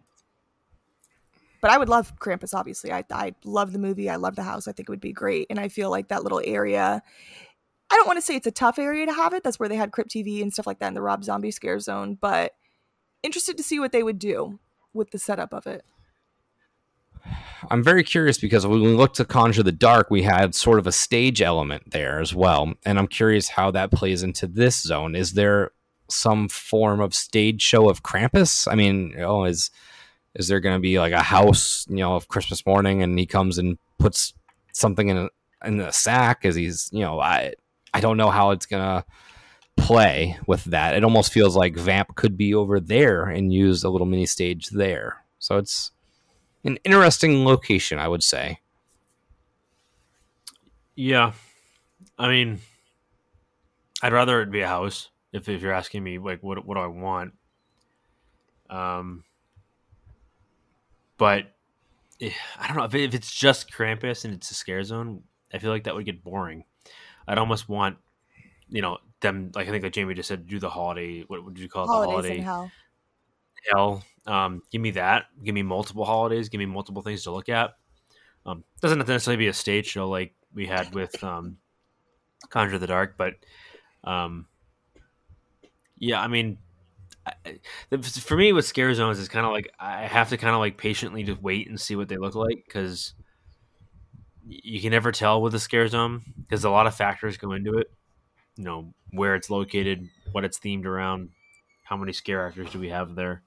But 1.60 1.72
I 1.72 1.78
would 1.78 1.88
love 1.88 2.14
Krampus. 2.20 2.54
Obviously, 2.54 2.92
I 2.92 3.04
I 3.10 3.34
love 3.44 3.72
the 3.72 3.80
movie. 3.80 4.08
I 4.08 4.14
love 4.16 4.36
the 4.36 4.44
house. 4.44 4.68
I 4.68 4.72
think 4.72 4.88
it 4.88 4.92
would 4.92 5.00
be 5.00 5.12
great, 5.12 5.48
and 5.50 5.58
I 5.58 5.66
feel 5.68 5.90
like 5.90 6.06
that 6.08 6.22
little 6.22 6.40
area. 6.44 7.02
I 7.90 7.96
don't 7.96 8.06
want 8.06 8.18
to 8.18 8.22
say 8.22 8.36
it's 8.36 8.46
a 8.46 8.52
tough 8.52 8.78
area 8.78 9.06
to 9.06 9.12
have 9.12 9.34
it. 9.34 9.42
That's 9.42 9.58
where 9.58 9.68
they 9.68 9.74
had 9.74 9.90
Crypt 9.90 10.10
TV 10.12 10.40
and 10.40 10.52
stuff 10.52 10.68
like 10.68 10.78
that 10.78 10.86
in 10.86 10.94
the 10.94 11.02
Rob 11.02 11.24
Zombie 11.24 11.50
scare 11.50 11.80
zone. 11.80 12.16
But 12.20 12.52
interested 13.24 13.56
to 13.56 13.64
see 13.64 13.80
what 13.80 13.90
they 13.90 14.04
would 14.04 14.20
do 14.20 14.60
with 14.94 15.10
the 15.10 15.18
setup 15.18 15.52
of 15.52 15.66
it. 15.66 15.84
I'm 17.70 17.82
very 17.82 18.02
curious 18.02 18.38
because 18.38 18.66
when 18.66 18.80
we 18.80 18.88
looked 18.88 19.16
to 19.16 19.24
Conjure 19.24 19.62
the 19.62 19.72
Dark, 19.72 20.10
we 20.10 20.22
had 20.22 20.54
sort 20.54 20.78
of 20.78 20.86
a 20.86 20.92
stage 20.92 21.42
element 21.42 21.90
there 21.90 22.20
as 22.20 22.34
well. 22.34 22.72
And 22.84 22.98
I'm 22.98 23.06
curious 23.06 23.48
how 23.48 23.70
that 23.72 23.90
plays 23.92 24.22
into 24.22 24.46
this 24.46 24.80
zone. 24.80 25.14
Is 25.14 25.32
there 25.32 25.72
some 26.08 26.48
form 26.48 27.00
of 27.00 27.14
stage 27.14 27.62
show 27.62 27.88
of 27.88 28.02
Krampus? 28.02 28.66
I 28.70 28.74
mean, 28.74 29.14
oh, 29.18 29.44
is 29.44 29.70
is 30.34 30.48
there 30.48 30.60
going 30.60 30.76
to 30.76 30.80
be 30.80 30.98
like 30.98 31.12
a 31.12 31.22
house, 31.22 31.86
you 31.88 31.96
know, 31.96 32.14
of 32.14 32.28
Christmas 32.28 32.64
morning 32.64 33.02
and 33.02 33.18
he 33.18 33.26
comes 33.26 33.58
and 33.58 33.78
puts 33.98 34.32
something 34.72 35.08
in 35.08 35.16
a, 35.16 35.28
in 35.64 35.80
a 35.80 35.92
sack 35.92 36.44
as 36.44 36.54
he's, 36.54 36.88
you 36.92 37.00
know, 37.00 37.20
I 37.20 37.54
I 37.92 38.00
don't 38.00 38.16
know 38.16 38.30
how 38.30 38.50
it's 38.50 38.66
going 38.66 38.82
to 38.82 39.04
play 39.76 40.38
with 40.46 40.64
that. 40.64 40.94
It 40.94 41.04
almost 41.04 41.32
feels 41.32 41.56
like 41.56 41.76
Vamp 41.76 42.14
could 42.14 42.36
be 42.36 42.54
over 42.54 42.78
there 42.80 43.24
and 43.24 43.52
use 43.52 43.82
a 43.82 43.90
little 43.90 44.06
mini 44.06 44.26
stage 44.26 44.68
there. 44.68 45.24
So 45.38 45.56
it's 45.56 45.90
an 46.64 46.78
interesting 46.84 47.44
location, 47.44 47.98
I 47.98 48.08
would 48.08 48.22
say. 48.22 48.60
Yeah, 50.94 51.32
I 52.18 52.28
mean, 52.28 52.60
I'd 54.02 54.12
rather 54.12 54.42
it 54.42 54.50
be 54.50 54.60
a 54.60 54.68
house. 54.68 55.08
If 55.32 55.48
if 55.48 55.62
you're 55.62 55.72
asking 55.72 56.02
me, 56.02 56.18
like, 56.18 56.42
what 56.42 56.64
what 56.66 56.74
do 56.74 56.80
I 56.80 56.86
want? 56.86 57.32
Um, 58.68 59.24
but 61.16 61.46
eh, 62.20 62.30
I 62.58 62.66
don't 62.68 62.76
know 62.76 62.84
if, 62.84 62.94
if 62.94 63.14
it's 63.14 63.32
just 63.34 63.70
Krampus 63.72 64.24
and 64.24 64.34
it's 64.34 64.50
a 64.50 64.54
scare 64.54 64.82
zone. 64.84 65.22
I 65.52 65.58
feel 65.58 65.70
like 65.70 65.84
that 65.84 65.94
would 65.94 66.04
get 66.04 66.22
boring. 66.22 66.64
I'd 67.26 67.38
almost 67.38 67.68
want, 67.68 67.96
you 68.68 68.82
know, 68.82 68.98
them 69.20 69.52
like 69.54 69.68
I 69.68 69.70
think 69.70 69.82
like 69.84 69.92
Jamie 69.92 70.14
just 70.14 70.28
said, 70.28 70.46
do 70.46 70.58
the 70.58 70.70
holiday. 70.70 71.24
What 71.26 71.44
would 71.44 71.58
you 71.58 71.68
call 71.68 71.84
it? 71.84 71.86
the 71.88 72.10
holiday 72.10 72.38
in 72.38 72.44
Hell. 72.44 72.70
hell. 73.70 74.04
Um, 74.26 74.62
give 74.70 74.80
me 74.80 74.92
that. 74.92 75.26
Give 75.42 75.54
me 75.54 75.62
multiple 75.62 76.04
holidays. 76.04 76.48
Give 76.48 76.58
me 76.58 76.66
multiple 76.66 77.02
things 77.02 77.24
to 77.24 77.30
look 77.30 77.48
at. 77.48 77.74
Um, 78.46 78.64
doesn't 78.80 78.98
have 78.98 79.06
to 79.06 79.12
necessarily 79.12 79.44
be 79.44 79.48
a 79.48 79.52
stage 79.52 79.86
show 79.86 80.08
like 80.08 80.34
we 80.54 80.66
had 80.66 80.94
with 80.94 81.22
um, 81.22 81.58
Conjure 82.48 82.78
the 82.78 82.86
Dark, 82.86 83.16
but 83.16 83.34
um, 84.04 84.46
yeah, 85.98 86.20
I 86.20 86.28
mean, 86.28 86.58
I, 87.26 87.32
for 88.08 88.36
me 88.36 88.52
with 88.52 88.64
scare 88.64 88.92
zones, 88.94 89.18
it's 89.18 89.28
kind 89.28 89.44
of 89.44 89.52
like 89.52 89.70
I 89.78 90.06
have 90.06 90.30
to 90.30 90.36
kind 90.36 90.54
of 90.54 90.60
like 90.60 90.78
patiently 90.78 91.22
just 91.22 91.42
wait 91.42 91.68
and 91.68 91.78
see 91.78 91.96
what 91.96 92.08
they 92.08 92.16
look 92.16 92.34
like 92.34 92.64
because 92.64 93.12
you 94.46 94.80
can 94.80 94.90
never 94.90 95.12
tell 95.12 95.42
with 95.42 95.54
a 95.54 95.60
scare 95.60 95.86
zone 95.86 96.22
because 96.40 96.64
a 96.64 96.70
lot 96.70 96.86
of 96.86 96.94
factors 96.94 97.36
go 97.36 97.52
into 97.52 97.78
it. 97.78 97.90
You 98.56 98.64
know 98.64 98.94
where 99.10 99.34
it's 99.34 99.50
located, 99.50 100.08
what 100.32 100.44
it's 100.44 100.58
themed 100.58 100.86
around, 100.86 101.30
how 101.84 101.96
many 101.96 102.12
scare 102.12 102.46
actors 102.46 102.70
do 102.72 102.78
we 102.78 102.88
have 102.88 103.14
there. 103.14 103.42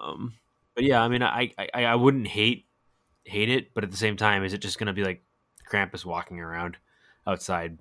Um, 0.00 0.34
but 0.74 0.84
yeah, 0.84 1.02
I 1.02 1.08
mean, 1.08 1.22
I, 1.22 1.52
I 1.58 1.84
I 1.84 1.94
wouldn't 1.94 2.28
hate 2.28 2.66
hate 3.24 3.48
it, 3.48 3.74
but 3.74 3.84
at 3.84 3.90
the 3.90 3.96
same 3.96 4.16
time, 4.16 4.44
is 4.44 4.52
it 4.52 4.58
just 4.58 4.78
going 4.78 4.86
to 4.86 4.92
be 4.92 5.04
like 5.04 5.22
Krampus 5.70 6.04
walking 6.04 6.40
around 6.40 6.76
outside 7.26 7.78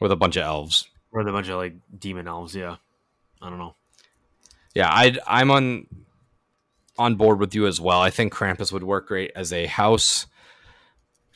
with 0.00 0.10
a 0.12 0.16
bunch 0.16 0.36
of 0.36 0.42
elves. 0.42 0.88
with 1.12 1.28
a 1.28 1.32
bunch 1.32 1.48
of 1.48 1.56
like 1.56 1.74
demon 1.98 2.26
elves? 2.26 2.54
Yeah, 2.54 2.76
I 3.40 3.50
don't 3.50 3.58
know. 3.58 3.74
Yeah, 4.74 4.88
I 4.88 5.16
I'm 5.26 5.50
on 5.50 5.86
on 6.98 7.14
board 7.14 7.40
with 7.40 7.54
you 7.54 7.66
as 7.66 7.80
well. 7.80 8.00
I 8.00 8.10
think 8.10 8.32
Krampus 8.32 8.72
would 8.72 8.84
work 8.84 9.08
great 9.08 9.32
as 9.34 9.52
a 9.52 9.66
house. 9.66 10.26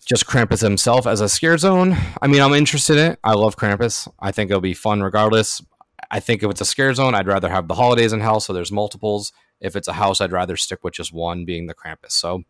Just 0.04 0.26
Krampus 0.26 0.60
himself 0.60 1.06
as 1.06 1.22
a 1.22 1.28
scare 1.30 1.56
zone. 1.56 1.96
I 2.20 2.26
mean, 2.26 2.42
I'm 2.42 2.52
interested 2.52 2.98
in 2.98 3.12
it. 3.12 3.18
I 3.24 3.32
love 3.32 3.56
Krampus. 3.56 4.06
I 4.20 4.32
think 4.32 4.50
it'll 4.50 4.60
be 4.60 4.74
fun 4.74 5.02
regardless. 5.02 5.62
I 6.10 6.20
think 6.20 6.42
if 6.42 6.50
it's 6.50 6.60
a 6.60 6.66
scare 6.66 6.92
zone, 6.92 7.14
I'd 7.14 7.26
rather 7.26 7.48
have 7.48 7.68
the 7.68 7.74
holidays 7.74 8.12
in 8.12 8.20
hell, 8.20 8.40
so 8.40 8.52
there's 8.52 8.70
multiples. 8.70 9.32
If 9.64 9.76
it's 9.76 9.88
a 9.88 9.94
house, 9.94 10.20
I'd 10.20 10.32
rather 10.32 10.56
stick 10.56 10.84
with 10.84 10.94
just 10.94 11.12
one 11.12 11.44
being 11.44 11.66
the 11.66 11.74
Krampus. 11.74 12.12
So 12.12 12.44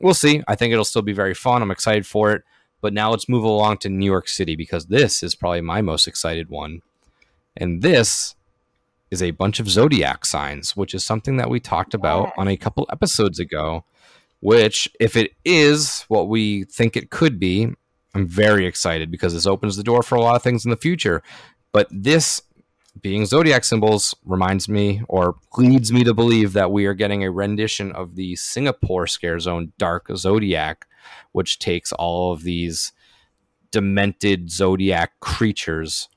we'll 0.00 0.14
see. 0.14 0.42
I 0.48 0.54
think 0.56 0.72
it'll 0.72 0.84
still 0.84 1.02
be 1.02 1.12
very 1.12 1.34
fun. 1.34 1.62
I'm 1.62 1.70
excited 1.70 2.06
for 2.06 2.32
it. 2.32 2.42
But 2.80 2.92
now 2.92 3.10
let's 3.10 3.28
move 3.28 3.44
along 3.44 3.78
to 3.78 3.88
New 3.88 4.06
York 4.06 4.28
City 4.28 4.56
because 4.56 4.86
this 4.86 5.22
is 5.22 5.34
probably 5.34 5.60
my 5.60 5.82
most 5.82 6.08
excited 6.08 6.48
one. 6.48 6.80
And 7.56 7.82
this 7.82 8.34
is 9.10 9.22
a 9.22 9.32
bunch 9.32 9.60
of 9.60 9.68
zodiac 9.68 10.24
signs, 10.24 10.76
which 10.76 10.94
is 10.94 11.04
something 11.04 11.36
that 11.36 11.50
we 11.50 11.60
talked 11.60 11.94
about 11.94 12.32
on 12.38 12.48
a 12.48 12.56
couple 12.56 12.88
episodes 12.90 13.38
ago. 13.38 13.84
Which, 14.40 14.88
if 14.98 15.16
it 15.16 15.32
is 15.44 16.06
what 16.08 16.28
we 16.28 16.64
think 16.64 16.96
it 16.96 17.10
could 17.10 17.38
be, 17.38 17.68
I'm 18.14 18.26
very 18.26 18.64
excited 18.64 19.10
because 19.10 19.34
this 19.34 19.46
opens 19.46 19.76
the 19.76 19.82
door 19.82 20.02
for 20.02 20.14
a 20.14 20.22
lot 20.22 20.36
of 20.36 20.42
things 20.42 20.64
in 20.64 20.70
the 20.70 20.76
future. 20.78 21.22
But 21.72 21.88
this 21.90 22.40
being 23.00 23.26
zodiac 23.26 23.64
symbols 23.64 24.14
reminds 24.24 24.68
me 24.68 25.02
or 25.08 25.36
leads 25.56 25.92
me 25.92 26.04
to 26.04 26.14
believe 26.14 26.52
that 26.52 26.72
we 26.72 26.86
are 26.86 26.94
getting 26.94 27.24
a 27.24 27.30
rendition 27.30 27.92
of 27.92 28.16
the 28.16 28.36
Singapore 28.36 29.06
scare 29.06 29.38
zone 29.38 29.72
Dark 29.78 30.08
Zodiac, 30.16 30.86
which 31.32 31.58
takes 31.58 31.92
all 31.92 32.32
of 32.32 32.42
these 32.42 32.92
demented 33.70 34.50
zodiac 34.50 35.18
creatures. 35.20 36.08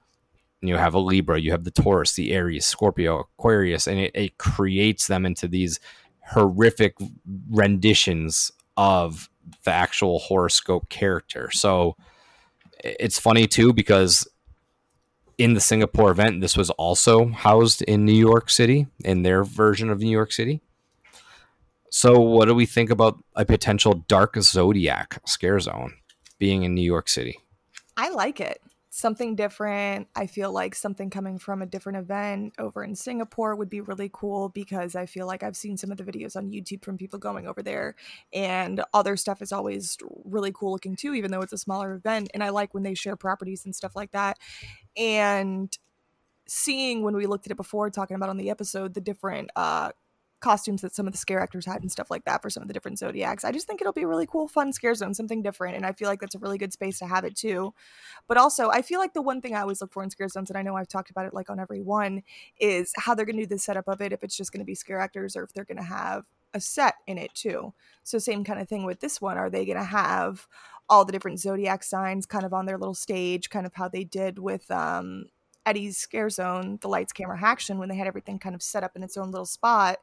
You 0.62 0.78
have 0.78 0.94
a 0.94 1.00
Libra, 1.00 1.40
you 1.40 1.52
have 1.52 1.64
the 1.64 1.72
Taurus, 1.72 2.14
the 2.14 2.32
Aries, 2.32 2.66
Scorpio, 2.66 3.20
Aquarius, 3.20 3.88
and 3.88 4.00
it, 4.00 4.12
it 4.16 4.38
creates 4.38 5.08
them 5.08 5.26
into 5.26 5.48
these 5.48 5.80
horrific 6.26 6.96
renditions 7.50 8.52
of 8.78 9.30
the 9.66 9.72
actual 9.72 10.20
horoscope 10.20 10.90
character. 10.90 11.52
So 11.52 11.96
it's 12.84 13.20
funny 13.20 13.48
too 13.48 13.74
because 13.74 14.28
in 15.38 15.54
the 15.54 15.60
Singapore 15.60 16.12
event, 16.12 16.42
this 16.42 16.58
was 16.58 16.70
also 16.72 17.28
housed 17.28 17.82
in 17.84 18.06
New 18.06 18.14
York 18.14 18.50
City 18.50 18.88
in 19.04 19.24
their 19.24 19.44
version 19.44 19.90
of 19.90 20.00
New 20.00 20.10
York 20.10 20.32
City. 20.32 20.62
So, 21.90 22.20
what 22.20 22.48
do 22.48 22.56
we 22.56 22.66
think 22.66 22.90
about 22.90 23.24
a 23.36 23.46
potential 23.46 24.04
dark 24.08 24.36
zodiac 24.38 25.22
scare 25.28 25.60
zone 25.60 25.94
being 26.40 26.64
in 26.64 26.74
New 26.74 26.82
York 26.82 27.08
City? 27.08 27.38
I 27.96 28.10
like 28.10 28.40
it. 28.40 28.62
Something 28.96 29.36
different. 29.36 30.08
I 30.16 30.28
feel 30.28 30.54
like 30.54 30.76
something 30.76 31.10
coming 31.10 31.40
from 31.40 31.64
a 31.64 31.66
different 31.66 31.98
event 31.98 32.54
over 32.60 32.84
in 32.84 32.94
Singapore 32.94 33.56
would 33.56 33.68
be 33.68 33.82
really 33.82 34.08
cool 34.14 34.50
because 34.50 34.96
I 34.96 35.08
feel 35.08 35.26
like 35.26 35.42
I've 35.42 35.58
seen 35.58 35.78
some 35.78 35.90
of 35.90 35.98
the 35.98 36.04
videos 36.04 36.36
on 36.36 36.52
YouTube 36.52 36.86
from 36.86 37.00
people 37.00 37.18
going 37.18 37.48
over 37.48 37.64
there 37.64 37.96
and 38.32 38.84
other 38.94 39.18
stuff 39.18 39.42
is 39.42 39.52
always 39.52 39.98
really 40.26 40.52
cool 40.52 40.74
looking 40.74 40.96
too, 40.96 41.16
even 41.16 41.32
though 41.32 41.42
it's 41.42 41.54
a 41.54 41.58
smaller 41.58 41.96
event. 41.96 42.30
And 42.36 42.44
I 42.44 42.50
like 42.50 42.76
when 42.76 42.84
they 42.84 42.94
share 42.94 43.16
properties 43.16 43.66
and 43.66 43.76
stuff 43.76 43.96
like 43.96 44.12
that. 44.12 44.38
And 44.96 45.76
seeing 46.48 47.02
when 47.02 47.16
we 47.16 47.26
looked 47.26 47.48
at 47.48 47.52
it 47.52 47.58
before, 47.58 47.90
talking 47.90 48.16
about 48.16 48.30
on 48.30 48.38
the 48.38 48.52
episode, 48.52 48.94
the 48.94 49.02
different 49.02 49.50
uh 49.56 49.90
costumes 50.44 50.82
that 50.82 50.94
some 50.94 51.08
of 51.08 51.14
the 51.14 51.18
scare 51.18 51.40
actors 51.40 51.66
had 51.66 51.82
and 51.82 51.92
stuff 51.92 52.12
like 52.12 52.26
that 52.26 52.42
for 52.42 52.50
some 52.50 52.62
of 52.62 52.68
the 52.68 52.74
different 52.74 53.00
zodiacs. 53.00 53.44
I 53.44 53.52
just 53.52 53.66
think 53.66 53.82
it'll 53.82 53.94
be 53.94 54.04
a 54.04 54.08
really 54.08 54.28
cool, 54.28 54.48
fun 54.48 54.74
scare 54.74 54.94
zone, 54.94 55.14
something 55.14 55.42
different, 55.42 55.76
and 55.76 55.86
I 55.86 55.94
feel 55.94 56.08
like 56.08 56.20
that's 56.20 56.36
a 56.36 56.40
really 56.40 56.58
good 56.58 56.74
space 56.74 57.00
to 57.00 57.08
have 57.08 57.24
it 57.24 57.36
too. 57.36 57.74
But 58.28 58.38
also, 58.38 58.70
I 58.70 58.82
feel 58.82 59.00
like 59.00 59.14
the 59.14 59.22
one 59.22 59.42
thing 59.42 59.56
I 59.56 59.62
always 59.62 59.82
look 59.82 59.94
for 59.94 60.04
in 60.04 60.10
scare 60.10 60.28
zones, 60.28 60.50
and 60.50 60.58
I 60.58 60.62
know 60.62 60.76
I've 60.76 60.88
talked 60.88 61.10
about 61.10 61.26
it 61.26 61.34
like 61.34 61.50
on 61.50 61.60
every 61.60 61.82
one, 61.82 62.24
is 62.60 62.94
how 62.98 63.16
they're 63.16 63.26
going 63.26 63.38
to 63.38 63.44
do 63.44 63.48
the 63.48 63.58
setup 63.58 63.88
of 63.88 64.02
it. 64.02 64.14
If 64.14 64.24
it's 64.24 64.38
just 64.38 64.52
going 64.52 64.60
to 64.60 64.66
be 64.66 64.76
scare 64.76 65.00
actors, 65.00 65.36
or 65.36 65.44
if 65.44 65.54
they're 65.54 65.66
going 65.66 65.78
to 65.78 65.84
have 65.84 66.26
a 66.54 66.60
set 66.60 66.96
in 67.08 67.18
it 67.18 67.34
too. 67.34 67.74
So 68.04 68.20
same 68.20 68.44
kind 68.44 68.60
of 68.60 68.70
thing 68.70 68.86
with 68.86 69.00
this 69.00 69.20
one. 69.20 69.38
Are 69.38 69.50
they 69.50 69.66
going 69.66 69.78
to 69.78 69.84
have 69.84 70.48
all 70.90 71.06
the 71.06 71.12
different 71.12 71.40
zodiac 71.40 71.84
signs 71.84 72.26
kind 72.26 72.46
of 72.46 72.54
on 72.54 72.66
their 72.66 72.78
little 72.78 72.94
stage, 72.94 73.50
kind 73.50 73.66
of 73.66 73.74
how 73.74 73.88
they 73.88 74.04
did 74.04 74.38
with 74.38 74.70
um, 74.70 75.26
Eddie's 75.66 75.98
Scare 75.98 76.30
Zone, 76.30 76.78
the 76.82 76.90
lights, 76.90 77.14
camera, 77.14 77.40
action, 77.42 77.78
when 77.78 77.90
they 77.90 77.96
had 77.96 78.08
everything 78.08 78.40
kind 78.40 78.56
of 78.56 78.62
set 78.62 78.84
up 78.84 78.96
in 78.96 79.04
its 79.04 79.18
own 79.18 79.32
little 79.32 79.46
spot. 79.46 79.98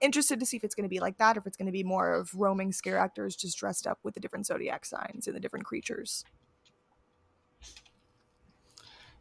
Interested 0.00 0.40
to 0.40 0.46
see 0.46 0.56
if 0.56 0.64
it's 0.64 0.74
going 0.74 0.84
to 0.84 0.88
be 0.88 1.00
like 1.00 1.18
that, 1.18 1.36
or 1.36 1.40
if 1.40 1.46
it's 1.46 1.56
going 1.56 1.66
to 1.66 1.72
be 1.72 1.84
more 1.84 2.12
of 2.12 2.34
roaming 2.34 2.72
scare 2.72 2.98
actors 2.98 3.36
just 3.36 3.58
dressed 3.58 3.86
up 3.86 3.98
with 4.02 4.14
the 4.14 4.20
different 4.20 4.46
zodiac 4.46 4.84
signs 4.84 5.26
and 5.26 5.36
the 5.36 5.40
different 5.40 5.66
creatures. 5.66 6.24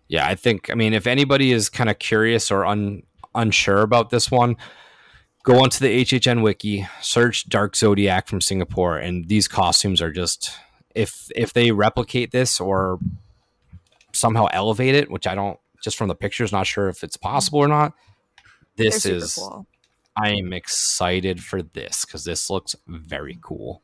Yeah, 0.07 0.27
I 0.27 0.35
think. 0.35 0.69
I 0.69 0.75
mean, 0.75 0.93
if 0.93 1.07
anybody 1.07 1.51
is 1.51 1.69
kind 1.69 1.89
of 1.89 1.99
curious 1.99 2.51
or 2.51 2.65
un, 2.65 3.03
unsure 3.33 3.81
about 3.81 4.09
this 4.09 4.29
one, 4.29 4.57
go 5.43 5.61
onto 5.61 5.79
the 5.79 6.03
HHN 6.03 6.41
wiki, 6.41 6.87
search 7.01 7.47
Dark 7.47 7.75
Zodiac 7.75 8.27
from 8.27 8.41
Singapore, 8.41 8.97
and 8.97 9.27
these 9.27 9.47
costumes 9.47 10.01
are 10.01 10.11
just 10.11 10.51
if 10.95 11.29
if 11.35 11.53
they 11.53 11.71
replicate 11.71 12.31
this 12.31 12.59
or 12.59 12.99
somehow 14.13 14.47
elevate 14.51 14.95
it, 14.95 15.09
which 15.09 15.27
I 15.27 15.35
don't 15.35 15.59
just 15.81 15.97
from 15.97 16.07
the 16.07 16.15
pictures, 16.15 16.51
not 16.51 16.67
sure 16.67 16.89
if 16.89 17.03
it's 17.03 17.17
possible 17.17 17.59
or 17.59 17.67
not. 17.67 17.93
This 18.75 19.03
They're 19.03 19.15
is 19.15 19.35
cool. 19.35 19.65
I 20.15 20.31
am 20.31 20.53
excited 20.53 21.43
for 21.43 21.61
this 21.61 22.05
because 22.05 22.23
this 22.23 22.49
looks 22.49 22.75
very 22.87 23.37
cool. 23.41 23.81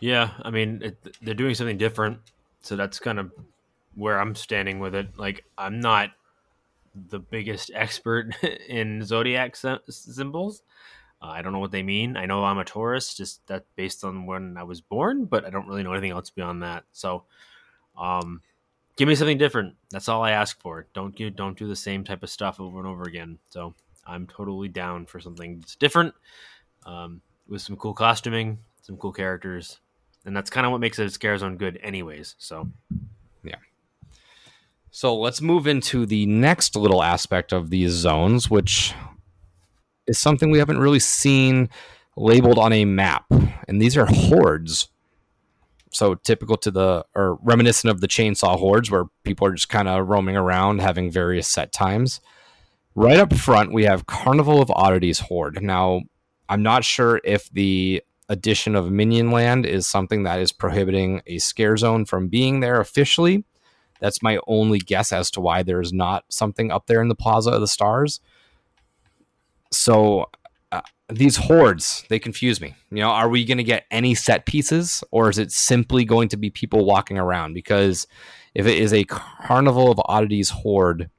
Yeah, 0.00 0.30
I 0.42 0.50
mean, 0.50 0.80
it, 0.82 1.16
they're 1.22 1.34
doing 1.34 1.54
something 1.54 1.78
different, 1.78 2.18
so 2.60 2.76
that's 2.76 2.98
kind 2.98 3.18
of 3.18 3.32
where 3.94 4.20
I'm 4.20 4.34
standing 4.34 4.78
with 4.78 4.94
it. 4.94 5.18
Like, 5.18 5.44
I'm 5.56 5.80
not 5.80 6.10
the 7.08 7.18
biggest 7.18 7.70
expert 7.74 8.34
in 8.68 9.02
zodiac 9.02 9.56
symbols. 9.56 10.62
Uh, 11.22 11.28
I 11.28 11.42
don't 11.42 11.52
know 11.52 11.58
what 11.58 11.70
they 11.70 11.82
mean. 11.82 12.16
I 12.16 12.26
know 12.26 12.44
I'm 12.44 12.58
a 12.58 12.64
Taurus, 12.64 13.14
just 13.14 13.46
that 13.46 13.64
based 13.74 14.04
on 14.04 14.26
when 14.26 14.56
I 14.58 14.64
was 14.64 14.80
born, 14.80 15.24
but 15.24 15.46
I 15.46 15.50
don't 15.50 15.66
really 15.66 15.82
know 15.82 15.92
anything 15.92 16.10
else 16.10 16.30
beyond 16.30 16.62
that. 16.62 16.84
So, 16.92 17.24
um, 17.98 18.42
give 18.96 19.08
me 19.08 19.14
something 19.14 19.38
different. 19.38 19.74
That's 19.90 20.08
all 20.08 20.22
I 20.22 20.32
ask 20.32 20.60
for. 20.60 20.86
Don't 20.94 21.14
do 21.14 21.30
don't 21.30 21.58
do 21.58 21.68
the 21.68 21.76
same 21.76 22.04
type 22.04 22.22
of 22.22 22.30
stuff 22.30 22.60
over 22.60 22.78
and 22.78 22.86
over 22.86 23.04
again. 23.04 23.38
So, 23.50 23.74
I'm 24.06 24.26
totally 24.26 24.68
down 24.68 25.06
for 25.06 25.20
something 25.20 25.58
that's 25.58 25.76
different, 25.76 26.14
um, 26.84 27.20
with 27.48 27.62
some 27.62 27.76
cool 27.76 27.94
costuming, 27.94 28.58
some 28.82 28.96
cool 28.96 29.12
characters, 29.12 29.80
and 30.24 30.36
that's 30.36 30.50
kind 30.50 30.64
of 30.64 30.72
what 30.72 30.80
makes 30.80 30.98
a 30.98 31.08
scare 31.10 31.36
zone 31.36 31.56
good, 31.56 31.78
anyways. 31.82 32.36
So, 32.38 32.70
yeah. 33.42 33.56
So 34.90 35.16
let's 35.16 35.40
move 35.40 35.66
into 35.66 36.06
the 36.06 36.26
next 36.26 36.76
little 36.76 37.02
aspect 37.02 37.52
of 37.52 37.70
these 37.70 37.92
zones, 37.92 38.48
which 38.48 38.94
is 40.06 40.18
something 40.18 40.50
we 40.50 40.58
haven't 40.58 40.78
really 40.78 41.00
seen 41.00 41.68
labeled 42.16 42.58
on 42.58 42.72
a 42.72 42.84
map. 42.84 43.26
And 43.68 43.80
these 43.80 43.96
are 43.96 44.06
hordes. 44.06 44.88
So 45.96 46.14
typical 46.14 46.58
to 46.58 46.70
the, 46.70 47.06
or 47.14 47.38
reminiscent 47.40 47.90
of 47.90 48.02
the 48.02 48.06
chainsaw 48.06 48.58
hordes, 48.58 48.90
where 48.90 49.06
people 49.24 49.46
are 49.46 49.54
just 49.54 49.70
kind 49.70 49.88
of 49.88 50.06
roaming 50.06 50.36
around 50.36 50.82
having 50.82 51.10
various 51.10 51.48
set 51.48 51.72
times. 51.72 52.20
Right 52.94 53.18
up 53.18 53.32
front, 53.32 53.72
we 53.72 53.84
have 53.84 54.04
Carnival 54.04 54.60
of 54.60 54.70
Oddities 54.70 55.20
Horde. 55.20 55.62
Now, 55.62 56.02
I'm 56.50 56.62
not 56.62 56.84
sure 56.84 57.22
if 57.24 57.48
the 57.48 58.02
addition 58.28 58.76
of 58.76 58.90
Minion 58.90 59.30
Land 59.30 59.64
is 59.64 59.86
something 59.86 60.24
that 60.24 60.38
is 60.38 60.52
prohibiting 60.52 61.22
a 61.26 61.38
scare 61.38 61.78
zone 61.78 62.04
from 62.04 62.28
being 62.28 62.60
there 62.60 62.78
officially. 62.78 63.46
That's 63.98 64.22
my 64.22 64.38
only 64.46 64.80
guess 64.80 65.14
as 65.14 65.30
to 65.30 65.40
why 65.40 65.62
there's 65.62 65.94
not 65.94 66.26
something 66.28 66.70
up 66.70 66.88
there 66.88 67.00
in 67.00 67.08
the 67.08 67.14
Plaza 67.14 67.52
of 67.52 67.62
the 67.62 67.66
Stars. 67.66 68.20
So 69.72 70.26
these 71.08 71.36
hordes, 71.36 72.04
they 72.08 72.18
confuse 72.18 72.60
me. 72.60 72.74
You 72.90 72.98
know, 72.98 73.10
are 73.10 73.28
we 73.28 73.44
going 73.44 73.58
to 73.58 73.64
get 73.64 73.86
any 73.90 74.14
set 74.14 74.44
pieces 74.46 75.04
or 75.10 75.30
is 75.30 75.38
it 75.38 75.52
simply 75.52 76.04
going 76.04 76.28
to 76.30 76.36
be 76.36 76.50
people 76.50 76.84
walking 76.84 77.18
around? 77.18 77.54
Because 77.54 78.06
if 78.54 78.66
it 78.66 78.78
is 78.78 78.92
a 78.92 79.04
Carnival 79.04 79.90
of 79.90 80.00
Oddities 80.06 80.50
horde, 80.50 81.10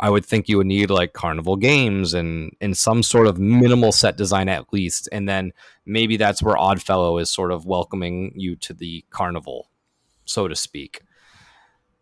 I 0.00 0.10
would 0.10 0.24
think 0.24 0.48
you 0.48 0.56
would 0.56 0.66
need 0.66 0.90
like 0.90 1.12
carnival 1.12 1.56
games 1.56 2.14
and 2.14 2.54
and 2.60 2.76
some 2.76 3.02
sort 3.02 3.26
of 3.28 3.38
minimal 3.38 3.92
set 3.92 4.16
design 4.16 4.48
at 4.48 4.72
least, 4.72 5.08
and 5.12 5.28
then 5.28 5.52
maybe 5.86 6.16
that's 6.16 6.42
where 6.42 6.56
Oddfellow 6.56 7.18
is 7.18 7.30
sort 7.30 7.52
of 7.52 7.64
welcoming 7.64 8.32
you 8.34 8.56
to 8.56 8.74
the 8.74 9.04
carnival, 9.10 9.70
so 10.24 10.48
to 10.48 10.56
speak. 10.56 11.00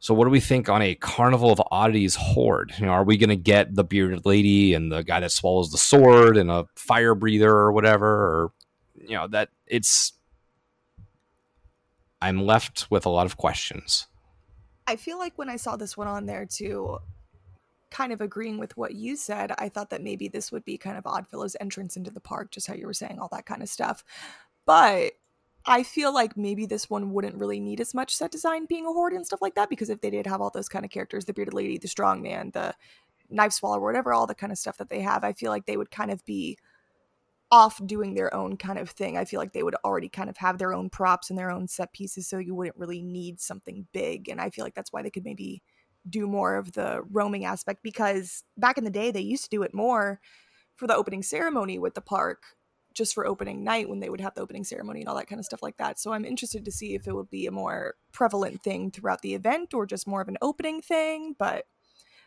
So, 0.02 0.14
what 0.14 0.24
do 0.24 0.30
we 0.30 0.40
think 0.40 0.68
on 0.68 0.82
a 0.82 0.96
Carnival 0.96 1.52
of 1.52 1.62
Oddities 1.70 2.16
horde? 2.16 2.72
You 2.76 2.86
know, 2.86 2.92
are 2.92 3.04
we 3.04 3.16
going 3.16 3.28
to 3.28 3.36
get 3.36 3.72
the 3.72 3.84
bearded 3.84 4.26
lady 4.26 4.74
and 4.74 4.90
the 4.90 5.04
guy 5.04 5.20
that 5.20 5.30
swallows 5.30 5.70
the 5.70 5.78
sword 5.78 6.36
and 6.36 6.50
a 6.50 6.66
fire 6.74 7.14
breather 7.14 7.48
or 7.48 7.70
whatever? 7.70 8.08
Or 8.08 8.52
you 8.96 9.14
know 9.14 9.28
that 9.28 9.50
it's. 9.64 10.14
I'm 12.20 12.44
left 12.44 12.90
with 12.90 13.06
a 13.06 13.10
lot 13.10 13.26
of 13.26 13.36
questions. 13.36 14.08
I 14.88 14.96
feel 14.96 15.18
like 15.18 15.38
when 15.38 15.48
I 15.48 15.54
saw 15.54 15.76
this 15.76 15.96
one 15.96 16.08
on 16.08 16.26
there 16.26 16.46
too, 16.46 16.98
kind 17.92 18.12
of 18.12 18.20
agreeing 18.20 18.58
with 18.58 18.76
what 18.76 18.96
you 18.96 19.14
said, 19.14 19.52
I 19.56 19.68
thought 19.68 19.90
that 19.90 20.02
maybe 20.02 20.26
this 20.26 20.50
would 20.50 20.64
be 20.64 20.78
kind 20.78 20.98
of 20.98 21.04
Oddfellow's 21.04 21.54
entrance 21.60 21.96
into 21.96 22.10
the 22.10 22.20
park, 22.20 22.50
just 22.50 22.66
how 22.66 22.74
you 22.74 22.86
were 22.86 22.92
saying 22.92 23.20
all 23.20 23.28
that 23.30 23.46
kind 23.46 23.62
of 23.62 23.68
stuff. 23.68 24.02
But 24.66 25.12
I 25.66 25.82
feel 25.82 26.12
like 26.12 26.36
maybe 26.36 26.66
this 26.66 26.90
one 26.90 27.12
wouldn't 27.12 27.36
really 27.36 27.60
need 27.60 27.80
as 27.80 27.94
much 27.94 28.14
set 28.14 28.30
design 28.30 28.66
being 28.66 28.86
a 28.86 28.92
horde 28.92 29.12
and 29.12 29.24
stuff 29.24 29.42
like 29.42 29.54
that, 29.54 29.70
because 29.70 29.90
if 29.90 30.00
they 30.00 30.10
did 30.10 30.26
have 30.26 30.40
all 30.40 30.50
those 30.50 30.68
kind 30.68 30.84
of 30.84 30.90
characters, 30.90 31.24
the 31.24 31.32
bearded 31.32 31.54
lady, 31.54 31.78
the 31.78 31.88
strong 31.88 32.20
man, 32.22 32.50
the 32.52 32.74
knife 33.30 33.52
swallower, 33.52 33.80
whatever, 33.80 34.12
all 34.12 34.26
the 34.26 34.34
kind 34.34 34.52
of 34.52 34.58
stuff 34.58 34.78
that 34.78 34.88
they 34.88 35.00
have, 35.00 35.24
I 35.24 35.32
feel 35.32 35.50
like 35.50 35.66
they 35.66 35.76
would 35.76 35.90
kind 35.90 36.10
of 36.10 36.24
be 36.24 36.58
off 37.50 37.80
doing 37.86 38.14
their 38.14 38.34
own 38.34 38.56
kind 38.56 38.78
of 38.78 38.90
thing. 38.90 39.16
I 39.18 39.24
feel 39.24 39.38
like 39.38 39.52
they 39.52 39.62
would 39.62 39.76
already 39.84 40.08
kind 40.08 40.30
of 40.30 40.38
have 40.38 40.58
their 40.58 40.72
own 40.72 40.88
props 40.88 41.28
and 41.28 41.38
their 41.38 41.50
own 41.50 41.68
set 41.68 41.92
pieces, 41.92 42.26
so 42.26 42.38
you 42.38 42.54
wouldn't 42.54 42.78
really 42.78 43.02
need 43.02 43.40
something 43.40 43.86
big. 43.92 44.28
And 44.28 44.40
I 44.40 44.50
feel 44.50 44.64
like 44.64 44.74
that's 44.74 44.92
why 44.92 45.02
they 45.02 45.10
could 45.10 45.24
maybe 45.24 45.62
do 46.08 46.26
more 46.26 46.56
of 46.56 46.72
the 46.72 47.02
roaming 47.10 47.44
aspect 47.44 47.82
because 47.82 48.42
back 48.56 48.76
in 48.76 48.84
the 48.84 48.90
day 48.90 49.10
they 49.10 49.20
used 49.20 49.44
to 49.44 49.50
do 49.50 49.62
it 49.62 49.72
more 49.72 50.18
for 50.74 50.86
the 50.88 50.96
opening 50.96 51.22
ceremony 51.22 51.78
with 51.78 51.94
the 51.94 52.00
park 52.00 52.42
just 52.94 53.14
for 53.14 53.26
opening 53.26 53.64
night 53.64 53.88
when 53.88 54.00
they 54.00 54.10
would 54.10 54.20
have 54.20 54.34
the 54.34 54.40
opening 54.42 54.64
ceremony 54.64 55.00
and 55.00 55.08
all 55.08 55.16
that 55.16 55.26
kind 55.28 55.38
of 55.38 55.44
stuff 55.44 55.62
like 55.62 55.76
that. 55.78 55.98
So 55.98 56.12
I'm 56.12 56.24
interested 56.24 56.64
to 56.64 56.72
see 56.72 56.94
if 56.94 57.06
it 57.08 57.14
would 57.14 57.30
be 57.30 57.46
a 57.46 57.50
more 57.52 57.96
prevalent 58.12 58.62
thing 58.62 58.90
throughout 58.90 59.22
the 59.22 59.34
event 59.34 59.74
or 59.74 59.86
just 59.86 60.06
more 60.06 60.20
of 60.20 60.28
an 60.28 60.38
opening 60.42 60.82
thing, 60.82 61.34
but 61.38 61.66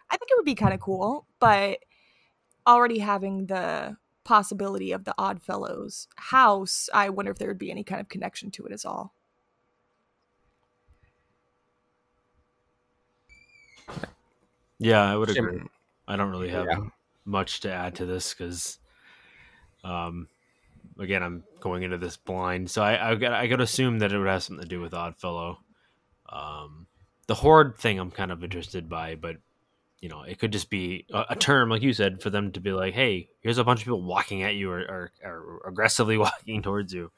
I 0.09 0.17
think 0.17 0.31
it 0.31 0.37
would 0.37 0.45
be 0.45 0.55
kind 0.55 0.73
of 0.73 0.79
cool, 0.81 1.27
but 1.39 1.79
already 2.67 2.99
having 2.99 3.47
the 3.47 3.97
possibility 4.23 4.91
of 4.91 5.03
the 5.05 5.15
Oddfellow's 5.17 6.07
house, 6.17 6.89
I 6.93 7.09
wonder 7.09 7.31
if 7.31 7.37
there 7.39 7.47
would 7.49 7.57
be 7.59 7.71
any 7.71 7.83
kind 7.83 8.01
of 8.01 8.09
connection 8.09 8.51
to 8.51 8.65
it 8.65 8.71
as 8.73 8.85
all. 8.85 9.13
yeah, 14.79 15.01
I 15.01 15.15
would 15.15 15.29
agree. 15.29 15.63
I 16.07 16.15
don't 16.15 16.31
really 16.31 16.49
have 16.49 16.69
Yeah. 16.69 16.89
much 17.25 17.61
to 17.61 17.71
add 17.71 17.95
to 17.95 18.05
this 18.05 18.33
because, 18.33 18.79
um, 19.83 20.27
again, 20.99 21.23
I'm 21.23 21.43
going 21.59 21.83
into 21.83 21.97
this 21.97 22.17
blind, 22.17 22.69
so 22.69 22.81
I 22.81 23.11
I 23.11 23.15
got 23.15 23.33
I 23.33 23.47
to 23.47 23.61
assume 23.61 23.99
that 23.99 24.11
it 24.11 24.17
would 24.17 24.27
have 24.27 24.43
something 24.43 24.63
to 24.63 24.69
do 24.69 24.81
with 24.81 24.93
Oddfellow. 24.93 25.59
Um, 26.29 26.87
the 27.27 27.35
horde 27.35 27.77
thing 27.77 27.99
I'm 27.99 28.11
kind 28.11 28.31
of 28.31 28.43
interested 28.43 28.89
by, 28.89 29.15
but 29.15 29.37
you 30.01 30.09
know, 30.09 30.23
it 30.23 30.39
could 30.39 30.51
just 30.51 30.69
be 30.69 31.05
a, 31.11 31.25
a 31.29 31.35
term, 31.35 31.69
like 31.69 31.81
you 31.81 31.93
said, 31.93 32.21
for 32.21 32.29
them 32.29 32.51
to 32.51 32.59
be 32.59 32.71
like, 32.71 32.93
"Hey, 32.93 33.29
here's 33.41 33.57
a 33.57 33.63
bunch 33.63 33.81
of 33.81 33.85
people 33.85 34.01
walking 34.01 34.43
at 34.43 34.55
you 34.55 34.69
or, 34.71 34.79
or, 34.79 35.11
or 35.23 35.61
aggressively 35.67 36.17
walking 36.19 36.61
towards 36.61 36.93
you." 36.93 37.11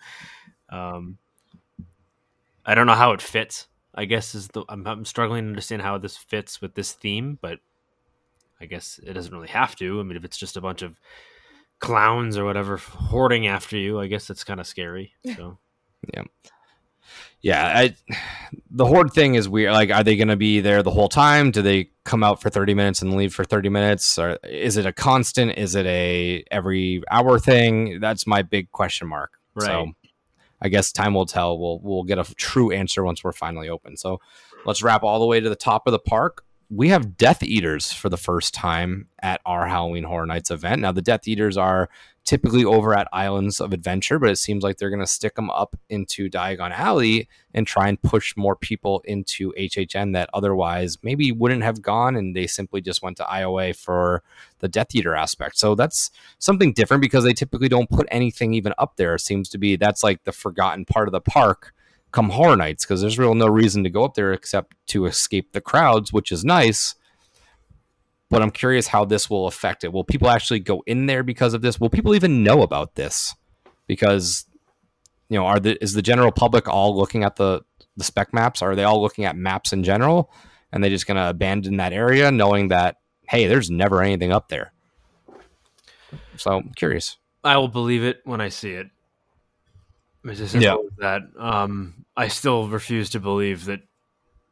Um, 0.70 1.18
I 2.66 2.76
don't 2.76 2.88
know 2.88 2.94
how 2.94 3.12
it 3.12 3.22
fits. 3.22 3.68
I 3.96 4.06
guess 4.06 4.36
is 4.36 4.50
the 4.50 4.64
I'm, 4.70 4.86
I'm 4.86 5.06
struggling 5.06 5.46
to 5.46 5.50
understand 5.50 5.82
how 5.82 5.98
this 5.98 6.16
fits 6.16 6.62
with 6.62 6.76
this 6.76 6.94
theme, 6.94 7.40
but 7.42 7.60
I 8.62 8.66
guess 8.66 9.00
it 9.04 9.14
doesn't 9.14 9.34
really 9.34 9.48
have 9.48 9.76
to. 9.78 10.00
I 10.00 10.04
mean, 10.04 10.18
if 10.18 10.24
it's 10.24 10.38
just 10.38 10.58
a 10.58 10.62
bunch 10.62 10.82
of 10.82 11.00
clowns 11.80 12.38
or 12.38 12.46
whatever 12.46 12.78
hoarding 12.78 13.48
after 13.48 13.78
you, 13.78 14.00
I 14.00 14.08
guess 14.08 14.28
that's 14.28 14.44
kind 14.44 14.60
of 14.60 14.68
scary. 14.68 15.14
So. 15.36 15.58
Yeah. 16.14 16.24
Yeah. 17.42 17.66
I, 17.66 17.96
the 18.72 18.86
horde 18.86 19.14
thing 19.14 19.36
is 19.36 19.48
weird 19.48 19.74
like 19.74 19.92
are 19.92 20.04
they 20.04 20.16
going 20.16 20.28
to 20.28 20.36
be 20.36 20.60
there 20.60 20.84
the 20.84 20.92
whole 20.92 21.10
time? 21.10 21.52
Do 21.52 21.62
they 21.62 21.90
come 22.04 22.24
out 22.24 22.42
for 22.42 22.50
30 22.50 22.74
minutes 22.74 23.02
and 23.02 23.16
leave 23.16 23.34
for 23.34 23.44
30 23.44 23.70
minutes? 23.70 24.18
Or 24.18 24.38
is 24.44 24.78
it 24.78 24.86
a 24.86 24.94
constant? 24.94 25.58
Is 25.58 25.76
it 25.76 25.86
a 25.86 26.44
every 26.52 27.04
hour 27.12 27.40
thing? 27.40 28.00
That's 28.00 28.26
my 28.26 28.42
big 28.42 28.72
question 28.72 29.08
mark. 29.08 29.32
So 29.60 29.94
i 30.62 30.70
guess 30.70 30.92
time 30.92 31.14
will 31.14 31.26
tell. 31.26 31.58
We'll 31.58 31.80
we'll 31.80 32.04
get 32.04 32.20
a 32.20 32.36
true 32.36 32.72
answer 32.72 33.04
once 33.04 33.24
we're 33.24 33.32
finally 33.32 33.70
open. 33.70 33.98
So 33.98 34.20
let's 34.66 34.82
wrap 34.82 35.04
all 35.04 35.20
the 35.20 35.26
way 35.26 35.40
to 35.40 35.50
the 35.50 35.56
top 35.56 35.88
of 35.88 35.92
the 35.92 36.00
park 36.00 36.44
we 36.70 36.90
have 36.90 37.16
Death 37.16 37.44
Eaters 37.44 37.94
for 37.94 38.10
the 38.10 38.18
first 38.18 38.54
time 38.54 39.08
at 39.22 39.40
our 39.46 39.68
Halloween 39.68 40.04
Horror 40.04 40.26
Nights 40.26 40.52
event. 40.52 40.82
Now, 40.82 40.92
the 40.92 41.02
Death 41.02 41.28
Eaters 41.28 41.56
are 41.56 41.90
typically 42.26 42.66
over 42.66 42.94
at 42.94 43.08
Islands 43.14 43.62
of 43.62 43.72
Adventure, 43.72 44.20
but 44.20 44.30
it 44.30 44.36
seems 44.36 44.64
like 44.64 44.78
they're 44.78 44.90
going 44.90 45.00
to 45.00 45.08
stick 45.08 45.36
them 45.36 45.50
up 45.50 45.78
into 45.90 46.30
Diagon 46.30 46.72
Alley 46.72 47.30
and 47.54 47.66
try 47.66 47.88
and 47.88 48.02
push 48.02 48.36
more 48.36 48.58
people 48.58 49.02
into 49.06 49.54
HHN 49.54 50.12
that 50.12 50.30
otherwise 50.34 50.98
maybe 51.02 51.32
wouldn't 51.32 51.64
have 51.64 51.82
gone, 51.82 52.18
and 52.18 52.36
they 52.36 52.48
simply 52.48 52.82
just 52.82 53.02
went 53.02 53.16
to 53.18 53.24
IOA 53.24 53.74
for 53.74 54.22
the 54.60 54.68
Death 54.68 54.94
Eater 54.94 55.16
aspect. 55.16 55.58
So 55.58 55.74
that's 55.74 56.12
something 56.38 56.74
different 56.74 57.00
because 57.00 57.24
they 57.24 57.34
typically 57.34 57.70
don't 57.70 57.90
put 57.90 58.08
anything 58.12 58.54
even 58.54 58.74
up 58.78 58.98
there. 58.98 59.16
It 59.16 59.22
seems 59.22 59.48
to 59.50 59.58
be 59.58 59.78
that's 59.78 60.04
like 60.04 60.26
the 60.26 60.34
forgotten 60.34 60.84
part 60.84 61.08
of 61.08 61.14
the 61.14 61.22
park 61.22 61.74
come 62.12 62.30
horror 62.30 62.56
nights 62.56 62.86
because 62.86 63.02
there's 63.02 63.20
real 63.20 63.36
no 63.36 63.48
reason 63.48 63.84
to 63.84 63.90
go 63.90 64.04
up 64.04 64.14
there 64.16 64.34
except 64.34 64.76
to 64.88 65.06
escape 65.06 65.52
the 65.52 65.62
crowds, 65.62 66.14
which 66.14 66.32
is 66.32 66.44
nice. 66.44 66.96
But 68.30 68.42
I'm 68.42 68.52
curious 68.52 68.88
how 68.88 69.06
this 69.06 69.30
will 69.30 69.48
affect 69.48 69.84
it. 69.84 69.94
Will 69.94 70.04
people 70.04 70.30
actually 70.30 70.60
go 70.60 70.84
in 70.86 71.06
there 71.06 71.24
because 71.24 71.54
of 71.54 71.62
this? 71.62 71.80
Will 71.80 71.90
people 71.90 72.16
even 72.16 72.44
know 72.44 72.62
about 72.62 72.96
this? 72.96 73.34
Because 73.88 74.46
you 75.30 75.38
know, 75.38 75.46
are 75.46 75.60
the 75.60 75.82
is 75.82 75.94
the 75.94 76.02
general 76.02 76.32
public 76.32 76.68
all 76.68 76.96
looking 76.96 77.24
at 77.24 77.36
the 77.36 77.62
the 77.96 78.04
spec 78.04 78.34
maps? 78.34 78.62
Are 78.62 78.76
they 78.76 78.84
all 78.84 79.02
looking 79.02 79.26
at 79.26 79.36
maps 79.36 79.74
in 79.74 79.84
general? 79.84 80.32
And 80.72 80.84
they 80.84 80.90
just 80.90 81.08
gonna 81.08 81.30
abandon 81.30 81.78
that 81.78 81.94
area 81.94 82.32
knowing 82.32 82.70
that 82.70 82.98
hey, 83.30 83.48
there's 83.48 83.70
never 83.70 84.02
anything 84.02 84.32
up 84.32 84.50
there. 84.50 84.74
So 86.38 86.58
I'm 86.58 86.72
curious. 86.76 87.18
I 87.44 87.58
will 87.58 87.68
believe 87.68 88.04
it 88.04 88.22
when 88.24 88.42
I 88.42 88.50
see 88.50 88.72
it. 88.72 88.88
It's 90.30 90.40
as 90.42 90.52
simple 90.52 90.68
Yeah. 90.68 90.76
as 90.92 90.98
that. 91.00 91.22
Um, 91.42 92.06
I 92.16 92.28
still 92.28 92.68
refuse 92.68 93.10
to 93.12 93.20
believe 93.20 93.66
that 93.66 93.82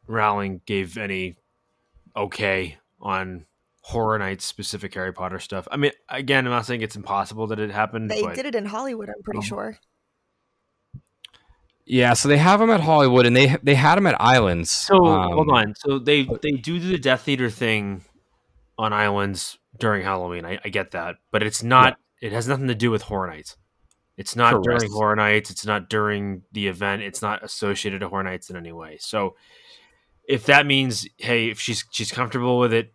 Rowling 0.06 0.60
gave 0.66 0.96
any 0.96 1.36
okay 2.14 2.78
on 3.00 3.46
Horror 3.82 4.18
Nights 4.18 4.44
specific 4.44 4.94
Harry 4.94 5.12
Potter 5.12 5.38
stuff. 5.38 5.68
I 5.70 5.76
mean, 5.76 5.92
again, 6.08 6.44
I'm 6.46 6.50
not 6.52 6.66
saying 6.66 6.82
it's 6.82 6.96
impossible 6.96 7.46
that 7.48 7.58
it 7.58 7.70
happened. 7.70 8.10
They 8.10 8.22
but 8.22 8.34
did 8.34 8.46
it 8.46 8.54
in 8.54 8.66
Hollywood, 8.66 9.08
I'm 9.08 9.22
pretty 9.22 9.38
Um, 9.38 9.42
sure. 9.44 9.78
Yeah, 11.84 12.14
so 12.14 12.28
they 12.28 12.38
have 12.38 12.58
them 12.58 12.70
at 12.70 12.80
Hollywood 12.80 13.26
and 13.26 13.36
they 13.36 13.56
they 13.62 13.76
had 13.76 13.94
them 13.96 14.06
at 14.08 14.20
Islands. 14.20 14.70
So 14.70 15.04
Um, 15.04 15.32
hold 15.32 15.50
on. 15.50 15.74
So 15.76 15.98
they 16.00 16.24
they 16.42 16.52
do 16.52 16.80
the 16.80 16.98
Death 16.98 17.28
Eater 17.28 17.48
thing 17.48 18.04
on 18.76 18.92
islands 18.92 19.58
during 19.78 20.02
Halloween. 20.02 20.44
I, 20.44 20.58
I 20.64 20.68
get 20.68 20.90
that, 20.92 21.16
but 21.30 21.42
it's 21.44 21.62
not. 21.62 21.96
It 22.20 22.32
has 22.32 22.48
nothing 22.48 22.66
to 22.68 22.74
do 22.74 22.90
with 22.90 23.02
Horror 23.02 23.28
Nights. 23.28 23.56
It's 24.16 24.34
not 24.34 24.52
Correct. 24.52 24.80
during 24.80 24.92
Horror 24.92 25.16
Nights. 25.16 25.50
It's 25.50 25.66
not 25.66 25.90
during 25.90 26.42
the 26.52 26.68
event. 26.68 27.02
It's 27.02 27.20
not 27.20 27.44
associated 27.44 28.00
to 28.00 28.08
Horror 28.08 28.22
Nights 28.22 28.48
in 28.48 28.56
any 28.56 28.72
way. 28.72 28.96
So 28.98 29.36
if 30.26 30.46
that 30.46 30.66
means, 30.66 31.06
hey, 31.18 31.50
if 31.50 31.60
she's 31.60 31.84
she's 31.90 32.10
comfortable 32.10 32.58
with 32.58 32.72
it 32.72 32.94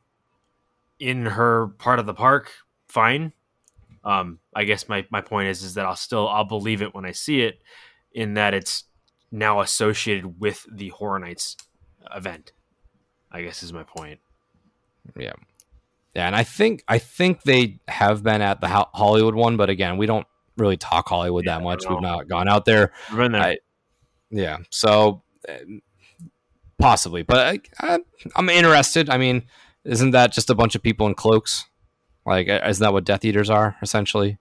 in 0.99 1.25
her 1.25 1.67
part 1.77 1.99
of 1.99 2.05
the 2.05 2.13
park, 2.13 2.51
fine. 2.87 3.33
Um, 4.03 4.39
I 4.55 4.63
guess 4.63 4.89
my, 4.89 5.05
my 5.11 5.21
point 5.21 5.49
is 5.49 5.61
is 5.61 5.75
that 5.75 5.85
I'll 5.85 5.95
still 5.95 6.27
I'll 6.27 6.43
believe 6.43 6.81
it 6.81 6.95
when 6.95 7.05
I 7.05 7.11
see 7.11 7.41
it, 7.41 7.61
in 8.11 8.33
that 8.33 8.53
it's 8.53 8.85
now 9.31 9.61
associated 9.61 10.39
with 10.39 10.65
the 10.71 10.89
Horror 10.89 11.19
Nights 11.19 11.55
event. 12.15 12.51
I 13.31 13.43
guess 13.43 13.61
is 13.63 13.71
my 13.71 13.83
point. 13.83 14.19
Yeah, 15.17 15.33
yeah, 16.15 16.27
and 16.27 16.35
I 16.35 16.43
think 16.43 16.83
I 16.87 16.97
think 16.97 17.43
they 17.43 17.79
have 17.87 18.23
been 18.23 18.41
at 18.41 18.59
the 18.59 18.67
Hollywood 18.67 19.35
one, 19.35 19.55
but 19.55 19.69
again, 19.69 19.97
we 19.97 20.07
don't 20.07 20.27
really 20.61 20.77
talk 20.77 21.09
Hollywood 21.09 21.45
Yeah, 21.45 21.57
that 21.57 21.63
much. 21.63 21.83
We've 21.89 22.01
not 22.01 22.27
gone 22.29 22.47
out 22.47 22.65
there. 22.65 22.91
I've 23.09 23.17
been 23.17 23.31
there. 23.33 23.41
I- 23.41 23.57
Yeah, 24.29 24.57
so 24.69 25.23
uh, 25.49 25.53
possibly, 26.79 27.23
but 27.23 27.37
I, 27.37 27.59
I, 27.79 27.99
I'm 28.35 28.49
interested. 28.49 29.09
I 29.09 29.17
mean, 29.17 29.43
isn't 29.83 30.11
that 30.11 30.31
just 30.31 30.49
a 30.49 30.55
bunch 30.55 30.75
of 30.75 30.81
people 30.83 31.07
in 31.07 31.13
cloaks? 31.15 31.65
Like, 32.25 32.47
uh, 32.49 32.61
isn't 32.67 32.83
that 32.83 32.93
what 32.93 33.03
Death 33.03 33.25
Eaters 33.25 33.49
are 33.49 33.75
essentially? 33.81 34.37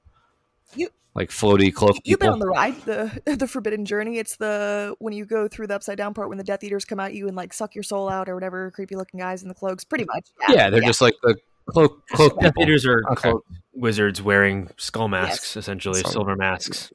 You- 0.75 0.91
like 1.13 1.31
floaty 1.31 1.75
cloak 1.75 1.97
You've 2.05 2.21
been 2.21 2.29
on 2.29 2.39
the 2.39 2.47
ride, 2.47 2.77
the 2.83 3.21
the 3.37 3.49
Forbidden 3.49 3.85
Journey. 3.85 4.19
It's 4.19 4.37
the 4.37 4.95
when 5.01 5.13
you 5.13 5.25
go 5.27 5.49
through 5.49 5.67
the 5.67 5.75
upside 5.75 5.99
down 5.99 6.15
part 6.15 6.29
when 6.29 6.39
the 6.39 6.45
Death 6.45 6.63
Eaters 6.63 6.85
come 6.85 7.01
at 7.01 7.15
you 7.15 7.27
and 7.27 7.37
like 7.37 7.53
suck 7.53 7.75
your 7.75 7.83
soul 7.83 8.09
out 8.09 8.29
or 8.29 8.35
whatever. 8.37 8.71
Creepy 8.71 8.95
looking 8.95 9.19
guys 9.19 9.43
in 9.43 9.49
the 9.49 9.55
cloaks, 9.55 9.83
pretty 9.83 10.05
much. 10.05 10.29
yeah, 10.51 10.71
they're 10.71 10.81
just 10.81 11.01
like 11.01 11.15
the 11.25 11.35
cloak 11.73 12.07
cloak 12.09 12.41
Death 12.41 12.55
people. 12.57 12.91
Are 12.91 13.03
Okay. 13.13 13.31
cloaked 13.31 13.49
wizards 13.73 14.21
wearing 14.23 14.69
skull 14.77 15.09
masks, 15.09 15.57
essentially 15.57 16.01
So- 16.01 16.11
silver 16.11 16.37
masks. 16.37 16.93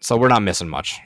so 0.00 0.16
we're 0.16 0.28
not 0.28 0.42
missing 0.42 0.68
much. 0.68 1.00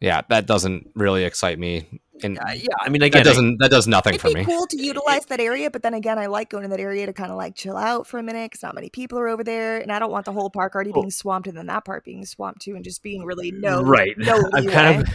Yeah, 0.00 0.22
that 0.28 0.46
doesn't 0.46 0.90
really 0.94 1.24
excite 1.24 1.58
me. 1.58 2.00
And 2.22 2.38
Uh, 2.38 2.50
yeah, 2.54 2.66
I 2.80 2.88
mean, 2.88 3.00
that 3.00 3.06
again, 3.06 3.24
doesn't 3.24 3.58
that 3.60 3.70
does 3.70 3.86
nothing 3.86 4.14
It'd 4.14 4.20
for 4.20 4.28
be 4.28 4.34
me. 4.34 4.44
cool 4.44 4.66
to 4.66 4.76
utilize 4.76 5.26
that 5.26 5.38
area, 5.40 5.70
but 5.70 5.82
then 5.82 5.94
again, 5.94 6.18
I 6.18 6.26
like 6.26 6.50
going 6.50 6.64
to 6.64 6.68
that 6.68 6.80
area 6.80 7.06
to 7.06 7.12
kind 7.12 7.30
of 7.30 7.36
like 7.36 7.54
chill 7.54 7.76
out 7.76 8.06
for 8.08 8.18
a 8.18 8.22
minute 8.22 8.50
because 8.50 8.62
not 8.62 8.74
many 8.74 8.90
people 8.90 9.18
are 9.20 9.28
over 9.28 9.44
there, 9.44 9.78
and 9.78 9.92
I 9.92 9.98
don't 10.00 10.10
want 10.10 10.24
the 10.24 10.32
whole 10.32 10.50
park 10.50 10.74
already 10.74 10.92
Cool. 10.92 11.02
being 11.04 11.10
swamped 11.12 11.46
and 11.48 11.56
then 11.56 11.66
that 11.66 11.84
part 11.84 12.04
being 12.04 12.24
swamped 12.26 12.62
too, 12.62 12.74
and 12.74 12.84
just 12.84 13.02
being 13.04 13.24
really 13.24 13.52
no 13.52 13.82
right. 13.82 14.16
No 14.18 14.36
I'm 14.52 14.66
kind 14.66 15.02
of, 15.02 15.08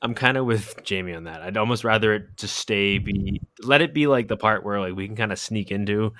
I'm 0.00 0.14
kind 0.14 0.36
of 0.36 0.46
with 0.46 0.76
Jamie 0.84 1.14
on 1.14 1.24
that. 1.24 1.42
I'd 1.42 1.56
almost 1.56 1.82
rather 1.84 2.14
it 2.14 2.36
just 2.36 2.56
stay 2.56 2.98
be, 2.98 3.40
let 3.62 3.82
it 3.82 3.92
be 3.92 4.06
like 4.06 4.28
the 4.28 4.36
part 4.36 4.64
where 4.64 4.80
like 4.80 4.94
we 4.94 5.06
can 5.06 5.16
kind 5.16 5.32
of 5.32 5.38
sneak 5.38 5.70
into, 5.72 6.12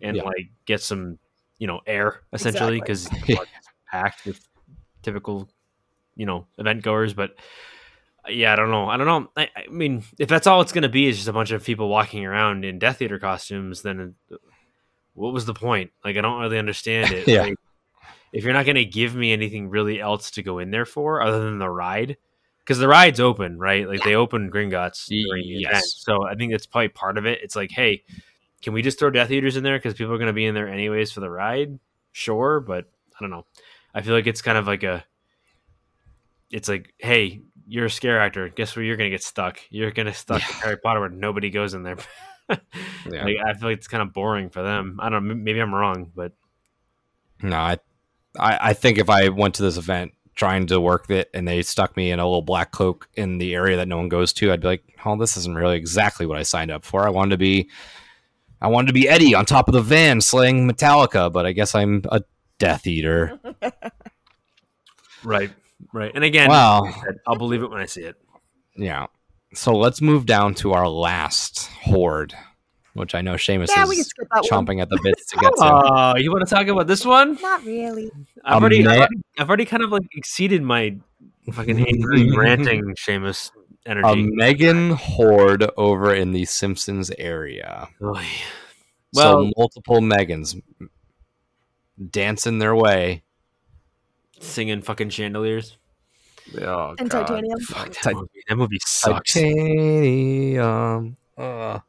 and 0.00 0.16
Yeah. 0.16 0.22
like 0.24 0.50
get 0.64 0.80
some, 0.80 1.18
you 1.58 1.66
know, 1.66 1.80
air 1.86 2.22
essentially 2.32 2.80
because 2.80 3.08
Yeah. 3.26 3.36
packed 3.90 4.24
with 4.26 4.40
typical, 5.02 5.48
you 6.16 6.26
know, 6.26 6.46
event 6.58 6.82
goers, 6.82 7.12
but. 7.14 7.32
uh, 8.26 8.30
Yeah, 8.30 8.52
I 8.52 8.56
don't 8.56 8.70
know. 8.70 8.88
I 8.88 8.96
don't 8.96 9.06
know. 9.06 9.30
I, 9.36 9.48
I 9.56 9.68
mean, 9.70 10.04
if 10.18 10.28
that's 10.28 10.46
all 10.46 10.60
it's 10.60 10.72
going 10.72 10.82
to 10.82 10.88
be 10.88 11.06
is 11.06 11.16
just 11.16 11.28
a 11.28 11.32
bunch 11.32 11.50
of 11.50 11.64
people 11.64 11.88
walking 11.88 12.24
around 12.26 12.64
in 12.64 12.78
Death 12.78 13.00
Eater 13.02 13.18
costumes, 13.18 13.82
then 13.82 14.14
uh, 14.32 14.36
what 15.14 15.32
was 15.32 15.44
the 15.46 15.54
point? 15.54 15.90
Like, 16.04 16.16
I 16.16 16.20
don't 16.20 16.40
really 16.40 16.58
understand 16.58 17.12
it. 17.18 17.28
Yeah. 17.28 17.42
Like, 17.42 17.54
if 18.32 18.44
you're 18.44 18.52
not 18.52 18.66
going 18.66 18.76
to 18.76 18.84
give 18.84 19.14
me 19.14 19.32
anything 19.32 19.68
really 19.70 20.00
else 20.00 20.30
to 20.32 20.42
go 20.42 20.58
in 20.58 20.70
there 20.70 20.84
for 20.86 21.22
other 21.22 21.44
than 21.44 21.58
the 21.58 21.68
ride, 21.70 22.16
because 22.68 22.78
the 22.78 22.86
ride's 22.86 23.18
open, 23.18 23.58
right? 23.58 23.88
Like 23.88 24.02
they 24.04 24.14
open 24.14 24.50
Gringotts 24.50 25.06
yes. 25.08 25.70
event. 25.70 25.84
So 25.86 26.26
I 26.26 26.34
think 26.34 26.52
that's 26.52 26.66
probably 26.66 26.88
part 26.88 27.16
of 27.16 27.24
it. 27.24 27.38
It's 27.42 27.56
like, 27.56 27.70
hey, 27.70 28.04
can 28.60 28.74
we 28.74 28.82
just 28.82 28.98
throw 28.98 29.08
Death 29.08 29.30
Eaters 29.30 29.56
in 29.56 29.62
there 29.62 29.78
because 29.78 29.94
people 29.94 30.12
are 30.12 30.18
going 30.18 30.26
to 30.26 30.34
be 30.34 30.44
in 30.44 30.54
there 30.54 30.68
anyways 30.68 31.10
for 31.10 31.20
the 31.20 31.30
ride? 31.30 31.78
Sure, 32.12 32.60
but 32.60 32.84
I 33.16 33.22
don't 33.22 33.30
know. 33.30 33.46
I 33.94 34.02
feel 34.02 34.12
like 34.12 34.26
it's 34.26 34.42
kind 34.42 34.58
of 34.58 34.66
like 34.66 34.82
a. 34.82 35.02
It's 36.50 36.68
like, 36.68 36.92
hey, 36.98 37.40
you're 37.66 37.86
a 37.86 37.90
scare 37.90 38.20
actor. 38.20 38.50
Guess 38.50 38.76
where 38.76 38.84
you're 38.84 38.96
going 38.98 39.10
to 39.10 39.14
get 39.14 39.22
stuck? 39.22 39.60
You're 39.70 39.90
going 39.90 40.04
to 40.04 40.12
stuck 40.12 40.42
in 40.42 40.56
Harry 40.56 40.76
Potter 40.76 41.00
where 41.00 41.08
nobody 41.08 41.48
goes 41.48 41.72
in 41.72 41.82
there. 41.82 41.96
Yeah. 43.10 43.24
Like, 43.24 43.36
I 43.44 43.52
feel 43.52 43.68
like 43.68 43.76
it's 43.76 43.88
kind 43.88 44.02
of 44.02 44.14
boring 44.14 44.48
for 44.48 44.62
them. 44.62 44.98
I 45.02 45.10
don't. 45.10 45.28
know. 45.28 45.34
Maybe 45.34 45.60
I'm 45.60 45.74
wrong, 45.74 46.10
but 46.14 46.32
No, 47.42 47.56
I, 47.56 47.78
I, 48.38 48.58
I 48.70 48.72
think 48.72 48.96
if 48.96 49.10
I 49.10 49.28
went 49.28 49.56
to 49.56 49.62
this 49.62 49.76
event 49.76 50.12
trying 50.38 50.68
to 50.68 50.80
work 50.80 51.10
it 51.10 51.28
and 51.34 51.46
they 51.46 51.62
stuck 51.62 51.96
me 51.96 52.12
in 52.12 52.20
a 52.20 52.24
little 52.24 52.42
black 52.42 52.70
cloak 52.70 53.08
in 53.16 53.38
the 53.38 53.54
area 53.54 53.76
that 53.76 53.88
no 53.88 53.96
one 53.96 54.08
goes 54.08 54.32
to, 54.32 54.52
I'd 54.52 54.60
be 54.60 54.68
like, 54.68 54.84
"Oh, 55.04 55.16
this 55.16 55.36
isn't 55.36 55.56
really 55.56 55.76
exactly 55.76 56.24
what 56.24 56.38
I 56.38 56.44
signed 56.44 56.70
up 56.70 56.84
for. 56.84 57.06
I 57.06 57.10
wanted 57.10 57.32
to 57.32 57.38
be, 57.38 57.68
I 58.62 58.68
wanted 58.68 58.86
to 58.86 58.92
be 58.92 59.08
Eddie 59.08 59.34
on 59.34 59.44
top 59.44 59.68
of 59.68 59.74
the 59.74 59.82
van 59.82 60.20
slaying 60.20 60.70
Metallica, 60.70 61.30
but 61.30 61.44
I 61.44 61.52
guess 61.52 61.74
I'm 61.74 62.02
a 62.10 62.22
Death 62.58 62.86
Eater." 62.86 63.38
right, 65.24 65.50
right. 65.92 66.12
And 66.14 66.24
again, 66.24 66.48
well, 66.48 66.84
like 66.84 66.94
said, 66.94 67.18
I'll 67.26 67.36
believe 67.36 67.62
it 67.62 67.70
when 67.70 67.80
I 67.80 67.86
see 67.86 68.02
it. 68.02 68.16
Yeah. 68.76 69.06
So 69.54 69.74
let's 69.74 70.00
move 70.00 70.24
down 70.24 70.54
to 70.56 70.72
our 70.72 70.88
last 70.88 71.66
horde, 71.68 72.34
which 72.94 73.14
I 73.14 73.20
know 73.20 73.34
Seamus 73.34 73.68
Yeah, 73.68 73.84
is 73.84 74.06
skip 74.06 74.28
that 74.32 74.44
one. 74.50 74.66
chomping 74.66 74.82
at 74.82 74.88
the 74.88 74.98
bits 75.02 75.26
to 75.30 75.36
get 75.36 75.52
to. 75.56 75.56
Oh, 75.60 76.14
you 76.16 76.30
want 76.32 76.46
to 76.48 76.54
talk 76.54 76.66
about 76.66 76.86
this 76.86 77.04
one? 77.04 77.38
Not 77.40 77.64
really. 77.64 78.10
I've 78.44 78.56
A 78.56 78.60
already, 78.60 78.86
I've 78.86 78.96
already, 78.98 79.16
I've 79.38 79.48
already 79.48 79.64
kind 79.64 79.82
of 79.82 79.90
like 79.90 80.02
exceeded 80.14 80.62
my 80.62 80.96
fucking 81.52 81.86
angry 81.86 82.30
ranting, 82.36 82.94
Seamus 82.96 83.50
energy. 83.86 84.08
A. 84.08 84.16
Megan 84.16 84.90
horde 84.90 85.70
over 85.76 86.14
in 86.14 86.32
the 86.32 86.44
Simpsons 86.44 87.10
area. 87.18 87.88
Oy. 88.02 88.04
Well, 88.04 88.22
Well- 89.14 89.44
so 89.46 89.52
multiple 89.56 90.00
Megans 90.00 90.60
dancing 92.10 92.58
their 92.58 92.74
way. 92.74 93.22
Singing 94.40 94.82
fucking 94.82 95.10
chandeliers. 95.10 95.76
Oh, 96.62 96.94
And 96.98 97.10
God. 97.10 97.26
titanium. 97.26 97.58
Fuck 97.60 97.90
that 98.02 98.14
movie. 98.14 98.28
That 98.48 98.56
movie 98.56 98.78
sucks. 98.84 99.32
Titanium. 99.34 101.16
Uh, 101.36 101.80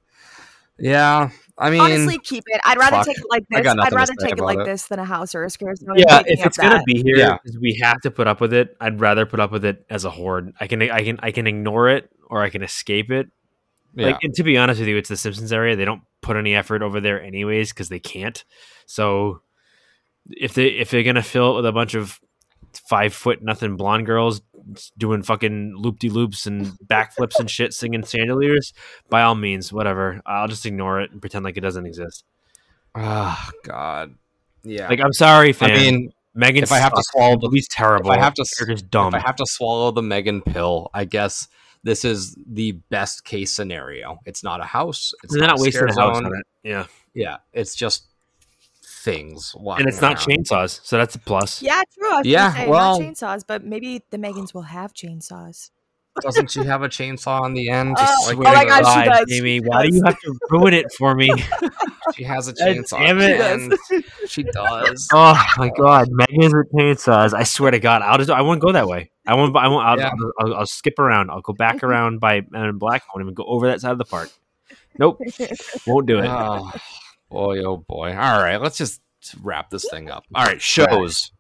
yeah, 0.80 1.30
I 1.58 1.70
mean, 1.70 1.82
Honestly, 1.82 2.18
keep 2.20 2.44
it. 2.48 2.62
I'd 2.64 2.78
rather 2.78 2.98
fuck. 2.98 3.06
take 3.08 3.18
it 3.18 3.26
like 3.30 3.44
I 3.54 3.62
this. 3.62 3.74
got 3.74 3.86
I'd 3.86 3.94
rather 3.94 4.14
say 4.20 4.28
take 4.30 4.38
it 4.38 4.44
like 4.44 4.60
it. 4.60 4.66
this 4.66 4.88
than 4.88 5.00
a 5.00 5.06
house 5.06 5.36
or 5.36 5.44
a 5.44 5.50
scare 5.50 5.76
zone. 5.76 5.96
Yeah, 5.98 6.22
if 6.26 6.46
it's 6.46 6.58
gonna 6.58 6.76
that. 6.76 6.86
be 6.86 7.02
here, 7.04 7.18
Yeah. 7.18 7.38
'cause 7.38 7.58
we 7.60 7.80
have 7.82 8.00
to 8.02 8.12
put 8.12 8.28
up 8.28 8.40
with 8.42 8.54
it. 8.54 8.76
I'd 8.80 9.00
rather 9.00 9.26
put 9.26 9.40
up 9.40 9.52
with 9.52 9.66
it 9.66 9.86
as 9.90 10.06
a 10.06 10.10
horde. 10.10 10.54
I 10.60 10.68
can, 10.68 10.82
I 10.82 11.04
can, 11.04 11.20
I 11.22 11.32
can 11.32 11.48
ignore 11.48 11.90
it 11.90 12.10
or 12.30 12.42
I 12.42 12.50
can 12.50 12.64
escape 12.64 13.12
it. 13.12 13.28
yeah. 13.96 14.08
Like, 14.08 14.24
and 14.24 14.34
to 14.36 14.44
be 14.44 14.58
honest 14.58 14.80
with 14.80 14.88
you, 14.90 14.98
it's 14.98 15.10
the 15.10 15.18
Simpsons 15.18 15.52
area. 15.52 15.76
They 15.76 15.86
don't 15.86 16.04
put 16.22 16.38
any 16.38 16.56
effort 16.56 16.82
over 16.82 17.00
there 17.02 17.22
anyways 17.22 17.72
because 17.74 17.90
they 17.90 18.00
can't. 18.00 18.44
So 18.86 19.42
if 20.30 20.54
they 20.54 20.68
if 20.68 20.92
they're 20.92 21.04
gonna 21.04 21.24
fill 21.24 21.54
it 21.54 21.56
with 21.58 21.66
a 21.66 21.72
bunch 21.72 21.94
of 21.96 22.20
five 22.90 23.14
foot 23.14 23.42
nothing 23.42 23.76
blonde 23.78 24.06
girls 24.06 24.42
doing 24.98 25.24
fucking 25.24 25.74
loop 25.78 26.00
de 26.00 26.10
loops 26.10 26.46
and 26.46 26.68
backflips 26.86 27.40
and 27.40 27.50
shit, 27.50 27.74
singing 27.74 28.04
chandeliers, 28.04 28.74
by 29.10 29.22
all 29.24 29.36
means, 29.36 29.72
whatever. 29.74 30.22
I'll 30.26 30.48
just 30.48 30.66
ignore 30.66 31.02
it 31.02 31.12
and 31.12 31.22
pretend 31.22 31.46
like 31.46 31.58
it 31.58 31.62
doesn't 31.62 31.86
exist. 31.86 32.24
Oh 32.96 33.50
God. 33.64 34.16
Yeah. 34.64 34.88
Like, 34.90 35.00
I'm 35.00 35.14
sorry, 35.14 35.56
I 35.62 35.68
mean, 35.74 36.12
Megan, 36.36 36.64
if 36.64 36.72
I 36.72 36.80
have 36.80 36.94
to 36.94 37.04
swallow 37.04 37.36
the- 37.38 37.48
movie's 37.48 37.68
terrible. 37.70 38.12
if 38.12 38.18
I 38.18 38.22
have 38.22 38.34
to- 38.36 38.46
They're 38.60 38.68
just 38.76 38.90
dumb. 38.90 39.14
if 39.16 39.24
I 39.24 39.26
have 39.26 39.38
to 39.38 39.46
swallow 39.46 39.92
the 39.92 40.02
Megan 40.02 40.42
pill, 40.42 40.90
I 40.94 41.06
guess 41.06 41.48
this 41.84 42.04
is 42.04 42.36
the 42.46 42.74
best 42.90 43.24
case 43.24 43.54
scenario. 43.54 44.20
It's 44.26 44.44
not 44.44 44.60
a 44.60 44.66
house. 44.66 45.14
It's 45.24 45.34
They're 45.34 45.48
not 45.48 45.60
a 45.60 45.62
wasting 45.62 45.90
a 45.90 45.94
house 45.96 46.18
on 46.18 46.26
it. 46.26 46.46
Yeah, 46.64 46.86
Yeah, 47.14 47.38
it's 47.54 47.74
just 47.74 48.09
things. 49.04 49.56
and 49.58 49.88
it's 49.88 50.02
not 50.02 50.18
chainsaws, 50.18 50.80
so 50.84 50.98
that's 50.98 51.16
a 51.16 51.20
plus. 51.20 51.62
Yeah, 51.62 51.82
true. 51.98 52.12
I 52.12 52.18
was 52.18 52.26
Yeah, 52.26 52.54
say, 52.54 52.68
well- 52.68 53.00
not 53.00 53.08
chainsaws, 53.08 53.44
but 53.48 53.64
maybe 53.64 54.04
the 54.10 54.18
Megans 54.18 54.54
will 54.54 54.64
have 54.64 54.94
chainsaws. 54.94 55.72
Doesn't 56.22 56.52
she 56.52 56.66
have 56.66 56.82
a 56.84 56.90
chainsaw 56.90 57.40
on 57.42 57.54
the 57.54 57.70
end? 57.70 57.96
Oh, 57.98 58.02
Just 58.02 58.34
oh 58.34 58.36
my 58.42 58.66
gosh, 58.66 58.94
she 59.04 59.10
does. 59.10 59.32
Amy, 59.32 59.60
She 59.60 59.66
why 59.66 59.86
do 59.88 59.96
you 59.96 60.04
have 60.04 60.20
to 60.20 60.38
ruin 60.50 60.74
it 60.74 60.92
for 60.98 61.16
me? 61.16 61.30
she 62.16 62.24
has 62.24 62.50
a 62.50 62.54
chainsaw. 62.62 62.98
damn 63.00 63.20
it. 63.20 63.38
the 63.38 63.46
end. 63.46 63.74
She 64.28 64.44
does. 64.44 65.08
oh 65.14 65.42
my 65.58 65.70
god, 65.78 66.10
Megan's 66.12 66.54
with 66.54 66.72
chainsaws. 66.74 67.34
I 67.34 67.44
swear 67.44 67.72
to 67.72 67.80
God, 67.80 68.02
I'll 68.02 68.18
just 68.18 68.30
I 68.30 68.42
won't 68.42 68.60
go 68.60 68.72
that 68.74 68.88
way. 68.88 69.12
I 69.26 69.36
won't. 69.36 69.56
I 69.56 69.68
won't. 69.70 69.86
I'll, 69.88 69.98
Yeah. 69.98 70.10
I'll, 70.40 70.48
I'll, 70.48 70.54
I'll 70.60 70.66
skip 70.66 71.00
around. 71.00 71.30
I'll 71.32 71.42
go 71.42 71.54
back 71.54 71.84
around 71.84 72.20
by 72.20 72.42
Men 72.50 72.66
in 72.66 72.78
Black. 72.78 73.04
I 73.04 73.06
won't 73.16 73.24
even 73.26 73.34
go 73.34 73.44
over 73.46 73.68
that 73.68 73.80
side 73.80 73.92
of 73.92 73.98
the 73.98 74.06
park. 74.06 74.30
Nope, 74.98 75.22
won't 75.88 76.06
do 76.08 76.20
it. 76.20 76.26
Oh, 76.28 76.70
boy, 77.30 77.60
oh 77.64 77.78
boy. 77.78 78.10
All 78.10 78.42
right, 78.42 78.58
let's 78.58 78.78
just 78.78 79.02
wrap 79.42 79.70
this 79.70 79.86
thing 79.90 80.10
up. 80.10 80.24
All 80.34 80.46
right, 80.46 80.62
shows. 80.62 81.32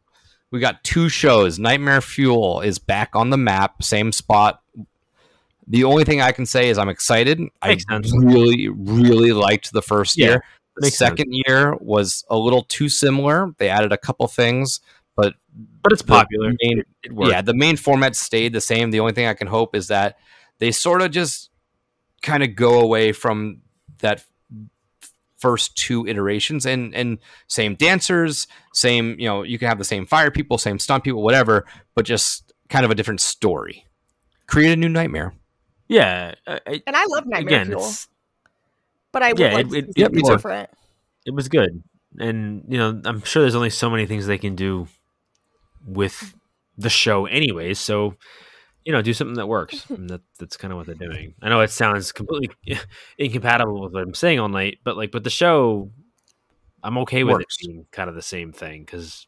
We 0.51 0.59
got 0.59 0.83
two 0.83 1.09
shows. 1.09 1.59
Nightmare 1.59 2.01
Fuel 2.01 2.61
is 2.61 2.79
back 2.79 3.15
on 3.15 3.29
the 3.29 3.37
map, 3.37 3.83
same 3.83 4.11
spot. 4.11 4.61
The 5.67 5.83
only 5.83 6.03
thing 6.03 6.21
I 6.21 6.31
can 6.31 6.47
say 6.47 6.69
is 6.69 6.77
I'm 6.79 6.89
excited. 6.89 7.39
Makes 7.39 7.83
I 7.89 7.95
sense. 7.95 8.11
really, 8.17 8.67
really 8.69 9.31
liked 9.33 9.71
the 9.71 9.83
first 9.83 10.17
Yeah, 10.17 10.25
year. 10.25 10.43
The 10.75 10.81
makes 10.81 10.97
sense. 10.97 11.11
second 11.11 11.31
year 11.45 11.75
was 11.75 12.25
a 12.29 12.37
little 12.37 12.63
too 12.63 12.89
similar. 12.89 13.51
They 13.59 13.69
added 13.69 13.91
a 13.91 13.97
couple 13.97 14.27
things, 14.27 14.79
but 15.15 15.35
but 15.83 15.91
it's 15.93 16.01
the 16.01 16.07
popular. 16.07 16.53
main- 16.63 16.79
It, 16.79 16.87
it 17.03 17.11
yeah, 17.27 17.41
the 17.43 17.53
main 17.53 17.77
format 17.77 18.15
stayed 18.15 18.53
the 18.53 18.61
same. 18.61 18.89
The 18.89 18.99
only 18.99 19.13
thing 19.13 19.27
I 19.27 19.35
can 19.35 19.47
hope 19.47 19.75
is 19.75 19.87
that 19.89 20.17
they 20.57 20.71
sort 20.71 21.03
of 21.03 21.11
just 21.11 21.51
kind 22.23 22.41
of 22.41 22.55
go 22.55 22.79
away 22.79 23.11
from 23.11 23.61
that 23.99 24.17
f- 24.19 24.27
first 25.39 25.75
two 25.75 26.05
iterations 26.07 26.65
and 26.65 26.93
and 26.93 27.17
same 27.47 27.75
dancers, 27.75 28.47
same, 28.73 29.19
you 29.19 29.27
know, 29.27 29.43
you 29.43 29.57
can 29.57 29.67
have 29.67 29.77
the 29.77 29.83
same 29.83 30.05
fire 30.05 30.29
people, 30.31 30.57
same 30.57 30.77
stunt 30.79 31.03
people, 31.03 31.23
whatever, 31.23 31.65
but 31.95 32.05
just 32.05 32.53
kind 32.69 32.85
of 32.85 32.91
a 32.91 32.95
different 32.95 33.21
story. 33.21 33.85
Create 34.47 34.71
a 34.73 34.75
new 34.75 34.89
nightmare. 34.89 35.33
yeah. 35.87 36.35
I, 36.47 36.59
I, 36.67 36.83
And 36.87 36.95
I 36.95 37.05
love 37.09 37.25
Nightmare 37.25 37.39
again, 37.61 37.67
Fuel, 37.67 37.79
it's, 37.85 38.07
but 39.11 39.23
I 39.23 39.29
would 39.33 39.39
yeah, 39.39 39.53
like 39.53 39.65
it- 39.67 39.69
to 39.71 39.77
it- 39.77 39.85
see 39.95 40.01
Yep, 40.01 40.11
me 40.11 40.21
different. 40.23 40.69
it 41.25 41.33
was 41.33 41.47
good, 41.49 41.83
and 42.19 42.63
you 42.67 42.77
know, 42.77 43.01
I'm 43.05 43.21
sure 43.23 43.41
there's 43.41 43.55
only 43.55 43.69
so 43.69 43.89
many 43.89 44.05
things 44.05 44.25
they 44.27 44.37
can 44.37 44.55
do 44.55 44.87
with 45.85 46.35
the 46.77 46.89
show, 46.89 47.25
anyways. 47.25 47.79
So. 47.79 48.15
You 48.85 48.93
know, 48.93 49.01
do 49.01 49.13
something 49.13 49.35
that 49.35 49.47
works. 49.47 49.87
And 49.89 50.09
that, 50.09 50.21
that's 50.39 50.57
kind 50.57 50.71
of 50.71 50.77
what 50.77 50.85
they're 50.87 50.95
doing. 50.95 51.35
I 51.41 51.49
know 51.49 51.59
it 51.61 51.69
sounds 51.69 52.11
completely 52.11 52.49
incompatible 53.17 53.81
with 53.81 53.93
what 53.93 54.01
I'm 54.03 54.13
saying 54.13 54.39
all 54.39 54.47
night, 54.49 54.79
but 54.83 54.97
like, 54.97 55.11
but 55.11 55.23
the 55.23 55.29
show, 55.29 55.91
I'm 56.81 56.97
okay 56.99 57.23
with 57.23 57.33
Works. 57.35 57.57
it 57.61 57.67
being 57.67 57.85
kind 57.91 58.09
of 58.09 58.15
the 58.15 58.21
same 58.21 58.51
thing 58.53 58.81
because 58.85 59.27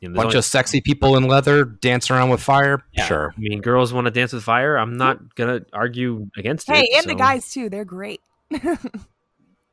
you 0.00 0.08
know, 0.08 0.14
Bunch 0.16 0.26
only- 0.26 0.38
of 0.38 0.44
sexy 0.44 0.80
people 0.80 1.16
in 1.16 1.24
leather 1.24 1.64
dancing 1.64 2.14
around 2.16 2.30
with 2.30 2.40
fire. 2.42 2.82
Yeah. 2.92 3.06
Sure. 3.06 3.34
I 3.36 3.40
mean, 3.40 3.60
girls 3.60 3.92
want 3.92 4.06
to 4.06 4.10
dance 4.10 4.32
with 4.32 4.42
fire. 4.44 4.76
I'm 4.76 4.96
not 4.96 5.34
gonna 5.34 5.60
argue 5.72 6.28
against 6.36 6.68
Hey, 6.68 6.82
it. 6.84 6.98
and 6.98 7.06
the 7.10 7.14
guys 7.14 7.50
too. 7.50 7.68
They're 7.70 7.84
great. 7.84 8.20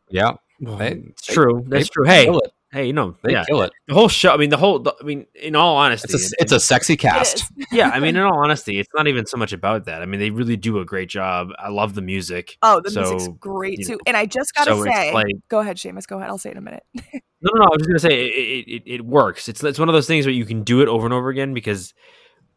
Yeah. 0.10 0.32
Well, 0.60 0.78
They- 0.78 1.04
it's 1.10 1.26
true. 1.26 1.64
That's 1.68 1.88
they 1.88 1.90
true. 1.90 2.06
Hey, 2.06 2.40
Kill 2.72 2.82
it. 2.82 2.86
hey, 2.86 2.92
no, 2.92 3.16
They 3.24 3.32
yeah, 3.34 3.44
kill 3.46 3.62
it. 3.64 3.72
the 3.88 3.94
whole 3.94 4.08
show. 4.08 4.34
I 4.34 4.38
mean, 4.38 4.50
the 4.50 4.58
whole. 4.58 4.80
The, 4.80 4.96
I 5.00 5.04
mean, 5.04 5.26
in 5.36 5.56
all 5.56 5.76
honesty, 5.78 6.14
It's 6.14 6.32
a, 6.32 6.36
it's 6.40 6.52
a 6.52 6.60
sexy 6.60 6.96
cast. 6.98 7.52
yeah. 7.72 7.90
I 7.90 8.00
mean, 8.00 8.16
in 8.16 8.22
all 8.22 8.38
honesty, 8.44 8.80
it's 8.80 8.90
not 8.96 9.08
even 9.08 9.26
so 9.26 9.38
much 9.38 9.54
about 9.54 9.86
that. 9.86 10.02
I 10.02 10.06
mean, 10.06 10.20
they 10.20 10.30
really 10.30 10.58
do 10.58 10.80
a 10.80 10.86
great 10.86 11.10
job. 11.10 11.50
I 11.60 11.70
love 11.70 11.96
the 11.96 12.02
music. 12.02 12.58
Oh, 12.62 12.82
the 12.84 12.92
So, 12.92 13.02
music's 13.02 13.38
great 13.40 13.80
too. 13.86 13.94
know, 13.94 14.00
And 14.08 14.16
I 14.18 14.26
just 14.26 14.54
gotta 14.56 14.72
so 14.72 14.84
say, 14.84 15.14
like- 15.14 15.36
go 15.50 15.60
ahead, 15.60 15.78
Seamus. 15.78 16.08
Go 16.08 16.18
ahead. 16.18 16.30
I'll 16.30 16.38
say 16.38 16.50
it 16.50 16.54
in 16.54 16.58
a 16.58 16.62
minute. 16.62 16.84
No, 17.44 17.50
no, 17.56 17.62
no. 17.62 17.66
I 17.66 17.70
was 17.70 17.78
just 17.80 17.90
gonna 17.90 18.00
say 18.00 18.26
it, 18.28 18.30
it, 18.36 18.72
it, 18.72 18.84
it 18.98 19.02
works. 19.06 19.50
It's 19.50 19.64
it's 19.64 19.80
one 19.80 19.90
of 19.90 19.94
those 19.94 20.06
things 20.06 20.28
where 20.28 20.34
you 20.36 20.46
can 20.46 20.62
do 20.64 20.82
it 20.82 20.88
over 20.88 21.08
and 21.08 21.14
over 21.14 21.30
again 21.30 21.56
because 21.56 21.96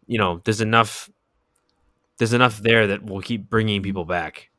you 0.07 0.19
know 0.19 0.43
there's 0.45 0.61
enough 0.61 1.09
there's 2.19 2.35
enough 2.35 2.59
there 2.59 2.86
that 2.89 3.03
will 3.07 3.23
keep 3.23 3.49
bringing 3.49 3.82
people 3.82 4.05
back. 4.05 4.51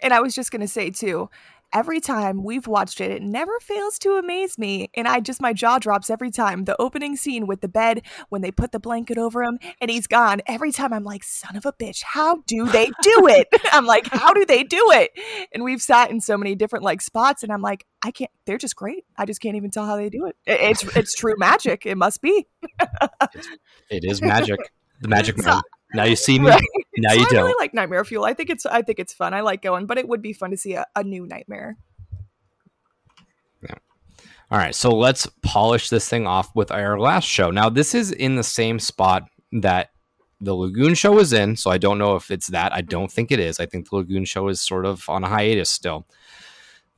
And 0.00 0.12
I 0.12 0.18
was 0.20 0.34
just 0.34 0.50
gonna 0.50 0.66
say 0.66 0.90
too, 0.90 1.30
every 1.72 2.00
time 2.00 2.42
we've 2.42 2.66
watched 2.66 3.00
it, 3.00 3.10
it 3.10 3.22
never 3.22 3.58
fails 3.60 3.98
to 4.00 4.12
amaze 4.12 4.58
me. 4.58 4.90
And 4.94 5.06
I 5.08 5.20
just 5.20 5.40
my 5.40 5.52
jaw 5.52 5.78
drops 5.78 6.10
every 6.10 6.30
time. 6.30 6.64
The 6.64 6.80
opening 6.80 7.16
scene 7.16 7.46
with 7.46 7.60
the 7.60 7.68
bed 7.68 8.02
when 8.28 8.42
they 8.42 8.50
put 8.50 8.72
the 8.72 8.78
blanket 8.78 9.18
over 9.18 9.42
him 9.42 9.58
and 9.80 9.90
he's 9.90 10.06
gone. 10.06 10.40
Every 10.46 10.72
time 10.72 10.92
I'm 10.92 11.04
like, 11.04 11.24
son 11.24 11.56
of 11.56 11.66
a 11.66 11.72
bitch, 11.72 12.02
how 12.02 12.42
do 12.46 12.66
they 12.66 12.86
do 13.02 13.26
it? 13.28 13.48
I'm 13.72 13.86
like, 13.86 14.06
how 14.08 14.32
do 14.32 14.44
they 14.44 14.64
do 14.64 14.84
it? 14.92 15.10
And 15.52 15.62
we've 15.64 15.82
sat 15.82 16.10
in 16.10 16.20
so 16.20 16.36
many 16.36 16.54
different 16.54 16.84
like 16.84 17.00
spots, 17.00 17.42
and 17.42 17.52
I'm 17.52 17.62
like, 17.62 17.86
I 18.04 18.10
can't. 18.10 18.30
They're 18.46 18.58
just 18.58 18.76
great. 18.76 19.04
I 19.16 19.24
just 19.24 19.40
can't 19.40 19.56
even 19.56 19.70
tell 19.70 19.86
how 19.86 19.96
they 19.96 20.10
do 20.10 20.26
it. 20.26 20.36
It- 20.46 20.60
It's 20.60 20.96
it's 20.96 21.14
true 21.14 21.34
magic. 21.38 21.86
It 21.86 21.96
must 21.96 22.20
be. 22.22 22.46
It 23.90 24.04
is 24.04 24.20
magic. 24.22 24.58
The 25.00 25.08
magic 25.08 25.38
So-. 25.42 25.60
Now 25.94 26.04
you 26.04 26.16
see 26.16 26.38
me. 26.40 26.48
Right. 26.48 26.62
Now 26.96 27.10
So 27.10 27.16
you 27.20 27.26
I 27.26 27.28
don't. 27.30 27.42
really 27.44 27.54
like 27.58 27.74
Nightmare 27.74 28.04
Fuel. 28.04 28.24
I 28.24 28.34
think 28.34 28.50
it's 28.50 28.66
I 28.66 28.82
think 28.82 28.98
it's 28.98 29.12
fun. 29.12 29.34
I 29.34 29.40
like 29.40 29.62
going, 29.62 29.86
but 29.86 29.98
it 29.98 30.08
would 30.08 30.22
be 30.22 30.32
fun 30.32 30.50
to 30.50 30.56
see 30.56 30.74
a, 30.74 30.86
a 30.96 31.02
new 31.04 31.26
Nightmare. 31.26 31.76
Yeah. 33.62 33.74
All 34.50 34.58
right, 34.58 34.74
so 34.74 34.90
let's 34.90 35.26
polish 35.42 35.88
this 35.88 36.08
thing 36.08 36.26
off 36.26 36.54
with 36.54 36.70
our 36.70 36.98
last 36.98 37.24
show. 37.24 37.50
Now, 37.50 37.68
this 37.70 37.94
is 37.94 38.12
in 38.12 38.36
the 38.36 38.42
same 38.42 38.78
spot 38.78 39.24
that 39.52 39.90
the 40.40 40.54
Lagoon 40.54 40.94
show 40.94 41.18
is 41.20 41.32
in, 41.32 41.56
so 41.56 41.70
I 41.70 41.78
don't 41.78 41.98
know 41.98 42.16
if 42.16 42.30
it's 42.30 42.48
that. 42.48 42.72
I 42.74 42.80
don't 42.82 43.10
think 43.10 43.30
it 43.32 43.38
is. 43.40 43.60
I 43.60 43.66
think 43.66 43.88
the 43.88 43.96
Lagoon 43.96 44.24
show 44.24 44.48
is 44.48 44.60
sort 44.60 44.84
of 44.84 45.08
on 45.08 45.24
a 45.24 45.28
hiatus 45.28 45.70
still. 45.70 46.06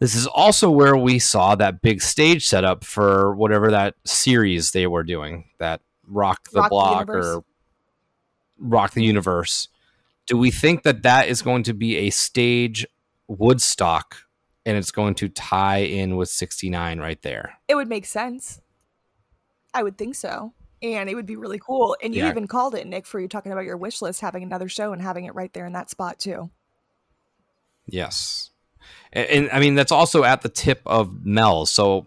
This 0.00 0.14
is 0.16 0.26
also 0.26 0.70
where 0.70 0.96
we 0.96 1.18
saw 1.20 1.54
that 1.54 1.80
big 1.80 2.02
stage 2.02 2.46
setup 2.48 2.84
for 2.84 3.34
whatever 3.36 3.70
that 3.70 3.94
series 4.04 4.72
they 4.72 4.86
were 4.88 5.04
doing, 5.04 5.44
that 5.58 5.80
Rock 6.08 6.48
the 6.52 6.60
Rock 6.62 6.70
Block 6.70 7.00
Universe. 7.08 7.26
or 7.36 7.44
Rock 8.64 8.92
the 8.92 9.02
Universe. 9.04 9.68
Do 10.26 10.36
we 10.36 10.50
think 10.50 10.82
that 10.84 11.02
that 11.02 11.28
is 11.28 11.42
going 11.42 11.62
to 11.64 11.74
be 11.74 11.96
a 11.96 12.10
stage 12.10 12.86
Woodstock 13.28 14.16
and 14.66 14.76
it's 14.76 14.90
going 14.90 15.14
to 15.16 15.28
tie 15.28 15.78
in 15.78 16.16
with 16.16 16.30
69 16.30 16.98
right 16.98 17.20
there? 17.22 17.54
It 17.68 17.74
would 17.74 17.88
make 17.88 18.06
sense. 18.06 18.60
I 19.74 19.82
would 19.82 19.98
think 19.98 20.14
so. 20.14 20.52
And 20.82 21.08
it 21.08 21.14
would 21.14 21.26
be 21.26 21.36
really 21.36 21.58
cool. 21.58 21.96
And 22.02 22.14
you 22.14 22.22
Yeah. 22.22 22.30
even 22.30 22.46
called 22.46 22.74
it, 22.74 22.86
Nick, 22.86 23.06
for 23.06 23.20
you 23.20 23.28
talking 23.28 23.52
about 23.52 23.64
your 23.64 23.76
wish 23.76 24.00
list, 24.02 24.20
having 24.20 24.42
another 24.42 24.68
show 24.68 24.92
and 24.92 25.00
having 25.02 25.24
it 25.24 25.34
right 25.34 25.52
there 25.52 25.66
in 25.66 25.72
that 25.72 25.90
spot 25.90 26.18
too. 26.18 26.50
Yes. 27.86 28.50
And, 29.12 29.26
and 29.28 29.50
I 29.52 29.60
mean, 29.60 29.74
that's 29.74 29.92
also 29.92 30.24
at 30.24 30.42
the 30.42 30.48
tip 30.48 30.80
of 30.86 31.24
Mel's. 31.24 31.70
So 31.70 32.06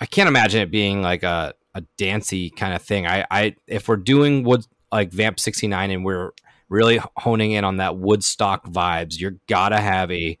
I 0.00 0.06
can't 0.06 0.28
imagine 0.28 0.60
it 0.60 0.70
being 0.70 1.02
like 1.02 1.22
a, 1.22 1.54
a 1.74 1.82
dancey 1.96 2.50
kind 2.50 2.74
of 2.74 2.82
thing. 2.82 3.06
I, 3.06 3.26
I, 3.30 3.56
if 3.66 3.88
we're 3.88 3.96
doing 3.96 4.44
wood 4.44 4.64
like 4.92 5.10
Vamp 5.10 5.38
69 5.40 5.90
and 5.90 6.04
we're 6.04 6.32
really 6.68 7.00
honing 7.16 7.52
in 7.52 7.64
on 7.64 7.76
that 7.78 7.96
Woodstock 7.96 8.66
vibes, 8.66 9.18
you're 9.18 9.36
gotta 9.46 9.80
have 9.80 10.10
a, 10.10 10.38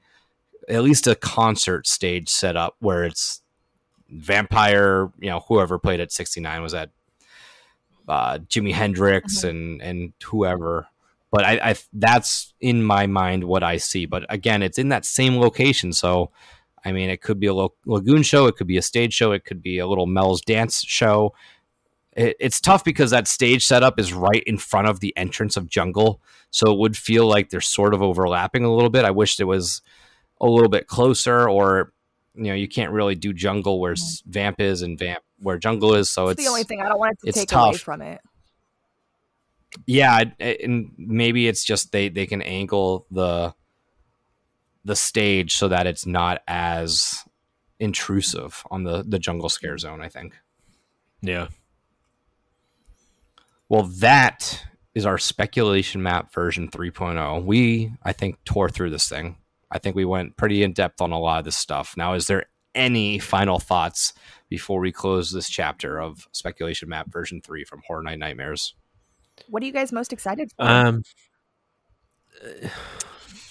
at 0.68 0.82
least 0.82 1.06
a 1.06 1.14
concert 1.14 1.86
stage 1.86 2.28
set 2.28 2.56
up 2.56 2.76
where 2.80 3.04
it's 3.04 3.42
vampire, 4.10 5.10
you 5.18 5.30
know, 5.30 5.40
whoever 5.48 5.78
played 5.78 6.00
at 6.00 6.12
69 6.12 6.62
was 6.62 6.74
at 6.74 6.90
uh, 8.08 8.38
Jimi 8.38 8.72
Hendrix 8.72 9.44
and, 9.44 9.82
and 9.82 10.12
whoever. 10.24 10.88
But 11.30 11.44
I, 11.44 11.70
I 11.70 11.74
that's 11.92 12.54
in 12.60 12.82
my 12.82 13.06
mind 13.06 13.44
what 13.44 13.62
I 13.62 13.76
see. 13.76 14.06
But 14.06 14.24
again, 14.30 14.62
it's 14.62 14.78
in 14.78 14.88
that 14.88 15.04
same 15.04 15.36
location, 15.36 15.92
so 15.92 16.30
I 16.84 16.92
mean, 16.92 17.10
it 17.10 17.20
could 17.20 17.38
be 17.38 17.48
a 17.48 17.54
lagoon 17.54 18.22
show, 18.22 18.46
it 18.46 18.56
could 18.56 18.66
be 18.66 18.78
a 18.78 18.82
stage 18.82 19.12
show, 19.12 19.32
it 19.32 19.44
could 19.44 19.62
be 19.62 19.78
a 19.78 19.86
little 19.86 20.06
Mel's 20.06 20.40
dance 20.40 20.82
show. 20.82 21.34
It, 22.18 22.36
it's 22.40 22.60
tough 22.60 22.84
because 22.84 23.10
that 23.12 23.28
stage 23.28 23.64
setup 23.64 23.98
is 23.98 24.12
right 24.12 24.42
in 24.46 24.58
front 24.58 24.88
of 24.88 25.00
the 25.00 25.16
entrance 25.16 25.56
of 25.56 25.68
Jungle, 25.68 26.20
so 26.50 26.70
it 26.72 26.78
would 26.78 26.96
feel 26.96 27.26
like 27.26 27.50
they're 27.50 27.60
sort 27.60 27.94
of 27.94 28.02
overlapping 28.02 28.64
a 28.64 28.74
little 28.74 28.90
bit. 28.90 29.04
I 29.04 29.10
wish 29.10 29.38
it 29.40 29.44
was 29.44 29.80
a 30.40 30.46
little 30.46 30.68
bit 30.68 30.86
closer, 30.86 31.48
or 31.48 31.92
you 32.34 32.44
know, 32.44 32.54
you 32.54 32.68
can't 32.68 32.92
really 32.92 33.14
do 33.14 33.32
Jungle 33.32 33.80
where 33.80 33.94
mm-hmm. 33.94 34.02
s 34.02 34.22
Vamp 34.26 34.60
is 34.60 34.82
and 34.82 34.98
Vamp 34.98 35.22
where 35.38 35.58
Jungle 35.58 35.94
is, 35.94 36.10
so 36.10 36.28
It's 36.28 36.38
it's 36.40 36.46
the 36.46 36.50
only 36.50 36.64
thing 36.64 36.82
I 36.82 36.88
don't 36.88 36.98
want 36.98 37.12
it 37.12 37.20
to 37.22 37.28
it's 37.28 37.38
take 37.38 37.52
away 37.52 37.76
from 37.76 38.02
it. 38.02 38.20
yeah 39.86 40.24
and 40.40 40.90
maybe 40.96 41.46
it's 41.46 41.62
just 41.62 41.92
they 41.92 42.08
they 42.08 42.26
can 42.26 42.42
angle 42.42 43.06
the 43.10 43.54
the 44.84 44.96
stage 44.96 45.54
so 45.54 45.68
that 45.68 45.86
it's 45.86 46.06
not 46.06 46.42
as 46.48 47.22
intrusive 47.78 48.64
on 48.70 48.82
the 48.84 49.04
the 49.06 49.18
jungle 49.18 49.48
scare 49.50 49.76
zone 49.78 50.00
i 50.00 50.08
think 50.08 50.34
Yeah. 51.20 51.48
Well 53.68 53.84
that 53.84 54.64
is 54.94 55.06
our 55.06 55.18
speculation 55.18 56.02
map 56.02 56.32
version 56.32 56.68
3.0. 56.68 57.44
We, 57.44 57.92
I 58.02 58.12
think, 58.12 58.42
tore 58.44 58.68
through 58.68 58.90
this 58.90 59.08
thing. 59.08 59.36
I 59.70 59.78
think 59.78 59.94
we 59.94 60.04
went 60.04 60.36
pretty 60.36 60.62
in 60.62 60.72
depth 60.72 61.00
on 61.00 61.12
a 61.12 61.18
lot 61.18 61.38
of 61.38 61.44
this 61.44 61.56
stuff. 61.56 61.96
Now, 61.96 62.14
is 62.14 62.26
there 62.26 62.46
any 62.74 63.18
final 63.18 63.58
thoughts 63.58 64.12
before 64.48 64.80
we 64.80 64.90
close 64.90 65.30
this 65.30 65.48
chapter 65.48 66.00
of 66.00 66.26
speculation 66.32 66.88
map 66.88 67.12
version 67.12 67.40
3 67.42 67.64
from 67.64 67.82
Horror 67.86 68.02
Night 68.02 68.18
Nightmares? 68.18 68.74
What 69.48 69.62
are 69.62 69.66
you 69.66 69.72
guys 69.72 69.92
most 69.92 70.12
excited 70.12 70.50
for? 70.52 70.64
Um, 70.64 71.02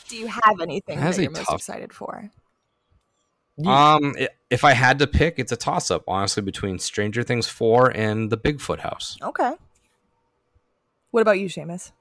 Do 0.10 0.18
you 0.18 0.28
have 0.28 0.60
anything 0.62 1.00
that 1.00 1.18
you're 1.18 1.32
most 1.32 1.52
excited 1.52 1.94
for? 1.94 2.30
Um, 3.66 4.16
if 4.50 4.64
I 4.64 4.74
had 4.74 5.00
to 5.00 5.08
pick, 5.08 5.40
it's 5.40 5.52
a 5.52 5.58
toss 5.58 5.90
up, 5.90 6.04
honestly, 6.08 6.44
between 6.44 6.78
Stranger 6.78 7.24
Things 7.24 7.48
4 7.48 7.96
and 7.96 8.30
the 8.30 8.38
Bigfoot 8.38 8.80
house. 8.80 9.18
Okay. 9.22 9.54
What 11.12 11.22
about 11.22 11.40
you, 11.40 11.48
Seamus? 11.48 11.92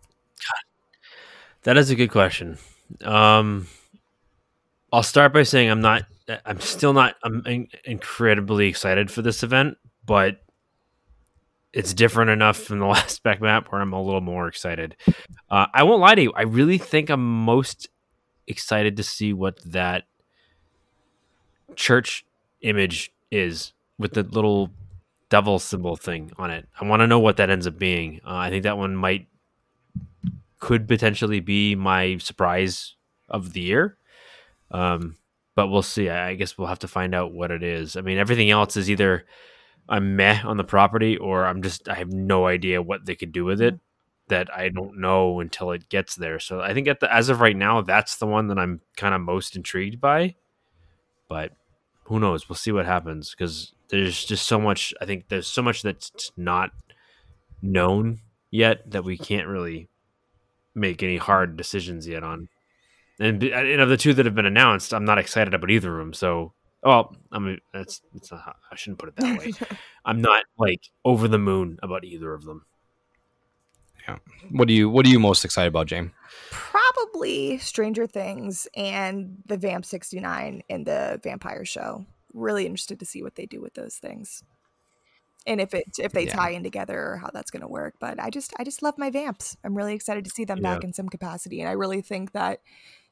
That 1.62 1.76
is 1.76 1.90
a 1.90 1.94
good 1.96 2.10
question. 2.10 2.58
Um, 3.02 3.66
I'll 4.92 5.02
start 5.02 5.32
by 5.32 5.42
saying 5.42 5.70
I'm 5.70 5.80
not. 5.80 6.04
I'm 6.44 6.60
still 6.60 6.92
not. 6.92 7.16
I'm 7.22 7.42
in- 7.46 7.68
incredibly 7.84 8.68
excited 8.68 9.10
for 9.10 9.22
this 9.22 9.42
event, 9.42 9.76
but 10.04 10.42
it's 11.72 11.92
different 11.92 12.30
enough 12.30 12.56
from 12.56 12.78
the 12.78 12.86
last 12.96 13.16
spec 13.16 13.40
map 13.40 13.70
where 13.70 13.80
I'm 13.80 13.92
a 13.92 14.02
little 14.02 14.20
more 14.20 14.48
excited. 14.48 14.96
Uh, 15.50 15.66
I 15.74 15.82
won't 15.82 16.00
lie 16.00 16.14
to 16.14 16.22
you. 16.22 16.32
I 16.32 16.42
really 16.42 16.78
think 16.78 17.10
I'm 17.10 17.44
most 17.44 17.88
excited 18.46 18.96
to 18.96 19.02
see 19.02 19.32
what 19.32 19.60
that 19.64 20.04
church 21.74 22.24
image 22.62 23.12
is 23.30 23.72
with 23.98 24.14
the 24.14 24.22
little 24.22 24.70
devil 25.28 25.58
symbol 25.58 25.96
thing 25.96 26.32
on 26.36 26.50
it. 26.50 26.68
I 26.80 26.84
want 26.86 27.00
to 27.00 27.06
know 27.06 27.18
what 27.18 27.36
that 27.38 27.50
ends 27.50 27.66
up 27.66 27.78
being. 27.78 28.20
Uh, 28.24 28.36
I 28.36 28.50
think 28.50 28.62
that 28.64 28.78
one 28.78 28.96
might 28.96 29.28
could 30.58 30.88
potentially 30.88 31.40
be 31.40 31.74
my 31.74 32.16
surprise 32.18 32.94
of 33.28 33.52
the 33.52 33.60
year. 33.60 33.98
Um, 34.70 35.16
but 35.54 35.68
we'll 35.68 35.82
see. 35.82 36.08
I 36.08 36.30
I 36.30 36.34
guess 36.34 36.56
we'll 36.56 36.68
have 36.68 36.80
to 36.80 36.88
find 36.88 37.14
out 37.14 37.32
what 37.32 37.50
it 37.50 37.62
is. 37.62 37.96
I 37.96 38.00
mean, 38.00 38.18
everything 38.18 38.50
else 38.50 38.76
is 38.76 38.90
either 38.90 39.24
I'm 39.88 40.16
meh 40.16 40.42
on 40.44 40.56
the 40.56 40.64
property 40.64 41.16
or 41.16 41.46
I'm 41.46 41.62
just 41.62 41.88
I 41.88 41.94
have 41.94 42.12
no 42.12 42.46
idea 42.46 42.82
what 42.82 43.06
they 43.06 43.14
could 43.14 43.32
do 43.32 43.44
with 43.44 43.60
it 43.60 43.78
that 44.28 44.52
I 44.54 44.68
don't 44.68 44.98
know 44.98 45.40
until 45.40 45.70
it 45.70 45.88
gets 45.88 46.16
there. 46.16 46.40
So 46.40 46.60
I 46.60 46.74
think 46.74 46.88
at 46.88 47.00
the 47.00 47.12
as 47.12 47.28
of 47.28 47.40
right 47.40 47.56
now, 47.56 47.80
that's 47.80 48.16
the 48.16 48.26
one 48.26 48.48
that 48.48 48.58
I'm 48.58 48.80
kind 48.96 49.14
of 49.14 49.20
most 49.20 49.56
intrigued 49.56 50.00
by. 50.00 50.34
But 51.28 51.52
who 52.04 52.20
knows? 52.20 52.48
We'll 52.48 52.56
see 52.56 52.72
what 52.72 52.86
happens 52.86 53.30
because 53.30 53.72
there's 53.88 54.24
just 54.24 54.46
so 54.46 54.58
much. 54.58 54.92
I 55.00 55.04
think 55.04 55.28
there's 55.28 55.46
so 55.46 55.62
much 55.62 55.82
that's 55.82 56.32
not 56.36 56.70
known 57.62 58.20
yet 58.50 58.90
that 58.90 59.04
we 59.04 59.16
can't 59.16 59.48
really 59.48 59.88
make 60.74 61.02
any 61.02 61.16
hard 61.16 61.56
decisions 61.56 62.06
yet 62.06 62.22
on. 62.22 62.48
And, 63.18 63.42
uh, 63.42 63.46
and 63.46 63.80
of 63.80 63.88
the 63.88 63.96
two 63.96 64.12
that 64.14 64.26
have 64.26 64.34
been 64.34 64.46
announced, 64.46 64.92
I'm 64.92 65.04
not 65.04 65.18
excited 65.18 65.54
about 65.54 65.70
either 65.70 65.92
of 65.92 65.98
them. 65.98 66.12
So, 66.12 66.52
well, 66.82 67.16
I 67.32 67.38
mean, 67.38 67.58
that's, 67.72 68.02
that's 68.12 68.30
not, 68.30 68.56
I 68.70 68.76
shouldn't 68.76 68.98
put 68.98 69.08
it 69.08 69.16
that 69.16 69.38
way. 69.38 69.52
I'm 70.04 70.20
not 70.20 70.44
like 70.58 70.82
over 71.04 71.26
the 71.26 71.38
moon 71.38 71.78
about 71.82 72.04
either 72.04 72.34
of 72.34 72.44
them. 72.44 72.66
Yeah. 74.06 74.18
What 74.50 74.68
do 74.68 74.74
you 74.74 74.88
What 74.88 75.04
are 75.04 75.08
you 75.08 75.18
most 75.18 75.44
excited 75.44 75.68
about, 75.68 75.88
James? 75.88 76.12
Probably 76.50 77.58
Stranger 77.58 78.06
Things 78.06 78.68
and 78.76 79.38
the 79.46 79.56
Vamp 79.56 79.84
69 79.84 80.62
and 80.70 80.86
the 80.86 81.20
Vampire 81.24 81.64
Show. 81.64 82.06
Really 82.36 82.66
interested 82.66 83.00
to 83.00 83.06
see 83.06 83.22
what 83.22 83.34
they 83.34 83.46
do 83.46 83.60
with 83.60 83.74
those 83.74 83.96
things. 83.96 84.44
And 85.46 85.60
if 85.60 85.74
it 85.74 85.86
if 85.98 86.12
they 86.12 86.26
Yeah. 86.26 86.34
tie 86.36 86.50
in 86.50 86.62
together 86.62 86.98
or 87.00 87.16
how 87.18 87.30
that's 87.32 87.50
going 87.50 87.62
to 87.62 87.68
work, 87.68 87.94
but 88.00 88.20
I 88.20 88.30
just 88.30 88.52
I 88.58 88.64
just 88.64 88.82
love 88.82 88.98
my 88.98 89.10
vamps. 89.10 89.56
I'm 89.64 89.76
really 89.76 89.94
excited 89.94 90.24
to 90.24 90.30
see 90.30 90.44
them 90.44 90.60
back 90.60 90.84
in 90.84 90.92
some 90.92 91.08
capacity, 91.08 91.60
and 91.60 91.68
I 91.68 91.72
really 91.72 92.02
think 92.02 92.32
that 92.32 92.60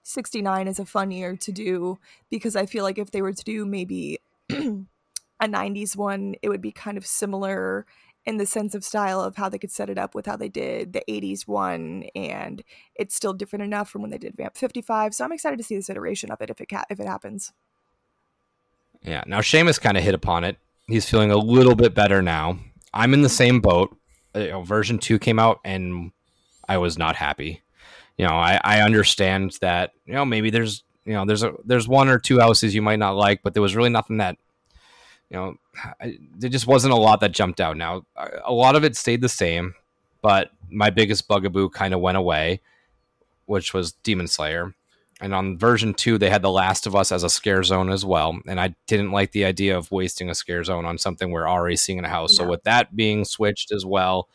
69 0.03 0.69
is 0.69 0.79
a 0.79 0.85
fun 0.85 1.11
year 1.11 1.37
to 1.37 1.53
do 1.53 1.99
because 2.31 2.57
I 2.57 2.67
feel 2.67 2.85
like 2.85 2.99
if 2.99 3.11
they 3.13 3.23
were 3.23 3.33
to 3.33 3.45
do 3.45 3.65
maybe 3.65 4.19
a 4.51 5.47
90s 5.49 5.97
one, 5.97 6.35
it 6.43 6.49
would 6.49 6.61
be 6.61 6.73
kind 6.73 6.99
of 6.99 7.07
similar 7.07 7.87
in 8.27 8.39
the 8.39 8.47
sense 8.47 8.75
of 8.75 8.85
style 8.85 9.21
of 9.21 9.37
how 9.37 9.49
they 9.49 9.59
could 9.59 9.71
set 9.71 9.91
it 9.91 9.99
up 9.99 10.15
with 10.15 10.27
how 10.27 10.37
they 10.37 10.49
did 10.49 10.93
the 10.95 11.03
80s 11.09 11.47
one 11.47 12.05
and 12.15 12.63
it's 12.95 13.15
still 13.15 13.35
different 13.35 13.63
enough 13.65 13.89
from 13.91 14.01
when 14.03 14.11
they 14.11 14.19
did 14.19 14.35
Vamp 14.37 14.57
55. 14.57 15.15
So 15.15 15.25
I'm 15.25 15.33
excited 15.33 15.59
to 15.59 15.63
see 15.65 15.77
this 15.77 15.91
iteration 15.91 16.31
of 16.31 16.41
it 16.41 16.51
if 16.51 16.61
it 16.61 16.69
ca- 16.69 16.87
if 16.91 16.99
it 17.01 17.07
happens. 17.07 17.53
Yeah. 19.05 19.23
Now 19.27 19.41
Seamus 19.41 19.81
kind 19.81 19.97
of 19.97 20.03
hit 20.03 20.15
upon 20.15 20.45
it. 20.45 20.57
He's 20.87 21.09
feeling 21.09 21.31
a 21.31 21.37
little 21.37 21.75
bit 21.75 21.95
better 21.95 22.23
now. 22.23 22.59
I'm 22.93 23.15
in 23.15 23.23
the 23.23 23.29
same 23.29 23.61
boat. 23.61 23.97
Uh, 24.35 24.41
You 24.41 24.51
know, 24.51 24.63
version 24.63 24.99
two 24.99 25.19
came 25.19 25.39
out 25.39 25.61
and 25.65 26.13
I 26.69 26.79
was 26.79 26.99
not 26.99 27.17
happy. 27.17 27.63
You 28.17 28.27
know, 28.27 28.35
I, 28.35 28.61
I 28.63 28.81
understand 28.83 29.57
that, 29.61 29.93
you 30.07 30.15
know, 30.15 30.25
maybe 30.25 30.51
there's 30.51 30.83
you 31.05 31.13
know, 31.13 31.27
there's 31.27 31.43
a 31.43 31.53
there's 31.65 31.87
one 31.87 32.09
or 32.09 32.19
two 32.19 32.41
houses 32.41 32.75
you 32.75 32.83
might 32.83 32.99
not 32.99 33.17
like, 33.17 33.43
but 33.43 33.53
there 33.53 33.63
was 33.63 33.77
really 33.77 33.91
nothing 33.91 34.19
that 34.19 34.39
you 35.31 35.37
know, 35.37 35.57
I, 36.01 36.19
there 36.37 36.51
just 36.51 36.67
wasn't 36.67 36.93
a 36.93 36.97
lot 36.99 37.21
that 37.21 37.33
jumped 37.33 37.61
out. 37.61 37.77
Now, 37.77 38.05
a 38.17 38.29
a 38.47 38.53
lot 38.53 38.77
of 38.77 38.85
it 38.85 38.97
stayed 38.97 39.21
the 39.21 39.29
same, 39.29 39.75
but 40.23 40.51
my 40.71 40.91
biggest 40.91 41.29
bugaboo 41.29 41.71
kind 41.71 41.93
of 41.95 42.01
went 42.01 42.17
away, 42.17 42.61
which 43.47 43.75
was 43.75 43.93
Demon 43.93 44.29
Slayer. 44.29 44.75
And 45.21 45.35
on 45.35 45.59
version 45.59 45.95
two, 45.95 46.19
they 46.19 46.31
had 46.31 46.43
The 46.43 46.51
Last 46.51 46.87
of 46.87 46.97
Us 46.97 47.13
as 47.13 47.23
a 47.23 47.31
scare 47.31 47.63
zone 47.63 47.91
as 47.91 48.05
well. 48.05 48.39
And 48.47 48.61
I 48.61 48.75
didn't 48.87 49.13
like 49.13 49.33
the 49.33 49.45
idea 49.45 49.77
of 49.77 49.93
wasting 49.93 50.29
a 50.29 50.35
scare 50.35 50.65
zone 50.65 50.85
on 50.85 50.99
something 50.99 51.31
we're 51.31 51.49
already 51.49 51.77
seeing 51.77 51.99
in 51.99 52.05
a 52.05 52.09
house. 52.09 52.37
So 52.37 52.47
with 52.47 52.65
that 52.65 52.97
being 52.97 53.25
switched 53.25 53.73
as 53.73 53.87
well, 53.87 54.29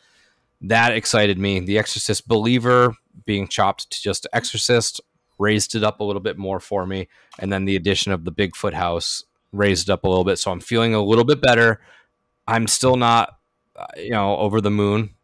that 0.62 0.92
excited 0.92 1.38
me. 1.38 1.60
The 1.60 1.78
Exorcist 1.78 2.26
Believer 2.26 2.94
being 3.24 3.46
chopped 3.46 3.90
to 3.90 4.02
just 4.02 4.26
Exorcist 4.32 5.00
raised 5.38 5.74
it 5.74 5.84
up 5.84 6.00
a 6.00 6.04
little 6.04 6.20
bit 6.20 6.38
more 6.38 6.60
for 6.60 6.86
me. 6.86 7.08
And 7.38 7.52
then 7.52 7.64
the 7.64 7.76
addition 7.76 8.12
of 8.12 8.24
the 8.24 8.32
Bigfoot 8.32 8.74
house 8.74 9.24
raised 9.52 9.88
it 9.88 9.92
up 9.92 10.04
a 10.04 10.08
little 10.08 10.24
bit. 10.24 10.38
So 10.38 10.50
I'm 10.50 10.60
feeling 10.60 10.94
a 10.94 11.02
little 11.02 11.24
bit 11.24 11.40
better. 11.40 11.80
I'm 12.46 12.66
still 12.66 12.96
not, 12.96 13.38
uh, 13.76 13.86
you 13.96 14.10
know, 14.10 14.36
over 14.36 14.60
the 14.60 14.70
moon 14.70 15.14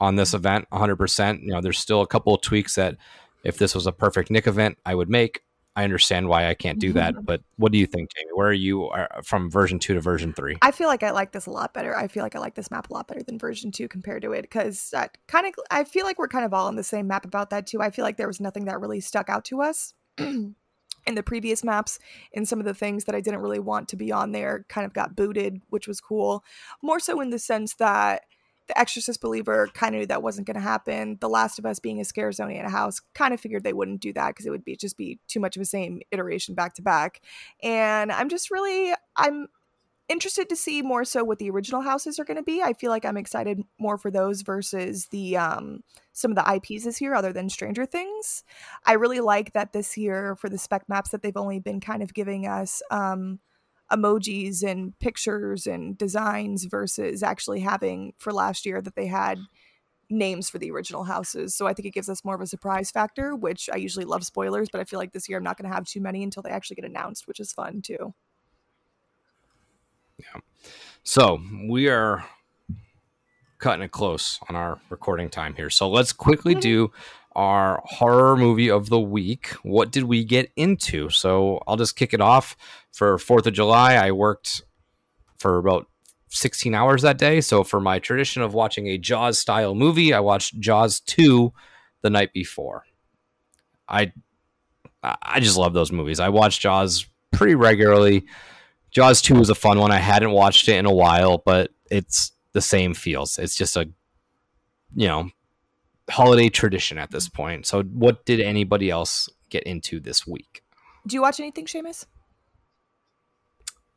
on 0.00 0.16
this 0.16 0.34
event 0.34 0.66
100%. 0.72 1.42
You 1.42 1.52
know, 1.52 1.60
there's 1.60 1.78
still 1.78 2.00
a 2.02 2.06
couple 2.06 2.34
of 2.34 2.40
tweaks 2.40 2.74
that 2.76 2.96
if 3.44 3.58
this 3.58 3.74
was 3.74 3.86
a 3.86 3.92
perfect 3.92 4.30
Nick 4.30 4.46
event, 4.46 4.78
I 4.84 4.94
would 4.94 5.08
make. 5.08 5.42
I 5.76 5.84
understand 5.84 6.28
why 6.28 6.48
I 6.48 6.54
can't 6.54 6.80
do 6.80 6.92
that. 6.94 7.14
But 7.24 7.40
what 7.56 7.70
do 7.70 7.78
you 7.78 7.86
think, 7.86 8.10
Jamie? 8.14 8.32
Where 8.34 8.48
are 8.48 8.52
you 8.52 8.86
uh, 8.86 9.22
from 9.22 9.50
version 9.50 9.78
two 9.78 9.94
to 9.94 10.00
version 10.00 10.32
three? 10.32 10.56
I 10.60 10.72
feel 10.72 10.88
like 10.88 11.02
I 11.02 11.12
like 11.12 11.32
this 11.32 11.46
a 11.46 11.50
lot 11.50 11.72
better. 11.72 11.96
I 11.96 12.08
feel 12.08 12.22
like 12.22 12.34
I 12.34 12.40
like 12.40 12.56
this 12.56 12.70
map 12.70 12.90
a 12.90 12.94
lot 12.94 13.06
better 13.06 13.22
than 13.22 13.38
version 13.38 13.70
2 13.70 13.86
compared 13.86 14.22
to 14.22 14.32
it 14.32 14.42
because 14.42 14.92
kind 15.28 15.46
of 15.46 15.54
I 15.70 15.84
feel 15.84 16.04
like 16.04 16.18
we're 16.18 16.28
kind 16.28 16.44
of 16.44 16.52
all 16.52 16.66
on 16.66 16.76
the 16.76 16.82
same 16.82 17.06
map 17.06 17.24
about 17.24 17.50
that 17.50 17.66
too. 17.66 17.80
I 17.80 17.90
feel 17.90 18.04
like 18.04 18.16
there 18.16 18.26
was 18.26 18.40
nothing 18.40 18.64
that 18.64 18.80
really 18.80 19.00
stuck 19.00 19.28
out 19.28 19.44
to 19.46 19.62
us. 19.62 19.94
in 21.08 21.14
the 21.14 21.22
previous 21.22 21.64
maps 21.64 21.98
and 22.34 22.46
some 22.46 22.58
of 22.58 22.66
the 22.66 22.74
things 22.74 23.04
that 23.04 23.14
I 23.14 23.20
didn't 23.20 23.40
really 23.40 23.58
want 23.58 23.88
to 23.88 23.96
be 23.96 24.12
on 24.12 24.32
there 24.32 24.66
kind 24.68 24.84
of 24.84 24.92
got 24.92 25.16
booted, 25.16 25.62
which 25.70 25.88
was 25.88 26.00
cool. 26.00 26.44
More 26.82 27.00
so 27.00 27.20
in 27.20 27.30
the 27.30 27.38
sense 27.38 27.74
that 27.76 28.24
the 28.68 28.78
Exorcist 28.78 29.20
Believer 29.20 29.68
kind 29.74 29.94
of 29.94 30.00
knew 30.00 30.06
that 30.06 30.22
wasn't 30.22 30.46
going 30.46 30.54
to 30.54 30.60
happen. 30.60 31.18
The 31.20 31.28
Last 31.28 31.58
of 31.58 31.66
Us 31.66 31.78
being 31.78 32.00
a 32.00 32.04
scare 32.04 32.30
zone 32.32 32.50
in 32.50 32.64
a 32.64 32.70
house 32.70 33.00
kind 33.14 33.34
of 33.34 33.40
figured 33.40 33.64
they 33.64 33.72
wouldn't 33.72 34.00
do 34.00 34.12
that 34.12 34.28
because 34.28 34.46
it 34.46 34.50
would 34.50 34.64
be 34.64 34.76
just 34.76 34.96
be 34.96 35.18
too 35.26 35.40
much 35.40 35.56
of 35.56 35.60
the 35.60 35.66
same 35.66 36.00
iteration 36.10 36.54
back 36.54 36.74
to 36.74 36.82
back. 36.82 37.20
And 37.62 38.12
I'm 38.12 38.28
just 38.28 38.50
really 38.50 38.92
I'm 39.16 39.48
interested 40.08 40.48
to 40.48 40.56
see 40.56 40.80
more 40.80 41.04
so 41.04 41.22
what 41.22 41.38
the 41.38 41.50
original 41.50 41.82
houses 41.82 42.18
are 42.18 42.24
going 42.24 42.38
to 42.38 42.42
be. 42.42 42.62
I 42.62 42.72
feel 42.72 42.90
like 42.90 43.04
I'm 43.04 43.18
excited 43.18 43.62
more 43.78 43.98
for 43.98 44.10
those 44.10 44.42
versus 44.42 45.08
the 45.08 45.36
um 45.36 45.80
some 46.12 46.32
of 46.32 46.36
the 46.36 46.54
IPs 46.54 46.84
this 46.84 47.00
year 47.00 47.14
other 47.14 47.32
than 47.32 47.48
Stranger 47.48 47.86
Things. 47.86 48.42
I 48.84 48.94
really 48.94 49.20
like 49.20 49.52
that 49.52 49.72
this 49.72 49.96
year 49.96 50.36
for 50.36 50.48
the 50.48 50.58
spec 50.58 50.88
maps 50.88 51.10
that 51.10 51.22
they've 51.22 51.36
only 51.36 51.60
been 51.60 51.80
kind 51.80 52.02
of 52.02 52.14
giving 52.14 52.46
us 52.46 52.82
um 52.90 53.40
emojis 53.92 54.62
and 54.62 54.98
pictures 54.98 55.66
and 55.66 55.96
designs 55.96 56.64
versus 56.64 57.22
actually 57.22 57.60
having 57.60 58.12
for 58.18 58.32
last 58.32 58.66
year 58.66 58.80
that 58.82 58.94
they 58.94 59.06
had 59.06 59.38
names 60.10 60.48
for 60.48 60.58
the 60.58 60.70
original 60.70 61.04
houses. 61.04 61.54
So 61.54 61.66
I 61.66 61.74
think 61.74 61.86
it 61.86 61.94
gives 61.94 62.08
us 62.08 62.24
more 62.24 62.34
of 62.34 62.40
a 62.40 62.46
surprise 62.46 62.90
factor, 62.90 63.34
which 63.34 63.68
I 63.72 63.76
usually 63.76 64.04
love 64.04 64.24
spoilers, 64.24 64.68
but 64.70 64.80
I 64.80 64.84
feel 64.84 64.98
like 64.98 65.12
this 65.12 65.28
year 65.28 65.38
I'm 65.38 65.44
not 65.44 65.58
going 65.58 65.68
to 65.68 65.74
have 65.74 65.84
too 65.84 66.00
many 66.00 66.22
until 66.22 66.42
they 66.42 66.50
actually 66.50 66.76
get 66.76 66.84
announced, 66.86 67.26
which 67.26 67.40
is 67.40 67.52
fun 67.52 67.82
too. 67.82 68.14
Yeah. 70.18 70.40
So 71.02 71.40
we 71.68 71.88
are 71.88 72.24
cutting 73.58 73.82
it 73.82 73.90
close 73.90 74.38
on 74.48 74.56
our 74.56 74.80
recording 74.88 75.28
time 75.28 75.54
here. 75.54 75.70
So 75.70 75.88
let's 75.88 76.12
quickly 76.12 76.54
do 76.54 76.90
our 77.32 77.82
horror 77.84 78.36
movie 78.36 78.70
of 78.70 78.88
the 78.88 78.98
week. 78.98 79.48
What 79.62 79.92
did 79.92 80.04
we 80.04 80.24
get 80.24 80.50
into? 80.56 81.08
So 81.10 81.62
I'll 81.66 81.76
just 81.76 81.96
kick 81.96 82.12
it 82.12 82.20
off. 82.20 82.56
For 82.98 83.16
4th 83.16 83.46
of 83.46 83.52
July, 83.52 83.94
I 83.94 84.10
worked 84.10 84.60
for 85.36 85.58
about 85.58 85.86
16 86.30 86.74
hours 86.74 87.02
that 87.02 87.16
day. 87.16 87.40
So 87.40 87.62
for 87.62 87.78
my 87.78 88.00
tradition 88.00 88.42
of 88.42 88.54
watching 88.54 88.88
a 88.88 88.98
Jaws 88.98 89.38
style 89.38 89.76
movie, 89.76 90.12
I 90.12 90.18
watched 90.18 90.58
Jaws 90.58 90.98
2 90.98 91.52
the 92.02 92.10
night 92.10 92.32
before. 92.32 92.86
I 93.88 94.12
I 95.04 95.38
just 95.38 95.56
love 95.56 95.74
those 95.74 95.92
movies. 95.92 96.18
I 96.18 96.28
watch 96.30 96.58
Jaws 96.58 97.06
pretty 97.30 97.54
regularly. 97.54 98.26
Jaws 98.90 99.22
2 99.22 99.36
was 99.36 99.48
a 99.48 99.54
fun 99.54 99.78
one. 99.78 99.92
I 99.92 99.98
hadn't 99.98 100.32
watched 100.32 100.68
it 100.68 100.74
in 100.74 100.84
a 100.84 100.92
while, 100.92 101.38
but 101.38 101.70
it's 101.92 102.32
the 102.52 102.60
same 102.60 102.94
feels. 102.94 103.38
It's 103.38 103.54
just 103.54 103.76
a, 103.76 103.88
you 104.96 105.06
know, 105.06 105.30
holiday 106.10 106.48
tradition 106.48 106.98
at 106.98 107.12
this 107.12 107.28
point. 107.28 107.64
So, 107.64 107.84
what 107.84 108.26
did 108.26 108.40
anybody 108.40 108.90
else 108.90 109.28
get 109.50 109.62
into 109.62 110.00
this 110.00 110.26
week? 110.26 110.64
Do 111.06 111.14
you 111.14 111.22
watch 111.22 111.38
anything, 111.38 111.66
Seamus? 111.66 112.04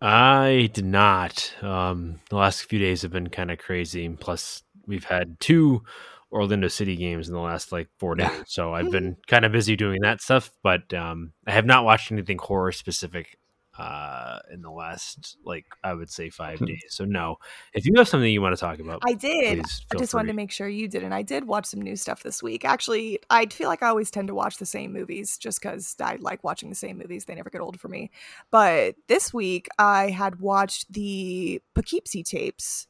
I 0.01 0.69
did 0.73 0.85
not. 0.85 1.53
Um, 1.61 2.19
the 2.29 2.35
last 2.35 2.63
few 2.63 2.79
days 2.79 3.03
have 3.03 3.11
been 3.11 3.29
kind 3.29 3.51
of 3.51 3.59
crazy. 3.59 4.09
Plus, 4.09 4.63
we've 4.87 5.03
had 5.03 5.39
two 5.39 5.83
Orlando 6.31 6.69
City 6.69 6.95
games 6.95 7.27
in 7.27 7.35
the 7.35 7.39
last 7.39 7.71
like 7.71 7.89
four 7.99 8.15
days, 8.15 8.31
so 8.47 8.73
I've 8.73 8.89
been 8.89 9.17
kind 9.27 9.45
of 9.45 9.51
busy 9.51 9.75
doing 9.75 10.01
that 10.01 10.21
stuff. 10.21 10.49
But 10.63 10.91
um, 10.93 11.33
I 11.45 11.51
have 11.51 11.65
not 11.65 11.85
watched 11.85 12.11
anything 12.11 12.39
horror 12.39 12.71
specific 12.71 13.37
uh, 13.81 14.39
in 14.53 14.61
the 14.61 14.69
last 14.69 15.37
like 15.43 15.65
I 15.83 15.93
would 15.93 16.09
say 16.09 16.29
five 16.29 16.59
Hmm. 16.59 16.65
days. 16.65 16.83
So 16.89 17.05
no. 17.05 17.37
If 17.73 17.85
you 17.85 17.93
have 17.97 18.07
something 18.07 18.31
you 18.31 18.41
want 18.41 18.55
to 18.55 18.59
talk 18.59 18.79
about, 18.79 19.01
I 19.05 19.13
did. 19.13 19.59
please 19.59 19.85
I 19.89 19.93
feel 19.93 19.99
just 20.01 20.13
wanted 20.13 20.27
to 20.27 20.33
make 20.33 20.51
sure 20.51 20.67
you 20.67 20.87
did, 20.87 21.03
and 21.03 21.13
I 21.13 21.21
did 21.23 21.45
watch 21.45 21.65
some 21.65 21.81
new 21.81 21.95
stuff 21.95 22.21
this 22.23 22.43
week. 22.43 22.63
Actually, 22.63 23.19
I 23.29 23.45
feel 23.47 23.67
like 23.69 23.81
I 23.81 23.87
always 23.87 24.11
tend 24.11 24.27
to 24.27 24.35
watch 24.35 24.57
the 24.57 24.65
same 24.65 24.93
movies 24.93 25.37
just 25.37 25.61
because 25.61 25.95
I 25.99 26.17
like 26.19 26.43
watching 26.43 26.69
the 26.69 26.75
same 26.75 26.97
movies. 26.97 27.25
They 27.25 27.35
never 27.35 27.49
get 27.49 27.61
old 27.61 27.79
for 27.79 27.87
me. 27.87 28.11
But 28.51 28.95
this 29.07 29.33
week, 29.33 29.67
I 29.79 30.09
had 30.11 30.39
watched 30.39 30.91
the 30.93 31.61
Poughkeepsie 31.73 32.23
tapes. 32.23 32.87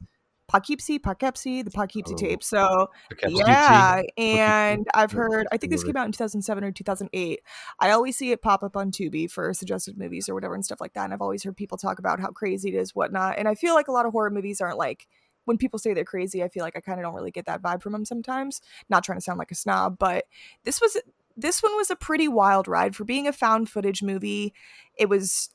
Poughkeepsie, 0.52 0.98
Poughkeepsie, 0.98 1.62
the 1.62 1.70
Poughkeepsie 1.70 2.12
Oh. 2.12 2.16
tapes. 2.18 2.46
So 2.46 2.90
Poughkeepsie. 3.08 3.42
yeah, 3.46 4.02
and 4.18 4.86
I've 4.92 5.10
heard. 5.12 5.46
I 5.50 5.56
think 5.56 5.72
this 5.72 5.82
came 5.82 5.96
out 5.96 6.04
in 6.04 6.12
2007 6.12 6.62
or 6.62 6.70
2008. 6.70 7.40
I 7.80 7.90
always 7.90 8.18
see 8.18 8.32
it 8.32 8.42
pop 8.42 8.62
up 8.62 8.76
on 8.76 8.90
Tubi 8.90 9.30
for 9.30 9.54
suggested 9.54 9.96
movies 9.96 10.28
or 10.28 10.34
whatever 10.34 10.54
and 10.54 10.62
stuff 10.64 10.80
like 10.80 10.92
that. 10.92 11.04
And 11.04 11.14
I've 11.14 11.22
always 11.22 11.42
heard 11.42 11.56
people 11.56 11.78
talk 11.78 11.98
about 11.98 12.20
how 12.20 12.28
crazy 12.30 12.68
it 12.68 12.74
is, 12.74 12.94
whatnot. 12.94 13.38
And 13.38 13.48
I 13.48 13.54
feel 13.54 13.74
like 13.74 13.88
a 13.88 13.92
lot 13.92 14.04
of 14.04 14.12
horror 14.12 14.28
movies 14.30 14.60
aren't 14.60 14.76
like 14.76 15.08
when 15.46 15.56
people 15.56 15.78
say 15.78 15.94
they're 15.94 16.04
crazy. 16.04 16.42
I 16.42 16.48
feel 16.48 16.62
like 16.62 16.76
I 16.76 16.80
kind 16.80 17.00
of 17.00 17.04
don't 17.04 17.14
really 17.14 17.30
get 17.30 17.46
that 17.46 17.62
vibe 17.62 17.80
from 17.82 17.92
them 17.92 18.04
sometimes. 18.04 18.60
Not 18.90 19.04
trying 19.04 19.16
to 19.18 19.22
sound 19.22 19.38
like 19.38 19.50
a 19.50 19.54
snob, 19.56 19.96
but 19.98 20.26
this 20.64 20.80
was 20.82 20.98
this 21.34 21.62
one 21.62 21.74
was 21.76 21.90
a 21.90 21.96
pretty 21.96 22.28
wild 22.28 22.68
ride 22.68 22.94
for 22.94 23.04
being 23.04 23.26
a 23.26 23.32
found 23.32 23.70
footage 23.70 24.02
movie. 24.02 24.52
It 24.98 25.08
was 25.08 25.48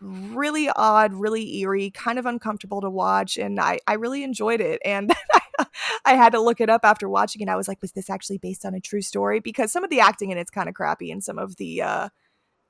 really 0.00 0.68
odd, 0.70 1.12
really 1.14 1.58
eerie, 1.58 1.90
kind 1.90 2.18
of 2.18 2.26
uncomfortable 2.26 2.80
to 2.80 2.90
watch, 2.90 3.36
and 3.36 3.60
I 3.60 3.78
I 3.86 3.94
really 3.94 4.22
enjoyed 4.22 4.60
it. 4.60 4.80
And 4.84 5.12
I 6.04 6.14
had 6.14 6.32
to 6.32 6.40
look 6.40 6.60
it 6.60 6.70
up 6.70 6.82
after 6.84 7.08
watching 7.08 7.42
it. 7.42 7.48
I 7.48 7.56
was 7.56 7.68
like, 7.68 7.82
was 7.82 7.92
this 7.92 8.10
actually 8.10 8.38
based 8.38 8.64
on 8.64 8.74
a 8.74 8.80
true 8.80 9.02
story? 9.02 9.40
Because 9.40 9.72
some 9.72 9.84
of 9.84 9.90
the 9.90 10.00
acting 10.00 10.30
in 10.30 10.38
it's 10.38 10.50
kind 10.50 10.68
of 10.68 10.74
crappy, 10.74 11.10
and 11.10 11.22
some 11.22 11.38
of 11.38 11.56
the 11.56 11.82
uh, 11.82 12.08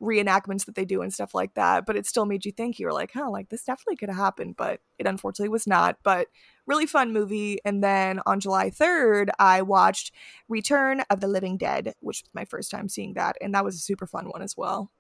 reenactments 0.03 0.65
that 0.65 0.75
they 0.75 0.85
do 0.85 1.03
and 1.03 1.13
stuff 1.13 1.35
like 1.35 1.55
that. 1.55 1.87
But 1.87 1.97
it 1.97 2.07
still 2.07 2.27
made 2.27 2.45
you 2.45 2.53
think. 2.53 2.79
You 2.79 2.87
were 2.87 2.93
like, 2.93 3.13
huh, 3.15 3.31
like 3.31 3.49
this 3.49 3.65
definitely 3.65 3.97
could 3.97 4.09
have 4.09 4.19
happened, 4.19 4.57
but 4.57 4.81
it 4.99 5.07
unfortunately 5.07 5.51
was 5.51 5.67
not. 5.67 5.99
But 6.03 6.29
really 6.67 6.87
fun 6.87 7.13
movie. 7.13 7.59
And 7.65 7.83
then 7.83 8.21
on 8.27 8.41
July 8.41 8.71
third, 8.71 9.31
I 9.39 9.63
watched 9.63 10.13
Return 10.49 11.03
of 11.11 11.21
the 11.21 11.29
Living 11.29 11.57
Dead, 11.57 11.95
which 12.01 12.23
was 12.23 12.31
my 12.35 12.45
first 12.45 12.71
time 12.71 12.89
seeing 12.89 13.15
that, 13.15 13.37
and 13.41 13.55
that 13.55 13.65
was 13.65 13.77
a 13.77 13.81
super 13.81 14.07
fun 14.07 14.27
one 14.27 14.43
as 14.43 14.57
well. 14.57 14.91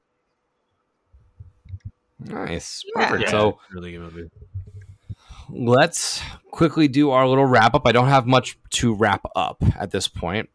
Nice. 2.25 2.85
Yeah. 2.97 3.09
Perfect. 3.09 3.23
Yeah, 3.25 3.31
So, 3.31 3.59
really 3.73 3.93
good 3.93 4.01
movie. 4.01 4.31
let's 5.49 6.23
quickly 6.51 6.89
do 6.89 7.11
our 7.11 7.27
little 7.27 7.47
wrap 7.47 7.75
up. 7.75 7.87
I 7.87 7.93
don't 7.93 8.09
have 8.09 8.27
much 8.27 8.59
to 8.71 8.95
wrap 8.95 9.25
up 9.35 9.63
at 9.79 9.91
this 9.91 10.09
point. 10.09 10.49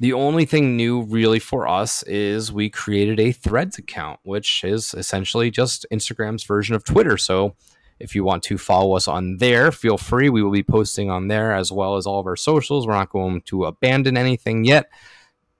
The 0.00 0.12
only 0.12 0.44
thing 0.44 0.76
new, 0.76 1.02
really, 1.02 1.38
for 1.38 1.68
us 1.68 2.02
is 2.02 2.52
we 2.52 2.68
created 2.68 3.20
a 3.20 3.30
Threads 3.32 3.78
account, 3.78 4.18
which 4.24 4.64
is 4.64 4.92
essentially 4.94 5.50
just 5.50 5.86
Instagram's 5.92 6.44
version 6.44 6.74
of 6.74 6.84
Twitter. 6.84 7.16
So, 7.16 7.54
if 8.00 8.14
you 8.14 8.24
want 8.24 8.42
to 8.44 8.58
follow 8.58 8.96
us 8.96 9.06
on 9.06 9.36
there, 9.36 9.70
feel 9.70 9.96
free. 9.96 10.28
We 10.28 10.42
will 10.42 10.50
be 10.50 10.64
posting 10.64 11.10
on 11.10 11.28
there 11.28 11.52
as 11.52 11.70
well 11.70 11.96
as 11.96 12.06
all 12.06 12.18
of 12.18 12.26
our 12.26 12.36
socials. 12.36 12.86
We're 12.86 12.94
not 12.94 13.10
going 13.10 13.42
to 13.42 13.66
abandon 13.66 14.16
anything 14.16 14.64
yet, 14.64 14.90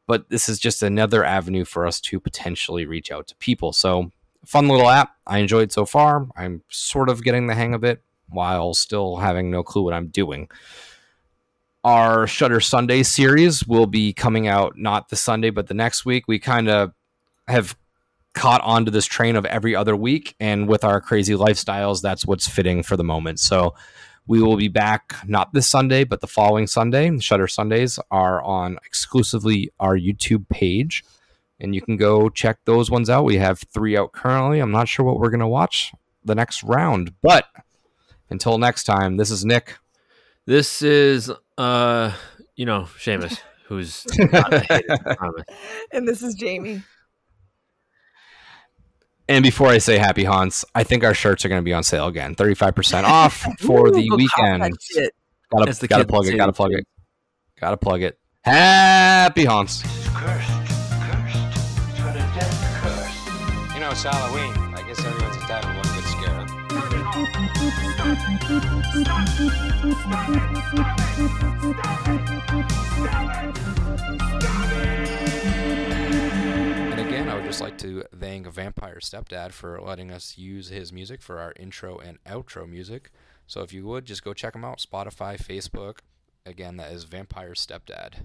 but 0.08 0.28
this 0.30 0.48
is 0.48 0.58
just 0.58 0.82
another 0.82 1.24
avenue 1.24 1.64
for 1.64 1.86
us 1.86 2.00
to 2.02 2.18
potentially 2.18 2.86
reach 2.86 3.12
out 3.12 3.28
to 3.28 3.36
people. 3.36 3.72
So, 3.72 4.10
fun 4.46 4.68
little 4.68 4.88
app. 4.88 5.16
I 5.26 5.38
enjoyed 5.38 5.72
so 5.72 5.86
far. 5.86 6.26
I'm 6.36 6.62
sort 6.68 7.08
of 7.08 7.22
getting 7.22 7.46
the 7.46 7.54
hang 7.54 7.74
of 7.74 7.84
it 7.84 8.02
while 8.28 8.74
still 8.74 9.16
having 9.16 9.50
no 9.50 9.62
clue 9.62 9.82
what 9.82 9.94
I'm 9.94 10.08
doing. 10.08 10.48
Our 11.84 12.26
Shutter 12.26 12.60
Sunday 12.60 13.02
series 13.02 13.66
will 13.66 13.86
be 13.86 14.12
coming 14.12 14.48
out 14.48 14.78
not 14.78 15.10
the 15.10 15.16
Sunday, 15.16 15.50
but 15.50 15.66
the 15.66 15.74
next 15.74 16.04
week. 16.04 16.24
We 16.26 16.38
kind 16.38 16.68
of 16.68 16.92
have 17.46 17.76
caught 18.32 18.62
onto 18.62 18.90
this 18.90 19.06
train 19.06 19.36
of 19.36 19.44
every 19.44 19.76
other 19.76 19.94
week, 19.94 20.34
and 20.40 20.66
with 20.66 20.82
our 20.82 21.00
crazy 21.00 21.34
lifestyles, 21.34 22.00
that's 22.00 22.26
what's 22.26 22.48
fitting 22.48 22.82
for 22.82 22.96
the 22.96 23.04
moment. 23.04 23.38
So 23.38 23.74
we 24.26 24.42
will 24.42 24.56
be 24.56 24.68
back 24.68 25.14
not 25.26 25.52
this 25.52 25.68
Sunday, 25.68 26.04
but 26.04 26.22
the 26.22 26.26
following 26.26 26.66
Sunday. 26.66 27.18
Shutter 27.18 27.46
Sundays 27.46 27.98
are 28.10 28.42
on 28.42 28.78
exclusively 28.86 29.70
our 29.78 29.96
YouTube 29.96 30.48
page, 30.48 31.04
and 31.60 31.74
you 31.74 31.80
can 31.80 31.96
go 31.96 32.28
check 32.28 32.58
those 32.64 32.90
ones 32.90 33.08
out. 33.08 33.24
We 33.24 33.38
have 33.38 33.60
three 33.72 33.96
out 33.96 34.12
currently. 34.12 34.60
I'm 34.60 34.70
not 34.70 34.88
sure 34.88 35.04
what 35.04 35.18
we're 35.18 35.30
going 35.30 35.40
to 35.40 35.46
watch 35.48 35.92
the 36.24 36.34
next 36.34 36.62
round, 36.62 37.14
but 37.22 37.46
until 38.30 38.58
next 38.58 38.84
time, 38.84 39.16
this 39.16 39.30
is 39.30 39.44
Nick. 39.44 39.76
This 40.46 40.82
is 40.82 41.30
uh 41.56 42.12
you 42.56 42.66
know, 42.66 42.82
Seamus, 42.98 43.38
who's 43.66 44.04
not 44.18 44.52
a 44.52 44.60
hater, 44.60 44.96
I 45.06 45.14
promise. 45.16 45.44
And 45.92 46.06
this 46.06 46.22
is 46.22 46.34
Jamie. 46.34 46.82
And 49.28 49.42
before 49.42 49.68
I 49.68 49.78
say 49.78 49.96
happy 49.96 50.24
haunts, 50.24 50.64
I 50.74 50.84
think 50.84 51.02
our 51.02 51.14
shirts 51.14 51.44
are 51.44 51.48
going 51.48 51.60
to 51.60 51.64
be 51.64 51.72
on 51.72 51.82
sale 51.82 52.08
again. 52.08 52.34
35% 52.34 53.04
off 53.04 53.46
for 53.60 53.90
the 53.90 54.10
weekend. 54.10 54.76
Gotta, 55.50 55.72
the 55.80 55.88
gotta 55.88 56.06
plug 56.06 56.26
it, 56.26 56.36
gotta 56.36 56.52
plug 56.52 56.72
it. 56.72 56.86
Gotta 57.60 57.76
plug 57.76 58.02
it. 58.02 58.18
Happy 58.42 59.44
haunts. 59.44 59.82
It's 63.94 64.02
Halloween. 64.02 64.52
I 64.74 64.82
guess 64.82 64.98
everyone's 65.04 65.36
entitled 65.36 65.72
to 65.72 65.78
one 65.78 65.86
good 65.94 66.04
scare. 66.04 66.40
And 76.90 77.00
again, 77.00 77.28
I 77.28 77.34
would 77.36 77.44
just 77.44 77.60
like 77.60 77.78
to 77.78 78.02
thank 78.18 78.48
Vampire 78.48 78.98
Stepdad 78.98 79.52
for 79.52 79.80
letting 79.80 80.10
us 80.10 80.36
use 80.36 80.70
his 80.70 80.92
music 80.92 81.22
for 81.22 81.38
our 81.38 81.52
intro 81.56 81.98
and 81.98 82.18
outro 82.24 82.68
music. 82.68 83.12
So 83.46 83.62
if 83.62 83.72
you 83.72 83.86
would, 83.86 84.06
just 84.06 84.24
go 84.24 84.34
check 84.34 84.56
him 84.56 84.64
out 84.64 84.78
Spotify, 84.78 85.38
Facebook. 85.40 85.98
Again, 86.44 86.78
that 86.78 86.90
is 86.90 87.04
Vampire 87.04 87.52
Stepdad. 87.52 88.24